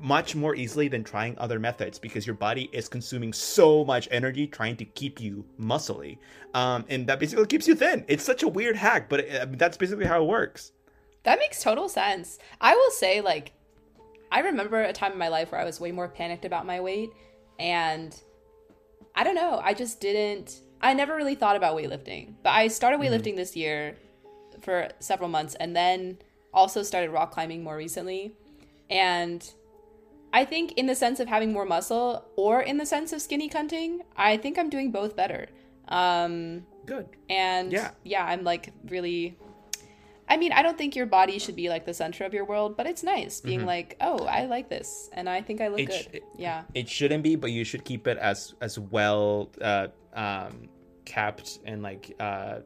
much 0.00 0.36
more 0.36 0.54
easily 0.54 0.88
than 0.88 1.02
trying 1.02 1.36
other 1.38 1.58
methods 1.58 1.98
because 1.98 2.26
your 2.26 2.36
body 2.36 2.68
is 2.72 2.88
consuming 2.88 3.32
so 3.32 3.84
much 3.84 4.08
energy 4.10 4.46
trying 4.46 4.76
to 4.76 4.84
keep 4.84 5.20
you 5.20 5.44
muscly. 5.58 6.18
Um, 6.54 6.84
and 6.88 7.06
that 7.08 7.18
basically 7.18 7.46
keeps 7.46 7.66
you 7.66 7.74
thin. 7.74 8.04
It's 8.06 8.22
such 8.22 8.42
a 8.42 8.48
weird 8.48 8.76
hack 8.76 9.08
but 9.08 9.20
it, 9.20 9.58
that's 9.58 9.76
basically 9.76 10.04
how 10.04 10.22
it 10.22 10.26
works 10.26 10.72
that 11.26 11.40
makes 11.40 11.60
total 11.60 11.88
sense. 11.88 12.38
I 12.60 12.74
will 12.76 12.90
say, 12.92 13.20
like, 13.20 13.52
I 14.30 14.40
remember 14.40 14.80
a 14.80 14.92
time 14.92 15.10
in 15.10 15.18
my 15.18 15.26
life 15.26 15.50
where 15.50 15.60
I 15.60 15.64
was 15.64 15.80
way 15.80 15.90
more 15.90 16.06
panicked 16.06 16.44
about 16.44 16.64
my 16.64 16.80
weight. 16.80 17.10
And 17.58 18.14
I 19.12 19.24
don't 19.24 19.34
know, 19.34 19.60
I 19.62 19.74
just 19.74 20.00
didn't, 20.00 20.60
I 20.80 20.94
never 20.94 21.16
really 21.16 21.34
thought 21.34 21.56
about 21.56 21.76
weightlifting. 21.76 22.34
But 22.44 22.50
I 22.50 22.68
started 22.68 23.00
mm-hmm. 23.00 23.12
weightlifting 23.12 23.30
mm-hmm. 23.30 23.36
this 23.38 23.56
year 23.56 23.96
for 24.62 24.88
several 25.00 25.28
months 25.28 25.56
and 25.56 25.74
then 25.74 26.18
also 26.54 26.84
started 26.84 27.10
rock 27.10 27.32
climbing 27.32 27.64
more 27.64 27.76
recently. 27.76 28.32
And 28.88 29.44
I 30.32 30.44
think, 30.44 30.74
in 30.76 30.86
the 30.86 30.94
sense 30.94 31.18
of 31.18 31.26
having 31.26 31.52
more 31.52 31.64
muscle 31.64 32.24
or 32.36 32.60
in 32.60 32.76
the 32.76 32.86
sense 32.86 33.12
of 33.12 33.20
skinny 33.20 33.48
cunting, 33.48 33.98
I 34.16 34.36
think 34.36 34.60
I'm 34.60 34.70
doing 34.70 34.92
both 34.92 35.16
better. 35.16 35.48
Um, 35.88 36.66
Good. 36.84 37.08
And 37.28 37.72
yeah, 37.72 37.90
yeah, 38.04 38.24
I'm 38.24 38.44
like 38.44 38.72
really 38.88 39.36
I 40.28 40.36
mean, 40.36 40.52
I 40.52 40.62
don't 40.62 40.76
think 40.76 40.96
your 40.96 41.06
body 41.06 41.38
should 41.38 41.56
be 41.56 41.68
like 41.68 41.86
the 41.86 41.94
center 41.94 42.24
of 42.24 42.34
your 42.34 42.44
world, 42.44 42.76
but 42.76 42.86
it's 42.86 43.02
nice 43.02 43.40
being 43.40 43.60
mm-hmm. 43.60 43.68
like, 43.68 43.96
oh, 44.00 44.24
I 44.24 44.46
like 44.46 44.68
this, 44.68 45.08
and 45.12 45.28
I 45.28 45.40
think 45.40 45.60
I 45.60 45.68
look 45.68 45.80
it 45.80 45.86
good. 45.86 46.22
Sh- 46.22 46.26
yeah, 46.36 46.62
it 46.74 46.88
shouldn't 46.88 47.22
be, 47.22 47.36
but 47.36 47.52
you 47.52 47.64
should 47.64 47.84
keep 47.84 48.06
it 48.06 48.18
as 48.18 48.54
as 48.60 48.78
well 48.78 49.50
uh, 49.60 49.88
um, 50.14 50.68
kept 51.04 51.60
and 51.64 51.82
like 51.82 52.14
uh, 52.18 52.58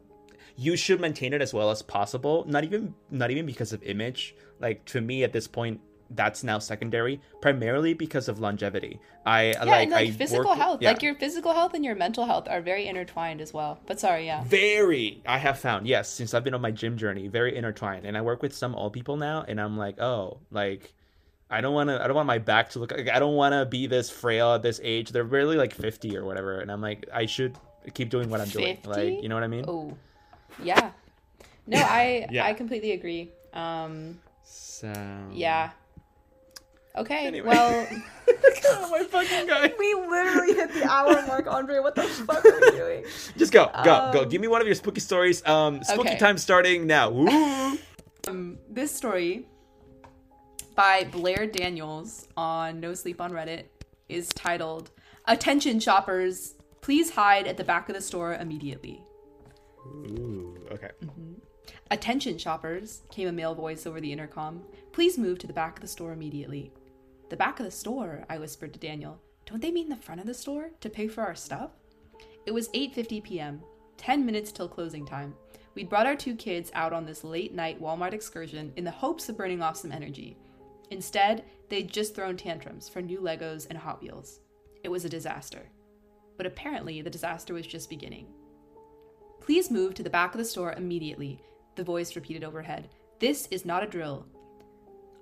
you 0.56 0.76
should 0.76 1.00
maintain 1.00 1.32
it 1.32 1.42
as 1.42 1.52
well 1.52 1.70
as 1.70 1.82
possible. 1.82 2.44
Not 2.46 2.64
even 2.64 2.94
not 3.10 3.30
even 3.30 3.46
because 3.46 3.72
of 3.72 3.82
image. 3.82 4.34
Like 4.58 4.84
to 4.86 5.00
me, 5.00 5.24
at 5.24 5.32
this 5.32 5.46
point, 5.46 5.80
that's 6.10 6.42
now 6.42 6.58
secondary 6.58 7.20
primarily 7.40 7.94
because 7.94 8.28
of 8.28 8.38
longevity 8.38 9.00
i 9.26 9.46
yeah, 9.46 9.64
like, 9.64 9.82
and, 9.82 9.90
like 9.92 10.08
I 10.08 10.10
physical 10.10 10.50
work, 10.50 10.58
health 10.58 10.82
yeah. 10.82 10.90
like 10.90 11.02
your 11.02 11.14
physical 11.14 11.52
health 11.52 11.74
and 11.74 11.84
your 11.84 11.94
mental 11.94 12.24
health 12.24 12.48
are 12.48 12.60
very 12.60 12.86
intertwined 12.86 13.40
as 13.40 13.52
well 13.52 13.78
but 13.86 14.00
sorry 14.00 14.26
yeah 14.26 14.42
very 14.44 15.22
i 15.26 15.38
have 15.38 15.58
found 15.58 15.86
yes 15.86 16.08
since 16.08 16.34
i've 16.34 16.44
been 16.44 16.54
on 16.54 16.60
my 16.60 16.70
gym 16.70 16.96
journey 16.96 17.28
very 17.28 17.56
intertwined 17.56 18.04
and 18.06 18.16
i 18.16 18.20
work 18.20 18.42
with 18.42 18.54
some 18.54 18.74
old 18.74 18.92
people 18.92 19.16
now 19.16 19.44
and 19.46 19.60
i'm 19.60 19.76
like 19.76 20.00
oh 20.00 20.38
like 20.50 20.94
I 21.52 21.60
don't 21.60 21.74
want 21.74 21.90
to. 21.90 22.00
I 22.00 22.06
don't 22.06 22.14
want 22.14 22.28
my 22.28 22.38
back 22.38 22.70
to 22.70 22.78
look. 22.78 22.92
Like, 22.92 23.08
I 23.08 23.18
don't 23.18 23.34
want 23.34 23.54
to 23.54 23.66
be 23.66 23.88
this 23.88 24.08
frail 24.08 24.54
at 24.54 24.62
this 24.62 24.80
age. 24.84 25.10
They're 25.10 25.24
barely 25.24 25.56
like 25.56 25.74
fifty 25.74 26.16
or 26.16 26.24
whatever, 26.24 26.60
and 26.60 26.70
I'm 26.70 26.80
like, 26.80 27.08
I 27.12 27.26
should 27.26 27.58
keep 27.92 28.08
doing 28.08 28.30
what 28.30 28.40
I'm 28.40 28.46
50? 28.46 28.62
doing. 28.62 28.78
Like, 28.84 29.22
you 29.22 29.28
know 29.28 29.34
what 29.34 29.44
I 29.44 29.48
mean? 29.48 29.64
Oh, 29.66 29.96
yeah. 30.62 30.90
No, 31.66 31.78
I 31.78 32.26
yeah. 32.30 32.46
I 32.46 32.54
completely 32.54 32.92
agree. 32.92 33.30
Um, 33.52 34.20
so 34.44 34.92
yeah, 35.32 35.70
Okay. 36.96 37.26
Anyway. 37.26 37.48
Well, 37.48 37.86
oh, 38.66 38.90
my 38.90 39.04
fucking 39.04 39.46
guy. 39.46 39.72
We 39.78 39.94
literally 39.94 40.54
hit 40.54 40.72
the 40.74 40.90
hour 40.90 41.24
mark, 41.26 41.46
Andre. 41.46 41.78
What 41.78 41.94
the 41.94 42.02
fuck 42.02 42.44
are 42.44 42.60
we 42.60 42.70
doing? 42.76 43.04
Just 43.36 43.52
go, 43.52 43.70
go, 43.84 43.94
um, 43.94 44.12
go. 44.12 44.24
Give 44.24 44.40
me 44.40 44.48
one 44.48 44.60
of 44.60 44.66
your 44.66 44.74
spooky 44.74 45.00
stories. 45.00 45.46
Um, 45.46 45.82
spooky 45.84 46.10
okay. 46.10 46.18
time 46.18 46.38
starting 46.38 46.86
now. 46.86 47.10
um, 48.28 48.58
this 48.68 48.94
story 48.94 49.46
by 50.74 51.04
Blair 51.04 51.46
Daniels 51.46 52.26
on 52.36 52.80
No 52.80 52.94
Sleep 52.94 53.20
on 53.20 53.30
Reddit 53.30 53.64
is 54.08 54.28
titled 54.30 54.90
"Attention 55.26 55.78
Shoppers, 55.78 56.54
Please 56.80 57.10
Hide 57.10 57.46
at 57.46 57.56
the 57.56 57.64
Back 57.64 57.88
of 57.88 57.94
the 57.94 58.02
Store 58.02 58.34
Immediately." 58.34 59.00
Ooh. 59.86 60.56
Okay. 60.72 60.90
Mm-hmm. 61.02 61.32
Attention 61.92 62.38
shoppers, 62.38 63.02
came 63.10 63.26
a 63.26 63.32
male 63.32 63.54
voice 63.54 63.84
over 63.84 64.00
the 64.00 64.12
intercom. 64.12 64.62
Please 64.92 65.18
move 65.18 65.40
to 65.40 65.48
the 65.48 65.52
back 65.52 65.76
of 65.76 65.80
the 65.80 65.88
store 65.88 66.12
immediately. 66.12 66.72
The 67.30 67.36
back 67.36 67.60
of 67.60 67.64
the 67.64 67.70
store, 67.70 68.24
I 68.28 68.38
whispered 68.38 68.74
to 68.74 68.80
Daniel. 68.80 69.20
Don't 69.46 69.62
they 69.62 69.70
mean 69.70 69.88
the 69.88 69.96
front 69.96 70.20
of 70.20 70.26
the 70.26 70.34
store 70.34 70.72
to 70.80 70.90
pay 70.90 71.06
for 71.06 71.22
our 71.22 71.36
stuff? 71.36 71.70
It 72.44 72.52
was 72.52 72.68
8:50 72.70 73.22
p.m., 73.22 73.62
10 73.98 74.26
minutes 74.26 74.50
till 74.50 74.68
closing 74.68 75.06
time. 75.06 75.36
We'd 75.76 75.88
brought 75.88 76.06
our 76.06 76.16
two 76.16 76.34
kids 76.34 76.72
out 76.74 76.92
on 76.92 77.06
this 77.06 77.22
late 77.22 77.54
night 77.54 77.80
Walmart 77.80 78.14
excursion 78.14 78.72
in 78.76 78.82
the 78.82 78.90
hopes 78.90 79.28
of 79.28 79.36
burning 79.36 79.62
off 79.62 79.76
some 79.76 79.92
energy. 79.92 80.36
Instead, 80.90 81.44
they'd 81.68 81.92
just 81.92 82.16
thrown 82.16 82.36
tantrums 82.36 82.88
for 82.88 83.00
new 83.00 83.20
Legos 83.20 83.68
and 83.68 83.78
Hot 83.78 84.02
Wheels. 84.02 84.40
It 84.82 84.88
was 84.88 85.04
a 85.04 85.08
disaster. 85.08 85.68
But 86.36 86.46
apparently, 86.46 87.00
the 87.00 87.10
disaster 87.10 87.54
was 87.54 87.66
just 87.66 87.88
beginning. 87.88 88.26
Please 89.40 89.70
move 89.70 89.94
to 89.94 90.02
the 90.02 90.10
back 90.10 90.34
of 90.34 90.38
the 90.38 90.44
store 90.44 90.72
immediately, 90.72 91.40
the 91.76 91.84
voice 91.84 92.16
repeated 92.16 92.42
overhead. 92.42 92.88
This 93.20 93.46
is 93.52 93.64
not 93.64 93.84
a 93.84 93.86
drill. 93.86 94.26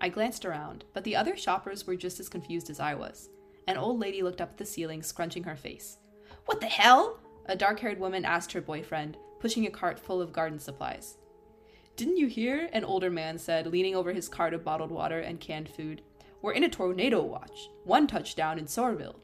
I 0.01 0.09
glanced 0.09 0.45
around, 0.45 0.85
but 0.93 1.05
the 1.05 1.17
other 1.17 1.37
shoppers 1.37 1.87
were 1.87 1.97
just 1.97 2.21
as 2.21 2.29
confused 2.29 2.71
as 2.71 2.81
I 2.81 2.95
was. 2.95 3.31
An 3.67 3.77
old 3.77 3.99
lady 3.99 4.23
looked 4.23 4.41
up 4.41 4.51
at 4.51 4.57
the 4.59 4.65
ceiling, 4.65 5.03
scrunching 5.03 5.45
her 5.45 5.57
face. 5.57 5.99
What 6.47 6.61
the 6.61 6.67
hell? 6.67 7.19
A 7.47 7.57
dark 7.57 7.81
haired 7.81 7.99
woman 7.99 8.25
asked 8.25 8.53
her 8.53 8.61
boyfriend, 8.61 9.17
pushing 9.41 9.67
a 9.67 9.71
cart 9.71 9.99
full 9.99 10.21
of 10.21 10.33
garden 10.33 10.59
supplies. 10.59 11.17
Didn't 11.97 12.17
you 12.17 12.29
hear? 12.29 12.69
An 12.73 12.85
older 12.85 13.11
man 13.11 13.39
said, 13.39 13.67
leaning 13.67 13.97
over 13.97 14.13
his 14.13 14.29
cart 14.29 14.55
of 14.55 14.65
bottled 14.65 14.91
water 14.91 15.19
and 15.19 15.41
canned 15.41 15.69
food. 15.69 16.03
We're 16.43 16.53
in 16.53 16.65
a 16.65 16.69
tornado 16.69 17.23
watch. 17.23 17.69
One 17.85 18.07
touchdown 18.07 18.59
in 18.59 18.67
Sorrville. 18.67 19.17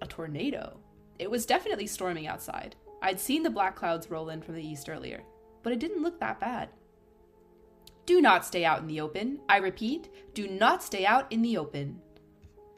A 0.00 0.06
tornado? 0.06 0.80
It 1.18 1.30
was 1.30 1.44
definitely 1.44 1.86
storming 1.86 2.26
outside. 2.26 2.76
I'd 3.02 3.20
seen 3.20 3.42
the 3.42 3.50
black 3.50 3.76
clouds 3.76 4.10
roll 4.10 4.30
in 4.30 4.40
from 4.40 4.54
the 4.54 4.66
east 4.66 4.88
earlier, 4.88 5.22
but 5.62 5.72
it 5.72 5.80
didn't 5.80 6.02
look 6.02 6.18
that 6.20 6.40
bad. 6.40 6.70
Do 8.04 8.20
not 8.20 8.44
stay 8.44 8.64
out 8.64 8.80
in 8.80 8.88
the 8.88 9.00
open. 9.00 9.40
I 9.48 9.58
repeat, 9.58 10.08
do 10.34 10.48
not 10.48 10.82
stay 10.82 11.06
out 11.06 11.30
in 11.30 11.42
the 11.42 11.56
open. 11.56 12.00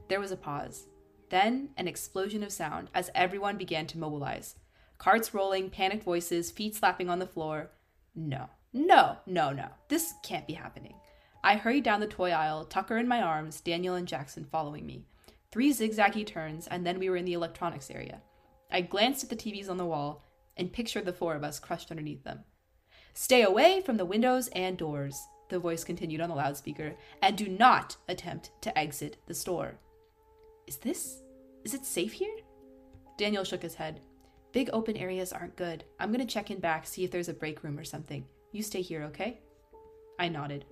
There 0.08 0.20
was 0.20 0.32
a 0.32 0.36
pause. 0.36 0.86
Then 1.30 1.70
an 1.76 1.88
explosion 1.88 2.42
of 2.42 2.52
sound 2.52 2.90
as 2.94 3.10
everyone 3.14 3.56
began 3.56 3.86
to 3.88 3.98
mobilize. 3.98 4.56
Carts 4.98 5.32
rolling, 5.32 5.70
panicked 5.70 6.04
voices, 6.04 6.50
feet 6.50 6.74
slapping 6.74 7.08
on 7.08 7.18
the 7.18 7.26
floor. 7.26 7.70
No, 8.14 8.48
no, 8.72 9.16
no, 9.26 9.50
no. 9.50 9.68
This 9.88 10.14
can't 10.22 10.46
be 10.46 10.52
happening. 10.52 10.94
I 11.42 11.56
hurried 11.56 11.84
down 11.84 12.00
the 12.00 12.06
toy 12.06 12.30
aisle, 12.30 12.64
Tucker 12.64 12.98
in 12.98 13.08
my 13.08 13.22
arms, 13.22 13.60
Daniel 13.60 13.94
and 13.94 14.06
Jackson 14.06 14.44
following 14.44 14.86
me. 14.86 15.06
Three 15.50 15.72
zigzaggy 15.72 16.26
turns, 16.26 16.66
and 16.66 16.86
then 16.86 16.98
we 16.98 17.08
were 17.08 17.16
in 17.16 17.24
the 17.24 17.34
electronics 17.34 17.90
area. 17.90 18.20
I 18.70 18.80
glanced 18.80 19.24
at 19.24 19.30
the 19.30 19.36
TVs 19.36 19.70
on 19.70 19.76
the 19.76 19.84
wall 19.84 20.24
and 20.56 20.72
pictured 20.72 21.04
the 21.04 21.12
four 21.12 21.34
of 21.34 21.44
us 21.44 21.58
crushed 21.58 21.90
underneath 21.90 22.24
them. 22.24 22.40
Stay 23.16 23.42
away 23.42 23.80
from 23.80 23.96
the 23.96 24.04
windows 24.04 24.48
and 24.48 24.76
doors, 24.76 25.28
the 25.48 25.58
voice 25.60 25.84
continued 25.84 26.20
on 26.20 26.28
the 26.28 26.34
loudspeaker, 26.34 26.94
and 27.22 27.38
do 27.38 27.46
not 27.46 27.96
attempt 28.08 28.50
to 28.60 28.76
exit 28.76 29.18
the 29.26 29.34
store. 29.34 29.78
Is 30.66 30.78
this. 30.78 31.22
is 31.64 31.74
it 31.74 31.86
safe 31.86 32.12
here? 32.12 32.34
Daniel 33.16 33.44
shook 33.44 33.62
his 33.62 33.76
head. 33.76 34.00
Big 34.50 34.68
open 34.72 34.96
areas 34.96 35.32
aren't 35.32 35.54
good. 35.54 35.84
I'm 36.00 36.10
gonna 36.10 36.26
check 36.26 36.50
in 36.50 36.58
back, 36.58 36.88
see 36.88 37.04
if 37.04 37.12
there's 37.12 37.28
a 37.28 37.34
break 37.34 37.62
room 37.62 37.78
or 37.78 37.84
something. 37.84 38.24
You 38.50 38.62
stay 38.62 38.82
here, 38.82 39.04
okay? 39.04 39.38
I 40.18 40.28
nodded. 40.28 40.64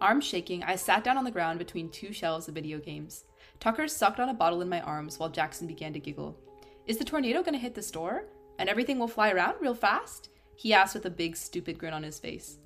Arms 0.00 0.24
shaking, 0.24 0.62
I 0.62 0.76
sat 0.76 1.02
down 1.02 1.18
on 1.18 1.24
the 1.24 1.30
ground 1.32 1.58
between 1.58 1.88
two 1.88 2.12
shelves 2.12 2.46
of 2.46 2.54
video 2.54 2.78
games. 2.78 3.24
Tucker 3.58 3.88
sucked 3.88 4.20
on 4.20 4.28
a 4.28 4.34
bottle 4.34 4.62
in 4.62 4.68
my 4.68 4.80
arms 4.82 5.18
while 5.18 5.28
Jackson 5.28 5.66
began 5.66 5.92
to 5.92 6.00
giggle. 6.00 6.38
Is 6.86 6.98
the 6.98 7.04
tornado 7.04 7.42
gonna 7.42 7.58
hit 7.58 7.74
the 7.74 7.82
store? 7.82 8.26
And 8.60 8.68
everything 8.68 9.00
will 9.00 9.08
fly 9.08 9.32
around 9.32 9.56
real 9.60 9.74
fast? 9.74 10.28
He 10.62 10.72
asked 10.72 10.94
with 10.94 11.06
a 11.06 11.10
big, 11.10 11.34
stupid 11.34 11.76
grin 11.76 11.92
on 11.92 12.04
his 12.04 12.20
face. 12.20 12.58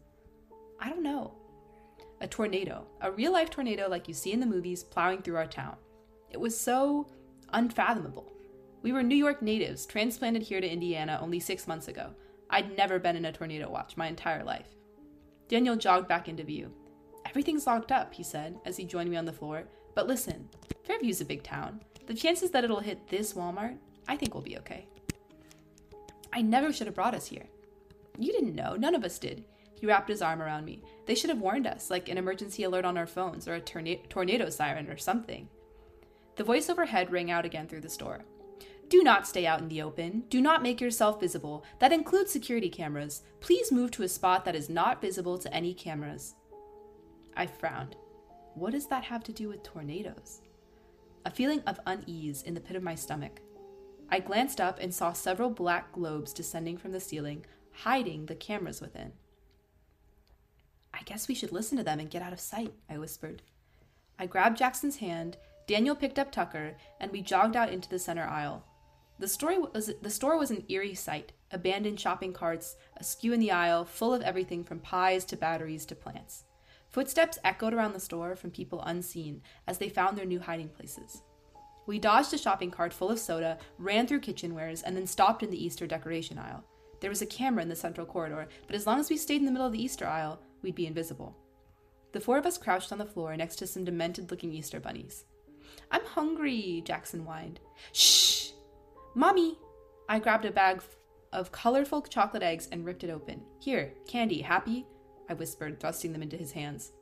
I 0.79 0.91
don't 0.91 1.03
know. 1.03 1.33
A 2.21 2.29
tornado, 2.29 2.87
a 3.01 3.11
real 3.11 3.33
life 3.33 3.49
tornado 3.49 3.89
like 3.89 4.07
you 4.07 4.13
see 4.13 4.33
in 4.33 4.41
the 4.41 4.45
movies, 4.45 4.85
plowing 4.85 5.23
through 5.23 5.37
our 5.37 5.47
town. 5.47 5.77
It 6.31 6.39
was 6.39 6.55
so 6.61 7.07
unfathomable. 7.55 8.31
We 8.83 8.93
were 8.93 9.03
New 9.03 9.17
York 9.17 9.41
natives, 9.41 9.87
transplanted 9.87 10.43
here 10.43 10.61
to 10.61 10.71
Indiana 10.71 11.19
only 11.23 11.41
six 11.41 11.67
months 11.67 11.89
ago. 11.89 12.11
I'd 12.51 12.77
never 12.77 12.99
been 12.99 13.17
in 13.17 13.25
a 13.25 13.33
tornado 13.33 13.71
watch 13.71 13.97
my 13.97 14.09
entire 14.09 14.45
life. 14.45 14.75
Daniel 15.49 15.75
jogged 15.75 16.07
back 16.07 16.29
into 16.29 16.45
view. 16.45 16.71
Everything's 17.25 17.67
locked 17.67 17.93
up, 17.93 18.13
he 18.13 18.23
said 18.23 18.59
as 18.67 18.77
he 18.77 18.85
joined 18.85 19.09
me 19.09 19.17
on 19.17 19.25
the 19.25 19.33
floor. 19.33 19.65
But 19.95 20.07
listen, 20.07 20.51
Fairview's 20.85 21.23
a 21.23 21.25
big 21.25 21.43
town. 21.43 21.81
The 22.07 22.13
chances 22.13 22.51
that 22.51 22.63
it'll 22.63 22.81
hit 22.81 23.09
this 23.09 23.33
Walmart 23.33 23.79
I 24.07 24.19
think 24.19 24.35
we'll 24.35 24.43
be 24.43 24.59
okay. 24.59 24.87
I 26.31 26.43
never 26.43 26.75
should 26.75 26.89
have 26.89 26.95
brought 26.95 27.15
us 27.15 27.27
here. 27.27 27.47
You 28.19 28.33
didn't 28.33 28.55
know. 28.55 28.77
None 28.77 28.95
of 28.95 29.05
us 29.05 29.19
did. 29.19 29.45
He 29.79 29.87
wrapped 29.87 30.09
his 30.09 30.23
arm 30.23 30.41
around 30.41 30.65
me. 30.65 30.83
They 31.07 31.15
should 31.15 31.31
have 31.31 31.41
warned 31.41 31.67
us, 31.67 31.91
like 31.91 32.09
an 32.09 32.19
emergency 32.19 32.63
alert 32.63 32.85
on 32.85 32.97
our 32.97 33.07
phones 33.07 33.47
or 33.47 33.55
a 33.55 33.61
torna- 33.61 34.09
tornado 34.09 34.49
siren 34.49 34.89
or 34.89 34.97
something. 34.97 35.49
The 36.37 36.45
voice 36.45 36.71
overhead 36.71 37.13
rang 37.13 37.31
out 37.31 37.45
again 37.45 37.67
through 37.67 37.83
the 37.83 37.89
store. 37.89 38.25
Do 38.89 39.03
not 39.03 39.27
stay 39.27 39.47
out 39.47 39.61
in 39.61 39.69
the 39.69 39.83
open. 39.83 40.25
Do 40.31 40.41
not 40.41 40.63
make 40.63 40.81
yourself 40.81 41.21
visible. 41.21 41.65
That 41.81 41.93
includes 41.93 42.31
security 42.31 42.69
cameras. 42.69 43.23
Please 43.41 43.73
move 43.73 43.91
to 43.93 44.05
a 44.05 44.09
spot 44.09 44.45
that 44.45 44.55
is 44.55 44.69
not 44.69 45.01
visible 45.01 45.39
to 45.39 45.53
any 45.53 45.75
cameras. 45.75 46.35
I 47.37 47.47
frowned. 47.47 47.97
What 48.55 48.73
does 48.73 48.87
that 48.87 49.05
have 49.05 49.25
to 49.25 49.33
do 49.33 49.49
with 49.49 49.63
tornadoes? 49.63 50.41
A 51.25 51.31
feeling 51.31 51.61
of 51.67 51.81
unease 51.87 52.43
in 52.43 52.55
the 52.55 52.61
pit 52.61 52.77
of 52.77 52.83
my 52.83 52.95
stomach. 52.95 53.41
I 54.09 54.21
glanced 54.21 54.61
up 54.61 54.79
and 54.81 54.95
saw 54.95 55.13
several 55.13 55.51
black 55.51 55.93
globes 55.93 56.33
descending 56.33 56.79
from 56.79 56.93
the 56.93 57.01
ceiling, 57.01 57.45
hiding 57.83 58.27
the 58.27 58.35
cameras 58.35 58.81
within. 58.81 59.13
I 60.93 61.03
guess 61.05 61.29
we 61.29 61.35
should 61.35 61.53
listen 61.53 61.77
to 61.79 61.85
them 61.85 62.01
and 62.01 62.11
get 62.11 62.23
out 62.23 62.33
of 62.33 62.41
sight, 62.41 62.73
I 62.89 62.99
whispered. 62.99 63.43
I 64.19 64.27
grabbed 64.27 64.59
Jackson's 64.59 64.97
hand, 64.97 65.37
Daniel 65.67 65.97
picked 65.97 66.19
up 66.19 66.33
Tucker, 66.33 66.77
and 67.01 67.13
we 67.13 67.21
jogged 67.21 67.57
out 67.57 67.71
into 67.71 67.89
the 67.89 67.99
center 67.99 68.25
aisle. 68.25 68.65
The, 69.19 69.29
story 69.29 69.59
was, 69.59 69.93
the 70.01 70.11
store 70.11 70.39
was 70.39 70.51
an 70.51 70.65
eerie 70.69 70.95
sight 70.95 71.33
abandoned 71.53 72.01
shopping 72.01 72.33
carts, 72.33 72.77
askew 72.97 73.33
in 73.33 73.41
the 73.41 73.53
aisle, 73.53 73.85
full 73.85 74.13
of 74.13 74.23
everything 74.23 74.65
from 74.65 74.81
pies 74.81 75.25
to 75.27 75.37
batteries 75.37 75.87
to 75.87 75.95
plants. 75.95 76.45
Footsteps 76.89 77.39
echoed 77.45 77.75
around 77.75 77.93
the 77.93 78.01
store 78.01 78.35
from 78.35 78.51
people 78.51 78.83
unseen 78.83 79.43
as 79.67 79.79
they 79.79 79.89
found 79.89 80.17
their 80.17 80.25
new 80.25 80.41
hiding 80.41 80.69
places. 80.69 81.23
We 81.87 81.99
dodged 81.99 82.33
a 82.35 82.39
shopping 82.39 82.71
cart 82.71 82.93
full 82.93 83.11
of 83.11 83.19
soda, 83.19 83.59
ran 83.79 84.07
through 84.07 84.21
kitchenwares, 84.21 84.83
and 84.85 84.97
then 84.97 85.07
stopped 85.07 85.43
in 85.43 85.51
the 85.51 85.65
Easter 85.65 85.87
decoration 85.87 86.39
aisle. 86.39 86.65
There 87.01 87.11
was 87.11 87.23
a 87.23 87.27
camera 87.27 87.63
in 87.63 87.69
the 87.69 87.77
central 87.77 88.07
corridor, 88.07 88.49
but 88.67 88.77
as 88.77 88.87
long 88.87 88.99
as 88.99 89.11
we 89.11 89.17
stayed 89.17 89.41
in 89.41 89.45
the 89.45 89.53
middle 89.53 89.67
of 89.67 89.73
the 89.73 89.83
Easter 89.83 90.07
aisle, 90.07 90.41
we'd 90.63 90.75
be 90.75 90.87
invisible. 90.87 91.37
The 92.13 92.21
four 92.21 92.39
of 92.39 92.47
us 92.47 92.59
crouched 92.59 92.93
on 92.93 92.99
the 92.99 93.05
floor 93.05 93.37
next 93.37 93.57
to 93.57 93.67
some 93.67 93.85
demented 93.85 94.31
looking 94.31 94.53
Easter 94.53 94.81
bunnies. 94.81 95.25
I'm 95.91 96.05
hungry, 96.05 96.83
Jackson 96.85 97.21
whined. 97.21 97.61
Shh! 97.93 98.51
Mommy! 99.15 99.59
I 100.09 100.19
grabbed 100.19 100.45
a 100.45 100.51
bag 100.51 100.83
of 101.33 101.53
colorful 101.53 102.03
chocolate 102.03 102.43
eggs 102.43 102.69
and 102.73 102.85
ripped 102.85 103.05
it 103.05 103.11
open. 103.11 103.43
Here, 103.61 103.93
candy, 104.07 104.41
happy? 104.41 104.87
I 105.29 105.35
whispered, 105.35 105.79
thrusting 105.79 106.13
them 106.13 106.23
into 106.23 106.37
his 106.37 106.53
hands. 106.53 106.93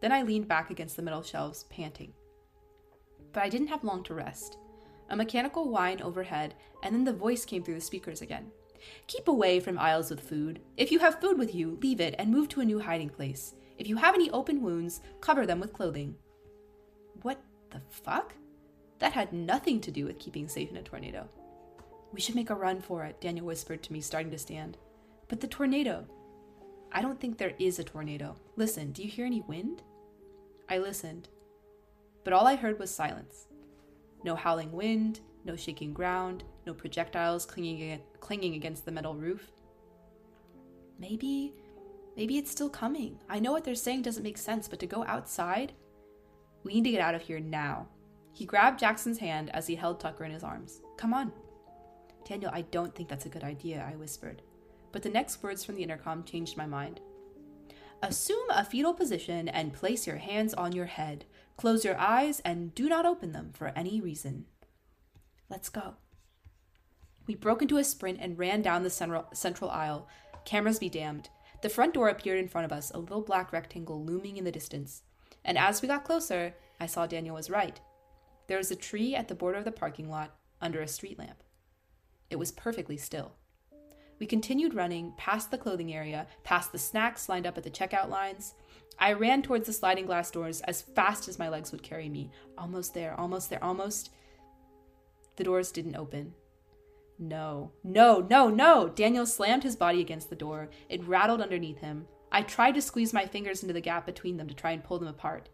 Then 0.00 0.12
I 0.12 0.22
leaned 0.22 0.48
back 0.48 0.70
against 0.70 0.96
the 0.96 1.02
metal 1.02 1.22
shelves, 1.22 1.64
panting. 1.64 2.12
But 3.32 3.42
I 3.42 3.48
didn't 3.48 3.68
have 3.68 3.84
long 3.84 4.02
to 4.04 4.14
rest. 4.14 4.58
A 5.10 5.16
mechanical 5.16 5.68
whine 5.68 6.00
overhead, 6.00 6.54
and 6.82 6.94
then 6.94 7.04
the 7.04 7.12
voice 7.12 7.44
came 7.44 7.62
through 7.62 7.74
the 7.74 7.80
speakers 7.80 8.22
again. 8.22 8.50
Keep 9.06 9.28
away 9.28 9.60
from 9.60 9.78
aisles 9.78 10.10
with 10.10 10.20
food. 10.20 10.60
If 10.76 10.90
you 10.90 10.98
have 11.00 11.20
food 11.20 11.38
with 11.38 11.54
you, 11.54 11.78
leave 11.82 12.00
it 12.00 12.14
and 12.18 12.30
move 12.30 12.48
to 12.50 12.60
a 12.60 12.64
new 12.64 12.80
hiding 12.80 13.10
place. 13.10 13.54
If 13.78 13.88
you 13.88 13.96
have 13.96 14.14
any 14.14 14.30
open 14.30 14.62
wounds, 14.62 15.00
cover 15.20 15.46
them 15.46 15.60
with 15.60 15.72
clothing. 15.72 16.16
What 17.22 17.42
the 17.70 17.80
fuck? 17.90 18.34
That 18.98 19.12
had 19.12 19.32
nothing 19.32 19.80
to 19.80 19.90
do 19.90 20.06
with 20.06 20.18
keeping 20.18 20.48
safe 20.48 20.70
in 20.70 20.76
a 20.76 20.82
tornado. 20.82 21.28
We 22.12 22.20
should 22.20 22.34
make 22.34 22.50
a 22.50 22.54
run 22.54 22.80
for 22.80 23.04
it, 23.04 23.20
Daniel 23.20 23.46
whispered 23.46 23.82
to 23.84 23.92
me, 23.92 24.00
starting 24.00 24.30
to 24.30 24.38
stand. 24.38 24.76
But 25.28 25.40
the 25.40 25.46
tornado. 25.46 26.06
I 26.92 27.00
don't 27.00 27.18
think 27.18 27.38
there 27.38 27.54
is 27.58 27.78
a 27.78 27.84
tornado. 27.84 28.36
Listen, 28.56 28.92
do 28.92 29.02
you 29.02 29.08
hear 29.08 29.24
any 29.24 29.40
wind? 29.40 29.82
I 30.68 30.78
listened, 30.78 31.28
but 32.24 32.32
all 32.32 32.46
I 32.46 32.56
heard 32.56 32.78
was 32.78 32.94
silence. 32.94 33.46
No 34.24 34.36
howling 34.36 34.72
wind, 34.72 35.20
no 35.44 35.56
shaking 35.56 35.92
ground, 35.92 36.44
no 36.66 36.74
projectiles 36.74 37.44
clinging, 37.46 38.00
clinging 38.22 38.54
against 38.54 38.86
the 38.86 38.92
metal 38.92 39.14
roof. 39.14 39.50
Maybe, 40.98 41.52
maybe 42.16 42.38
it's 42.38 42.50
still 42.50 42.70
coming. 42.70 43.18
I 43.28 43.40
know 43.40 43.52
what 43.52 43.64
they're 43.64 43.74
saying 43.74 44.02
doesn't 44.02 44.22
make 44.22 44.38
sense, 44.38 44.68
but 44.68 44.78
to 44.80 44.86
go 44.86 45.04
outside? 45.04 45.72
We 46.62 46.72
need 46.72 46.84
to 46.84 46.92
get 46.92 47.02
out 47.02 47.16
of 47.16 47.22
here 47.22 47.40
now. 47.40 47.88
He 48.32 48.46
grabbed 48.46 48.80
Jackson's 48.80 49.18
hand 49.18 49.50
as 49.50 49.66
he 49.66 49.74
held 49.74 50.00
Tucker 50.00 50.24
in 50.24 50.30
his 50.30 50.44
arms. 50.44 50.80
Come 50.96 51.12
on. 51.12 51.32
Daniel, 52.24 52.52
I 52.54 52.62
don't 52.62 52.94
think 52.94 53.08
that's 53.08 53.26
a 53.26 53.28
good 53.28 53.44
idea, 53.44 53.86
I 53.86 53.96
whispered. 53.96 54.40
But 54.92 55.02
the 55.02 55.10
next 55.10 55.42
words 55.42 55.64
from 55.64 55.74
the 55.74 55.82
intercom 55.82 56.22
changed 56.22 56.56
my 56.56 56.66
mind. 56.66 57.00
Assume 58.02 58.48
a 58.50 58.64
fetal 58.64 58.94
position 58.94 59.48
and 59.48 59.72
place 59.72 60.06
your 60.06 60.16
hands 60.16 60.54
on 60.54 60.72
your 60.72 60.86
head. 60.86 61.24
Close 61.56 61.84
your 61.84 61.98
eyes 61.98 62.40
and 62.44 62.74
do 62.74 62.88
not 62.88 63.04
open 63.06 63.32
them 63.32 63.50
for 63.52 63.72
any 63.76 64.00
reason. 64.00 64.46
Let's 65.50 65.68
go. 65.68 65.96
We 67.26 67.34
broke 67.34 67.62
into 67.62 67.78
a 67.78 67.84
sprint 67.84 68.18
and 68.20 68.38
ran 68.38 68.62
down 68.62 68.82
the 68.82 68.90
central, 68.90 69.70
aisle. 69.70 70.08
Cameras 70.44 70.78
be 70.78 70.88
damned. 70.88 71.28
The 71.62 71.68
front 71.68 71.94
door 71.94 72.08
appeared 72.08 72.40
in 72.40 72.48
front 72.48 72.64
of 72.64 72.72
us, 72.72 72.90
a 72.90 72.98
little 72.98 73.22
black 73.22 73.52
rectangle 73.52 74.04
looming 74.04 74.36
in 74.36 74.44
the 74.44 74.50
distance. 74.50 75.02
And 75.44 75.56
as 75.56 75.80
we 75.80 75.88
got 75.88 76.04
closer, 76.04 76.54
I 76.80 76.86
saw 76.86 77.06
Daniel 77.06 77.36
was 77.36 77.50
right. 77.50 77.80
There 78.48 78.58
was 78.58 78.70
a 78.70 78.76
tree 78.76 79.14
at 79.14 79.28
the 79.28 79.36
border 79.36 79.58
of 79.58 79.64
the 79.64 79.72
parking 79.72 80.10
lot 80.10 80.34
under 80.60 80.80
a 80.80 80.88
street 80.88 81.18
lamp. 81.18 81.42
It 82.28 82.36
was 82.36 82.50
perfectly 82.50 82.96
still. 82.96 83.32
We 84.18 84.26
continued 84.26 84.74
running 84.74 85.12
past 85.16 85.50
the 85.50 85.58
clothing 85.58 85.92
area, 85.94 86.26
past 86.44 86.72
the 86.72 86.78
snacks 86.78 87.28
lined 87.28 87.46
up 87.46 87.56
at 87.56 87.64
the 87.64 87.70
checkout 87.70 88.08
lines. 88.08 88.54
I 88.98 89.12
ran 89.14 89.42
towards 89.42 89.66
the 89.66 89.72
sliding 89.72 90.06
glass 90.06 90.30
doors 90.30 90.60
as 90.62 90.82
fast 90.82 91.28
as 91.28 91.38
my 91.38 91.48
legs 91.48 91.72
would 91.72 91.82
carry 91.82 92.08
me. 92.08 92.30
Almost 92.58 92.94
there, 92.94 93.18
almost 93.18 93.50
there, 93.50 93.62
almost. 93.62 94.10
The 95.36 95.44
doors 95.44 95.72
didn't 95.72 95.96
open. 95.96 96.34
No, 97.18 97.72
no, 97.84 98.26
no, 98.28 98.48
no! 98.48 98.88
Daniel 98.88 99.26
slammed 99.26 99.62
his 99.62 99.76
body 99.76 100.00
against 100.00 100.30
the 100.30 100.36
door. 100.36 100.70
It 100.88 101.06
rattled 101.06 101.40
underneath 101.40 101.78
him. 101.78 102.06
I 102.32 102.42
tried 102.42 102.72
to 102.72 102.82
squeeze 102.82 103.12
my 103.12 103.26
fingers 103.26 103.62
into 103.62 103.74
the 103.74 103.80
gap 103.80 104.06
between 104.06 104.36
them 104.36 104.48
to 104.48 104.54
try 104.54 104.72
and 104.72 104.82
pull 104.82 104.98
them 104.98 105.08
apart. 105.08 105.48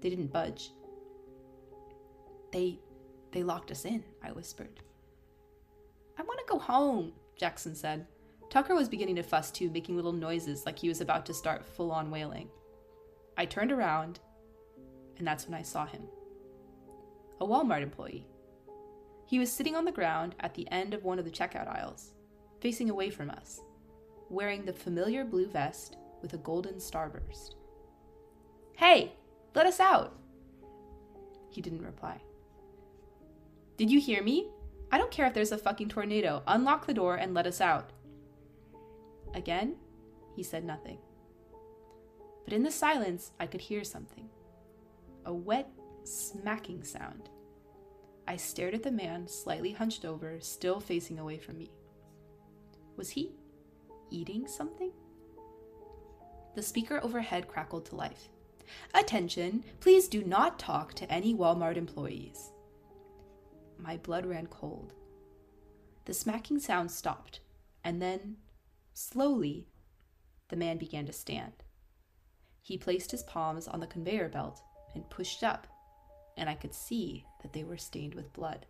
They 0.00 0.10
didn't 0.10 0.32
budge. 0.32 0.72
They 2.52 2.80
they 3.30 3.42
locked 3.42 3.70
us 3.70 3.84
in, 3.84 4.04
I 4.22 4.32
whispered. 4.32 4.80
I 6.18 6.22
want 6.22 6.40
to 6.40 6.52
go 6.52 6.58
home, 6.58 7.12
Jackson 7.36 7.74
said. 7.74 8.06
Tucker 8.50 8.74
was 8.74 8.88
beginning 8.88 9.16
to 9.16 9.22
fuss 9.22 9.50
too, 9.50 9.70
making 9.70 9.96
little 9.96 10.12
noises 10.12 10.66
like 10.66 10.78
he 10.78 10.88
was 10.88 11.00
about 11.00 11.24
to 11.26 11.34
start 11.34 11.64
full 11.64 11.90
on 11.90 12.10
wailing. 12.10 12.50
I 13.38 13.46
turned 13.46 13.72
around, 13.72 14.20
and 15.16 15.26
that's 15.26 15.46
when 15.46 15.58
I 15.58 15.62
saw 15.62 15.86
him. 15.86 16.02
A 17.40 17.46
Walmart 17.46 17.82
employee. 17.82 18.26
He 19.32 19.38
was 19.38 19.50
sitting 19.50 19.74
on 19.74 19.86
the 19.86 19.92
ground 19.92 20.34
at 20.40 20.52
the 20.52 20.70
end 20.70 20.92
of 20.92 21.04
one 21.04 21.18
of 21.18 21.24
the 21.24 21.30
checkout 21.30 21.66
aisles, 21.66 22.12
facing 22.60 22.90
away 22.90 23.08
from 23.08 23.30
us, 23.30 23.62
wearing 24.28 24.66
the 24.66 24.74
familiar 24.74 25.24
blue 25.24 25.46
vest 25.46 25.96
with 26.20 26.34
a 26.34 26.36
golden 26.36 26.74
starburst. 26.74 27.54
Hey, 28.76 29.14
let 29.54 29.64
us 29.64 29.80
out! 29.80 30.18
He 31.48 31.62
didn't 31.62 31.80
reply. 31.80 32.20
Did 33.78 33.90
you 33.90 34.00
hear 34.00 34.22
me? 34.22 34.50
I 34.90 34.98
don't 34.98 35.10
care 35.10 35.24
if 35.24 35.32
there's 35.32 35.52
a 35.52 35.56
fucking 35.56 35.88
tornado. 35.88 36.42
Unlock 36.46 36.84
the 36.84 36.92
door 36.92 37.16
and 37.16 37.32
let 37.32 37.46
us 37.46 37.62
out. 37.62 37.88
Again, 39.32 39.76
he 40.36 40.42
said 40.42 40.62
nothing. 40.62 40.98
But 42.44 42.52
in 42.52 42.64
the 42.64 42.70
silence, 42.70 43.32
I 43.40 43.46
could 43.46 43.62
hear 43.62 43.82
something 43.82 44.28
a 45.24 45.32
wet, 45.32 45.70
smacking 46.04 46.84
sound. 46.84 47.30
I 48.32 48.36
stared 48.36 48.72
at 48.72 48.82
the 48.82 48.90
man, 48.90 49.28
slightly 49.28 49.72
hunched 49.72 50.06
over, 50.06 50.40
still 50.40 50.80
facing 50.80 51.18
away 51.18 51.36
from 51.36 51.58
me. 51.58 51.70
Was 52.96 53.10
he 53.10 53.32
eating 54.10 54.46
something? 54.46 54.90
The 56.54 56.62
speaker 56.62 56.98
overhead 57.02 57.46
crackled 57.46 57.84
to 57.86 57.96
life. 57.96 58.30
Attention, 58.94 59.64
please 59.80 60.08
do 60.08 60.24
not 60.24 60.58
talk 60.58 60.94
to 60.94 61.12
any 61.12 61.34
Walmart 61.34 61.76
employees. 61.76 62.52
My 63.76 63.98
blood 63.98 64.24
ran 64.24 64.46
cold. 64.46 64.94
The 66.06 66.14
smacking 66.14 66.58
sound 66.58 66.90
stopped, 66.90 67.40
and 67.84 68.00
then, 68.00 68.38
slowly, 68.94 69.68
the 70.48 70.56
man 70.56 70.78
began 70.78 71.04
to 71.04 71.12
stand. 71.12 71.64
He 72.62 72.78
placed 72.78 73.10
his 73.10 73.24
palms 73.24 73.68
on 73.68 73.80
the 73.80 73.86
conveyor 73.86 74.30
belt 74.30 74.62
and 74.94 75.10
pushed 75.10 75.42
up, 75.42 75.66
and 76.38 76.48
I 76.48 76.54
could 76.54 76.72
see 76.72 77.26
that 77.42 77.52
they 77.52 77.64
were 77.64 77.76
stained 77.76 78.14
with 78.14 78.32
blood. 78.32 78.66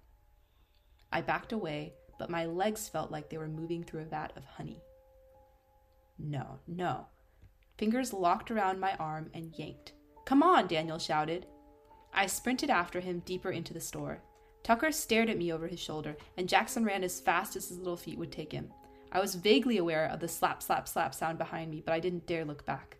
I 1.12 1.20
backed 1.20 1.53
away, 1.53 1.93
but 2.19 2.31
my 2.31 2.47
legs 2.47 2.89
felt 2.89 3.11
like 3.11 3.28
they 3.28 3.39
were 3.39 3.49
moving 3.49 3.82
through 3.82 4.03
a 4.03 4.05
vat 4.05 4.32
of 4.36 4.44
honey. 4.44 4.82
No, 6.19 6.59
no. 6.66 7.07
Fingers 7.78 8.12
locked 8.12 8.51
around 8.51 8.81
my 8.81 8.94
arm 8.94 9.31
and 9.35 9.53
yanked. 9.57 9.93
Come 10.24 10.43
on, 10.43 10.66
Daniel 10.66 10.99
shouted. 10.99 11.47
I 12.15 12.27
sprinted 12.27 12.70
after 12.70 13.01
him 13.01 13.23
deeper 13.24 13.51
into 13.51 13.74
the 13.74 13.81
store. 13.81 14.23
Tucker 14.62 14.93
stared 14.93 15.28
at 15.28 15.39
me 15.39 15.53
over 15.53 15.66
his 15.66 15.81
shoulder, 15.81 16.16
and 16.36 16.49
Jackson 16.49 16.85
ran 16.85 17.03
as 17.03 17.20
fast 17.20 17.57
as 17.57 17.69
his 17.69 17.78
little 17.78 17.97
feet 17.97 18.19
would 18.19 18.31
take 18.31 18.53
him. 18.53 18.73
I 19.11 19.20
was 19.20 19.35
vaguely 19.35 19.78
aware 19.78 20.07
of 20.07 20.20
the 20.20 20.28
slap, 20.28 20.62
slap, 20.62 20.89
slap 20.89 21.15
sound 21.15 21.39
behind 21.39 21.70
me, 21.70 21.82
but 21.85 21.93
I 21.93 22.01
didn't 22.01 22.27
dare 22.27 22.44
look 22.44 22.65
back. 22.65 22.99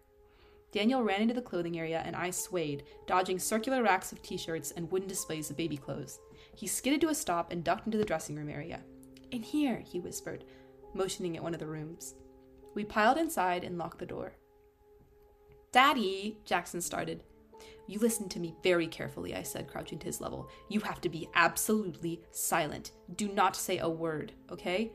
Daniel 0.73 1.03
ran 1.03 1.21
into 1.21 1.35
the 1.35 1.43
clothing 1.43 1.79
area, 1.79 2.03
and 2.05 2.17
I 2.17 2.31
swayed, 2.31 2.85
dodging 3.07 3.39
circular 3.39 3.83
racks 3.83 4.11
of 4.11 4.23
t 4.23 4.39
shirts 4.39 4.71
and 4.73 4.91
wooden 4.91 5.07
displays 5.07 5.51
of 5.51 5.57
baby 5.57 5.77
clothes. 5.77 6.19
He 6.57 6.67
skidded 6.67 7.01
to 7.03 7.09
a 7.09 7.15
stop 7.15 7.53
and 7.53 7.63
ducked 7.63 7.87
into 7.87 7.99
the 7.99 8.05
dressing 8.05 8.37
room 8.37 8.49
area. 8.49 8.81
In 9.31 9.43
here, 9.43 9.83
he 9.85 10.01
whispered, 10.01 10.45
motioning 10.95 11.37
at 11.37 11.43
one 11.43 11.55
of 11.55 11.61
the 11.61 11.67
rooms. 11.67 12.15
We 12.75 12.85
piled 12.85 13.19
inside 13.19 13.65
and 13.65 13.77
locked 13.77 13.99
the 13.99 14.07
door. 14.07 14.33
Daddy, 15.73 16.39
Jackson 16.45 16.81
started. 16.81 17.23
You 17.87 17.99
listen 17.99 18.29
to 18.31 18.41
me 18.41 18.55
very 18.63 18.87
carefully, 18.87 19.35
I 19.35 19.43
said, 19.43 19.69
crouching 19.69 19.99
to 20.01 20.07
his 20.07 20.21
level. 20.21 20.49
You 20.69 20.81
have 20.81 21.01
to 21.03 21.09
be 21.09 21.29
absolutely 21.35 22.23
silent. 22.31 22.93
Do 23.17 23.29
not 23.29 23.57
say 23.57 23.79
a 23.79 23.89
word, 23.89 24.33
okay? 24.51 24.93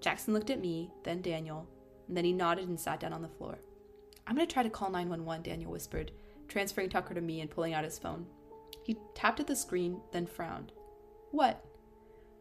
Jackson 0.00 0.34
looked 0.34 0.50
at 0.50 0.60
me, 0.60 0.90
then 1.04 1.22
Daniel, 1.22 1.66
and 2.06 2.16
then 2.16 2.24
he 2.24 2.32
nodded 2.32 2.68
and 2.68 2.78
sat 2.78 3.00
down 3.00 3.12
on 3.12 3.22
the 3.22 3.28
floor. 3.28 3.58
I'm 4.28 4.36
going 4.36 4.46
to 4.46 4.52
try 4.52 4.62
to 4.62 4.68
call 4.68 4.90
911, 4.90 5.42
Daniel 5.42 5.72
whispered, 5.72 6.12
transferring 6.48 6.90
Tucker 6.90 7.14
to 7.14 7.20
me 7.22 7.40
and 7.40 7.50
pulling 7.50 7.72
out 7.72 7.82
his 7.82 7.98
phone. 7.98 8.26
He 8.84 8.98
tapped 9.14 9.40
at 9.40 9.46
the 9.46 9.56
screen, 9.56 10.02
then 10.12 10.26
frowned. 10.26 10.72
What? 11.30 11.64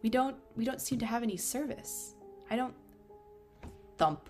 We 0.04 0.10
don't 0.10 0.36
we 0.56 0.66
don't 0.66 0.82
seem 0.82 1.00
to 1.00 1.06
have 1.06 1.24
any 1.24 1.38
service. 1.38 2.16
I 2.50 2.56
don't 2.56 2.76
thump. 3.98 4.30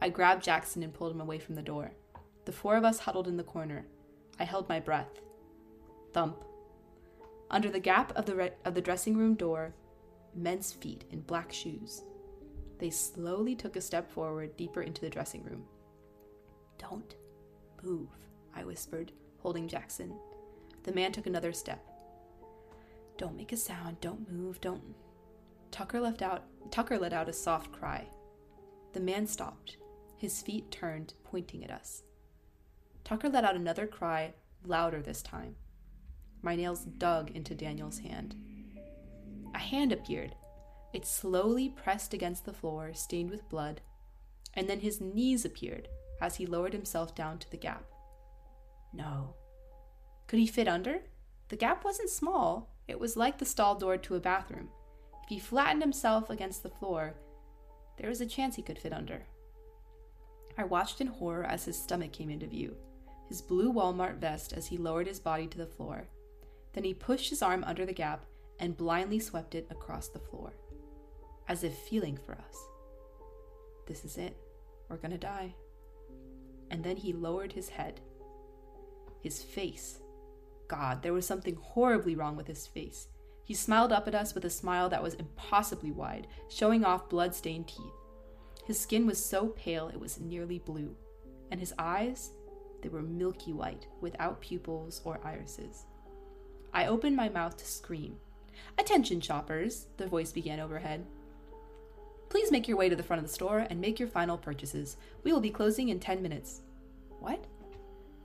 I 0.00 0.08
grabbed 0.08 0.42
Jackson 0.42 0.82
and 0.82 0.92
pulled 0.92 1.12
him 1.12 1.20
away 1.20 1.38
from 1.38 1.54
the 1.54 1.62
door. 1.62 1.92
The 2.44 2.52
four 2.52 2.76
of 2.76 2.84
us 2.84 2.98
huddled 2.98 3.28
in 3.28 3.36
the 3.36 3.44
corner. 3.44 3.86
I 4.40 4.44
held 4.44 4.68
my 4.68 4.80
breath. 4.80 5.20
Thump. 6.12 6.44
Under 7.50 7.70
the 7.70 7.80
gap 7.80 8.12
of 8.16 8.26
the 8.26 8.34
re- 8.34 8.52
of 8.64 8.74
the 8.74 8.80
dressing 8.80 9.16
room 9.16 9.34
door, 9.34 9.74
men's 10.34 10.72
feet 10.72 11.04
in 11.10 11.20
black 11.20 11.52
shoes. 11.52 12.02
They 12.78 12.90
slowly 12.90 13.54
took 13.54 13.76
a 13.76 13.80
step 13.80 14.10
forward, 14.10 14.56
deeper 14.56 14.82
into 14.82 15.00
the 15.00 15.10
dressing 15.10 15.42
room. 15.44 15.64
Don't 16.78 17.14
move, 17.82 18.08
I 18.54 18.64
whispered, 18.64 19.12
holding 19.38 19.68
Jackson. 19.68 20.18
The 20.84 20.92
man 20.92 21.12
took 21.12 21.26
another 21.26 21.52
step. 21.52 21.84
Don't 23.16 23.36
make 23.36 23.52
a 23.52 23.56
sound, 23.56 24.00
don't 24.00 24.30
move, 24.30 24.60
don't. 24.60 24.94
Tucker 25.70 26.00
left 26.00 26.22
out 26.22 26.44
Tucker 26.70 26.98
let 26.98 27.12
out 27.12 27.28
a 27.28 27.32
soft 27.32 27.72
cry. 27.72 28.06
The 28.92 29.00
man 29.00 29.26
stopped. 29.26 29.78
His 30.16 30.42
feet 30.42 30.70
turned, 30.70 31.14
pointing 31.24 31.64
at 31.64 31.70
us. 31.70 32.02
Tucker 33.04 33.28
let 33.28 33.44
out 33.44 33.56
another 33.56 33.86
cry, 33.86 34.34
louder 34.64 35.00
this 35.00 35.22
time. 35.22 35.56
My 36.42 36.56
nails 36.56 36.84
dug 36.84 37.30
into 37.30 37.54
Daniel's 37.54 38.00
hand. 38.00 38.36
A 39.54 39.58
hand 39.58 39.92
appeared. 39.92 40.34
It 40.92 41.06
slowly 41.06 41.68
pressed 41.70 42.12
against 42.12 42.44
the 42.44 42.52
floor, 42.52 42.92
stained 42.94 43.30
with 43.30 43.48
blood, 43.48 43.80
and 44.54 44.68
then 44.68 44.80
his 44.80 45.00
knees 45.00 45.44
appeared 45.44 45.88
as 46.20 46.36
he 46.36 46.46
lowered 46.46 46.72
himself 46.72 47.14
down 47.14 47.38
to 47.38 47.50
the 47.50 47.56
gap. 47.56 47.84
No. 48.92 49.34
Could 50.26 50.38
he 50.38 50.46
fit 50.46 50.68
under? 50.68 51.00
The 51.48 51.56
gap 51.56 51.84
wasn't 51.84 52.10
small, 52.10 52.70
it 52.86 52.98
was 52.98 53.16
like 53.16 53.38
the 53.38 53.44
stall 53.44 53.74
door 53.74 53.96
to 53.96 54.14
a 54.16 54.20
bathroom. 54.20 54.68
If 55.22 55.28
he 55.28 55.38
flattened 55.38 55.82
himself 55.82 56.30
against 56.30 56.62
the 56.62 56.70
floor, 56.70 57.14
there 57.98 58.08
was 58.08 58.20
a 58.20 58.26
chance 58.26 58.56
he 58.56 58.62
could 58.62 58.78
fit 58.78 58.92
under. 58.92 59.22
I 60.56 60.64
watched 60.64 61.00
in 61.00 61.06
horror 61.06 61.44
as 61.44 61.64
his 61.64 61.80
stomach 61.80 62.12
came 62.12 62.30
into 62.30 62.46
view, 62.46 62.76
his 63.28 63.42
blue 63.42 63.72
Walmart 63.72 64.16
vest 64.18 64.52
as 64.52 64.66
he 64.66 64.76
lowered 64.76 65.06
his 65.06 65.20
body 65.20 65.46
to 65.46 65.58
the 65.58 65.66
floor. 65.66 66.08
Then 66.72 66.84
he 66.84 66.94
pushed 66.94 67.30
his 67.30 67.42
arm 67.42 67.62
under 67.64 67.84
the 67.84 67.92
gap 67.92 68.24
and 68.58 68.76
blindly 68.76 69.18
swept 69.18 69.54
it 69.54 69.66
across 69.70 70.08
the 70.08 70.18
floor, 70.18 70.52
as 71.46 71.62
if 71.62 71.74
feeling 71.74 72.16
for 72.16 72.32
us. 72.32 72.56
This 73.86 74.04
is 74.04 74.18
it. 74.18 74.36
We're 74.88 74.96
gonna 74.96 75.18
die. 75.18 75.54
And 76.70 76.84
then 76.84 76.96
he 76.96 77.12
lowered 77.12 77.52
his 77.52 77.70
head. 77.70 78.00
His 79.22 79.42
face. 79.42 79.98
God, 80.68 81.02
there 81.02 81.12
was 81.12 81.26
something 81.26 81.56
horribly 81.56 82.14
wrong 82.14 82.36
with 82.36 82.46
his 82.46 82.66
face. 82.66 83.08
He 83.44 83.54
smiled 83.54 83.92
up 83.92 84.06
at 84.06 84.14
us 84.14 84.34
with 84.34 84.44
a 84.44 84.50
smile 84.50 84.90
that 84.90 85.02
was 85.02 85.14
impossibly 85.14 85.90
wide, 85.90 86.26
showing 86.48 86.84
off 86.84 87.08
blood 87.08 87.34
stained 87.34 87.68
teeth. 87.68 87.86
His 88.66 88.78
skin 88.78 89.06
was 89.06 89.24
so 89.24 89.48
pale 89.48 89.88
it 89.88 89.98
was 89.98 90.20
nearly 90.20 90.58
blue, 90.58 90.94
and 91.50 91.58
his 91.58 91.72
eyes, 91.78 92.32
they 92.82 92.90
were 92.90 93.00
milky 93.00 93.54
white, 93.54 93.86
without 94.02 94.42
pupils 94.42 95.00
or 95.04 95.18
irises. 95.24 95.86
I 96.74 96.86
opened 96.86 97.16
my 97.16 97.30
mouth 97.30 97.56
to 97.56 97.64
scream. 97.64 98.18
Attention, 98.78 99.22
shoppers, 99.22 99.86
the 99.96 100.06
voice 100.06 100.32
began 100.32 100.60
overhead. 100.60 101.06
Please 102.28 102.50
make 102.50 102.68
your 102.68 102.76
way 102.76 102.88
to 102.88 102.96
the 102.96 103.02
front 103.02 103.22
of 103.22 103.26
the 103.26 103.32
store 103.32 103.66
and 103.70 103.80
make 103.80 103.98
your 103.98 104.08
final 104.08 104.36
purchases. 104.36 104.96
We 105.24 105.32
will 105.32 105.40
be 105.40 105.50
closing 105.50 105.88
in 105.88 105.98
ten 105.98 106.22
minutes. 106.22 106.60
What? 107.20 107.44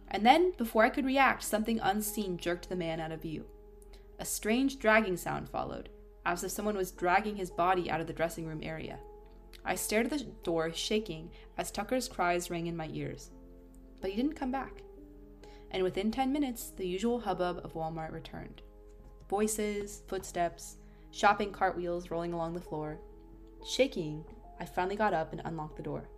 And 0.09 0.25
then, 0.25 0.51
before 0.57 0.83
I 0.83 0.89
could 0.89 1.05
react, 1.05 1.43
something 1.43 1.79
unseen 1.79 2.37
jerked 2.37 2.69
the 2.69 2.75
man 2.75 2.99
out 2.99 3.11
of 3.11 3.21
view. 3.21 3.45
A 4.19 4.25
strange 4.25 4.77
dragging 4.77 5.17
sound 5.17 5.49
followed, 5.49 5.89
as 6.25 6.43
if 6.43 6.51
someone 6.51 6.77
was 6.77 6.91
dragging 6.91 7.35
his 7.35 7.49
body 7.49 7.89
out 7.89 7.99
of 7.99 8.07
the 8.07 8.13
dressing 8.13 8.45
room 8.45 8.59
area. 8.61 8.99
I 9.65 9.75
stared 9.75 10.05
at 10.05 10.17
the 10.17 10.25
door, 10.43 10.71
shaking, 10.73 11.31
as 11.57 11.71
Tucker's 11.71 12.07
cries 12.07 12.51
rang 12.51 12.67
in 12.67 12.77
my 12.77 12.89
ears. 12.91 13.31
But 14.01 14.11
he 14.11 14.17
didn't 14.17 14.35
come 14.35 14.51
back. 14.51 14.83
And 15.71 15.81
within 15.81 16.11
ten 16.11 16.31
minutes, 16.31 16.71
the 16.75 16.87
usual 16.87 17.21
hubbub 17.21 17.61
of 17.63 17.73
Walmart 17.73 18.11
returned 18.11 18.61
voices, 19.29 20.03
footsteps, 20.07 20.77
shopping 21.09 21.51
cart 21.51 21.75
wheels 21.75 22.11
rolling 22.11 22.33
along 22.33 22.53
the 22.53 22.61
floor. 22.61 22.99
Shaking, 23.65 24.25
I 24.59 24.65
finally 24.65 24.95
got 24.95 25.13
up 25.13 25.31
and 25.31 25.41
unlocked 25.45 25.77
the 25.77 25.83
door. 25.83 26.09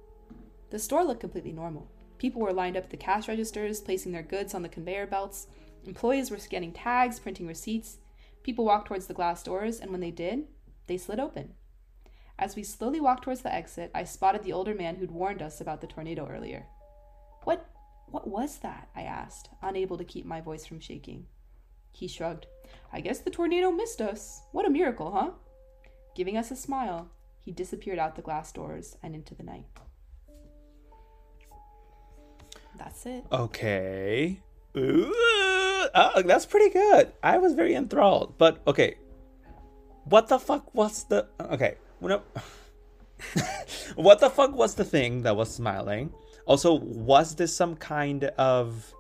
The 0.72 0.80
store 0.80 1.04
looked 1.04 1.22
completely 1.22 1.52
normal. 1.52 1.88
People 2.18 2.42
were 2.42 2.54
lined 2.54 2.76
up 2.76 2.86
at 2.86 2.90
the 2.90 2.98
cash 2.98 3.28
registers, 3.28 3.82
placing 3.82 4.12
their 4.12 4.24
goods 4.24 4.54
on 4.54 4.62
the 4.62 4.70
conveyor 4.70 5.08
belts. 5.08 5.48
Employees 5.86 6.32
were 6.32 6.40
scanning 6.40 6.72
tags, 6.72 7.20
printing 7.20 7.46
receipts. 7.46 7.98
People 8.42 8.66
walked 8.66 8.88
towards 8.88 9.08
the 9.08 9.14
glass 9.14 9.44
doors, 9.44 9.80
and 9.80 9.92
when 9.92 10.02
they 10.02 10.12
did, 10.12 10.48
they 10.88 10.98
slid 10.98 11.20
open. 11.20 11.54
As 12.38 12.56
we 12.56 12.64
slowly 12.64 13.00
walked 13.00 13.24
towards 13.24 13.42
the 13.42 13.54
exit, 13.54 13.92
I 13.94 14.04
spotted 14.04 14.44
the 14.44 14.54
older 14.54 14.74
man 14.74 14.96
who'd 14.96 15.12
warned 15.12 15.42
us 15.42 15.62
about 15.62 15.82
the 15.82 15.88
tornado 15.88 16.28
earlier. 16.28 16.66
What 17.44 17.70
what 18.08 18.28
was 18.28 18.60
that? 18.60 18.90
I 18.96 19.02
asked, 19.04 19.50
unable 19.62 19.98
to 19.98 20.04
keep 20.04 20.26
my 20.26 20.40
voice 20.42 20.66
from 20.66 20.80
shaking. 20.80 21.26
He 21.92 22.08
shrugged. 22.08 22.46
I 22.94 23.02
guess 23.02 23.20
the 23.20 23.30
tornado 23.30 23.72
missed 23.72 24.02
us. 24.02 24.42
What 24.52 24.66
a 24.66 24.70
miracle, 24.70 25.12
huh? 25.12 25.32
Giving 26.16 26.38
us 26.38 26.52
a 26.52 26.56
smile, 26.56 27.10
he 27.46 27.52
disappeared 27.52 28.00
out 28.00 28.16
the 28.16 28.24
glass 28.24 28.52
doors 28.52 28.98
and 29.04 29.14
into 29.14 29.36
the 29.36 29.44
night. 29.44 29.68
That's 32.78 33.06
it. 33.06 33.24
Okay. 33.32 34.42
Ooh, 34.76 35.14
oh, 35.14 36.24
that's 36.26 36.46
pretty 36.48 36.72
good. 36.72 37.14
I 37.24 37.38
was 37.38 37.54
very 37.54 37.76
enthralled. 37.76 38.38
But 38.40 38.62
okay, 38.68 38.96
what 40.06 40.28
the 40.28 40.40
fuck 40.40 40.74
was 40.74 41.06
the 41.06 41.28
okay? 41.40 41.76
What 43.96 44.20
the 44.20 44.30
fuck 44.30 44.54
was 44.54 44.76
the 44.76 44.84
thing 44.84 45.22
that 45.22 45.38
was 45.38 45.54
smiling? 45.54 46.12
Also, 46.46 46.74
was 46.74 47.36
this 47.36 47.56
some 47.56 47.76
kind 47.76 48.26
of 48.38 48.94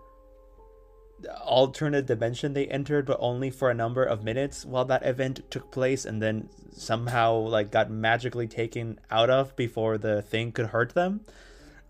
alternate 1.43 2.05
dimension 2.05 2.53
they 2.53 2.67
entered, 2.67 3.05
but 3.05 3.17
only 3.19 3.49
for 3.49 3.69
a 3.69 3.73
number 3.73 4.03
of 4.03 4.23
minutes 4.23 4.65
while 4.65 4.85
that 4.85 5.05
event 5.05 5.41
took 5.49 5.71
place, 5.71 6.05
and 6.05 6.21
then 6.21 6.49
somehow 6.71 7.35
like 7.35 7.71
got 7.71 7.89
magically 7.89 8.47
taken 8.47 8.99
out 9.09 9.29
of 9.29 9.55
before 9.55 9.97
the 9.97 10.21
thing 10.21 10.51
could 10.51 10.67
hurt 10.67 10.93
them? 10.93 11.21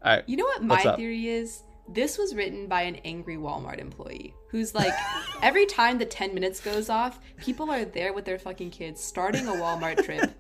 I, 0.02 0.24
You 0.26 0.38
know 0.38 0.46
what 0.46 0.64
my 0.64 0.96
theory 0.96 1.28
is? 1.28 1.64
This 1.88 2.18
was 2.18 2.34
written 2.34 2.68
by 2.68 2.82
an 2.84 2.96
angry 3.06 3.38
Walmart 3.38 3.80
employee 3.80 4.34
who's 4.50 4.74
like, 4.74 4.94
every 5.42 5.66
time 5.66 5.98
the 5.98 6.06
10 6.06 6.34
minutes 6.34 6.60
goes 6.60 6.90
off, 6.90 7.20
people 7.38 7.70
are 7.70 7.86
there 7.86 8.14
with 8.14 8.26
their 8.26 8.40
fucking 8.40 8.72
kids 8.72 9.02
starting 9.02 9.48
a 9.48 9.52
Walmart 9.52 10.04
trip. 10.04 10.32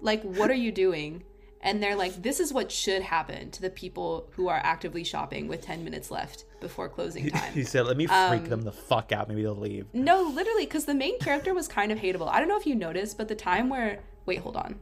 Like, 0.00 0.22
what 0.22 0.50
are 0.50 0.54
you 0.54 0.70
doing? 0.70 1.24
And 1.64 1.82
they're 1.82 1.96
like, 1.96 2.22
this 2.22 2.38
is 2.40 2.52
what 2.52 2.70
should 2.70 3.02
happen 3.02 3.50
to 3.52 3.60
the 3.62 3.70
people 3.70 4.28
who 4.32 4.48
are 4.48 4.60
actively 4.62 5.02
shopping 5.02 5.48
with 5.48 5.62
10 5.62 5.82
minutes 5.82 6.10
left 6.10 6.44
before 6.60 6.88
closing 6.88 7.28
time. 7.30 7.52
he 7.54 7.64
said, 7.64 7.86
"Let 7.86 7.96
me 7.96 8.06
freak 8.06 8.42
Um, 8.42 8.46
them 8.46 8.62
the 8.62 8.70
fuck 8.72 9.10
out. 9.12 9.28
Maybe 9.28 9.42
they'll 9.42 9.56
leave." 9.56 9.86
No, 9.92 10.22
literally, 10.22 10.66
because 10.66 10.84
the 10.84 10.94
main 10.94 11.18
character 11.18 11.52
was 11.54 11.66
kind 11.66 11.90
of 11.90 11.98
hateable. 11.98 12.28
I 12.28 12.38
don't 12.38 12.48
know 12.48 12.56
if 12.58 12.66
you 12.66 12.74
noticed, 12.74 13.18
but 13.18 13.28
the 13.28 13.34
time 13.34 13.68
where 13.70 14.00
wait, 14.26 14.38
hold 14.40 14.56
on. 14.56 14.78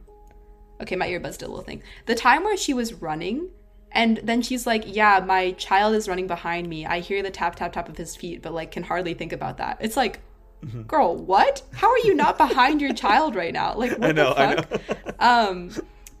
Okay, 0.81 0.95
my 0.95 1.07
earbuds 1.07 1.37
did 1.37 1.43
a 1.43 1.47
little 1.47 1.63
thing. 1.63 1.81
The 2.05 2.15
time 2.15 2.43
where 2.43 2.57
she 2.57 2.73
was 2.73 2.93
running, 2.93 3.49
and 3.91 4.17
then 4.23 4.41
she's 4.41 4.67
like, 4.67 4.83
"Yeah, 4.85 5.23
my 5.25 5.51
child 5.53 5.95
is 5.95 6.07
running 6.09 6.27
behind 6.27 6.67
me. 6.67 6.85
I 6.85 6.99
hear 6.99 7.23
the 7.23 7.31
tap 7.31 7.55
tap 7.55 7.73
tap 7.73 7.87
of 7.89 7.95
his 7.97 8.15
feet, 8.15 8.41
but 8.41 8.53
like 8.53 8.71
can 8.71 8.83
hardly 8.83 9.13
think 9.13 9.31
about 9.31 9.57
that." 9.57 9.77
It's 9.79 9.95
like, 9.97 10.19
Mm-hmm. 10.65 10.83
girl, 10.83 11.17
what? 11.17 11.61
How 11.73 11.89
are 11.91 11.97
you 11.99 12.13
not 12.13 12.37
behind 12.37 12.79
your 12.79 12.93
child 12.93 13.35
right 13.35 13.51
now? 13.53 13.75
Like, 13.75 13.91
what 13.99 14.09
I 14.09 14.11
know, 14.13 14.33
the 14.33 14.39
I 14.39 14.61
fuck? 14.61 15.21
Um, 15.21 15.71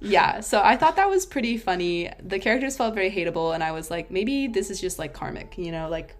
yeah. 0.03 0.39
So 0.41 0.61
I 0.63 0.75
thought 0.77 0.95
that 0.97 1.09
was 1.09 1.25
pretty 1.25 1.57
funny. 1.57 2.11
The 2.21 2.37
characters 2.39 2.77
felt 2.77 2.93
very 2.93 3.09
hateable, 3.09 3.53
and 3.55 3.63
I 3.63 3.71
was 3.71 3.89
like, 3.89 4.11
maybe 4.11 4.47
this 4.47 4.69
is 4.69 4.79
just 4.79 4.99
like 4.99 5.13
karmic, 5.13 5.57
you 5.57 5.71
know, 5.71 5.89
like 5.89 6.15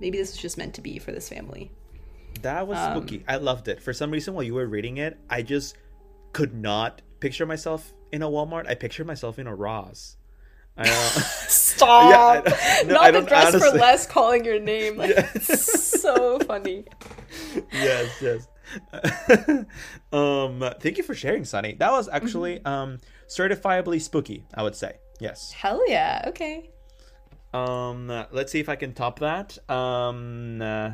maybe 0.00 0.18
this 0.18 0.30
was 0.32 0.38
just 0.40 0.56
meant 0.58 0.74
to 0.74 0.80
be 0.80 0.98
for 0.98 1.10
this 1.12 1.28
family. 1.28 1.72
That 2.42 2.68
was 2.68 2.78
Um, 2.78 2.96
spooky. 2.98 3.24
I 3.26 3.36
loved 3.38 3.66
it. 3.68 3.82
For 3.82 3.92
some 3.92 4.10
reason, 4.12 4.34
while 4.34 4.44
you 4.44 4.54
were 4.54 4.66
reading 4.66 4.98
it, 4.98 5.18
I 5.28 5.42
just 5.42 5.76
could 6.32 6.54
not 6.54 7.02
picture 7.20 7.46
myself 7.46 7.92
in 8.12 8.22
a 8.22 8.28
Walmart. 8.28 8.68
I 8.68 8.74
pictured 8.74 9.06
myself 9.08 9.38
in 9.40 9.46
a 9.48 9.54
Ross. 9.54 10.16
I 10.76 10.84
know. 10.84 11.08
Stop! 11.48 12.46
Yeah, 12.48 12.54
I- 12.54 12.82
no, 12.84 12.94
Not 12.94 13.12
the 13.12 13.22
dress 13.22 13.50
for 13.50 13.56
honestly- 13.56 13.80
less 13.80 14.06
calling 14.06 14.44
your 14.44 14.60
name. 14.60 14.96
Like. 14.98 15.16
So 15.42 16.38
funny. 16.40 16.84
yes, 17.72 18.10
yes. 18.22 18.46
um, 20.12 20.64
thank 20.80 20.98
you 20.98 21.02
for 21.02 21.14
sharing, 21.14 21.44
Sunny. 21.44 21.74
That 21.74 21.90
was 21.90 22.08
actually 22.08 22.56
mm-hmm. 22.56 22.66
um 22.66 22.98
certifiably 23.28 24.00
spooky. 24.00 24.44
I 24.54 24.62
would 24.62 24.76
say 24.76 24.96
yes. 25.20 25.52
Hell 25.52 25.82
yeah. 25.88 26.24
Okay. 26.28 26.70
Um, 27.52 28.08
let's 28.30 28.52
see 28.52 28.60
if 28.60 28.68
I 28.68 28.76
can 28.76 28.92
top 28.92 29.20
that. 29.20 29.58
Um, 29.70 30.60
uh, 30.60 30.90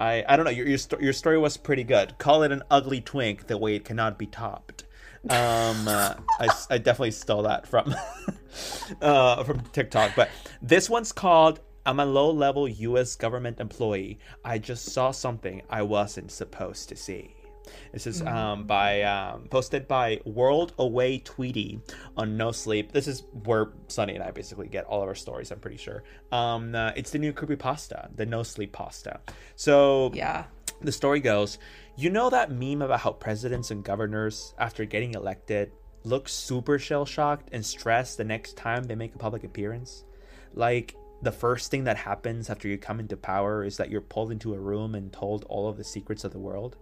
I 0.00 0.24
I 0.28 0.36
don't 0.36 0.44
know. 0.44 0.50
Your 0.50 0.66
your, 0.66 0.78
sto- 0.78 1.00
your 1.00 1.12
story 1.12 1.38
was 1.38 1.56
pretty 1.56 1.84
good. 1.84 2.18
Call 2.18 2.42
it 2.42 2.52
an 2.52 2.62
ugly 2.70 3.00
twink 3.00 3.46
the 3.46 3.58
way 3.58 3.74
it 3.74 3.84
cannot 3.84 4.18
be 4.18 4.26
topped. 4.26 4.84
Um, 5.24 5.30
uh, 5.88 6.14
I, 6.40 6.48
I 6.70 6.78
definitely 6.78 7.12
stole 7.12 7.42
that 7.42 7.66
from 7.66 7.94
uh, 9.00 9.44
from 9.44 9.60
TikTok, 9.72 10.12
but 10.16 10.30
this 10.62 10.88
one's 10.88 11.12
called 11.12 11.60
I'm 11.86 12.00
a 12.00 12.06
low 12.06 12.30
level 12.30 12.68
US 12.68 13.14
government 13.14 13.60
employee. 13.60 14.18
I 14.44 14.58
just 14.58 14.86
saw 14.86 15.10
something 15.10 15.62
I 15.68 15.82
wasn't 15.82 16.30
supposed 16.30 16.88
to 16.88 16.96
see. 16.96 17.34
This 17.92 18.06
is 18.06 18.20
mm-hmm. 18.20 18.36
um, 18.36 18.64
by 18.64 19.02
um, 19.02 19.48
posted 19.48 19.88
by 19.88 20.20
World 20.24 20.72
Away 20.78 21.18
Tweety 21.18 21.80
on 22.16 22.36
No 22.36 22.52
Sleep. 22.52 22.92
This 22.92 23.08
is 23.08 23.24
where 23.44 23.72
Sunny 23.88 24.14
and 24.14 24.22
I 24.22 24.30
basically 24.30 24.68
get 24.68 24.84
all 24.84 25.02
of 25.02 25.08
our 25.08 25.14
stories. 25.14 25.50
I'm 25.50 25.60
pretty 25.60 25.76
sure. 25.76 26.02
Um, 26.32 26.74
uh, 26.74 26.92
it's 26.96 27.10
the 27.10 27.18
new 27.18 27.32
creepy 27.32 27.56
pasta, 27.56 28.10
the 28.14 28.26
No 28.26 28.42
Sleep 28.42 28.72
pasta. 28.72 29.20
So 29.56 30.10
yeah, 30.14 30.44
the 30.80 30.92
story 30.92 31.20
goes. 31.20 31.58
You 31.96 32.10
know 32.10 32.28
that 32.30 32.50
meme 32.50 32.82
about 32.82 33.00
how 33.00 33.12
presidents 33.12 33.70
and 33.70 33.84
governors, 33.84 34.54
after 34.58 34.84
getting 34.84 35.14
elected, 35.14 35.70
look 36.02 36.28
super 36.28 36.78
shell 36.78 37.06
shocked 37.06 37.48
and 37.52 37.64
stressed 37.64 38.18
the 38.18 38.24
next 38.24 38.56
time 38.56 38.84
they 38.84 38.94
make 38.94 39.14
a 39.14 39.18
public 39.18 39.44
appearance? 39.44 40.04
Like 40.54 40.96
the 41.24 41.32
first 41.32 41.70
thing 41.70 41.84
that 41.84 41.96
happens 41.96 42.48
after 42.48 42.68
you 42.68 42.78
come 42.78 43.00
into 43.00 43.16
power 43.16 43.64
is 43.64 43.76
that 43.78 43.90
you're 43.90 44.00
pulled 44.00 44.30
into 44.30 44.54
a 44.54 44.58
room 44.58 44.94
and 44.94 45.12
told 45.12 45.44
all 45.44 45.68
of 45.68 45.76
the 45.76 45.84
secrets 45.84 46.24
of 46.24 46.32
the 46.32 46.38
world? 46.38 46.76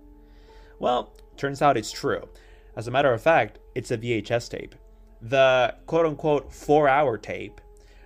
Well, 0.79 1.15
turns 1.37 1.63
out 1.63 1.77
it's 1.77 1.93
true. 1.93 2.29
As 2.77 2.89
a 2.89 2.91
matter 2.91 3.13
of 3.13 3.23
fact, 3.23 3.59
it's 3.75 3.91
a 3.91 3.99
VHS 3.99 4.51
tape. 4.51 4.75
The 5.21 5.77
quote 5.87 6.07
unquote 6.07 6.53
four 6.53 6.89
hour 6.89 7.17
tape 7.17 7.61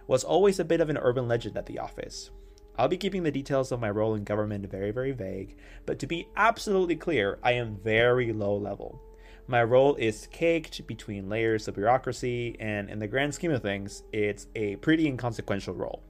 was 0.06 0.24
always 0.24 0.60
a 0.60 0.64
bit 0.64 0.80
of 0.80 0.90
an 0.90 0.98
urban 0.98 1.26
legend 1.26 1.56
at 1.56 1.66
the 1.66 1.78
office. 1.78 2.30
I'll 2.78 2.88
be 2.88 2.98
keeping 2.98 3.22
the 3.22 3.30
details 3.30 3.72
of 3.72 3.80
my 3.80 3.90
role 3.90 4.14
in 4.14 4.24
government 4.24 4.70
very, 4.70 4.90
very 4.90 5.12
vague, 5.12 5.56
but 5.86 5.98
to 6.00 6.06
be 6.06 6.28
absolutely 6.36 6.96
clear, 6.96 7.38
I 7.42 7.52
am 7.52 7.78
very 7.82 8.32
low 8.32 8.56
level. 8.56 9.00
My 9.48 9.62
role 9.62 9.94
is 9.94 10.26
caked 10.32 10.86
between 10.88 11.28
layers 11.28 11.68
of 11.68 11.76
bureaucracy, 11.76 12.56
and 12.58 12.90
in 12.90 12.98
the 12.98 13.06
grand 13.06 13.32
scheme 13.32 13.52
of 13.52 13.62
things, 13.62 14.02
it's 14.12 14.48
a 14.56 14.76
pretty 14.76 15.06
inconsequential 15.06 15.74
role. 15.74 16.02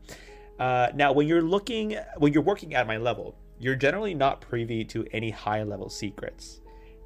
Uh, 0.59 0.89
now, 0.95 1.13
when 1.13 1.29
you're 1.29 1.43
looking, 1.43 1.99
when 2.17 2.33
you're 2.33 2.43
working 2.43 2.75
at 2.75 2.87
my 2.87 2.97
level, 2.97 3.37
you're 3.59 3.77
generally 3.77 4.15
not 4.15 4.41
privy 4.41 4.85
to 4.87 5.07
any 5.13 5.31
high 5.31 5.63
level 5.63 5.91
secrets. 5.91 6.61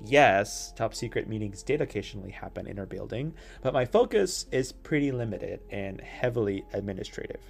Yes, 0.04 0.72
top 0.76 0.94
secret 0.94 1.28
meetings 1.28 1.62
did 1.62 1.80
occasionally 1.80 2.30
happen 2.30 2.66
in 2.66 2.78
our 2.78 2.86
building, 2.86 3.34
but 3.60 3.74
my 3.74 3.84
focus 3.84 4.46
is 4.50 4.72
pretty 4.72 5.12
limited 5.12 5.60
and 5.70 6.00
heavily 6.00 6.64
administrative. 6.72 7.40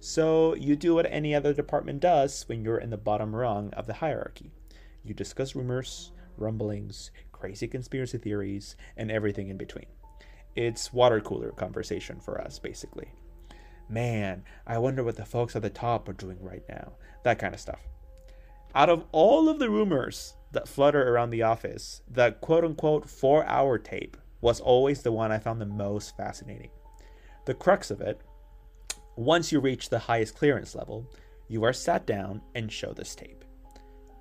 So 0.00 0.56
you 0.56 0.74
do 0.74 0.94
what 0.94 1.06
any 1.08 1.34
other 1.34 1.52
department 1.52 2.00
does 2.00 2.42
when 2.48 2.64
you're 2.64 2.78
in 2.78 2.90
the 2.90 2.96
bottom 2.96 3.36
rung 3.36 3.72
of 3.74 3.86
the 3.86 3.92
hierarchy. 3.94 4.50
You 5.04 5.14
discuss 5.14 5.54
rumors, 5.54 6.10
rumblings, 6.36 7.12
crazy 7.42 7.66
conspiracy 7.66 8.18
theories, 8.18 8.76
and 8.96 9.10
everything 9.10 9.48
in 9.48 9.56
between. 9.56 9.86
It's 10.54 10.92
water 10.92 11.20
cooler 11.20 11.50
conversation 11.50 12.20
for 12.20 12.40
us, 12.40 12.60
basically. 12.60 13.08
Man, 13.88 14.44
I 14.64 14.78
wonder 14.78 15.02
what 15.02 15.16
the 15.16 15.24
folks 15.24 15.56
at 15.56 15.62
the 15.62 15.68
top 15.68 16.08
are 16.08 16.12
doing 16.12 16.38
right 16.40 16.62
now. 16.68 16.92
That 17.24 17.40
kind 17.40 17.52
of 17.52 17.58
stuff. 17.58 17.80
Out 18.76 18.88
of 18.88 19.06
all 19.10 19.48
of 19.48 19.58
the 19.58 19.68
rumors 19.68 20.34
that 20.52 20.68
flutter 20.68 21.12
around 21.12 21.30
the 21.30 21.42
office, 21.42 22.02
the 22.08 22.30
quote 22.30 22.64
unquote 22.64 23.10
four 23.10 23.44
hour 23.46 23.76
tape 23.76 24.16
was 24.40 24.60
always 24.60 25.02
the 25.02 25.10
one 25.10 25.32
I 25.32 25.40
found 25.40 25.60
the 25.60 25.66
most 25.66 26.16
fascinating. 26.16 26.70
The 27.46 27.54
crux 27.54 27.90
of 27.90 28.00
it 28.00 28.20
once 29.16 29.50
you 29.50 29.58
reach 29.58 29.88
the 29.88 29.98
highest 29.98 30.36
clearance 30.36 30.76
level, 30.76 31.10
you 31.48 31.64
are 31.64 31.72
sat 31.72 32.06
down 32.06 32.40
and 32.54 32.70
show 32.70 32.92
this 32.92 33.16
tape. 33.16 33.41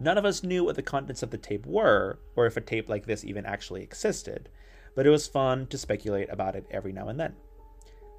None 0.01 0.17
of 0.17 0.25
us 0.25 0.41
knew 0.41 0.63
what 0.63 0.75
the 0.75 0.81
contents 0.81 1.21
of 1.21 1.29
the 1.29 1.37
tape 1.37 1.63
were, 1.67 2.17
or 2.35 2.47
if 2.47 2.57
a 2.57 2.61
tape 2.61 2.89
like 2.89 3.05
this 3.05 3.23
even 3.23 3.45
actually 3.45 3.83
existed, 3.83 4.49
but 4.95 5.05
it 5.05 5.11
was 5.11 5.27
fun 5.27 5.67
to 5.67 5.77
speculate 5.77 6.27
about 6.31 6.55
it 6.55 6.65
every 6.71 6.91
now 6.91 7.09
and 7.09 7.19
then. 7.19 7.35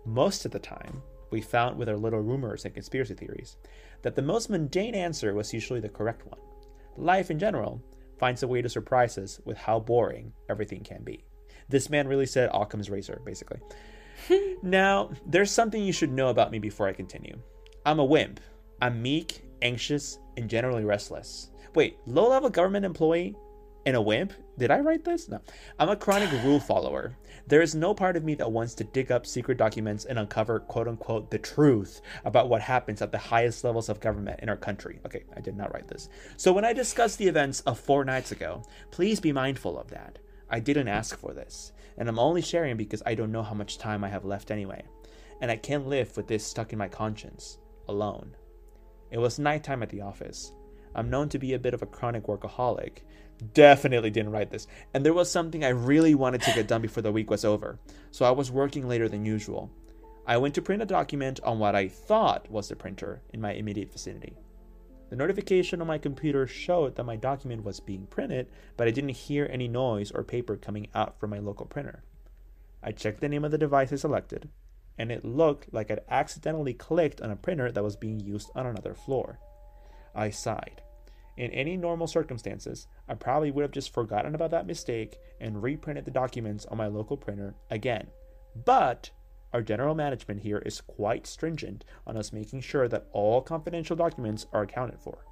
Most 0.06 0.44
of 0.44 0.52
the 0.52 0.60
time, 0.60 1.02
we 1.32 1.40
found 1.40 1.76
with 1.76 1.88
our 1.88 1.96
little 1.96 2.20
rumors 2.20 2.64
and 2.64 2.72
conspiracy 2.72 3.14
theories 3.14 3.56
that 4.02 4.14
the 4.14 4.22
most 4.22 4.48
mundane 4.48 4.94
answer 4.94 5.34
was 5.34 5.52
usually 5.52 5.80
the 5.80 5.88
correct 5.88 6.24
one. 6.24 6.38
Life 6.96 7.32
in 7.32 7.38
general 7.40 7.82
finds 8.16 8.44
a 8.44 8.48
way 8.48 8.62
to 8.62 8.68
surprise 8.68 9.18
us 9.18 9.40
with 9.44 9.56
how 9.56 9.80
boring 9.80 10.32
everything 10.48 10.84
can 10.84 11.02
be. 11.02 11.24
This 11.68 11.90
man 11.90 12.06
really 12.06 12.26
said 12.26 12.48
Occam's 12.54 12.90
razor, 12.90 13.20
basically. 13.24 13.58
now, 14.62 15.10
there's 15.26 15.50
something 15.50 15.82
you 15.82 15.92
should 15.92 16.12
know 16.12 16.28
about 16.28 16.52
me 16.52 16.60
before 16.60 16.86
I 16.86 16.92
continue. 16.92 17.40
I'm 17.84 17.98
a 17.98 18.04
wimp. 18.04 18.38
I'm 18.80 19.02
meek, 19.02 19.42
anxious, 19.62 20.20
and 20.36 20.48
generally 20.48 20.84
restless. 20.84 21.48
Wait, 21.74 21.96
low 22.06 22.28
level 22.28 22.50
government 22.50 22.84
employee 22.84 23.34
and 23.86 23.96
a 23.96 24.00
wimp? 24.00 24.34
Did 24.58 24.70
I 24.70 24.80
write 24.80 25.04
this? 25.04 25.28
No. 25.28 25.40
I'm 25.78 25.88
a 25.88 25.96
chronic 25.96 26.30
rule 26.44 26.60
follower. 26.60 27.16
There 27.46 27.62
is 27.62 27.74
no 27.74 27.94
part 27.94 28.16
of 28.16 28.24
me 28.24 28.34
that 28.34 28.52
wants 28.52 28.74
to 28.74 28.84
dig 28.84 29.10
up 29.10 29.26
secret 29.26 29.56
documents 29.58 30.04
and 30.04 30.18
uncover 30.18 30.60
quote 30.60 30.86
unquote 30.86 31.30
the 31.30 31.38
truth 31.38 32.02
about 32.24 32.48
what 32.48 32.60
happens 32.60 33.00
at 33.00 33.10
the 33.10 33.18
highest 33.18 33.64
levels 33.64 33.88
of 33.88 34.00
government 34.00 34.40
in 34.40 34.48
our 34.48 34.56
country. 34.56 35.00
Okay, 35.06 35.24
I 35.34 35.40
did 35.40 35.56
not 35.56 35.72
write 35.72 35.88
this. 35.88 36.08
So 36.36 36.52
when 36.52 36.64
I 36.64 36.72
discuss 36.74 37.16
the 37.16 37.26
events 37.26 37.60
of 37.60 37.80
four 37.80 38.04
nights 38.04 38.32
ago, 38.32 38.62
please 38.90 39.18
be 39.18 39.32
mindful 39.32 39.78
of 39.78 39.88
that. 39.88 40.18
I 40.50 40.60
didn't 40.60 40.88
ask 40.88 41.18
for 41.18 41.32
this, 41.32 41.72
and 41.96 42.06
I'm 42.06 42.18
only 42.18 42.42
sharing 42.42 42.76
because 42.76 43.02
I 43.06 43.14
don't 43.14 43.32
know 43.32 43.42
how 43.42 43.54
much 43.54 43.78
time 43.78 44.04
I 44.04 44.10
have 44.10 44.26
left 44.26 44.50
anyway. 44.50 44.82
And 45.40 45.50
I 45.50 45.56
can't 45.56 45.88
live 45.88 46.14
with 46.16 46.26
this 46.28 46.46
stuck 46.46 46.72
in 46.72 46.78
my 46.78 46.88
conscience, 46.88 47.58
alone. 47.88 48.36
It 49.10 49.18
was 49.18 49.38
nighttime 49.38 49.82
at 49.82 49.88
the 49.88 50.02
office. 50.02 50.52
I'm 50.94 51.10
known 51.10 51.28
to 51.30 51.38
be 51.38 51.54
a 51.54 51.58
bit 51.58 51.74
of 51.74 51.82
a 51.82 51.86
chronic 51.86 52.26
workaholic. 52.26 52.98
Definitely 53.54 54.10
didn't 54.10 54.32
write 54.32 54.50
this. 54.50 54.66
And 54.94 55.04
there 55.04 55.14
was 55.14 55.30
something 55.30 55.64
I 55.64 55.70
really 55.70 56.14
wanted 56.14 56.42
to 56.42 56.54
get 56.54 56.68
done 56.68 56.82
before 56.82 57.02
the 57.02 57.12
week 57.12 57.30
was 57.30 57.44
over, 57.44 57.78
so 58.10 58.24
I 58.24 58.30
was 58.30 58.50
working 58.50 58.88
later 58.88 59.08
than 59.08 59.24
usual. 59.24 59.70
I 60.26 60.36
went 60.36 60.54
to 60.54 60.62
print 60.62 60.82
a 60.82 60.86
document 60.86 61.40
on 61.42 61.58
what 61.58 61.74
I 61.74 61.88
thought 61.88 62.50
was 62.50 62.68
the 62.68 62.76
printer 62.76 63.22
in 63.32 63.40
my 63.40 63.52
immediate 63.52 63.92
vicinity. 63.92 64.36
The 65.10 65.16
notification 65.16 65.80
on 65.80 65.88
my 65.88 65.98
computer 65.98 66.46
showed 66.46 66.94
that 66.94 67.04
my 67.04 67.16
document 67.16 67.64
was 67.64 67.80
being 67.80 68.06
printed, 68.06 68.48
but 68.76 68.86
I 68.86 68.92
didn't 68.92 69.10
hear 69.10 69.48
any 69.50 69.68
noise 69.68 70.10
or 70.10 70.22
paper 70.22 70.56
coming 70.56 70.86
out 70.94 71.18
from 71.18 71.30
my 71.30 71.38
local 71.38 71.66
printer. 71.66 72.04
I 72.82 72.92
checked 72.92 73.20
the 73.20 73.28
name 73.28 73.44
of 73.44 73.50
the 73.50 73.58
device 73.58 73.92
I 73.92 73.96
selected, 73.96 74.48
and 74.96 75.10
it 75.10 75.24
looked 75.24 75.72
like 75.72 75.90
I'd 75.90 76.00
accidentally 76.08 76.72
clicked 76.72 77.20
on 77.20 77.30
a 77.30 77.36
printer 77.36 77.70
that 77.72 77.84
was 77.84 77.96
being 77.96 78.20
used 78.20 78.50
on 78.54 78.66
another 78.66 78.94
floor. 78.94 79.38
I 80.14 80.30
sighed. 80.30 80.82
In 81.36 81.50
any 81.52 81.76
normal 81.76 82.06
circumstances, 82.06 82.86
I 83.08 83.14
probably 83.14 83.50
would 83.50 83.62
have 83.62 83.70
just 83.70 83.94
forgotten 83.94 84.34
about 84.34 84.50
that 84.50 84.66
mistake 84.66 85.18
and 85.40 85.62
reprinted 85.62 86.04
the 86.04 86.10
documents 86.10 86.66
on 86.66 86.76
my 86.76 86.86
local 86.86 87.16
printer 87.16 87.54
again. 87.70 88.08
But 88.64 89.10
our 89.52 89.62
general 89.62 89.94
management 89.94 90.40
here 90.40 90.58
is 90.58 90.80
quite 90.80 91.26
stringent 91.26 91.84
on 92.06 92.16
us 92.16 92.32
making 92.32 92.60
sure 92.60 92.88
that 92.88 93.08
all 93.12 93.40
confidential 93.40 93.96
documents 93.96 94.46
are 94.52 94.62
accounted 94.62 95.00
for. 95.00 95.24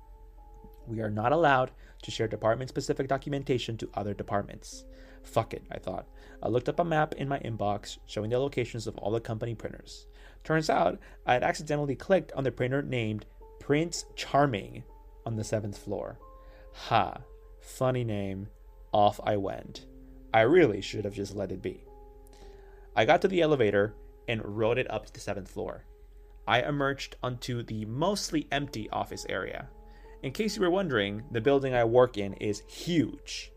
We 0.86 1.00
are 1.00 1.10
not 1.10 1.32
allowed 1.32 1.70
to 2.02 2.10
share 2.10 2.28
department 2.28 2.70
specific 2.70 3.08
documentation 3.08 3.76
to 3.78 3.90
other 3.94 4.14
departments. 4.14 4.84
Fuck 5.22 5.52
it, 5.54 5.62
I 5.70 5.78
thought. 5.78 6.06
I 6.42 6.48
looked 6.48 6.68
up 6.68 6.80
a 6.80 6.84
map 6.84 7.14
in 7.14 7.28
my 7.28 7.38
inbox 7.40 7.98
showing 8.06 8.30
the 8.30 8.38
locations 8.38 8.86
of 8.86 8.96
all 8.96 9.10
the 9.10 9.20
company 9.20 9.54
printers. 9.54 10.06
Turns 10.44 10.70
out 10.70 10.98
I 11.26 11.34
had 11.34 11.42
accidentally 11.42 11.94
clicked 11.94 12.32
on 12.32 12.44
the 12.44 12.50
printer 12.50 12.82
named 12.82 13.26
Prince 13.70 14.04
Charming 14.16 14.82
on 15.24 15.36
the 15.36 15.44
seventh 15.44 15.78
floor. 15.78 16.18
Ha, 16.72 17.18
funny 17.60 18.02
name. 18.02 18.48
Off 18.92 19.20
I 19.22 19.36
went. 19.36 19.86
I 20.34 20.40
really 20.40 20.80
should 20.80 21.04
have 21.04 21.14
just 21.14 21.36
let 21.36 21.52
it 21.52 21.62
be. 21.62 21.84
I 22.96 23.04
got 23.04 23.22
to 23.22 23.28
the 23.28 23.40
elevator 23.40 23.94
and 24.26 24.44
rode 24.44 24.76
it 24.76 24.90
up 24.90 25.06
to 25.06 25.12
the 25.12 25.20
seventh 25.20 25.48
floor. 25.48 25.84
I 26.48 26.62
emerged 26.62 27.14
onto 27.22 27.62
the 27.62 27.84
mostly 27.84 28.48
empty 28.50 28.90
office 28.90 29.24
area. 29.28 29.68
In 30.24 30.32
case 30.32 30.56
you 30.56 30.62
were 30.62 30.70
wondering, 30.70 31.22
the 31.30 31.40
building 31.40 31.72
I 31.72 31.84
work 31.84 32.18
in 32.18 32.32
is 32.34 32.64
huge. 32.66 33.52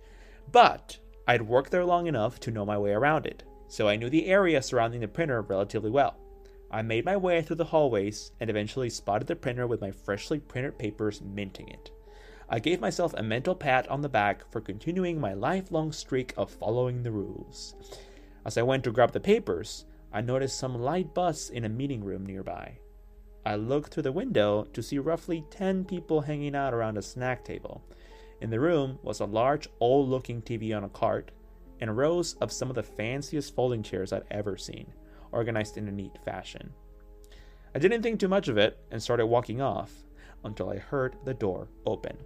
But 0.52 1.00
I'd 1.28 1.42
worked 1.42 1.72
there 1.72 1.86
long 1.86 2.06
enough 2.06 2.40
to 2.42 2.52
know 2.52 2.68
my 2.68 2.78
way 2.78 2.92
around 2.92 3.26
it, 3.26 3.42
so 3.68 3.88
I 3.88 3.96
knew 3.96 4.12
the 4.12 4.28
area 4.28 4.62
surrounding 4.62 5.02
the 5.02 5.08
printer 5.08 5.42
relatively 5.42 5.90
well. 5.90 6.23
I 6.74 6.82
made 6.82 7.06
my 7.06 7.16
way 7.16 7.44
through 7.44 7.58
the 7.58 7.66
hallways 7.66 8.32
and 8.40 8.50
eventually 8.50 8.90
spotted 8.90 9.28
the 9.28 9.36
printer 9.36 9.68
with 9.68 9.80
my 9.80 9.92
freshly 9.92 10.40
printed 10.40 10.80
papers 10.80 11.22
minting 11.22 11.70
it. 11.70 11.92
I 12.50 12.58
gave 12.58 12.82
myself 12.82 13.14
a 13.14 13.22
mental 13.22 13.54
pat 13.54 13.88
on 13.90 14.02
the 14.02 14.10
back 14.10 14.52
for 14.52 14.60
continuing 14.60 15.22
my 15.22 15.34
lifelong 15.34 15.92
streak 15.92 16.34
of 16.36 16.50
following 16.50 17.04
the 17.04 17.12
rules. 17.12 17.76
As 18.44 18.58
I 18.58 18.64
went 18.64 18.84
to 18.86 18.92
grab 18.92 19.12
the 19.12 19.20
papers, 19.20 19.86
I 20.12 20.22
noticed 20.22 20.58
some 20.58 20.82
light 20.82 21.14
buzz 21.14 21.52
in 21.52 21.64
a 21.64 21.70
meeting 21.70 22.04
room 22.04 22.26
nearby. 22.26 22.80
I 23.46 23.56
looked 23.56 23.94
through 23.94 24.04
the 24.04 24.12
window 24.12 24.64
to 24.74 24.82
see 24.82 24.98
roughly 24.98 25.46
10 25.52 25.86
people 25.86 26.22
hanging 26.22 26.56
out 26.56 26.74
around 26.74 26.98
a 26.98 27.04
snack 27.04 27.46
table. 27.46 27.84
In 28.42 28.50
the 28.50 28.60
room 28.60 28.98
was 29.04 29.20
a 29.20 29.26
large, 29.26 29.70
old 29.80 30.10
looking 30.10 30.42
TV 30.42 30.76
on 30.76 30.84
a 30.84 30.90
cart 30.90 31.30
and 31.80 31.96
rows 31.96 32.34
of 32.42 32.52
some 32.52 32.70
of 32.70 32.76
the 32.76 32.82
fanciest 32.82 33.54
folding 33.54 33.84
chairs 33.84 34.12
I'd 34.12 34.24
ever 34.32 34.58
seen, 34.58 34.92
organized 35.34 35.78
in 35.78 35.88
a 35.88 35.92
neat 35.92 36.18
fashion. 36.24 36.72
I 37.76 37.80
didn't 37.80 38.04
think 38.04 38.20
too 38.20 38.28
much 38.28 38.48
of 38.48 38.58
it 38.58 38.80
and 38.92 39.02
started 39.02 39.26
walking 39.26 39.62
off 39.62 39.92
until 40.44 40.70
I 40.70 40.78
heard 40.78 41.16
the 41.26 41.34
door 41.34 41.68
open. 41.86 42.18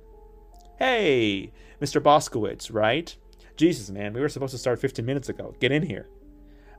Hey, 0.78 1.52
Mr. 1.82 2.02
Boskowitz, 2.02 2.74
right? 2.74 3.16
Jesus, 3.56 3.90
man, 3.90 4.14
we 4.14 4.22
were 4.22 4.30
supposed 4.30 4.52
to 4.52 4.58
start 4.58 4.80
15 4.80 5.06
minutes 5.06 5.30
ago. 5.30 5.56
Get 5.60 5.72
in 5.72 5.84
here. 5.84 6.08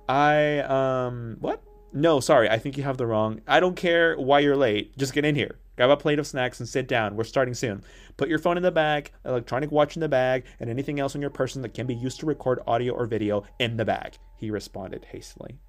I, 0.09 0.61
um, 0.61 1.37
what? 1.41 1.63
No, 1.93 2.21
sorry, 2.21 2.49
I 2.49 2.59
think 2.59 2.77
you 2.77 2.85
have 2.85 2.99
the 2.99 3.07
wrong. 3.07 3.41
I 3.47 3.61
don't 3.61 3.75
care 3.75 4.17
why 4.17 4.41
you're 4.41 4.57
late. 4.57 4.97
Just 4.97 5.15
get 5.15 5.25
in 5.25 5.35
here. 5.35 5.59
Grab 5.77 5.91
a 5.91 5.97
plate 5.97 6.19
of 6.19 6.27
snacks 6.27 6.61
and 6.61 6.69
sit 6.69 6.89
down. 6.89 7.17
We're 7.17 7.25
starting 7.25 7.55
soon. 7.55 7.83
Put 8.17 8.29
your 8.29 8.39
phone 8.39 8.57
in 8.57 8.63
the 8.63 8.71
bag, 8.71 9.13
electronic 9.25 9.71
watch 9.71 9.97
in 9.97 10.01
the 10.01 10.09
bag, 10.09 10.45
and 10.61 10.69
anything 10.69 11.01
else 11.01 11.15
on 11.15 11.21
your 11.21 11.31
person 11.31 11.63
that 11.63 11.75
can 11.75 11.87
be 11.87 11.95
used 11.95 12.21
to 12.21 12.27
record 12.27 12.61
audio 12.67 12.93
or 12.93 13.07
video 13.07 13.45
in 13.59 13.77
the 13.77 13.85
bag, 13.85 14.19
he 14.37 14.51
responded 14.51 15.07
hastily. 15.07 15.61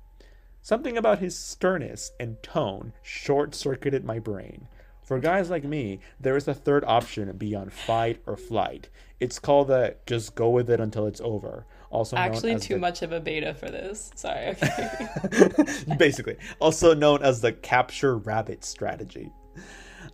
Something 0.61 0.97
about 0.97 1.19
his 1.19 1.37
sternness 1.37 2.11
and 2.19 2.41
tone 2.43 2.93
short 3.01 3.55
circuited 3.55 4.03
my 4.03 4.19
brain. 4.19 4.67
For 5.09 5.19
guys 5.19 5.49
like 5.49 5.63
me, 5.63 6.01
there 6.19 6.37
is 6.37 6.47
a 6.47 6.53
third 6.53 6.83
option 6.85 7.35
beyond 7.35 7.73
fight 7.73 8.21
or 8.27 8.37
flight. 8.37 8.89
It's 9.19 9.39
called 9.39 9.69
the 9.69 9.95
just 10.05 10.35
go 10.35 10.49
with 10.49 10.69
it 10.69 10.79
until 10.79 11.07
it's 11.07 11.21
over. 11.21 11.65
Also 11.89 12.15
actually 12.15 12.59
too 12.59 12.75
the... 12.75 12.79
much 12.79 13.01
of 13.01 13.11
a 13.11 13.19
beta 13.19 13.55
for 13.55 13.71
this. 13.71 14.11
Sorry. 14.13 14.49
Okay. 14.49 15.95
Basically, 15.97 16.37
also 16.59 16.93
known 16.93 17.23
as 17.23 17.41
the 17.41 17.51
capture 17.51 18.17
rabbit 18.17 18.63
strategy. 18.63 19.31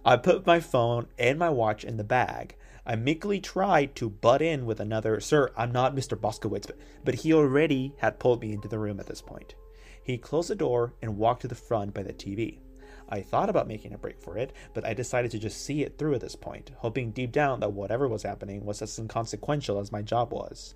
I 0.06 0.16
put 0.16 0.46
my 0.46 0.62
phone 0.62 1.08
and 1.20 1.38
my 1.38 1.50
watch 1.50 1.84
in 1.84 1.98
the 1.98 2.04
bag. 2.06 2.56
I 2.86 2.96
meekly 2.96 3.42
tried 3.42 3.96
to 3.96 4.10
butt 4.10 4.42
in 4.42 4.66
with 4.66 4.80
another, 4.80 5.20
Sir, 5.20 5.52
I'm 5.58 5.72
not 5.72 5.96
Mr. 5.96 6.16
Boskowitz, 6.16 6.68
but, 6.68 6.78
but 7.04 7.16
he 7.16 7.34
already 7.34 7.96
had 7.98 8.20
pulled 8.20 8.42
me 8.42 8.54
into 8.54 8.68
the 8.68 8.80
room 8.80 9.00
at 9.00 9.08
this 9.08 9.22
point. 9.22 9.56
He 10.04 10.18
closed 10.18 10.50
the 10.50 10.56
door 10.56 10.94
and 11.02 11.18
walked 11.18 11.42
to 11.42 11.48
the 11.48 11.56
front 11.56 11.94
by 11.94 12.04
the 12.04 12.14
TV. 12.14 12.60
I 13.08 13.22
thought 13.22 13.50
about 13.50 13.68
making 13.68 13.94
a 13.94 13.98
break 13.98 14.20
for 14.20 14.38
it, 14.38 14.54
but 14.74 14.86
I 14.86 14.94
decided 14.94 15.32
to 15.32 15.40
just 15.40 15.64
see 15.64 15.84
it 15.84 15.98
through 15.98 16.16
at 16.16 16.22
this 16.22 16.36
point, 16.36 16.72
hoping 16.78 17.12
deep 17.12 17.32
down 17.32 17.60
that 17.60 17.74
whatever 17.74 18.08
was 18.08 18.24
happening 18.24 18.66
was 18.66 18.82
as 18.82 18.98
inconsequential 18.98 19.80
as 19.80 19.92
my 19.92 20.02
job 20.02 20.32
was. 20.32 20.76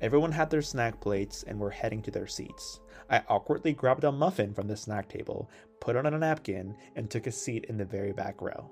Everyone 0.00 0.32
had 0.32 0.50
their 0.50 0.62
snack 0.62 1.00
plates 1.00 1.42
and 1.44 1.58
were 1.58 1.70
heading 1.70 2.02
to 2.02 2.10
their 2.10 2.26
seats. 2.26 2.80
I 3.10 3.22
awkwardly 3.28 3.72
grabbed 3.72 4.04
a 4.04 4.12
muffin 4.12 4.54
from 4.54 4.68
the 4.68 4.76
snack 4.76 5.08
table, 5.08 5.50
put 5.80 5.96
it 5.96 6.06
on 6.06 6.14
a 6.14 6.18
napkin, 6.18 6.76
and 6.94 7.10
took 7.10 7.26
a 7.26 7.32
seat 7.32 7.66
in 7.68 7.76
the 7.76 7.84
very 7.84 8.12
back 8.12 8.40
row. 8.40 8.70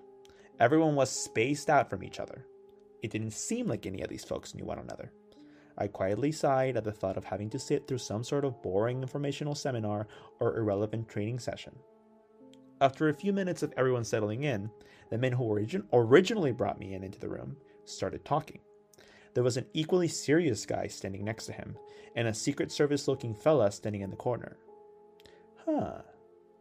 Everyone 0.61 0.95
was 0.95 1.11
spaced 1.11 1.71
out 1.71 1.91
from 1.91 2.05
each 2.05 2.21
other. 2.21 2.47
It 3.03 3.11
didn't 3.11 3.33
seem 3.33 3.67
like 3.67 3.87
any 3.87 4.03
of 4.03 4.11
these 4.11 4.25
folks 4.25 4.55
knew 4.55 4.65
one 4.65 4.79
another. 4.79 5.13
I 5.78 5.86
quietly 5.86 6.32
sighed 6.32 6.77
at 6.77 6.85
the 6.85 6.93
thought 6.93 7.16
of 7.16 7.24
having 7.24 7.51
to 7.51 7.59
sit 7.59 7.86
through 7.86 7.99
some 7.99 8.24
sort 8.24 8.44
of 8.44 8.62
boring 8.62 9.03
informational 9.03 9.55
seminar 9.55 10.07
or 10.40 10.57
irrelevant 10.57 11.09
training 11.09 11.39
session. 11.39 11.74
After 12.81 13.09
a 13.09 13.15
few 13.15 13.32
minutes 13.32 13.62
of 13.62 13.73
everyone 13.77 14.05
settling 14.05 14.43
in, 14.43 14.70
the 15.11 15.19
men 15.19 15.32
who 15.32 15.44
origin- 15.44 15.89
originally 15.93 16.53
brought 16.53 16.78
me 16.78 16.94
in 16.94 17.05
into 17.05 17.19
the 17.19 17.28
room 17.28 17.57
started 17.85 18.24
talking. 18.24 18.61
There 19.35 19.44
was 19.44 19.57
an 19.57 19.66
equally 19.73 20.09
serious 20.09 20.66
guy 20.66 20.89
standing 20.89 21.24
next 21.24 21.47
to 21.47 21.53
him, 21.53 21.77
and 22.15 22.28
a 22.28 22.35
Secret 22.35 22.70
Service 22.70 23.09
looking 23.09 23.35
fella 23.35 23.70
standing 23.73 24.03
in 24.03 24.11
the 24.11 24.16
corner. 24.16 24.57
Huh. 25.65 26.03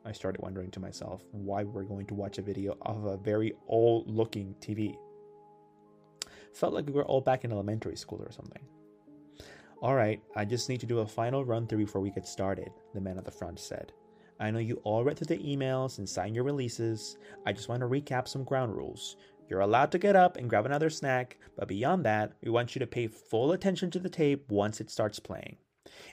I 0.06 0.12
started 0.14 0.42
wondering 0.42 0.72
to 0.72 0.80
myself 0.80 1.24
why 1.32 1.64
we 1.64 1.72
were 1.72 1.84
going 1.84 2.08
to 2.08 2.16
watch 2.16 2.38
a 2.38 2.42
video 2.42 2.78
of 2.82 3.06
a 3.06 3.18
very 3.18 3.54
old 3.68 4.10
looking 4.10 4.56
TV. 4.62 4.96
Felt 6.54 6.74
like 6.74 6.88
we 6.88 6.94
were 6.94 7.06
all 7.06 7.22
back 7.22 7.44
in 7.44 7.52
elementary 7.52 7.96
school 7.96 8.22
or 8.22 8.32
something. 8.32 8.64
Alright, 9.82 10.22
I 10.36 10.46
just 10.46 10.70
need 10.70 10.80
to 10.82 10.86
do 10.86 11.00
a 11.00 11.08
final 11.08 11.44
run 11.44 11.66
through 11.66 11.80
before 11.80 12.02
we 12.02 12.12
get 12.12 12.28
started, 12.28 12.70
the 12.94 13.02
man 13.02 13.18
at 13.18 13.26
the 13.26 13.32
front 13.32 13.60
said. 13.60 13.92
I 14.40 14.52
know 14.52 14.60
you 14.60 14.80
all 14.84 15.04
read 15.04 15.18
through 15.18 15.36
the 15.36 15.44
emails 15.44 15.98
and 15.98 16.08
signed 16.08 16.36
your 16.36 16.44
releases. 16.44 17.18
I 17.48 17.54
just 17.54 17.68
want 17.68 17.82
to 17.82 17.88
recap 17.88 18.28
some 18.28 18.44
ground 18.44 18.76
rules. 18.76 19.18
You're 19.50 19.62
allowed 19.62 19.92
to 19.94 19.98
get 19.98 20.16
up 20.16 20.38
and 20.38 20.48
grab 20.48 20.68
another 20.68 20.92
snack, 20.92 21.38
but 21.58 21.68
beyond 21.68 22.06
that, 22.06 22.34
we 22.44 22.52
want 22.52 22.76
you 22.76 22.80
to 22.80 22.86
pay 22.86 23.08
full 23.08 23.54
attention 23.54 23.90
to 23.92 24.00
the 24.00 24.08
tape 24.08 24.52
once 24.52 24.82
it 24.82 24.92
starts 24.92 25.20
playing. 25.20 25.58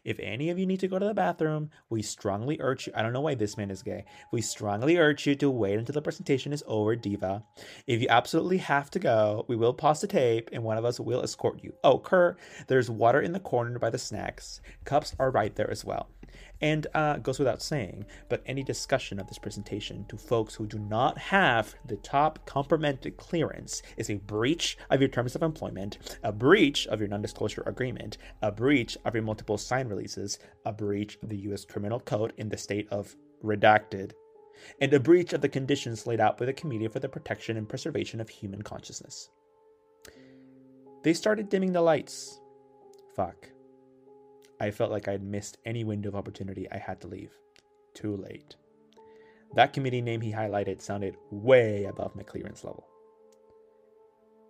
If 0.05 0.19
any 0.20 0.51
of 0.51 0.59
you 0.59 0.66
need 0.66 0.81
to 0.81 0.89
go 0.89 0.98
to 0.98 1.06
the 1.06 1.15
bathroom, 1.15 1.70
we 1.90 2.02
strongly 2.02 2.59
urge 2.60 2.86
you. 2.86 2.93
I 2.94 3.02
don't 3.02 3.12
know 3.12 3.20
why 3.20 3.35
this 3.35 3.56
man 3.56 3.70
is 3.70 3.82
gay. 3.82 4.05
We 4.32 4.40
strongly 4.40 4.97
urge 4.97 5.27
you 5.27 5.35
to 5.36 5.51
wait 5.51 5.78
until 5.78 5.93
the 5.93 6.02
presentation 6.02 6.52
is 6.52 6.65
over, 6.66 6.97
Diva. 6.97 7.43
If 7.86 8.01
you 8.01 8.09
absolutely 8.09 8.59
have 8.59 8.90
to 8.93 8.98
go, 8.98 9.44
we 9.48 9.56
will 9.56 9.74
pause 9.74 10.01
the 10.01 10.06
tape 10.06 10.51
and 10.52 10.62
one 10.62 10.78
of 10.78 10.85
us 10.85 11.01
will 11.01 11.23
escort 11.23 11.62
you. 11.62 11.73
Oh, 11.85 11.98
Kurt, 11.98 12.39
there's 12.66 12.90
water 12.90 13.20
in 13.20 13.32
the 13.32 13.40
corner 13.40 13.78
by 13.78 13.90
the 13.90 13.98
snacks. 13.98 14.60
Cups 14.85 15.15
are 15.19 15.31
right 15.31 15.55
there 15.55 15.70
as 15.70 15.85
well. 15.85 16.09
And 16.60 16.86
uh, 16.93 17.18
goes 17.18 17.39
without 17.39 17.62
saying, 17.62 18.06
but 18.28 18.43
any 18.47 18.64
discussion 18.64 19.20
of 19.20 19.28
this 19.28 19.39
presentation 19.39 20.05
to 20.09 20.16
folks 20.16 20.55
who 20.55 20.66
do 20.66 20.78
not 20.78 21.16
have 21.16 21.74
the 21.86 21.97
top 21.97 22.44
complimented 22.47 23.16
clearance 23.16 23.82
is 23.97 24.10
a 24.10 24.16
breach 24.16 24.76
of 24.90 25.01
your 25.01 25.09
terms 25.09 25.36
of 25.36 25.43
employment, 25.43 25.98
a 26.24 26.32
breach 26.32 26.86
of 26.89 26.98
your 27.01 27.09
non 27.09 27.22
disclosure 27.22 27.62
agreement, 27.66 28.18
a 28.43 28.51
breach 28.51 28.97
of 29.05 29.14
your 29.14 29.22
multiple 29.22 29.59
sign 29.59 29.86
releases, 29.86 30.39
a 30.64 30.72
breach 30.72 31.18
of 31.22 31.28
the 31.28 31.39
U.S. 31.39 31.64
Criminal 31.64 32.01
Code 32.01 32.32
in 32.39 32.48
the 32.48 32.56
state 32.56 32.89
of 32.90 33.14
redacted, 33.44 34.12
and 34.80 34.93
a 34.93 35.01
breach 35.01 35.32
of 35.32 35.40
the 35.40 35.48
conditions 35.48 36.06
laid 36.06 36.20
out 36.20 36.39
by 36.39 36.44
the 36.44 36.52
Committee 36.52 36.89
for 36.89 36.98
the 36.98 37.09
Protection 37.09 37.56
and 37.56 37.68
Preservation 37.68 38.20
of 38.20 38.28
Human 38.28 38.62
Consciousness. 38.62 39.30
They 41.05 41.14
started 41.14 41.48
dimming 41.48 41.72
the 41.72 41.82
lights. 41.82 42.40
Fuck. 43.14 43.48
I 44.60 44.70
felt 44.70 44.90
like 44.90 45.09
I'd 45.09 45.22
missed 45.22 45.59
any 45.64 45.85
window 45.85 46.09
of 46.09 46.16
opportunity 46.16 46.70
I 46.70 46.78
had 46.78 47.01
to 47.02 47.06
leave. 47.06 47.36
Too 47.94 48.16
late. 48.16 48.56
That 49.55 49.72
committee 49.72 50.02
name 50.02 50.20
he 50.20 50.32
highlighted 50.32 50.80
sounded 50.80 51.16
way 51.30 51.85
above 51.85 52.16
my 52.16 52.22
clearance 52.22 52.64
level. 52.64 52.86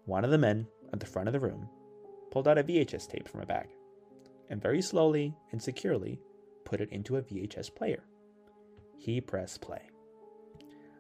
One 0.07 0.25
of 0.25 0.31
the 0.31 0.39
men 0.39 0.67
at 0.93 1.01
the 1.01 1.07
front 1.07 1.29
of 1.29 1.35
the 1.35 1.41
room 1.41 1.69
pulled 2.31 2.49
out 2.49 2.59
a 2.59 2.65
VHS 2.65 3.09
tape 3.09 3.29
from 3.29 3.43
a 3.43 3.47
bag 3.47 3.69
and 4.51 4.63
very 4.63 4.81
slowly 4.81 5.35
and 5.53 5.63
securely 5.63 6.19
put 6.65 6.81
it 6.81 6.91
into 6.91 7.17
a 7.17 7.23
VHS 7.23 7.75
player. 7.75 8.03
He 8.97 9.21
pressed 9.21 9.61
play. 9.61 9.83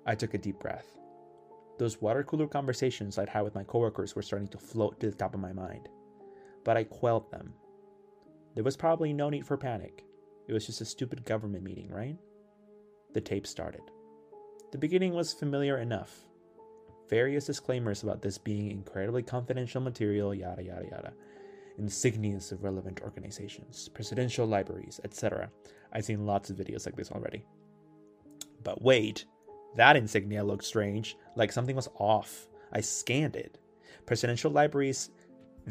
I 0.07 0.15
took 0.15 0.35
a 0.35 0.39
deep 0.39 0.59
breath. 0.61 0.99
Those 1.79 2.01
water 2.01 2.23
cooler 2.23 2.47
conversations 2.47 3.19
I'd 3.19 3.29
had 3.29 3.43
with 3.43 3.55
my 3.55 3.65
coworkers 3.65 4.15
were 4.15 4.23
starting 4.23 4.49
to 4.49 4.59
float 4.59 5.01
to 5.01 5.11
the 5.11 5.17
top 5.17 5.35
of 5.35 5.41
my 5.41 5.53
mind, 5.53 5.89
but 6.65 6.77
I 6.77 6.85
quelled 6.85 7.31
them 7.31 7.55
there 8.59 8.65
was 8.65 8.77
probably 8.77 9.13
no 9.13 9.31
need 9.31 9.47
for 9.47 9.57
panic. 9.57 10.03
It 10.49 10.53
was 10.53 10.67
just 10.67 10.81
a 10.81 10.85
stupid 10.85 11.25
government 11.25 11.63
meeting, 11.63 11.89
right? 11.93 12.17
The 13.15 13.21
tape 13.21 13.47
started. 13.47 13.83
The 14.73 14.79
beginning 14.79 15.15
was 15.15 15.33
familiar 15.33 15.79
enough. 15.79 16.27
Various 17.09 17.47
disclaimers 17.47 18.03
about 18.03 18.21
this 18.21 18.37
being 18.37 18.73
incredibly 18.73 19.23
confidential 19.23 19.81
material, 19.81 20.35
yada 20.35 20.65
yada 20.65 20.87
yada. 20.91 21.13
Insignias 21.81 22.51
of 22.51 22.65
relevant 22.65 23.01
organizations, 23.03 23.89
presidential 23.91 24.45
libraries, 24.45 24.99
etc. 25.05 25.53
I've 25.93 26.07
seen 26.07 26.27
lots 26.27 26.51
of 26.51 26.57
videos 26.57 26.85
like 26.85 26.97
this 26.97 27.13
already. 27.13 27.45
But 28.65 28.83
wait, 28.83 29.25
that 29.77 29.97
insignia 29.97 30.43
looked 30.43 30.65
strange, 30.65 31.17
like 31.37 31.53
something 31.53 31.77
was 31.77 31.91
off. 32.01 32.49
I 32.73 32.81
scanned 32.81 33.37
it. 33.37 33.57
Presidential 34.05 34.51
libraries, 34.51 35.11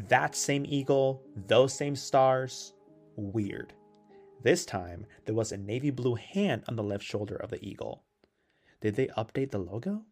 that 0.08 0.34
same 0.34 0.64
eagle, 0.66 1.20
those 1.48 1.74
same 1.74 1.94
stars, 1.94 2.72
weird. 3.18 3.74
This 4.42 4.64
time, 4.64 5.04
there 5.24 5.34
was 5.34 5.50
a 5.50 5.56
navy 5.56 5.90
blue 5.90 6.14
hand 6.14 6.62
on 6.68 6.76
the 6.76 6.82
left 6.82 7.04
shoulder 7.04 7.36
of 7.36 7.50
the 7.50 7.62
eagle. 7.62 8.04
Did 8.80 8.94
they 8.94 9.08
update 9.08 9.50
the 9.50 9.58
logo? 9.58 10.04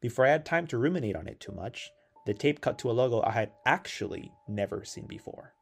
Before 0.00 0.26
I 0.26 0.30
had 0.30 0.44
time 0.44 0.66
to 0.68 0.78
ruminate 0.78 1.16
on 1.16 1.26
it 1.26 1.40
too 1.40 1.52
much, 1.52 1.90
the 2.26 2.34
tape 2.34 2.60
cut 2.60 2.78
to 2.78 2.90
a 2.90 2.92
logo 2.92 3.22
I 3.22 3.32
had 3.32 3.52
actually 3.64 4.32
never 4.46 4.84
seen 4.84 5.06
before 5.06 5.54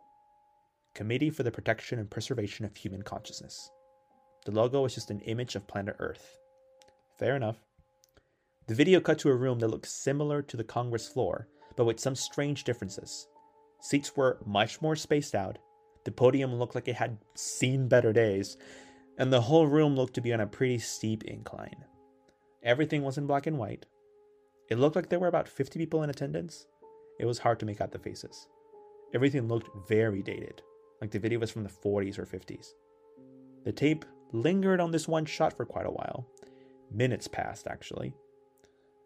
Committee 0.95 1.31
for 1.31 1.45
the 1.45 1.53
Protection 1.53 2.01
and 2.01 2.11
Preservation 2.11 2.65
of 2.65 2.77
Human 2.77 3.03
Consciousness. 3.03 3.71
The 4.45 4.51
logo 4.51 4.83
was 4.83 4.95
just 4.95 5.11
an 5.11 5.21
image 5.21 5.55
of 5.55 5.69
planet 5.69 5.95
Earth. 6.01 6.39
Fair 7.19 7.37
enough. 7.37 7.59
The 8.67 8.75
video 8.75 9.01
cut 9.01 9.19
to 9.21 9.31
a 9.31 9.37
room 9.37 9.61
that 9.61 9.69
looked 9.69 9.87
similar 9.87 10.43
to 10.43 10.57
the 10.57 10.65
Congress 10.65 11.09
floor, 11.09 11.49
but 11.77 11.85
with 11.85 12.01
some 12.01 12.17
strange 12.17 12.65
differences. 12.65 13.29
Seats 13.81 14.17
were 14.17 14.39
much 14.45 14.83
more 14.83 14.97
spaced 14.97 15.37
out, 15.37 15.59
the 16.05 16.13
podium 16.13 16.55
looked 16.55 16.75
like 16.75 16.89
it 16.89 16.97
had 16.97 17.19
seen 17.35 17.89
better 17.89 18.13
days, 18.13 18.57
and 19.19 19.33
the 19.33 19.41
whole 19.41 19.67
room 19.67 19.97
looked 19.97 20.15
to 20.15 20.21
be 20.21 20.33
on 20.33 20.41
a 20.41 20.47
pretty 20.47 20.79
steep 20.79 21.25
incline. 21.25 21.85
Everything 22.63 23.03
was 23.03 23.19
in 23.19 23.27
black 23.27 23.47
and 23.47 23.59
white. 23.59 23.87
It 24.71 24.79
looked 24.79 24.97
like 24.97 25.09
there 25.09 25.19
were 25.19 25.29
about 25.29 25.49
50 25.49 25.79
people 25.79 26.03
in 26.03 26.11
attendance. 26.11 26.67
It 27.19 27.25
was 27.25 27.39
hard 27.39 27.59
to 27.61 27.67
make 27.67 27.81
out 27.81 27.93
the 27.93 27.99
faces. 27.99 28.49
Everything 29.15 29.49
looked 29.49 29.71
very 29.89 30.23
dated, 30.23 30.63
like 31.01 31.11
the 31.11 31.19
video 31.19 31.39
was 31.39 31.51
from 31.51 31.65
the 31.65 31.71
40s 31.71 32.19
or 32.19 32.27
50s. 32.27 32.75
The 33.65 33.73
tape 33.73 34.05
lingered 34.33 34.81
on 34.81 34.91
this 34.91 35.09
one 35.09 35.25
shot 35.25 35.57
for 35.57 35.65
quite 35.65 35.87
a 35.87 35.91
while. 35.91 36.27
Minutes 36.93 37.29
passed, 37.29 37.67
actually. 37.67 38.15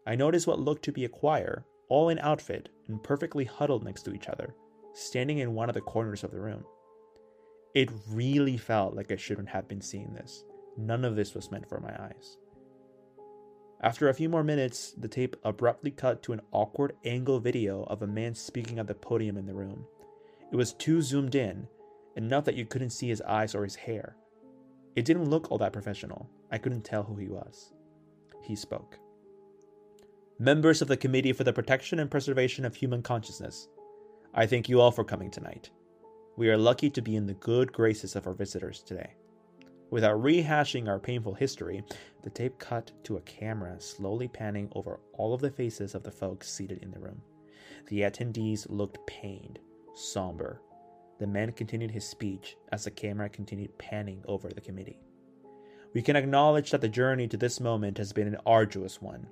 I 0.07 0.17
noticed 0.17 0.47
what 0.47 0.59
looked 0.59 0.85
to 0.85 0.93
be 0.93 1.05
a 1.05 1.09
choir, 1.09 1.65
all 1.89 2.09
in 2.09 2.19
outfit 2.19 2.69
and 2.89 3.03
perfectly 3.03 3.45
huddled 3.45 3.85
next 3.85 4.03
to 4.03 4.13
each 4.13 4.29
other, 4.29 4.55
standing 4.95 5.39
in 5.39 5.55
one 5.55 5.69
of 5.69 5.75
the 5.75 5.81
corners 5.81 6.25
of 6.25 6.33
the 6.33 6.41
room. 6.41 6.65
It 7.75 7.91
really 8.11 8.57
felt 8.57 8.95
like 8.95 9.11
I 9.11 9.17
shouldn't 9.17 9.49
have 9.49 9.69
been 9.69 9.81
seeing 9.81 10.13
this. 10.13 10.45
None 10.77 11.05
of 11.05 11.17
this 11.17 11.35
was 11.35 11.51
meant 11.51 11.69
for 11.69 11.81
my 11.81 11.91
eyes. 12.03 12.37
After 13.81 14.09
a 14.09 14.15
few 14.15 14.29
more 14.29 14.45
minutes, 14.45 14.93
the 14.97 15.09
tape 15.09 15.37
abruptly 15.43 15.91
cut 15.91 16.23
to 16.23 16.33
an 16.33 16.43
awkward 16.53 16.93
angle 17.05 17.41
video 17.41 17.83
of 17.85 18.03
a 18.03 18.07
man 18.07 18.35
speaking 18.35 18.79
at 18.79 18.87
the 18.87 18.95
podium 18.95 19.37
in 19.37 19.47
the 19.47 19.55
room. 19.55 19.87
It 20.53 20.57
was 20.57 20.73
too 20.75 21.03
zoomed 21.03 21.35
in, 21.35 21.67
enough 22.15 22.45
that 22.45 22.55
you 22.55 22.67
couldn't 22.67 22.91
see 22.91 23.09
his 23.09 23.23
eyes 23.23 23.55
or 23.55 23.65
his 23.65 23.75
hair. 23.75 24.17
It 24.95 25.05
didn't 25.05 25.31
look 25.31 25.51
all 25.51 25.59
that 25.59 25.73
professional. 25.73 26.29
I 26.51 26.59
couldn't 26.59 26.85
tell 26.85 27.03
who 27.03 27.17
he 27.17 27.29
was. 27.29 27.73
He 28.43 28.55
spoke. 28.55 28.99
Members 30.39 30.83
of 30.83 30.89
the 30.89 30.97
Committee 30.97 31.33
for 31.33 31.45
the 31.45 31.53
Protection 31.53 31.99
and 31.99 32.11
Preservation 32.11 32.65
of 32.65 32.77
Human 32.77 33.03
Consciousness, 33.03 33.69
I 34.35 34.47
thank 34.47 34.69
you 34.69 34.81
all 34.81 34.91
for 34.91 35.05
coming 35.05 35.31
tonight. 35.31 35.71
We 36.35 36.49
are 36.49 36.57
lucky 36.57 36.89
to 36.89 37.03
be 37.03 37.17
in 37.17 37.27
the 37.27 37.35
good 37.35 37.73
graces 37.73 38.17
of 38.17 38.27
our 38.27 38.33
visitors 38.33 38.83
today. 38.83 39.15
Without 39.91 40.23
rehashing 40.23 40.89
our 40.89 40.99
painful 40.99 41.35
history, 41.35 41.85
the 42.23 42.31
tape 42.31 42.59
cut 42.59 42.91
to 43.05 43.19
a 43.19 43.23
camera 43.23 43.79
slowly 43.79 44.29
panning 44.29 44.71
over 44.75 44.99
all 45.13 45.35
of 45.35 45.43
the 45.43 45.51
faces 45.51 45.95
of 45.95 46.03
the 46.03 46.11
folks 46.11 46.51
seated 46.51 46.83
in 46.83 46.91
the 46.91 46.99
room. 46.99 47.21
The 47.89 48.01
attendees 48.01 48.67
looked 48.71 49.07
pained, 49.07 49.59
somber. 49.95 50.63
The 51.19 51.27
man 51.27 51.53
continued 51.53 51.91
his 51.91 52.09
speech 52.09 52.57
as 52.73 52.85
the 52.85 52.91
camera 52.91 53.29
continued 53.29 53.77
panning 53.77 54.23
over 54.27 54.49
the 54.49 54.63
committee. 54.63 55.01
We 55.93 56.01
can 56.01 56.17
acknowledge 56.17 56.71
that 56.71 56.81
the 56.81 56.89
journey 56.89 57.29
to 57.29 57.37
this 57.37 57.61
moment 57.61 57.99
has 57.99 58.15
been 58.15 58.27
an 58.27 58.39
arduous 58.47 59.03
one. 59.03 59.27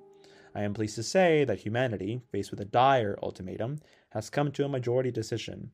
I 0.55 0.65
am 0.65 0.75
pleased 0.75 0.97
to 0.97 1.03
say 1.03 1.45
that 1.45 1.61
humanity, 1.61 2.21
faced 2.31 2.51
with 2.51 2.61
a 2.61 2.67
dire 2.67 3.19
ultimatum, 3.23 3.81
has 4.11 4.29
come 4.29 4.53
to 4.53 4.67
a 4.67 4.69
majority 4.69 5.11
decision. 5.11 5.71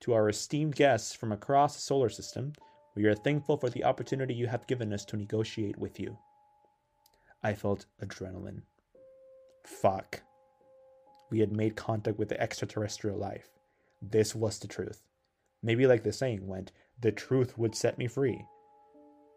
To 0.00 0.12
our 0.12 0.28
esteemed 0.28 0.74
guests 0.74 1.14
from 1.14 1.32
across 1.32 1.74
the 1.74 1.80
solar 1.80 2.08
system, 2.08 2.52
we 2.94 3.06
are 3.06 3.14
thankful 3.14 3.56
for 3.56 3.70
the 3.70 3.84
opportunity 3.84 4.34
you 4.34 4.46
have 4.46 4.66
given 4.66 4.92
us 4.92 5.04
to 5.06 5.16
negotiate 5.16 5.78
with 5.78 5.98
you. 5.98 6.18
I 7.42 7.54
felt 7.54 7.86
adrenaline. 8.02 8.62
Fuck. 9.64 10.22
We 11.30 11.40
had 11.40 11.52
made 11.52 11.76
contact 11.76 12.18
with 12.18 12.28
the 12.28 12.40
extraterrestrial 12.40 13.18
life. 13.18 13.48
This 14.00 14.34
was 14.34 14.58
the 14.58 14.68
truth. 14.68 15.02
Maybe, 15.62 15.86
like 15.86 16.02
the 16.02 16.12
saying 16.12 16.46
went, 16.46 16.72
the 17.00 17.10
truth 17.10 17.56
would 17.56 17.74
set 17.74 17.98
me 17.98 18.06
free. 18.06 18.44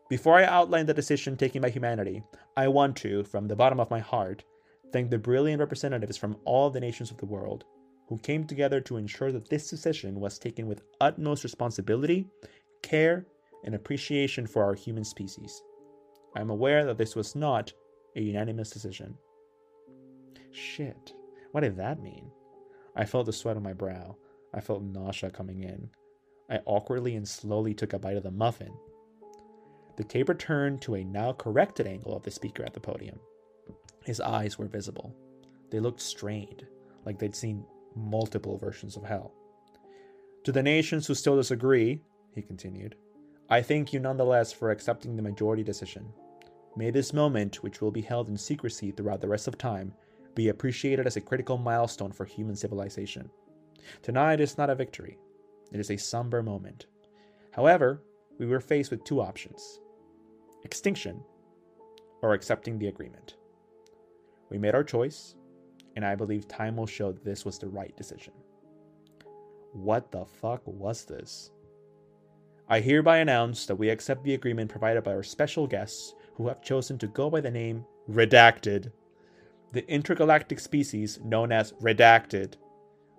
Before 0.09 0.35
I 0.35 0.45
outline 0.45 0.85
the 0.85 0.93
decision 0.93 1.35
taken 1.35 1.61
by 1.61 1.69
humanity, 1.69 2.23
I 2.55 2.67
want 2.67 2.95
to, 2.97 3.23
from 3.23 3.47
the 3.47 3.55
bottom 3.55 3.79
of 3.79 3.89
my 3.89 3.99
heart, 3.99 4.43
thank 4.93 5.09
the 5.09 5.17
brilliant 5.17 5.59
representatives 5.59 6.17
from 6.17 6.37
all 6.45 6.69
the 6.69 6.79
nations 6.79 7.11
of 7.11 7.17
the 7.17 7.25
world 7.25 7.65
who 8.07 8.17
came 8.17 8.45
together 8.45 8.79
to 8.81 8.97
ensure 8.97 9.31
that 9.31 9.49
this 9.49 9.69
decision 9.69 10.19
was 10.19 10.39
taken 10.39 10.67
with 10.67 10.83
utmost 11.01 11.43
responsibility, 11.43 12.27
care, 12.81 13.25
and 13.63 13.75
appreciation 13.75 14.47
for 14.47 14.63
our 14.63 14.73
human 14.73 15.03
species. 15.03 15.61
I 16.35 16.41
am 16.41 16.49
aware 16.49 16.85
that 16.85 16.97
this 16.97 17.15
was 17.15 17.35
not 17.35 17.73
a 18.15 18.21
unanimous 18.21 18.69
decision. 18.69 19.17
Shit, 20.51 21.13
what 21.51 21.61
did 21.61 21.77
that 21.77 22.01
mean? 22.01 22.31
I 22.95 23.05
felt 23.05 23.25
the 23.25 23.33
sweat 23.33 23.57
on 23.57 23.63
my 23.63 23.73
brow. 23.73 24.15
I 24.53 24.61
felt 24.61 24.83
nausea 24.83 25.29
coming 25.29 25.63
in. 25.63 25.89
I 26.49 26.59
awkwardly 26.65 27.15
and 27.15 27.27
slowly 27.27 27.73
took 27.73 27.93
a 27.93 27.99
bite 27.99 28.17
of 28.17 28.23
the 28.23 28.31
muffin. 28.31 28.73
The 29.97 30.03
tape 30.03 30.29
returned 30.29 30.81
to 30.83 30.95
a 30.95 31.03
now 31.03 31.33
corrected 31.33 31.87
angle 31.87 32.15
of 32.15 32.23
the 32.23 32.31
speaker 32.31 32.63
at 32.63 32.73
the 32.73 32.79
podium. 32.79 33.19
His 34.05 34.21
eyes 34.21 34.57
were 34.57 34.67
visible. 34.67 35.13
They 35.69 35.79
looked 35.79 35.99
strained, 35.99 36.65
like 37.05 37.19
they'd 37.19 37.35
seen 37.35 37.65
multiple 37.97 38.57
versions 38.57 38.95
of 38.95 39.03
hell. 39.03 39.33
To 40.43 40.51
the 40.51 40.63
nations 40.63 41.07
who 41.07 41.13
still 41.13 41.35
disagree, 41.35 42.01
he 42.33 42.41
continued, 42.41 42.95
I 43.49 43.61
thank 43.61 43.91
you 43.91 43.99
nonetheless 43.99 44.51
for 44.51 44.71
accepting 44.71 45.15
the 45.15 45.21
majority 45.21 45.63
decision. 45.63 46.13
May 46.75 46.91
this 46.91 47.13
moment, 47.13 47.63
which 47.63 47.81
will 47.81 47.91
be 47.91 48.01
held 48.01 48.29
in 48.29 48.37
secrecy 48.37 48.91
throughout 48.91 49.21
the 49.21 49.27
rest 49.27 49.47
of 49.47 49.57
time, 49.57 49.93
be 50.35 50.49
appreciated 50.49 51.07
as 51.07 51.17
a 51.17 51.21
critical 51.21 51.57
milestone 51.57 52.11
for 52.11 52.23
human 52.23 52.55
civilization. 52.55 53.29
Tonight 54.03 54.39
is 54.39 54.57
not 54.57 54.69
a 54.69 54.75
victory, 54.75 55.17
it 55.71 55.79
is 55.79 55.89
a 55.89 55.97
somber 55.97 56.43
moment. 56.43 56.85
However, 57.51 58.03
we 58.37 58.45
were 58.45 58.59
faced 58.59 58.91
with 58.91 59.03
two 59.03 59.19
options 59.19 59.79
extinction 60.63 61.23
or 62.21 62.33
accepting 62.33 62.77
the 62.77 62.87
agreement. 62.87 63.35
We 64.49 64.57
made 64.57 64.75
our 64.75 64.83
choice, 64.83 65.35
and 65.97 66.05
I 66.05 66.13
believe 66.13 66.47
time 66.47 66.77
will 66.77 66.85
show 66.85 67.11
that 67.11 67.25
this 67.25 67.43
was 67.43 67.57
the 67.57 67.67
right 67.67 67.95
decision. 67.97 68.31
What 69.73 70.11
the 70.11 70.25
fuck 70.25 70.61
was 70.67 71.05
this? 71.05 71.49
I 72.69 72.81
hereby 72.81 73.17
announce 73.17 73.65
that 73.65 73.77
we 73.77 73.89
accept 73.89 74.23
the 74.23 74.35
agreement 74.35 74.69
provided 74.69 75.03
by 75.03 75.15
our 75.15 75.23
special 75.23 75.65
guests 75.65 76.13
who 76.35 76.47
have 76.49 76.61
chosen 76.61 76.99
to 76.99 77.07
go 77.07 77.31
by 77.31 77.41
the 77.41 77.49
name 77.49 77.83
Redacted. 78.07 78.91
The 79.71 79.89
intergalactic 79.91 80.59
species 80.59 81.19
known 81.23 81.51
as 81.51 81.73
Redacted 81.81 82.53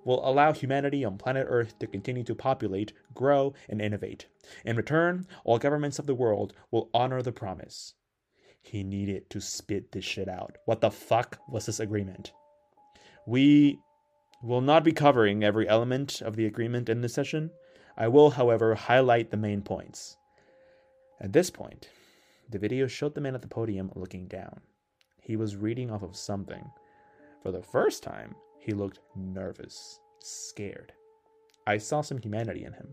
will 0.04 0.26
allow 0.26 0.52
humanity 0.52 1.04
on 1.04 1.18
planet 1.18 1.48
Earth 1.50 1.76
to 1.80 1.86
continue 1.88 2.22
to 2.22 2.34
populate, 2.36 2.92
grow, 3.12 3.54
and 3.68 3.82
innovate. 3.82 4.26
In 4.64 4.76
return, 4.76 5.26
all 5.42 5.58
governments 5.58 5.98
of 5.98 6.06
the 6.06 6.14
world 6.14 6.52
will 6.70 6.90
honor 6.94 7.22
the 7.22 7.32
promise. 7.32 7.94
He 8.62 8.84
needed 8.84 9.28
to 9.30 9.40
spit 9.40 9.90
this 9.90 10.04
shit 10.04 10.28
out. 10.28 10.58
What 10.64 10.80
the 10.80 10.92
fuck 10.92 11.40
was 11.48 11.66
this 11.66 11.80
agreement? 11.80 12.30
We 13.28 13.78
will 14.42 14.62
not 14.62 14.84
be 14.84 14.92
covering 14.92 15.44
every 15.44 15.68
element 15.68 16.22
of 16.22 16.34
the 16.34 16.46
agreement 16.46 16.88
in 16.88 17.02
this 17.02 17.12
session, 17.12 17.50
I 17.94 18.08
will, 18.08 18.30
however, 18.30 18.74
highlight 18.74 19.30
the 19.30 19.36
main 19.36 19.60
points. 19.60 20.16
At 21.20 21.34
this 21.34 21.50
point, 21.50 21.90
the 22.48 22.58
video 22.58 22.86
showed 22.86 23.14
the 23.14 23.20
man 23.20 23.34
at 23.34 23.42
the 23.42 23.46
podium 23.46 23.92
looking 23.94 24.28
down. 24.28 24.62
He 25.20 25.36
was 25.36 25.56
reading 25.56 25.90
off 25.90 26.02
of 26.02 26.16
something. 26.16 26.70
For 27.42 27.52
the 27.52 27.60
first 27.60 28.02
time, 28.02 28.34
he 28.60 28.72
looked 28.72 29.00
nervous, 29.14 30.00
scared. 30.20 30.94
I 31.66 31.76
saw 31.76 32.00
some 32.00 32.16
humanity 32.16 32.64
in 32.64 32.72
him. 32.72 32.88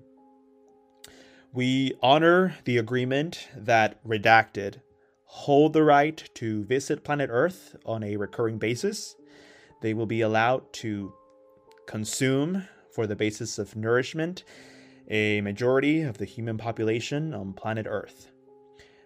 We 1.53 1.94
honor 2.03 2.57
the 2.66 2.78
agreement 2.78 3.48
that 3.56 4.06
Redacted 4.06 4.82
hold 5.24 5.72
the 5.72 5.84
right 5.84 6.30
to 6.34 6.66
visit 6.66 7.06
planet 7.06 7.30
Earth 7.32 7.78
on 7.86 8.03
a 8.03 8.18
recurring 8.18 8.57
basis. 8.57 9.16
They 9.86 9.94
will 9.94 10.07
be 10.07 10.22
allowed 10.22 10.74
to 10.82 11.14
consume 11.86 12.68
for 12.90 13.06
the 13.06 13.16
basis 13.16 13.60
of 13.60 13.76
nourishment 13.76 14.44
a 15.12 15.41
majority 15.41 16.02
of 16.02 16.18
the 16.18 16.26
human 16.26 16.57
population 16.57 17.36
on 17.36 17.53
planet 17.53 17.86
Earth. 17.88 18.32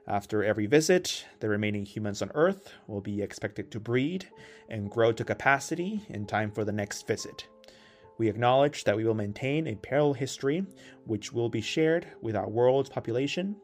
After 0.08 0.42
every 0.42 0.68
visit, 0.68 1.26
the 1.42 1.50
remaining 1.50 1.86
humans 1.86 2.22
on 2.22 2.32
Earth 2.34 2.72
will 2.88 3.02
be 3.02 3.22
expected 3.22 3.72
to 3.72 3.80
breed 3.82 4.30
and 4.70 4.90
grow 4.90 5.12
to 5.12 5.26
capacity 5.26 6.02
in 6.08 6.26
time 6.26 6.50
for 6.50 6.64
the 6.64 6.72
next 6.72 7.06
visit. 7.06 7.46
We 8.18 8.30
acknowledge 8.30 8.86
that 8.86 8.96
we 8.96 9.04
will 9.04 9.14
maintain 9.14 9.68
a 9.68 9.76
parallel 9.76 10.14
history 10.14 10.66
which 11.04 11.34
will 11.34 11.50
be 11.50 11.60
shared 11.60 12.08
with 12.22 12.38
our 12.38 12.48
world's 12.48 12.90
population 12.90 13.58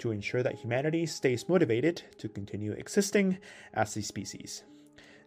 to 0.00 0.10
ensure 0.10 0.42
that 0.42 0.56
humanity 0.56 1.06
stays 1.06 1.48
motivated 1.48 2.02
to 2.18 2.28
continue 2.28 2.72
existing 2.72 3.38
as 3.72 3.96
a 3.96 4.02
species. 4.02 4.64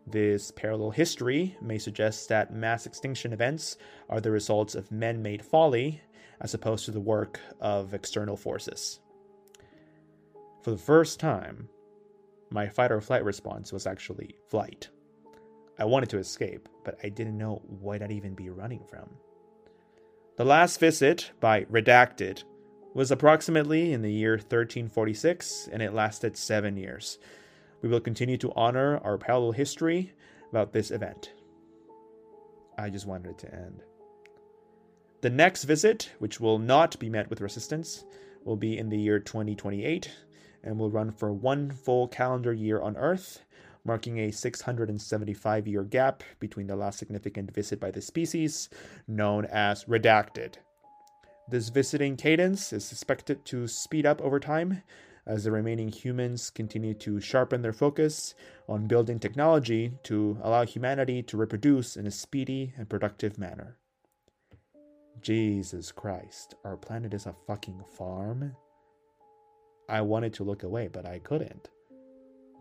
This 0.08 0.52
parallel 0.52 0.92
history 0.92 1.56
may 1.62 1.78
suggest 1.78 2.28
that 2.30 2.54
mass 2.54 2.86
extinction 2.86 3.34
events 3.34 3.78
are 4.10 4.20
the 4.20 4.32
results 4.32 4.76
of 4.76 4.92
man 4.92 5.22
made 5.22 5.44
folly 5.44 6.02
as 6.42 6.54
opposed 6.54 6.86
to 6.86 6.92
the 6.92 7.00
work 7.00 7.40
of 7.60 7.94
external 7.94 8.36
forces. 8.36 9.00
For 10.64 10.72
the 10.72 10.78
first 10.78 11.20
time, 11.20 11.70
my 12.50 12.68
fight 12.68 12.92
or 12.92 13.00
flight 13.00 13.24
response 13.24 13.72
was 13.72 13.88
actually 13.88 14.36
flight. 14.50 14.90
I 15.80 15.86
wanted 15.86 16.10
to 16.10 16.18
escape, 16.18 16.68
but 16.84 17.00
I 17.04 17.10
didn't 17.10 17.38
know 17.38 17.62
what 17.80 18.02
I'd 18.02 18.12
even 18.12 18.36
be 18.36 18.50
running 18.50 18.84
from. 18.90 19.10
The 20.36 20.46
last 20.46 20.80
visit, 20.80 21.32
by 21.40 21.64
Redacted, 21.66 22.44
was 22.94 23.12
approximately 23.12 23.94
in 23.94 24.02
the 24.02 24.12
year 24.12 24.34
1346, 24.34 25.70
and 25.72 25.82
it 25.82 25.94
lasted 25.94 26.36
seven 26.36 26.76
years. 26.76 27.20
We 27.82 27.90
will 27.90 28.00
continue 28.00 28.38
to 28.38 28.54
honor 28.56 28.98
our 29.00 29.18
parallel 29.18 29.54
history 29.54 30.14
about 30.50 30.74
this 30.74 30.92
event. 30.92 31.34
I 32.78 32.90
just 32.90 33.08
wanted 33.08 33.32
it 33.32 33.38
to 33.40 33.54
end. 33.54 33.84
The 35.22 35.30
next 35.30 35.66
visit, 35.66 36.12
which 36.20 36.40
will 36.40 36.58
not 36.58 36.98
be 37.00 37.10
met 37.10 37.30
with 37.30 37.42
resistance, 37.42 38.06
will 38.44 38.56
be 38.56 38.78
in 38.78 38.90
the 38.90 38.98
year 38.98 39.20
2028 39.20 40.10
and 40.64 40.78
will 40.78 40.90
run 40.90 41.12
for 41.12 41.32
one 41.32 41.72
full 41.72 42.08
calendar 42.08 42.54
year 42.54 42.82
on 42.82 42.98
Earth, 42.98 43.46
marking 43.84 44.20
a 44.20 44.32
675 44.32 45.68
year 45.68 45.84
gap 45.84 46.24
between 46.40 46.68
the 46.68 46.76
last 46.76 47.00
significant 47.00 47.54
visit 47.54 47.80
by 47.80 47.92
the 47.92 48.02
species, 48.02 48.70
known 49.08 49.46
as 49.46 49.86
Redacted. 49.86 50.56
This 51.50 51.70
visiting 51.70 52.16
cadence 52.16 52.72
is 52.72 52.92
expected 52.92 53.44
to 53.46 53.68
speed 53.68 54.06
up 54.06 54.22
over 54.22 54.40
time, 54.40 54.84
as 55.26 55.44
the 55.44 55.52
remaining 55.52 55.90
humans 55.90 56.50
continue 56.50 56.94
to 56.96 57.20
sharpen 57.20 57.62
their 57.62 57.74
focus 57.74 58.34
on 58.68 58.88
building 58.88 59.20
technology 59.20 59.94
to 60.04 60.38
allow 60.42 60.66
humanity 60.66 61.22
to 61.24 61.38
reproduce 61.38 61.96
in 61.96 62.08
a 62.08 62.12
speedy 62.12 62.74
and 62.78 62.90
productive 62.90 63.38
manner. 63.38 63.78
Jesus 65.22 65.92
Christ, 65.92 66.56
our 66.66 66.76
planet 66.76 67.14
is 67.14 67.28
a 67.28 67.36
fucking 67.46 67.84
farm? 67.96 68.56
I 69.88 70.02
wanted 70.02 70.34
to 70.36 70.44
look 70.44 70.64
away, 70.64 70.88
but 70.88 71.06
I 71.06 71.20
couldn't. 71.20 71.70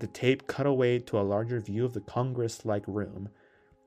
The 0.00 0.08
tape 0.08 0.46
cut 0.46 0.66
away 0.66 0.98
to 0.98 1.18
a 1.18 1.22
larger 1.22 1.60
view 1.60 1.84
of 1.84 1.94
the 1.94 2.00
Congress 2.00 2.64
like 2.64 2.84
room, 2.86 3.28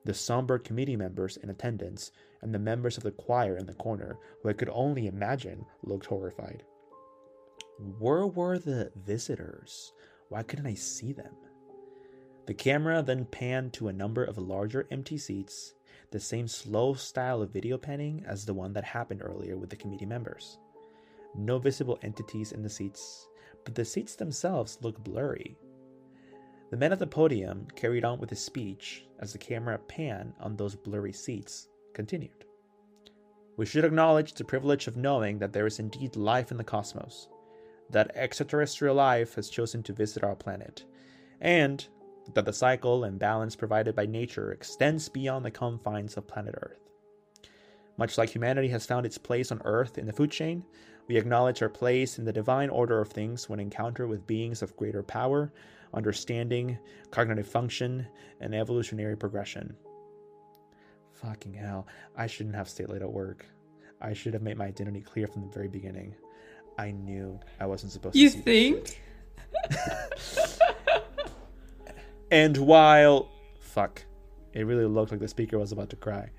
the 0.04 0.14
somber 0.14 0.58
committee 0.58 0.96
members 0.96 1.36
in 1.36 1.50
attendance, 1.50 2.10
and 2.42 2.54
the 2.54 2.58
members 2.58 2.96
of 2.96 3.02
the 3.02 3.10
choir 3.10 3.56
in 3.56 3.66
the 3.66 3.74
corner, 3.74 4.18
who 4.42 4.48
I 4.48 4.52
could 4.52 4.70
only 4.72 5.06
imagine 5.06 5.64
looked 5.82 6.06
horrified. 6.06 6.64
Where 7.98 8.26
were 8.26 8.58
the 8.58 8.92
visitors? 8.94 9.92
Why 10.28 10.42
couldn't 10.42 10.66
I 10.66 10.74
see 10.74 11.12
them? 11.12 11.34
The 12.46 12.54
camera 12.54 13.02
then 13.02 13.24
panned 13.26 13.72
to 13.74 13.88
a 13.88 13.92
number 13.92 14.24
of 14.24 14.38
larger 14.38 14.86
empty 14.90 15.18
seats, 15.18 15.74
the 16.10 16.20
same 16.20 16.46
slow 16.46 16.94
style 16.94 17.42
of 17.42 17.52
video 17.52 17.78
panning 17.78 18.24
as 18.26 18.44
the 18.44 18.54
one 18.54 18.72
that 18.74 18.84
happened 18.84 19.22
earlier 19.22 19.56
with 19.56 19.70
the 19.70 19.76
committee 19.76 20.06
members. 20.06 20.58
No 21.34 21.58
visible 21.58 21.98
entities 22.02 22.52
in 22.52 22.62
the 22.62 22.70
seats, 22.70 23.28
but 23.64 23.74
the 23.74 23.84
seats 23.84 24.14
themselves 24.14 24.78
look 24.82 25.02
blurry, 25.02 25.56
the 26.74 26.80
man 26.80 26.92
at 26.92 26.98
the 26.98 27.06
podium 27.06 27.68
carried 27.76 28.04
on 28.04 28.18
with 28.18 28.30
his 28.30 28.40
speech 28.40 29.06
as 29.20 29.32
the 29.32 29.38
camera 29.38 29.78
pan 29.78 30.34
on 30.40 30.56
those 30.56 30.74
blurry 30.74 31.12
seats 31.12 31.68
continued. 31.92 32.46
We 33.56 33.64
should 33.64 33.84
acknowledge 33.84 34.32
the 34.32 34.44
privilege 34.44 34.88
of 34.88 34.96
knowing 34.96 35.38
that 35.38 35.52
there 35.52 35.66
is 35.66 35.78
indeed 35.78 36.16
life 36.16 36.50
in 36.50 36.56
the 36.56 36.64
cosmos, 36.64 37.28
that 37.90 38.12
extraterrestrial 38.14 38.94
life 38.94 39.34
has 39.34 39.48
chosen 39.48 39.82
to 39.82 39.92
visit 39.92 40.24
our 40.24 40.34
planet, 40.34 40.84
and 41.40 41.86
that 42.32 42.44
the 42.44 42.52
cycle 42.52 43.04
and 43.04 43.18
balance 43.18 43.54
provided 43.54 43.94
by 43.94 44.06
nature 44.06 44.52
extends 44.52 45.08
beyond 45.08 45.44
the 45.44 45.50
confines 45.50 46.16
of 46.16 46.26
planet 46.26 46.54
Earth. 46.62 46.90
Much 47.96 48.18
like 48.18 48.30
humanity 48.30 48.68
has 48.68 48.86
found 48.86 49.06
its 49.06 49.18
place 49.18 49.52
on 49.52 49.60
Earth 49.64 49.98
in 49.98 50.06
the 50.06 50.12
food 50.12 50.30
chain, 50.30 50.64
we 51.06 51.16
acknowledge 51.16 51.62
our 51.62 51.68
place 51.68 52.18
in 52.18 52.24
the 52.24 52.32
divine 52.32 52.70
order 52.70 53.00
of 53.00 53.08
things 53.08 53.48
when 53.48 53.60
encounter 53.60 54.06
with 54.06 54.26
beings 54.26 54.62
of 54.62 54.76
greater 54.76 55.02
power 55.02 55.52
understanding, 55.94 56.76
cognitive 57.10 57.46
function, 57.46 58.06
and 58.40 58.54
evolutionary 58.54 59.16
progression. 59.16 59.76
Fucking 61.12 61.54
hell, 61.54 61.86
I 62.16 62.26
shouldn't 62.26 62.56
have 62.56 62.68
stayed 62.68 62.88
late 62.88 63.02
at 63.02 63.12
work. 63.12 63.46
I 64.00 64.12
should 64.12 64.34
have 64.34 64.42
made 64.42 64.58
my 64.58 64.66
identity 64.66 65.00
clear 65.00 65.26
from 65.26 65.42
the 65.42 65.54
very 65.54 65.68
beginning. 65.68 66.14
I 66.78 66.90
knew 66.90 67.40
I 67.60 67.66
wasn't 67.66 67.92
supposed 67.92 68.16
you 68.16 68.30
to. 68.30 68.36
You 68.36 68.42
think? 68.42 69.02
and 72.30 72.56
while. 72.56 73.30
Fuck. 73.60 74.04
It 74.52 74.62
really 74.62 74.84
looked 74.84 75.10
like 75.10 75.20
the 75.20 75.28
speaker 75.28 75.58
was 75.58 75.72
about 75.72 75.90
to 75.90 75.96
cry. 75.96 76.30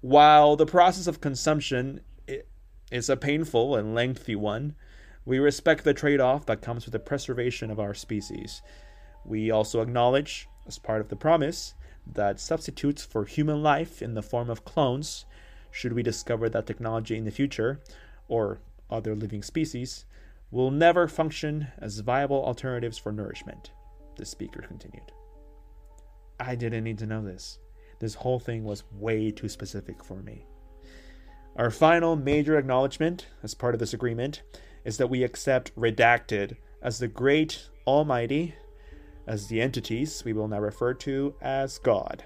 While 0.00 0.56
the 0.56 0.66
process 0.66 1.06
of 1.06 1.20
consumption 1.20 2.00
is 2.90 3.08
a 3.08 3.16
painful 3.16 3.76
and 3.76 3.94
lengthy 3.94 4.36
one, 4.36 4.74
we 5.24 5.38
respect 5.38 5.84
the 5.84 5.94
trade 5.94 6.20
off 6.20 6.46
that 6.46 6.62
comes 6.62 6.84
with 6.84 6.92
the 6.92 6.98
preservation 6.98 7.70
of 7.70 7.80
our 7.80 7.94
species. 7.94 8.62
We 9.24 9.50
also 9.50 9.80
acknowledge, 9.80 10.48
as 10.66 10.78
part 10.78 11.00
of 11.00 11.08
the 11.08 11.16
promise, 11.16 11.74
that 12.06 12.38
substitutes 12.38 13.04
for 13.04 13.24
human 13.24 13.62
life 13.62 14.00
in 14.00 14.14
the 14.14 14.22
form 14.22 14.48
of 14.48 14.64
clones, 14.64 15.24
should 15.70 15.92
we 15.92 16.02
discover 16.02 16.48
that 16.48 16.66
technology 16.66 17.16
in 17.16 17.24
the 17.24 17.30
future, 17.30 17.80
or 18.28 18.60
other 18.90 19.14
living 19.14 19.42
species, 19.42 20.04
will 20.50 20.70
never 20.70 21.08
function 21.08 21.68
as 21.78 21.98
viable 22.00 22.44
alternatives 22.44 22.98
for 22.98 23.12
nourishment, 23.12 23.72
the 24.16 24.24
speaker 24.24 24.62
continued. 24.62 25.12
I 26.38 26.54
didn't 26.54 26.84
need 26.84 26.98
to 26.98 27.06
know 27.06 27.24
this. 27.24 27.58
This 27.98 28.14
whole 28.14 28.38
thing 28.38 28.64
was 28.64 28.84
way 28.92 29.30
too 29.30 29.48
specific 29.48 30.04
for 30.04 30.22
me. 30.22 30.44
Our 31.56 31.70
final 31.70 32.16
major 32.16 32.58
acknowledgement, 32.58 33.26
as 33.42 33.54
part 33.54 33.74
of 33.74 33.80
this 33.80 33.94
agreement, 33.94 34.42
is 34.84 34.98
that 34.98 35.08
we 35.08 35.24
accept 35.24 35.74
Redacted 35.74 36.56
as 36.82 36.98
the 36.98 37.08
great, 37.08 37.68
almighty, 37.86 38.54
as 39.26 39.48
the 39.48 39.60
entities 39.60 40.22
we 40.24 40.32
will 40.32 40.48
now 40.48 40.60
refer 40.60 40.94
to 40.94 41.34
as 41.40 41.78
God. 41.78 42.24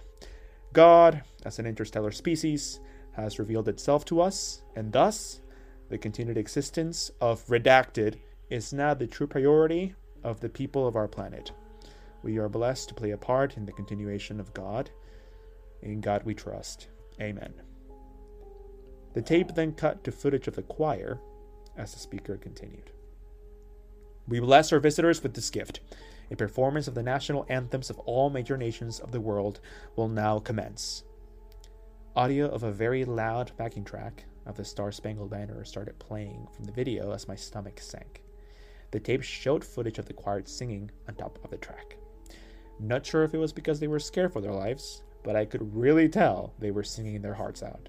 God, 0.73 1.23
as 1.45 1.59
an 1.59 1.66
interstellar 1.66 2.11
species, 2.11 2.81
has 3.12 3.39
revealed 3.39 3.69
itself 3.69 4.05
to 4.07 4.20
us, 4.20 4.62
and 4.77 4.93
thus, 4.93 5.40
the 5.91 5.99
continued 5.99 6.39
existence 6.39 7.11
of 7.21 7.45
Redacted 7.47 8.15
is 8.49 8.73
now 8.73 8.95
the 8.95 9.09
true 9.09 9.27
priority 9.27 9.95
of 10.23 10.41
the 10.41 10.49
people 10.49 10.87
of 10.87 10.95
our 10.95 11.09
planet. 11.09 11.51
We 12.23 12.39
are 12.39 12.49
blessed 12.49 12.89
to 12.89 12.95
play 12.95 13.11
a 13.11 13.17
part 13.17 13.57
in 13.57 13.67
the 13.67 13.73
continuation 13.73 14.39
of 14.39 14.55
God. 14.55 14.91
In 15.83 16.01
God 16.01 16.23
we 16.25 16.35
trust. 16.35 16.87
Amen. 17.21 17.53
The 19.15 19.23
tape 19.23 19.55
then 19.55 19.73
cut 19.73 20.05
to 20.05 20.12
footage 20.12 20.47
of 20.47 20.55
the 20.55 20.62
choir 20.62 21.19
as 21.77 21.93
the 21.93 21.99
speaker 21.99 22.37
continued. 22.37 22.93
We 24.29 24.39
bless 24.39 24.73
our 24.73 24.79
visitors 24.79 25.23
with 25.23 25.35
this 25.35 25.51
gift 25.51 25.81
a 26.31 26.37
performance 26.37 26.87
of 26.87 26.95
the 26.95 27.03
national 27.03 27.45
anthems 27.49 27.91
of 27.91 27.99
all 28.01 28.31
major 28.31 28.57
nations 28.57 29.01
of 29.01 29.11
the 29.11 29.21
world 29.21 29.59
will 29.97 30.07
now 30.07 30.39
commence. 30.39 31.03
Audio 32.15 32.47
of 32.47 32.62
a 32.62 32.71
very 32.71 33.05
loud 33.05 33.51
backing 33.57 33.85
track 33.85 34.27
of 34.47 34.57
the 34.57 34.65
Star 34.65 34.93
Spangled 34.93 35.31
Banner 35.31 35.65
started 35.65 35.99
playing 35.99 36.49
from 36.55 36.65
the 36.65 36.73
video 36.73 37.12
as 37.12 37.29
my 37.29 37.35
stomach 37.37 37.81
sank. 37.81 38.23
The 38.91 39.01
tape 39.01 39.23
showed 39.23 39.65
footage 39.65 39.99
of 39.99 40.07
the 40.07 40.12
choir 40.12 40.43
singing 40.45 40.91
on 41.09 41.15
top 41.15 41.39
of 41.45 41.51
the 41.51 41.59
track. 41.59 41.97
Not 42.79 43.05
sure 43.05 43.25
if 43.25 43.35
it 43.35 43.39
was 43.39 43.53
because 43.53 43.79
they 43.79 43.89
were 43.89 43.99
scared 43.99 44.33
for 44.33 44.41
their 44.41 44.53
lives, 44.53 45.03
but 45.23 45.37
I 45.37 45.45
could 45.45 45.75
really 45.75 46.09
tell 46.09 46.55
they 46.59 46.71
were 46.71 46.83
singing 46.83 47.21
their 47.21 47.35
hearts 47.35 47.62
out. 47.62 47.89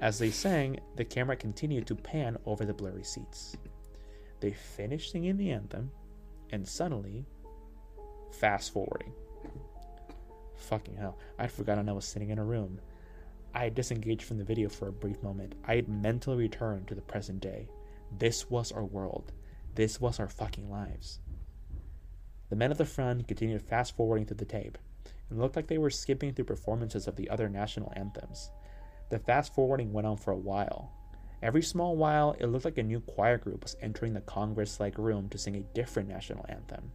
As 0.00 0.18
they 0.18 0.30
sang, 0.30 0.80
the 0.96 1.04
camera 1.04 1.36
continued 1.36 1.86
to 1.86 1.94
pan 1.94 2.36
over 2.46 2.64
the 2.64 2.74
blurry 2.74 3.04
seats. 3.04 3.56
They 4.40 4.50
finished 4.50 5.12
singing 5.12 5.36
the 5.36 5.52
anthem, 5.52 5.92
and 6.50 6.66
suddenly, 6.66 7.26
fast 8.32 8.72
forwarding. 8.72 9.12
Fucking 10.56 10.96
hell, 10.96 11.18
I'd 11.38 11.52
forgotten 11.52 11.88
I 11.88 11.92
was 11.92 12.04
sitting 12.04 12.30
in 12.30 12.38
a 12.38 12.44
room. 12.44 12.80
I 13.54 13.64
had 13.64 13.74
disengaged 13.74 14.22
from 14.22 14.38
the 14.38 14.44
video 14.44 14.68
for 14.68 14.88
a 14.88 14.92
brief 14.92 15.22
moment. 15.22 15.54
I 15.64 15.76
had 15.76 15.88
mentally 15.88 16.36
returned 16.36 16.88
to 16.88 16.94
the 16.94 17.02
present 17.02 17.40
day. 17.40 17.68
This 18.18 18.50
was 18.50 18.72
our 18.72 18.84
world. 18.84 19.32
This 19.74 20.00
was 20.00 20.20
our 20.20 20.28
fucking 20.28 20.70
lives. 20.70 21.20
The 22.50 22.56
men 22.56 22.70
at 22.70 22.78
the 22.78 22.84
front 22.84 23.28
continued 23.28 23.62
fast 23.62 23.96
forwarding 23.96 24.26
through 24.26 24.36
the 24.36 24.44
tape. 24.44 24.78
It 25.30 25.36
looked 25.36 25.56
like 25.56 25.66
they 25.66 25.78
were 25.78 25.90
skipping 25.90 26.34
through 26.34 26.44
performances 26.46 27.06
of 27.06 27.16
the 27.16 27.30
other 27.30 27.48
national 27.48 27.92
anthems. 27.96 28.50
The 29.10 29.18
fast 29.18 29.54
forwarding 29.54 29.92
went 29.92 30.06
on 30.06 30.16
for 30.16 30.30
a 30.30 30.36
while, 30.36 30.92
Every 31.42 31.62
small 31.62 31.96
while, 31.96 32.36
it 32.38 32.46
looked 32.46 32.64
like 32.64 32.78
a 32.78 32.84
new 32.84 33.00
choir 33.00 33.36
group 33.36 33.64
was 33.64 33.76
entering 33.80 34.14
the 34.14 34.20
Congress 34.20 34.78
like 34.78 34.96
room 34.96 35.28
to 35.30 35.38
sing 35.38 35.56
a 35.56 35.74
different 35.74 36.08
national 36.08 36.46
anthem. 36.48 36.92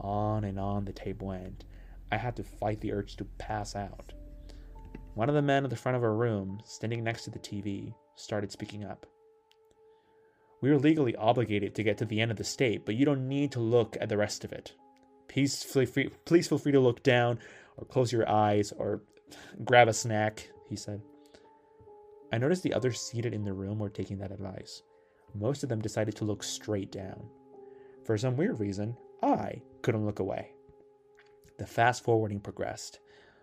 On 0.00 0.44
and 0.44 0.58
on 0.58 0.86
the 0.86 0.94
tape 0.94 1.20
went. 1.20 1.64
I 2.10 2.16
had 2.16 2.36
to 2.36 2.42
fight 2.42 2.80
the 2.80 2.92
urge 2.92 3.16
to 3.16 3.24
pass 3.24 3.76
out. 3.76 4.14
One 5.16 5.30
of 5.30 5.34
the 5.34 5.40
men 5.40 5.64
at 5.64 5.70
the 5.70 5.76
front 5.76 5.96
of 5.96 6.04
our 6.04 6.12
room, 6.12 6.60
standing 6.66 7.02
next 7.02 7.24
to 7.24 7.30
the 7.30 7.38
TV, 7.38 7.94
started 8.16 8.52
speaking 8.52 8.84
up. 8.84 9.06
We 10.60 10.68
are 10.68 10.78
legally 10.78 11.16
obligated 11.16 11.74
to 11.74 11.82
get 11.82 11.96
to 11.98 12.04
the 12.04 12.20
end 12.20 12.30
of 12.30 12.36
the 12.36 12.44
state, 12.44 12.84
but 12.84 12.96
you 12.96 13.06
don't 13.06 13.26
need 13.26 13.50
to 13.52 13.60
look 13.60 13.96
at 13.98 14.10
the 14.10 14.18
rest 14.18 14.44
of 14.44 14.52
it. 14.52 14.74
Please 15.26 15.62
free, 15.62 15.86
please 16.26 16.48
feel 16.48 16.58
free 16.58 16.72
to 16.72 16.80
look 16.80 17.02
down, 17.02 17.38
or 17.78 17.86
close 17.86 18.12
your 18.12 18.28
eyes, 18.28 18.72
or 18.72 19.04
grab 19.64 19.88
a 19.88 19.94
snack, 19.94 20.50
he 20.68 20.76
said. 20.76 21.00
I 22.30 22.36
noticed 22.36 22.62
the 22.62 22.74
others 22.74 23.00
seated 23.00 23.32
in 23.32 23.42
the 23.42 23.54
room 23.54 23.78
were 23.78 23.88
taking 23.88 24.18
that 24.18 24.32
advice. 24.32 24.82
Most 25.34 25.62
of 25.62 25.70
them 25.70 25.80
decided 25.80 26.14
to 26.16 26.26
look 26.26 26.42
straight 26.42 26.92
down. 26.92 27.26
For 28.04 28.18
some 28.18 28.36
weird 28.36 28.60
reason, 28.60 28.94
I 29.22 29.62
couldn't 29.80 30.04
look 30.04 30.18
away. 30.18 30.50
The 31.58 31.66
fast 31.66 32.04
forwarding 32.04 32.40
progressed. 32.40 33.00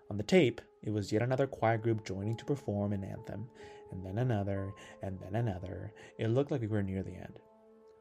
On 0.09 0.17
the 0.17 0.23
tape, 0.23 0.61
it 0.81 0.91
was 0.91 1.11
yet 1.11 1.21
another 1.21 1.47
choir 1.47 1.77
group 1.77 2.05
joining 2.05 2.35
to 2.37 2.45
perform 2.45 2.93
an 2.93 3.03
anthem, 3.03 3.47
and 3.91 4.05
then 4.05 4.17
another, 4.17 4.73
and 5.01 5.19
then 5.19 5.35
another. 5.35 5.93
It 6.17 6.27
looked 6.27 6.51
like 6.51 6.61
we 6.61 6.67
were 6.67 6.83
near 6.83 7.03
the 7.03 7.15
end. 7.15 7.39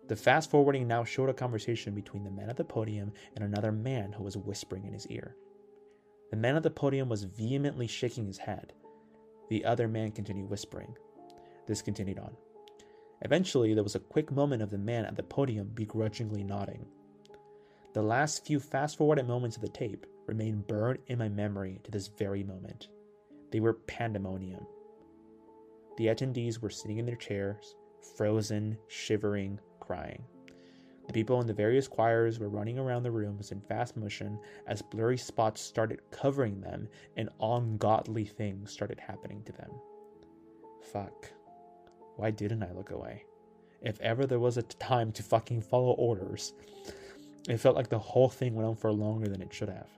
The 0.08 0.16
fast 0.16 0.50
forwarding 0.50 0.88
now 0.88 1.04
showed 1.04 1.28
a 1.28 1.34
conversation 1.34 1.94
between 1.94 2.24
the 2.24 2.30
man 2.30 2.50
at 2.50 2.56
the 2.56 2.64
podium 2.64 3.12
and 3.36 3.44
another 3.44 3.70
man 3.70 4.12
who 4.12 4.24
was 4.24 4.36
whispering 4.36 4.84
in 4.84 4.92
his 4.92 5.06
ear. 5.06 5.36
The 6.30 6.36
man 6.36 6.56
at 6.56 6.64
the 6.64 6.70
podium 6.70 7.08
was 7.08 7.24
vehemently 7.24 7.86
shaking 7.86 8.26
his 8.26 8.38
head. 8.38 8.72
The 9.48 9.64
other 9.64 9.86
man 9.86 10.10
continued 10.10 10.50
whispering. 10.50 10.96
This 11.66 11.82
continued 11.82 12.18
on. 12.18 12.36
Eventually, 13.20 13.74
there 13.74 13.84
was 13.84 13.94
a 13.94 14.00
quick 14.00 14.32
moment 14.32 14.62
of 14.62 14.70
the 14.70 14.78
man 14.78 15.04
at 15.04 15.14
the 15.14 15.22
podium 15.22 15.70
begrudgingly 15.74 16.42
nodding. 16.42 16.84
The 17.92 18.02
last 18.02 18.44
few 18.44 18.58
fast 18.58 18.96
forwarded 18.96 19.28
moments 19.28 19.56
of 19.56 19.62
the 19.62 19.68
tape 19.68 20.06
remain 20.26 20.64
burned 20.68 21.00
in 21.06 21.18
my 21.18 21.28
memory 21.28 21.80
to 21.84 21.90
this 21.90 22.08
very 22.08 22.42
moment. 22.42 22.88
They 23.50 23.60
were 23.60 23.74
pandemonium. 23.74 24.66
The 25.98 26.06
attendees 26.06 26.60
were 26.60 26.70
sitting 26.70 26.98
in 26.98 27.06
their 27.06 27.16
chairs, 27.16 27.76
frozen, 28.16 28.78
shivering, 28.88 29.60
crying. 29.80 30.24
The 31.06 31.12
people 31.12 31.40
in 31.40 31.46
the 31.46 31.52
various 31.52 31.88
choirs 31.88 32.38
were 32.38 32.48
running 32.48 32.78
around 32.78 33.02
the 33.02 33.10
rooms 33.10 33.52
in 33.52 33.60
fast 33.60 33.96
motion 33.96 34.38
as 34.66 34.82
blurry 34.82 35.18
spots 35.18 35.60
started 35.60 36.00
covering 36.10 36.60
them 36.60 36.88
and 37.16 37.28
ungodly 37.40 38.24
things 38.24 38.70
started 38.70 39.00
happening 39.00 39.42
to 39.44 39.52
them. 39.52 39.70
Fuck. 40.92 41.30
Why 42.16 42.30
didn't 42.30 42.62
I 42.62 42.72
look 42.72 42.90
away? 42.90 43.24
If 43.82 44.00
ever 44.00 44.26
there 44.26 44.38
was 44.38 44.56
a 44.56 44.62
time 44.62 45.10
to 45.12 45.22
fucking 45.22 45.62
follow 45.62 45.92
orders, 45.92 46.54
it 47.48 47.58
felt 47.58 47.74
like 47.74 47.88
the 47.88 47.98
whole 47.98 48.28
thing 48.28 48.54
went 48.54 48.68
on 48.68 48.76
for 48.76 48.92
longer 48.92 49.28
than 49.28 49.42
it 49.42 49.52
should 49.52 49.68
have. 49.68 49.88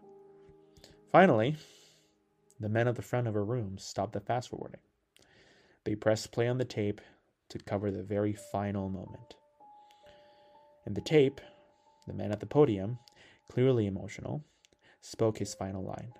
Finally, 1.15 1.55
the 2.59 2.69
men 2.69 2.89
at 2.89 2.97
the 2.97 3.01
front 3.01 3.29
of 3.29 3.37
a 3.37 3.41
room 3.41 3.79
stopped 3.79 4.15
the 4.15 4.19
fast 4.19 4.49
forwarding. 4.49 4.81
They 5.85 5.95
pressed 5.95 6.33
play 6.33 6.49
on 6.49 6.59
the 6.59 6.65
tape 6.65 7.01
to 7.51 7.59
cover 7.61 7.93
the 7.93 8.03
very 8.03 8.33
final 8.33 8.89
moment. 8.89 9.37
In 10.85 10.95
the 10.95 11.01
tape, 11.01 11.41
the 12.09 12.15
man 12.15 12.33
at 12.33 12.41
the 12.41 12.47
podium, 12.47 12.99
clearly 13.49 13.87
emotional, 13.87 14.43
spoke 15.03 15.39
his 15.39 15.55
final 15.55 15.85
line. 15.85 16.15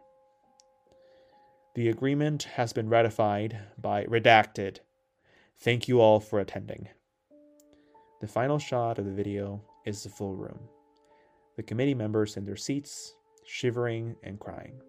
The 1.75 1.89
agreement 1.89 2.45
has 2.45 2.73
been 2.73 2.89
ratified 2.89 3.59
by 3.77 4.05
redacted. 4.05 4.79
Thank 5.59 5.89
you 5.89 6.01
all 6.01 6.21
for 6.21 6.39
attending. 6.39 6.87
The 8.21 8.29
final 8.29 8.61
shot 8.61 9.01
of 9.01 9.07
the 9.07 9.11
video 9.11 9.61
is 9.85 10.05
the 10.05 10.09
full 10.09 10.37
room. 10.37 10.61
The 11.57 11.65
committee 11.65 11.95
members 11.95 12.37
in 12.37 12.45
their 12.45 12.55
seats, 12.55 13.17
shivering 13.45 14.17
and 14.23 14.41
crying. 14.41 14.81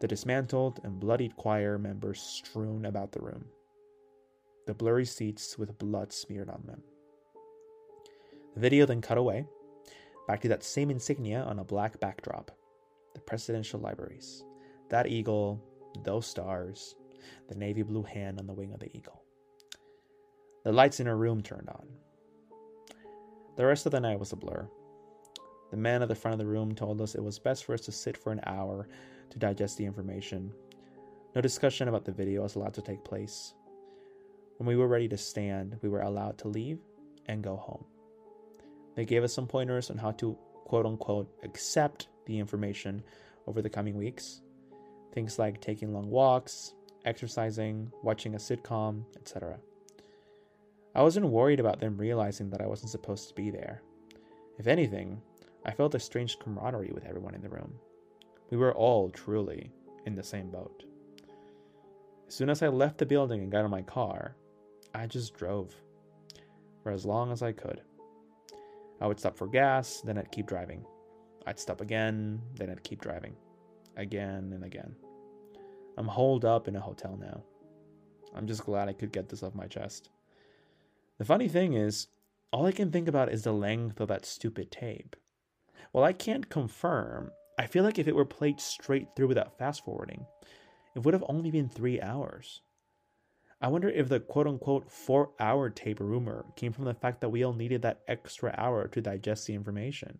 The 0.00 0.08
dismantled 0.08 0.80
and 0.84 1.00
bloodied 1.00 1.36
choir 1.36 1.78
members 1.78 2.20
strewn 2.20 2.86
about 2.86 3.12
the 3.12 3.22
room. 3.22 3.46
The 4.66 4.74
blurry 4.74 5.04
seats 5.04 5.58
with 5.58 5.78
blood 5.78 6.12
smeared 6.12 6.50
on 6.50 6.62
them. 6.66 6.82
The 8.54 8.60
video 8.60 8.86
then 8.86 9.00
cut 9.00 9.18
away, 9.18 9.46
back 10.26 10.40
to 10.42 10.48
that 10.48 10.62
same 10.62 10.90
insignia 10.90 11.42
on 11.42 11.58
a 11.58 11.64
black 11.64 11.98
backdrop 12.00 12.50
the 13.14 13.20
presidential 13.20 13.80
libraries. 13.80 14.44
That 14.90 15.06
eagle, 15.06 15.62
those 16.02 16.26
stars, 16.26 16.96
the 17.48 17.54
navy 17.54 17.82
blue 17.82 18.02
hand 18.02 18.38
on 18.38 18.46
the 18.46 18.52
wing 18.52 18.72
of 18.72 18.80
the 18.80 18.94
eagle. 18.96 19.22
The 20.64 20.72
lights 20.72 21.00
in 21.00 21.06
her 21.06 21.16
room 21.16 21.42
turned 21.42 21.68
on. 21.68 21.86
The 23.56 23.64
rest 23.64 23.86
of 23.86 23.92
the 23.92 24.00
night 24.00 24.18
was 24.18 24.32
a 24.32 24.36
blur. 24.36 24.68
The 25.74 25.80
man 25.80 26.02
at 26.02 26.08
the 26.08 26.14
front 26.14 26.34
of 26.34 26.38
the 26.38 26.46
room 26.46 26.72
told 26.72 27.00
us 27.00 27.16
it 27.16 27.24
was 27.24 27.40
best 27.40 27.64
for 27.64 27.74
us 27.74 27.80
to 27.80 27.90
sit 27.90 28.16
for 28.16 28.30
an 28.30 28.40
hour 28.46 28.86
to 29.30 29.38
digest 29.40 29.76
the 29.76 29.86
information. 29.86 30.52
No 31.34 31.40
discussion 31.40 31.88
about 31.88 32.04
the 32.04 32.12
video 32.12 32.42
was 32.42 32.54
allowed 32.54 32.74
to 32.74 32.80
take 32.80 33.02
place. 33.02 33.54
When 34.58 34.68
we 34.68 34.76
were 34.76 34.86
ready 34.86 35.08
to 35.08 35.16
stand, 35.16 35.76
we 35.82 35.88
were 35.88 36.02
allowed 36.02 36.38
to 36.38 36.48
leave 36.48 36.78
and 37.26 37.42
go 37.42 37.56
home. 37.56 37.84
They 38.94 39.04
gave 39.04 39.24
us 39.24 39.34
some 39.34 39.48
pointers 39.48 39.90
on 39.90 39.98
how 39.98 40.12
to 40.12 40.38
quote 40.64 40.86
unquote 40.86 41.28
accept 41.42 42.06
the 42.26 42.38
information 42.38 43.02
over 43.48 43.60
the 43.60 43.68
coming 43.68 43.96
weeks. 43.96 44.42
Things 45.12 45.40
like 45.40 45.60
taking 45.60 45.92
long 45.92 46.08
walks, 46.08 46.72
exercising, 47.04 47.90
watching 48.04 48.36
a 48.36 48.38
sitcom, 48.38 49.02
etc. 49.16 49.58
I 50.94 51.02
wasn't 51.02 51.26
worried 51.26 51.58
about 51.58 51.80
them 51.80 51.96
realizing 51.98 52.50
that 52.50 52.60
I 52.60 52.68
wasn't 52.68 52.92
supposed 52.92 53.26
to 53.26 53.34
be 53.34 53.50
there. 53.50 53.82
If 54.56 54.68
anything, 54.68 55.20
I 55.64 55.72
felt 55.72 55.94
a 55.94 56.00
strange 56.00 56.38
camaraderie 56.38 56.92
with 56.92 57.06
everyone 57.06 57.34
in 57.34 57.40
the 57.40 57.48
room. 57.48 57.74
We 58.50 58.56
were 58.56 58.74
all 58.74 59.10
truly 59.10 59.70
in 60.06 60.14
the 60.14 60.22
same 60.22 60.50
boat. 60.50 60.84
As 62.28 62.34
soon 62.34 62.50
as 62.50 62.62
I 62.62 62.68
left 62.68 62.98
the 62.98 63.06
building 63.06 63.42
and 63.42 63.50
got 63.50 63.64
in 63.64 63.70
my 63.70 63.82
car, 63.82 64.36
I 64.94 65.06
just 65.06 65.34
drove 65.34 65.74
for 66.82 66.92
as 66.92 67.06
long 67.06 67.32
as 67.32 67.42
I 67.42 67.52
could. 67.52 67.80
I 69.00 69.06
would 69.06 69.18
stop 69.18 69.36
for 69.36 69.46
gas, 69.46 70.02
then 70.02 70.18
I'd 70.18 70.30
keep 70.30 70.46
driving. 70.46 70.84
I'd 71.46 71.58
stop 71.58 71.80
again, 71.80 72.40
then 72.54 72.70
I'd 72.70 72.84
keep 72.84 73.00
driving. 73.00 73.34
Again 73.96 74.52
and 74.54 74.64
again. 74.64 74.94
I'm 75.96 76.08
holed 76.08 76.44
up 76.44 76.68
in 76.68 76.76
a 76.76 76.80
hotel 76.80 77.16
now. 77.20 77.42
I'm 78.34 78.46
just 78.46 78.64
glad 78.64 78.88
I 78.88 78.92
could 78.92 79.12
get 79.12 79.28
this 79.28 79.42
off 79.42 79.54
my 79.54 79.66
chest. 79.66 80.10
The 81.18 81.24
funny 81.24 81.48
thing 81.48 81.74
is, 81.74 82.08
all 82.52 82.66
I 82.66 82.72
can 82.72 82.90
think 82.90 83.08
about 83.08 83.32
is 83.32 83.44
the 83.44 83.52
length 83.52 84.00
of 84.00 84.08
that 84.08 84.26
stupid 84.26 84.70
tape. 84.70 85.16
While 85.92 86.04
I 86.04 86.12
can't 86.12 86.48
confirm, 86.48 87.30
I 87.58 87.66
feel 87.66 87.84
like 87.84 87.98
if 87.98 88.08
it 88.08 88.14
were 88.14 88.24
played 88.24 88.60
straight 88.60 89.08
through 89.14 89.28
without 89.28 89.58
fast 89.58 89.84
forwarding, 89.84 90.26
it 90.94 91.00
would 91.04 91.14
have 91.14 91.24
only 91.28 91.50
been 91.50 91.68
three 91.68 92.00
hours. 92.00 92.60
I 93.60 93.68
wonder 93.68 93.88
if 93.88 94.08
the 94.08 94.20
quote 94.20 94.46
unquote 94.46 94.90
four 94.90 95.30
hour 95.40 95.70
tape 95.70 96.00
rumor 96.00 96.44
came 96.56 96.72
from 96.72 96.84
the 96.84 96.94
fact 96.94 97.20
that 97.20 97.30
we 97.30 97.44
all 97.44 97.52
needed 97.52 97.82
that 97.82 98.02
extra 98.08 98.54
hour 98.58 98.88
to 98.88 99.00
digest 99.00 99.46
the 99.46 99.54
information. 99.54 100.18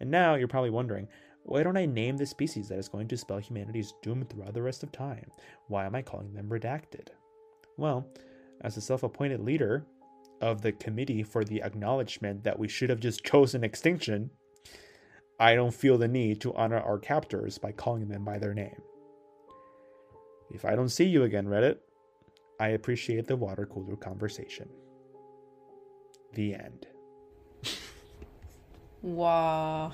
And 0.00 0.10
now 0.10 0.34
you're 0.34 0.48
probably 0.48 0.70
wondering, 0.70 1.08
why 1.42 1.62
don't 1.62 1.76
I 1.76 1.86
name 1.86 2.16
the 2.16 2.26
species 2.26 2.68
that 2.68 2.78
is 2.78 2.88
going 2.88 3.08
to 3.08 3.16
spell 3.16 3.38
humanity's 3.38 3.92
doom 4.02 4.24
throughout 4.24 4.54
the 4.54 4.62
rest 4.62 4.82
of 4.82 4.92
time? 4.92 5.30
Why 5.68 5.86
am 5.86 5.94
I 5.94 6.02
calling 6.02 6.34
them 6.34 6.48
redacted? 6.48 7.08
Well, 7.76 8.06
as 8.62 8.76
a 8.76 8.80
self 8.80 9.02
appointed 9.02 9.40
leader 9.40 9.86
of 10.40 10.62
the 10.62 10.72
committee 10.72 11.22
for 11.22 11.44
the 11.44 11.62
acknowledgement 11.62 12.44
that 12.44 12.58
we 12.58 12.68
should 12.68 12.90
have 12.90 13.00
just 13.00 13.24
chosen 13.24 13.64
extinction, 13.64 14.30
I 15.38 15.54
don't 15.54 15.74
feel 15.74 15.98
the 15.98 16.08
need 16.08 16.40
to 16.42 16.54
honor 16.54 16.80
our 16.80 16.98
captors 16.98 17.58
by 17.58 17.72
calling 17.72 18.08
them 18.08 18.24
by 18.24 18.38
their 18.38 18.54
name. 18.54 18.80
If 20.50 20.64
I 20.64 20.74
don't 20.76 20.88
see 20.88 21.04
you 21.04 21.24
again, 21.24 21.46
Reddit, 21.46 21.78
I 22.58 22.68
appreciate 22.68 23.26
the 23.26 23.36
water 23.36 23.66
cooler 23.66 23.96
conversation. 23.96 24.68
The 26.34 26.54
end. 26.54 26.86
Wow. 29.02 29.92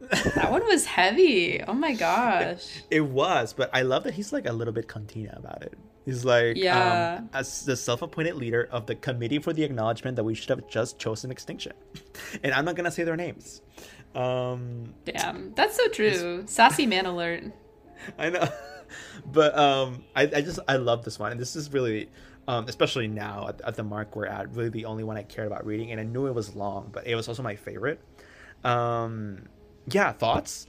that 0.00 0.50
one 0.50 0.64
was 0.66 0.84
heavy. 0.84 1.62
Oh 1.62 1.72
my 1.72 1.94
gosh. 1.94 2.82
It 2.90 3.00
was, 3.00 3.52
but 3.52 3.70
I 3.72 3.82
love 3.82 4.04
that 4.04 4.14
he's 4.14 4.32
like 4.32 4.46
a 4.46 4.52
little 4.52 4.72
bit 4.72 4.88
cantina 4.88 5.34
about 5.36 5.62
it. 5.62 5.78
He's 6.08 6.24
like, 6.24 6.56
Yeah. 6.56 7.18
um, 7.18 7.28
as 7.34 7.66
the 7.66 7.76
self-appointed 7.76 8.34
leader 8.34 8.66
of 8.72 8.86
the 8.86 8.94
committee 8.94 9.38
for 9.40 9.52
the 9.52 9.62
acknowledgement 9.62 10.16
that 10.16 10.24
we 10.24 10.34
should 10.34 10.48
have 10.48 10.66
just 10.66 10.98
chosen 10.98 11.30
extinction, 11.30 11.74
and 12.42 12.54
I'm 12.54 12.64
not 12.64 12.76
gonna 12.76 12.90
say 12.90 13.04
their 13.04 13.14
names. 13.14 13.60
Um, 14.14 14.94
Damn. 15.04 15.52
That's 15.54 15.76
so 15.76 15.86
true. 15.88 16.44
Sassy 16.46 16.86
man 16.86 17.04
alert. 17.04 17.44
I 18.18 18.30
know, 18.30 18.48
but 19.26 19.58
um, 19.58 20.02
I, 20.16 20.22
I 20.22 20.40
just 20.40 20.60
I 20.66 20.76
love 20.76 21.04
this 21.04 21.18
one, 21.18 21.30
and 21.30 21.38
this 21.38 21.54
is 21.56 21.70
really, 21.74 22.08
um, 22.46 22.64
especially 22.68 23.06
now 23.06 23.48
at, 23.48 23.60
at 23.60 23.74
the 23.76 23.84
mark 23.84 24.16
we're 24.16 24.24
at, 24.24 24.50
really 24.54 24.70
the 24.70 24.86
only 24.86 25.04
one 25.04 25.18
I 25.18 25.24
cared 25.24 25.46
about 25.46 25.66
reading, 25.66 25.90
and 25.92 26.00
I 26.00 26.04
knew 26.04 26.26
it 26.26 26.34
was 26.34 26.56
long, 26.56 26.88
but 26.90 27.06
it 27.06 27.16
was 27.16 27.28
also 27.28 27.42
my 27.42 27.54
favorite. 27.56 28.00
Um, 28.64 29.42
yeah, 29.90 30.12
thoughts? 30.12 30.68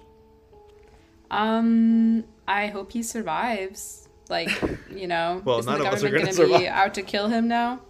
Um, 1.32 2.26
I 2.46 2.68
hope 2.68 2.92
he 2.92 3.04
survives. 3.04 4.09
Like, 4.30 4.50
you 4.96 5.08
know, 5.08 5.42
Well, 5.44 5.60
isn't 5.60 5.74
the 5.74 5.80
of 5.88 5.94
us 5.94 6.04
are 6.04 6.10
government 6.10 6.38
gonna 6.38 6.48
gonna, 6.50 6.60
be 6.60 6.68
out 6.68 6.94
to 6.94 7.02
kill 7.02 7.28
him 7.28 7.48
now? 7.48 7.82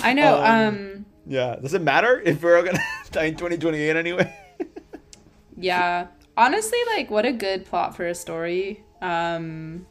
I 0.00 0.12
know. 0.12 0.36
Um, 0.38 0.66
Um, 0.68 1.06
Yeah, 1.26 1.56
does 1.56 1.74
it 1.74 1.82
matter 1.82 2.20
if 2.20 2.42
we're 2.42 2.56
all 2.56 2.64
gonna 2.64 2.78
die 3.12 3.24
in 3.24 3.34
2028 3.36 3.96
anyway? 3.96 4.34
yeah. 5.56 6.08
Honestly, 6.36 6.78
like, 6.96 7.10
what 7.10 7.24
a 7.26 7.32
good 7.32 7.64
plot 7.64 7.96
for 7.96 8.06
a 8.06 8.14
story. 8.14 8.82
Um, 9.02 9.86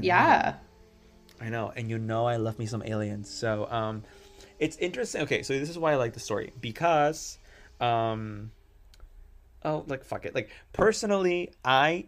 yeah. 0.00 0.54
I 1.40 1.48
know, 1.48 1.72
and 1.76 1.90
you 1.90 1.98
know 1.98 2.26
I 2.26 2.36
love 2.36 2.58
me 2.58 2.66
some 2.66 2.82
aliens. 2.84 3.28
So 3.28 3.66
um 3.70 4.02
it's 4.58 4.76
interesting. 4.78 5.22
Okay, 5.22 5.42
so 5.42 5.58
this 5.58 5.68
is 5.68 5.78
why 5.78 5.92
I 5.92 5.96
like 5.96 6.14
the 6.14 6.20
story 6.20 6.52
because 6.60 7.38
um 7.80 8.50
oh 9.64 9.84
like 9.86 10.04
fuck 10.04 10.24
it. 10.24 10.34
Like 10.34 10.50
personally, 10.72 11.52
I 11.64 12.06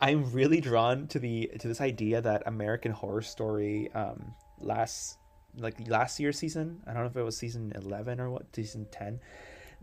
I'm 0.00 0.32
really 0.32 0.60
drawn 0.60 1.06
to 1.08 1.18
the 1.18 1.50
to 1.58 1.68
this 1.68 1.80
idea 1.80 2.20
that 2.20 2.44
American 2.46 2.92
Horror 2.92 3.22
Story 3.22 3.90
um 3.92 4.34
last 4.58 5.18
like 5.56 5.88
last 5.88 6.18
year's 6.18 6.38
season, 6.38 6.80
I 6.86 6.92
don't 6.92 7.02
know 7.02 7.08
if 7.08 7.16
it 7.16 7.22
was 7.22 7.36
season 7.36 7.72
11 7.76 8.20
or 8.20 8.30
what, 8.30 8.46
season 8.54 8.86
10. 8.90 9.20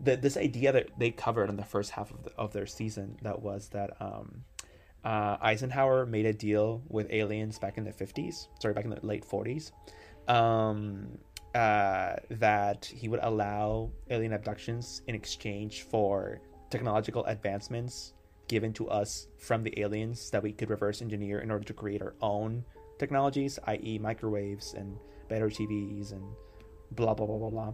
That 0.00 0.20
this 0.20 0.36
idea 0.36 0.72
that 0.72 0.90
they 0.98 1.10
covered 1.10 1.48
in 1.48 1.56
the 1.56 1.64
first 1.64 1.92
half 1.92 2.10
of, 2.10 2.24
the, 2.24 2.30
of 2.36 2.52
their 2.52 2.66
season 2.66 3.16
that 3.22 3.40
was 3.40 3.68
that 3.70 3.90
um 4.00 4.44
uh, 5.04 5.36
Eisenhower 5.40 6.06
made 6.06 6.26
a 6.26 6.32
deal 6.32 6.82
with 6.88 7.08
aliens 7.10 7.58
back 7.58 7.76
in 7.76 7.82
the 7.82 7.90
50s, 7.90 8.46
sorry, 8.60 8.72
back 8.72 8.84
in 8.84 8.90
the 8.90 9.04
late 9.04 9.26
40s, 9.28 9.72
um, 10.28 11.18
uh, 11.56 12.14
that 12.30 12.84
he 12.84 13.08
would 13.08 13.18
allow 13.24 13.90
alien 14.10 14.32
abductions 14.32 15.02
in 15.08 15.16
exchange 15.16 15.82
for 15.82 16.40
technological 16.70 17.24
advancements 17.24 18.14
given 18.52 18.70
to 18.70 18.86
us 18.90 19.28
from 19.38 19.62
the 19.62 19.80
aliens 19.80 20.28
that 20.28 20.42
we 20.42 20.52
could 20.52 20.68
reverse 20.68 21.00
engineer 21.00 21.38
in 21.38 21.50
order 21.50 21.64
to 21.64 21.72
create 21.72 22.02
our 22.02 22.14
own 22.20 22.62
technologies, 22.98 23.58
i.e., 23.66 23.98
microwaves 23.98 24.74
and 24.74 24.98
better 25.30 25.48
TVs 25.48 26.12
and 26.12 26.22
blah, 26.90 27.14
blah, 27.14 27.24
blah, 27.24 27.38
blah, 27.38 27.48
blah. 27.48 27.72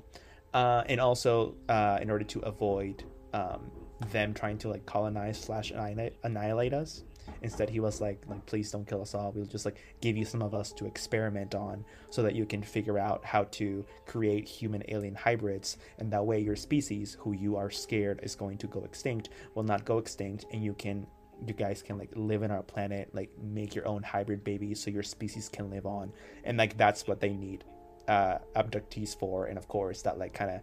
Uh, 0.54 0.84
and 0.86 1.00
also 1.00 1.56
uh, 1.68 1.98
in 2.00 2.08
order 2.10 2.24
to 2.24 2.38
avoid 2.42 3.02
um, 3.34 3.72
them 4.12 4.32
trying 4.32 4.56
to 4.56 4.68
like 4.68 4.86
colonize 4.86 5.36
slash 5.40 5.72
annihilate, 5.72 6.14
annihilate 6.22 6.72
us 6.72 7.02
Instead, 7.42 7.70
he 7.70 7.80
was 7.80 8.00
like, 8.00 8.22
like 8.28 8.44
please 8.46 8.70
don't 8.70 8.86
kill 8.86 9.02
us 9.02 9.14
all. 9.14 9.32
We'll 9.32 9.44
just 9.44 9.64
like 9.64 9.78
give 10.00 10.16
you 10.16 10.24
some 10.24 10.42
of 10.42 10.54
us 10.54 10.72
to 10.72 10.86
experiment 10.86 11.54
on, 11.54 11.84
so 12.10 12.22
that 12.22 12.34
you 12.34 12.46
can 12.46 12.62
figure 12.62 12.98
out 12.98 13.24
how 13.24 13.44
to 13.44 13.84
create 14.06 14.48
human 14.48 14.82
alien 14.88 15.14
hybrids, 15.14 15.78
and 15.98 16.12
that 16.12 16.24
way 16.24 16.40
your 16.40 16.56
species, 16.56 17.16
who 17.20 17.32
you 17.32 17.56
are 17.56 17.70
scared 17.70 18.20
is 18.22 18.34
going 18.34 18.58
to 18.58 18.66
go 18.66 18.84
extinct, 18.84 19.30
will 19.54 19.62
not 19.62 19.84
go 19.84 19.98
extinct, 19.98 20.46
and 20.52 20.62
you 20.64 20.74
can 20.74 21.06
you 21.46 21.54
guys 21.54 21.82
can 21.82 21.96
like 21.96 22.10
live 22.16 22.42
in 22.42 22.50
our 22.50 22.64
planet, 22.64 23.08
like 23.14 23.30
make 23.40 23.74
your 23.74 23.86
own 23.86 24.02
hybrid 24.02 24.42
babies, 24.42 24.82
so 24.82 24.90
your 24.90 25.04
species 25.04 25.48
can 25.48 25.70
live 25.70 25.86
on, 25.86 26.12
and 26.44 26.58
like 26.58 26.76
that's 26.76 27.06
what 27.06 27.20
they 27.20 27.32
need 27.32 27.64
uh, 28.08 28.38
abductees 28.56 29.16
for, 29.16 29.46
and 29.46 29.56
of 29.56 29.68
course 29.68 30.02
that 30.02 30.18
like 30.18 30.32
kind 30.34 30.50
of 30.50 30.60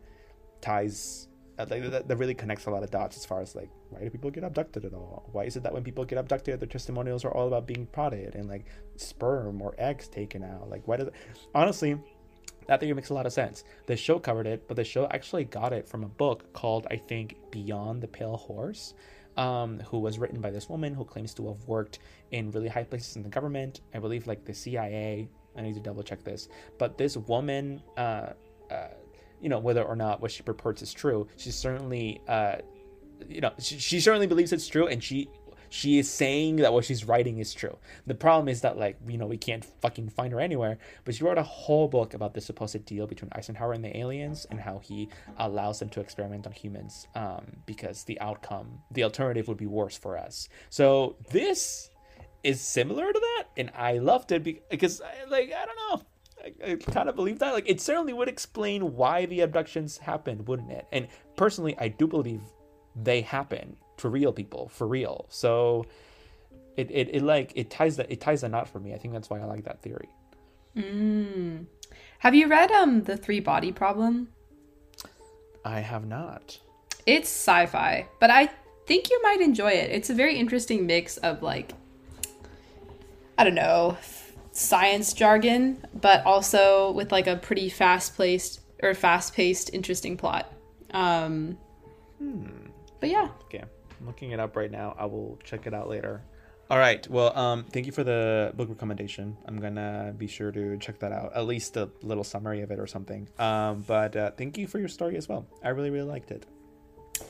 ties 0.62 1.28
like 1.57 1.90
that, 1.91 2.07
that 2.07 2.18
really 2.18 2.34
connects 2.34 2.65
a 2.65 2.69
lot 2.69 2.84
of 2.84 2.91
dots 2.91 3.18
as 3.18 3.26
far 3.26 3.41
as 3.41 3.56
like 3.56 3.69
why 3.90 4.02
do 4.02 4.10
people 4.10 4.30
get 4.30 4.44
abducted 4.44 4.86
at 4.86 4.94
all? 4.94 5.30
Why 5.32 5.45
is 5.45 5.56
it 5.56 5.64
that 5.64 5.73
when 5.73 5.84
people 5.84 6.03
get 6.06 6.18
abducted, 6.18 6.60
their 6.60 6.68
testimonials 6.68 7.23
are 7.23 7.32
all 7.32 7.48
about 7.48 7.65
being 7.65 7.86
prodded 7.88 8.36
and 8.36 8.48
like 8.49 8.65
sperm 8.98 9.61
or 9.61 9.73
eggs 9.77 10.07
taken 10.07 10.44
out? 10.44 10.69
Like 10.69 10.88
why 10.88 10.98
does 10.98 11.10
honestly? 11.53 11.98
That 12.68 12.80
theory 12.80 12.94
makes 12.94 13.10
a 13.10 13.14
lot 13.14 13.27
of 13.27 13.34
sense. 13.34 13.64
The 13.86 13.95
show 13.95 14.18
covered 14.18 14.48
it, 14.48 14.68
but 14.68 14.76
the 14.76 14.84
show 14.84 15.07
actually 15.11 15.45
got 15.45 15.72
it 15.72 15.88
from 15.88 16.03
a 16.03 16.07
book 16.07 16.52
called 16.52 16.88
I 16.90 16.98
think 16.98 17.36
Beyond 17.52 18.02
the 18.02 18.07
Pale 18.07 18.38
Horse. 18.38 18.94
Um, 19.38 19.82
who 19.82 19.99
was 19.99 20.18
written 20.18 20.40
by 20.40 20.49
this 20.49 20.69
woman 20.69 20.94
who 20.94 21.03
claims 21.03 21.34
to 21.34 21.48
have 21.49 21.68
worked 21.68 21.99
in 22.32 22.52
really 22.52 22.69
high 22.69 22.86
places 22.86 23.18
in 23.18 23.22
the 23.22 23.27
government. 23.27 23.82
I 23.94 23.99
believe 23.99 24.27
like 24.27 24.45
the 24.45 24.53
CIA. 24.53 25.27
I 25.57 25.61
need 25.61 25.73
to 25.73 25.82
double 25.82 26.03
check 26.03 26.23
this. 26.23 26.48
But 26.77 26.98
this 26.98 27.18
woman, 27.18 27.82
uh, 27.98 28.30
uh, 28.72 28.88
you 29.41 29.49
know, 29.49 29.60
whether 29.60 29.84
or 29.84 29.95
not 29.95 30.22
what 30.22 30.32
she 30.32 30.44
purports 30.44 30.82
is 30.82 30.94
true, 30.94 31.28
she 31.38 31.52
certainly, 31.52 32.22
uh, 32.28 32.57
you 33.28 33.41
know, 33.41 33.52
she, 33.60 33.78
she 33.78 33.99
certainly 33.99 34.28
believes 34.28 34.52
it's 34.52 34.68
true, 34.68 34.88
and 34.88 35.03
she 35.03 35.30
she 35.70 35.99
is 35.99 36.10
saying 36.10 36.57
that 36.57 36.72
what 36.72 36.86
she's 36.86 37.06
writing 37.06 37.40
is 37.40 37.53
true. 37.53 37.78
The 38.07 38.16
problem 38.16 38.48
is 38.48 38.62
that 38.62 38.78
like 38.78 38.98
you 39.07 39.18
know 39.18 39.26
we 39.26 39.38
can't 39.38 39.66
fucking 39.82 40.10
find 40.10 40.32
her 40.34 40.40
anywhere. 40.40 40.78
But 41.03 41.16
she 41.16 41.24
wrote 41.24 41.38
a 41.38 41.44
whole 41.44 41.88
book 41.88 42.14
about 42.14 42.34
the 42.34 42.41
supposed 42.41 42.86
deal 42.86 43.07
between 43.07 43.30
Eisenhower 43.34 43.74
and 43.74 43.84
the 43.84 43.95
aliens 43.98 44.45
and 44.49 44.60
how 44.60 44.80
he 44.80 45.10
allows 45.38 45.80
them 45.80 45.90
to 45.90 45.99
experiment 45.99 46.48
on 46.48 46.53
humans 46.53 47.07
um, 47.16 47.45
because 47.66 48.03
the 48.03 48.20
outcome, 48.22 48.80
the 48.91 49.03
alternative 49.03 49.48
would 49.48 49.57
be 49.57 49.66
worse 49.66 49.98
for 49.98 50.18
us. 50.18 50.48
So 50.70 51.18
this 51.32 51.90
is 52.44 52.62
similar 52.62 53.12
to 53.12 53.20
that, 53.20 53.45
and 53.57 53.72
I 53.76 53.98
loved 53.98 54.32
it 54.32 54.44
because 54.70 55.02
like 55.30 55.52
I 55.52 55.66
don't 55.66 55.99
know. 55.99 56.06
I, 56.45 56.72
I 56.72 56.76
kind 56.76 57.09
of 57.09 57.15
believe 57.15 57.39
that. 57.39 57.53
Like, 57.53 57.69
it 57.69 57.81
certainly 57.81 58.13
would 58.13 58.30
explain 58.30 58.95
why 58.95 59.26
the 59.26 59.41
abductions 59.41 59.97
happened, 59.97 60.47
wouldn't 60.47 60.72
it? 60.72 60.85
And 60.91 61.07
personally, 61.35 61.76
I 61.80 61.88
do 61.88 62.07
believe 62.07 62.41
they 62.95 63.22
happen 63.22 63.76
to 63.97 64.09
real 64.09 64.31
people 64.31 64.69
for 64.69 64.88
real. 64.88 65.26
So 65.30 65.85
it, 66.77 66.89
it, 66.91 67.15
it 67.15 67.23
like 67.23 67.51
it 67.55 67.69
ties 67.69 67.97
that 67.97 68.11
it 68.11 68.22
ties 68.22 68.41
the 68.41 68.49
knot 68.49 68.67
for 68.69 68.80
me. 68.80 68.93
I 68.93 68.97
think 68.97 69.13
that's 69.13 69.30
why 69.30 69.39
I 69.39 69.45
like 69.45 69.63
that 69.65 69.81
theory. 69.81 70.09
Mm. 70.76 71.65
Have 72.19 72.35
you 72.35 72.47
read 72.47 72.72
um 72.72 73.03
the 73.03 73.17
three 73.17 73.39
body 73.39 73.72
problem? 73.72 74.30
I 75.63 75.80
have 75.80 76.05
not. 76.05 76.59
It's 77.05 77.30
sci-fi, 77.30 78.07
but 78.19 78.30
I 78.30 78.49
think 78.88 79.09
you 79.09 79.22
might 79.23 79.41
enjoy 79.41 79.72
it. 79.72 79.91
It's 79.91 80.09
a 80.09 80.13
very 80.13 80.38
interesting 80.38 80.85
mix 80.85 81.17
of 81.17 81.41
like 81.41 81.73
I 83.38 83.43
don't 83.43 83.55
know, 83.55 83.97
science 84.56 85.14
jargon, 85.14 85.86
but 85.94 86.26
also 86.26 86.91
with 86.91 87.11
like 87.11 87.27
a 87.27 87.36
pretty 87.36 87.69
fast-paced 87.69 88.61
or 88.82 88.94
fast-paced 88.94 89.73
interesting 89.73 90.18
plot. 90.18 90.52
Um 90.91 91.57
hmm. 92.18 92.48
But 92.99 93.10
yeah. 93.10 93.30
Okay. 93.44 93.64
I'm 93.99 94.07
looking 94.07 94.32
it 94.32 94.40
up 94.40 94.56
right 94.56 94.72
now. 94.72 94.95
I 94.98 95.06
will 95.06 95.38
check 95.44 95.68
it 95.68 95.73
out 95.73 95.90
later. 95.90 96.23
All 96.69 96.80
right. 96.80 97.07
Well, 97.07 97.38
um, 97.38 97.64
thank 97.65 97.86
you 97.86 97.91
for 97.91 98.03
the 98.03 98.52
book 98.56 98.69
recommendation. 98.69 99.38
I'm 99.45 99.60
gonna 99.60 100.14
be 100.18 100.26
sure 100.26 100.52
to 100.52 100.77
check 100.77 100.98
that 100.99 101.11
out, 101.11 101.34
at 101.36 101.45
least 101.45 101.77
a 101.77 101.90
little 102.02 102.23
summary 102.23 102.61
of 102.61 102.72
it 102.72 102.80
or 102.80 102.88
something. 102.88 103.27
Um, 103.38 103.84
but 103.86 104.15
uh, 104.15 104.32
thank 104.32 104.57
you 104.57 104.68
for 104.68 104.80
your 104.80 104.88
story 104.88 105.15
as 105.15 105.30
well. 105.30 105.45
I 105.64 105.69
really, 105.69 105.91
really 105.91 106.10
liked 106.10 106.32
it. 106.32 106.45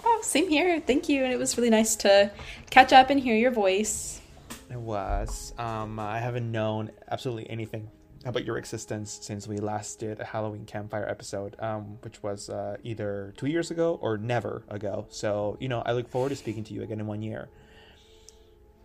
Oh, 0.05 0.19
same 0.23 0.47
here. 0.47 0.79
Thank 0.79 1.09
you, 1.09 1.23
and 1.23 1.33
it 1.33 1.37
was 1.37 1.57
really 1.57 1.69
nice 1.69 1.95
to 1.97 2.31
catch 2.69 2.93
up 2.93 3.09
and 3.09 3.19
hear 3.19 3.35
your 3.35 3.51
voice. 3.51 4.21
It 4.69 4.79
was. 4.79 5.53
Um, 5.57 5.99
I 5.99 6.19
haven't 6.19 6.51
known 6.51 6.91
absolutely 7.09 7.49
anything 7.49 7.89
about 8.25 8.43
your 8.43 8.57
existence 8.57 9.19
since 9.21 9.47
we 9.47 9.57
last 9.57 9.99
did 9.99 10.19
a 10.19 10.25
Halloween 10.25 10.65
campfire 10.65 11.07
episode, 11.07 11.55
um, 11.59 11.97
which 12.01 12.23
was 12.23 12.49
uh, 12.49 12.77
either 12.83 13.33
two 13.37 13.45
years 13.45 13.69
ago 13.69 13.99
or 14.01 14.17
never 14.17 14.63
ago. 14.67 15.05
So, 15.09 15.57
you 15.59 15.69
know, 15.69 15.83
I 15.85 15.91
look 15.91 16.09
forward 16.09 16.29
to 16.29 16.35
speaking 16.35 16.63
to 16.65 16.73
you 16.73 16.81
again 16.81 16.99
in 16.99 17.05
one 17.05 17.21
year. 17.21 17.49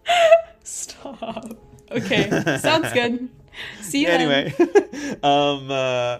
Stop. 0.62 1.56
Okay, 1.90 2.28
sounds 2.60 2.92
good. 2.92 3.28
See 3.80 4.02
you 4.02 4.08
anyway. 4.08 4.52
um, 5.22 5.70
uh, 5.70 6.18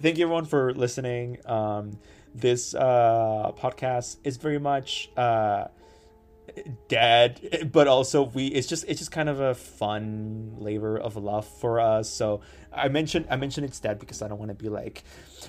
thank 0.00 0.18
you 0.18 0.24
everyone 0.24 0.44
for 0.44 0.74
listening. 0.74 1.38
Um, 1.46 1.98
this 2.34 2.74
uh, 2.74 3.52
podcast 3.58 4.18
is 4.24 4.36
very 4.36 4.58
much 4.58 5.10
uh, 5.16 5.68
dead 6.88 7.70
but 7.72 7.86
also 7.88 8.22
we 8.22 8.46
it's 8.48 8.66
just 8.66 8.84
it's 8.88 8.98
just 8.98 9.10
kind 9.10 9.28
of 9.28 9.40
a 9.40 9.54
fun 9.54 10.54
labor 10.58 10.96
of 10.98 11.16
love 11.16 11.46
for 11.46 11.80
us. 11.80 12.08
So 12.08 12.40
i 12.72 12.88
mentioned 12.88 13.26
i 13.30 13.36
mentioned 13.36 13.64
it's 13.66 13.80
dead 13.80 13.98
because 13.98 14.20
i 14.20 14.28
don't 14.28 14.38
want 14.38 14.50
to 14.50 14.54
be 14.54 14.68
like 14.68 15.02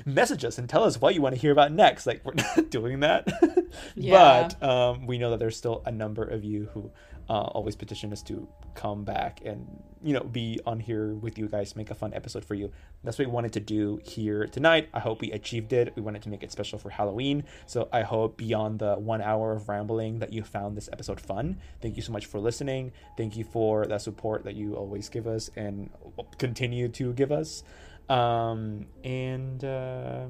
message 0.05 0.45
us 0.45 0.57
and 0.57 0.69
tell 0.69 0.83
us 0.83 0.99
what 1.01 1.13
you 1.15 1.21
want 1.21 1.35
to 1.35 1.41
hear 1.41 1.51
about 1.51 1.71
next. 1.71 2.05
Like 2.07 2.21
we're 2.23 2.33
not 2.55 2.69
doing 2.69 3.01
that. 3.01 3.27
Yeah. 3.95 4.47
but 4.59 4.63
um, 4.67 5.05
we 5.05 5.17
know 5.17 5.31
that 5.31 5.39
there's 5.39 5.55
still 5.57 5.83
a 5.85 5.91
number 5.91 6.23
of 6.23 6.43
you 6.43 6.69
who 6.73 6.91
uh, 7.29 7.43
always 7.53 7.75
petition 7.75 8.11
us 8.11 8.23
to 8.23 8.47
come 8.73 9.03
back 9.03 9.41
and 9.45 9.67
you 10.01 10.13
know 10.13 10.23
be 10.23 10.59
on 10.65 10.79
here 10.79 11.13
with 11.13 11.37
you 11.37 11.47
guys 11.47 11.75
make 11.75 11.91
a 11.91 11.95
fun 11.95 12.13
episode 12.13 12.43
for 12.43 12.55
you. 12.55 12.71
That's 13.03 13.19
what 13.19 13.27
we 13.27 13.33
wanted 13.33 13.53
to 13.53 13.59
do 13.59 13.99
here 14.03 14.47
tonight. 14.47 14.89
I 14.93 14.99
hope 14.99 15.21
we 15.21 15.31
achieved 15.31 15.71
it. 15.71 15.93
We 15.95 16.01
wanted 16.01 16.23
to 16.23 16.29
make 16.29 16.41
it 16.41 16.51
special 16.51 16.79
for 16.79 16.89
halloween. 16.89 17.43
So 17.67 17.87
i 17.93 18.01
hope 18.01 18.37
beyond 18.37 18.79
the 18.79 18.95
one 18.95 19.21
hour 19.21 19.51
of 19.53 19.69
rambling 19.69 20.19
that 20.19 20.33
you 20.33 20.43
found 20.43 20.75
this 20.75 20.89
episode 20.91 21.21
fun. 21.21 21.57
Thank 21.81 21.95
you 21.97 22.01
so 22.01 22.11
much 22.11 22.25
for 22.25 22.39
listening. 22.39 22.91
Thank 23.15 23.37
you 23.37 23.43
for 23.43 23.85
that 23.85 24.01
support 24.01 24.43
that 24.45 24.55
you 24.55 24.75
always 24.75 25.07
give 25.09 25.27
us 25.27 25.51
and 25.55 25.89
continue 26.37 26.87
to 26.89 27.13
give 27.13 27.31
us. 27.31 27.63
Um, 28.09 28.87
and 29.03 29.63
uh, 29.63 30.25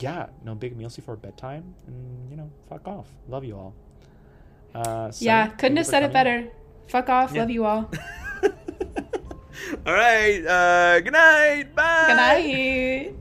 yeah 0.00 0.26
no 0.42 0.56
big 0.56 0.76
meals 0.76 0.96
before 0.96 1.14
bedtime. 1.14 1.74
And 1.86 2.30
you 2.30 2.36
know 2.36 2.50
fuck 2.68 2.88
off. 2.88 3.06
Love 3.28 3.44
you 3.44 3.54
all 3.54 3.74
uh, 4.74 5.12
yeah, 5.18 5.48
couldn't 5.48 5.76
have 5.76 5.86
said 5.86 6.02
it 6.02 6.12
better. 6.12 6.48
Fuck 6.88 7.08
off. 7.08 7.32
Yeah. 7.32 7.40
Love 7.40 7.50
you 7.50 7.64
all. 7.64 7.90
all 9.86 9.92
right. 9.92 10.44
Uh, 10.44 11.00
good 11.00 11.12
night. 11.12 11.74
Bye. 11.74 12.04
Good 12.08 12.16
night. 12.16 13.14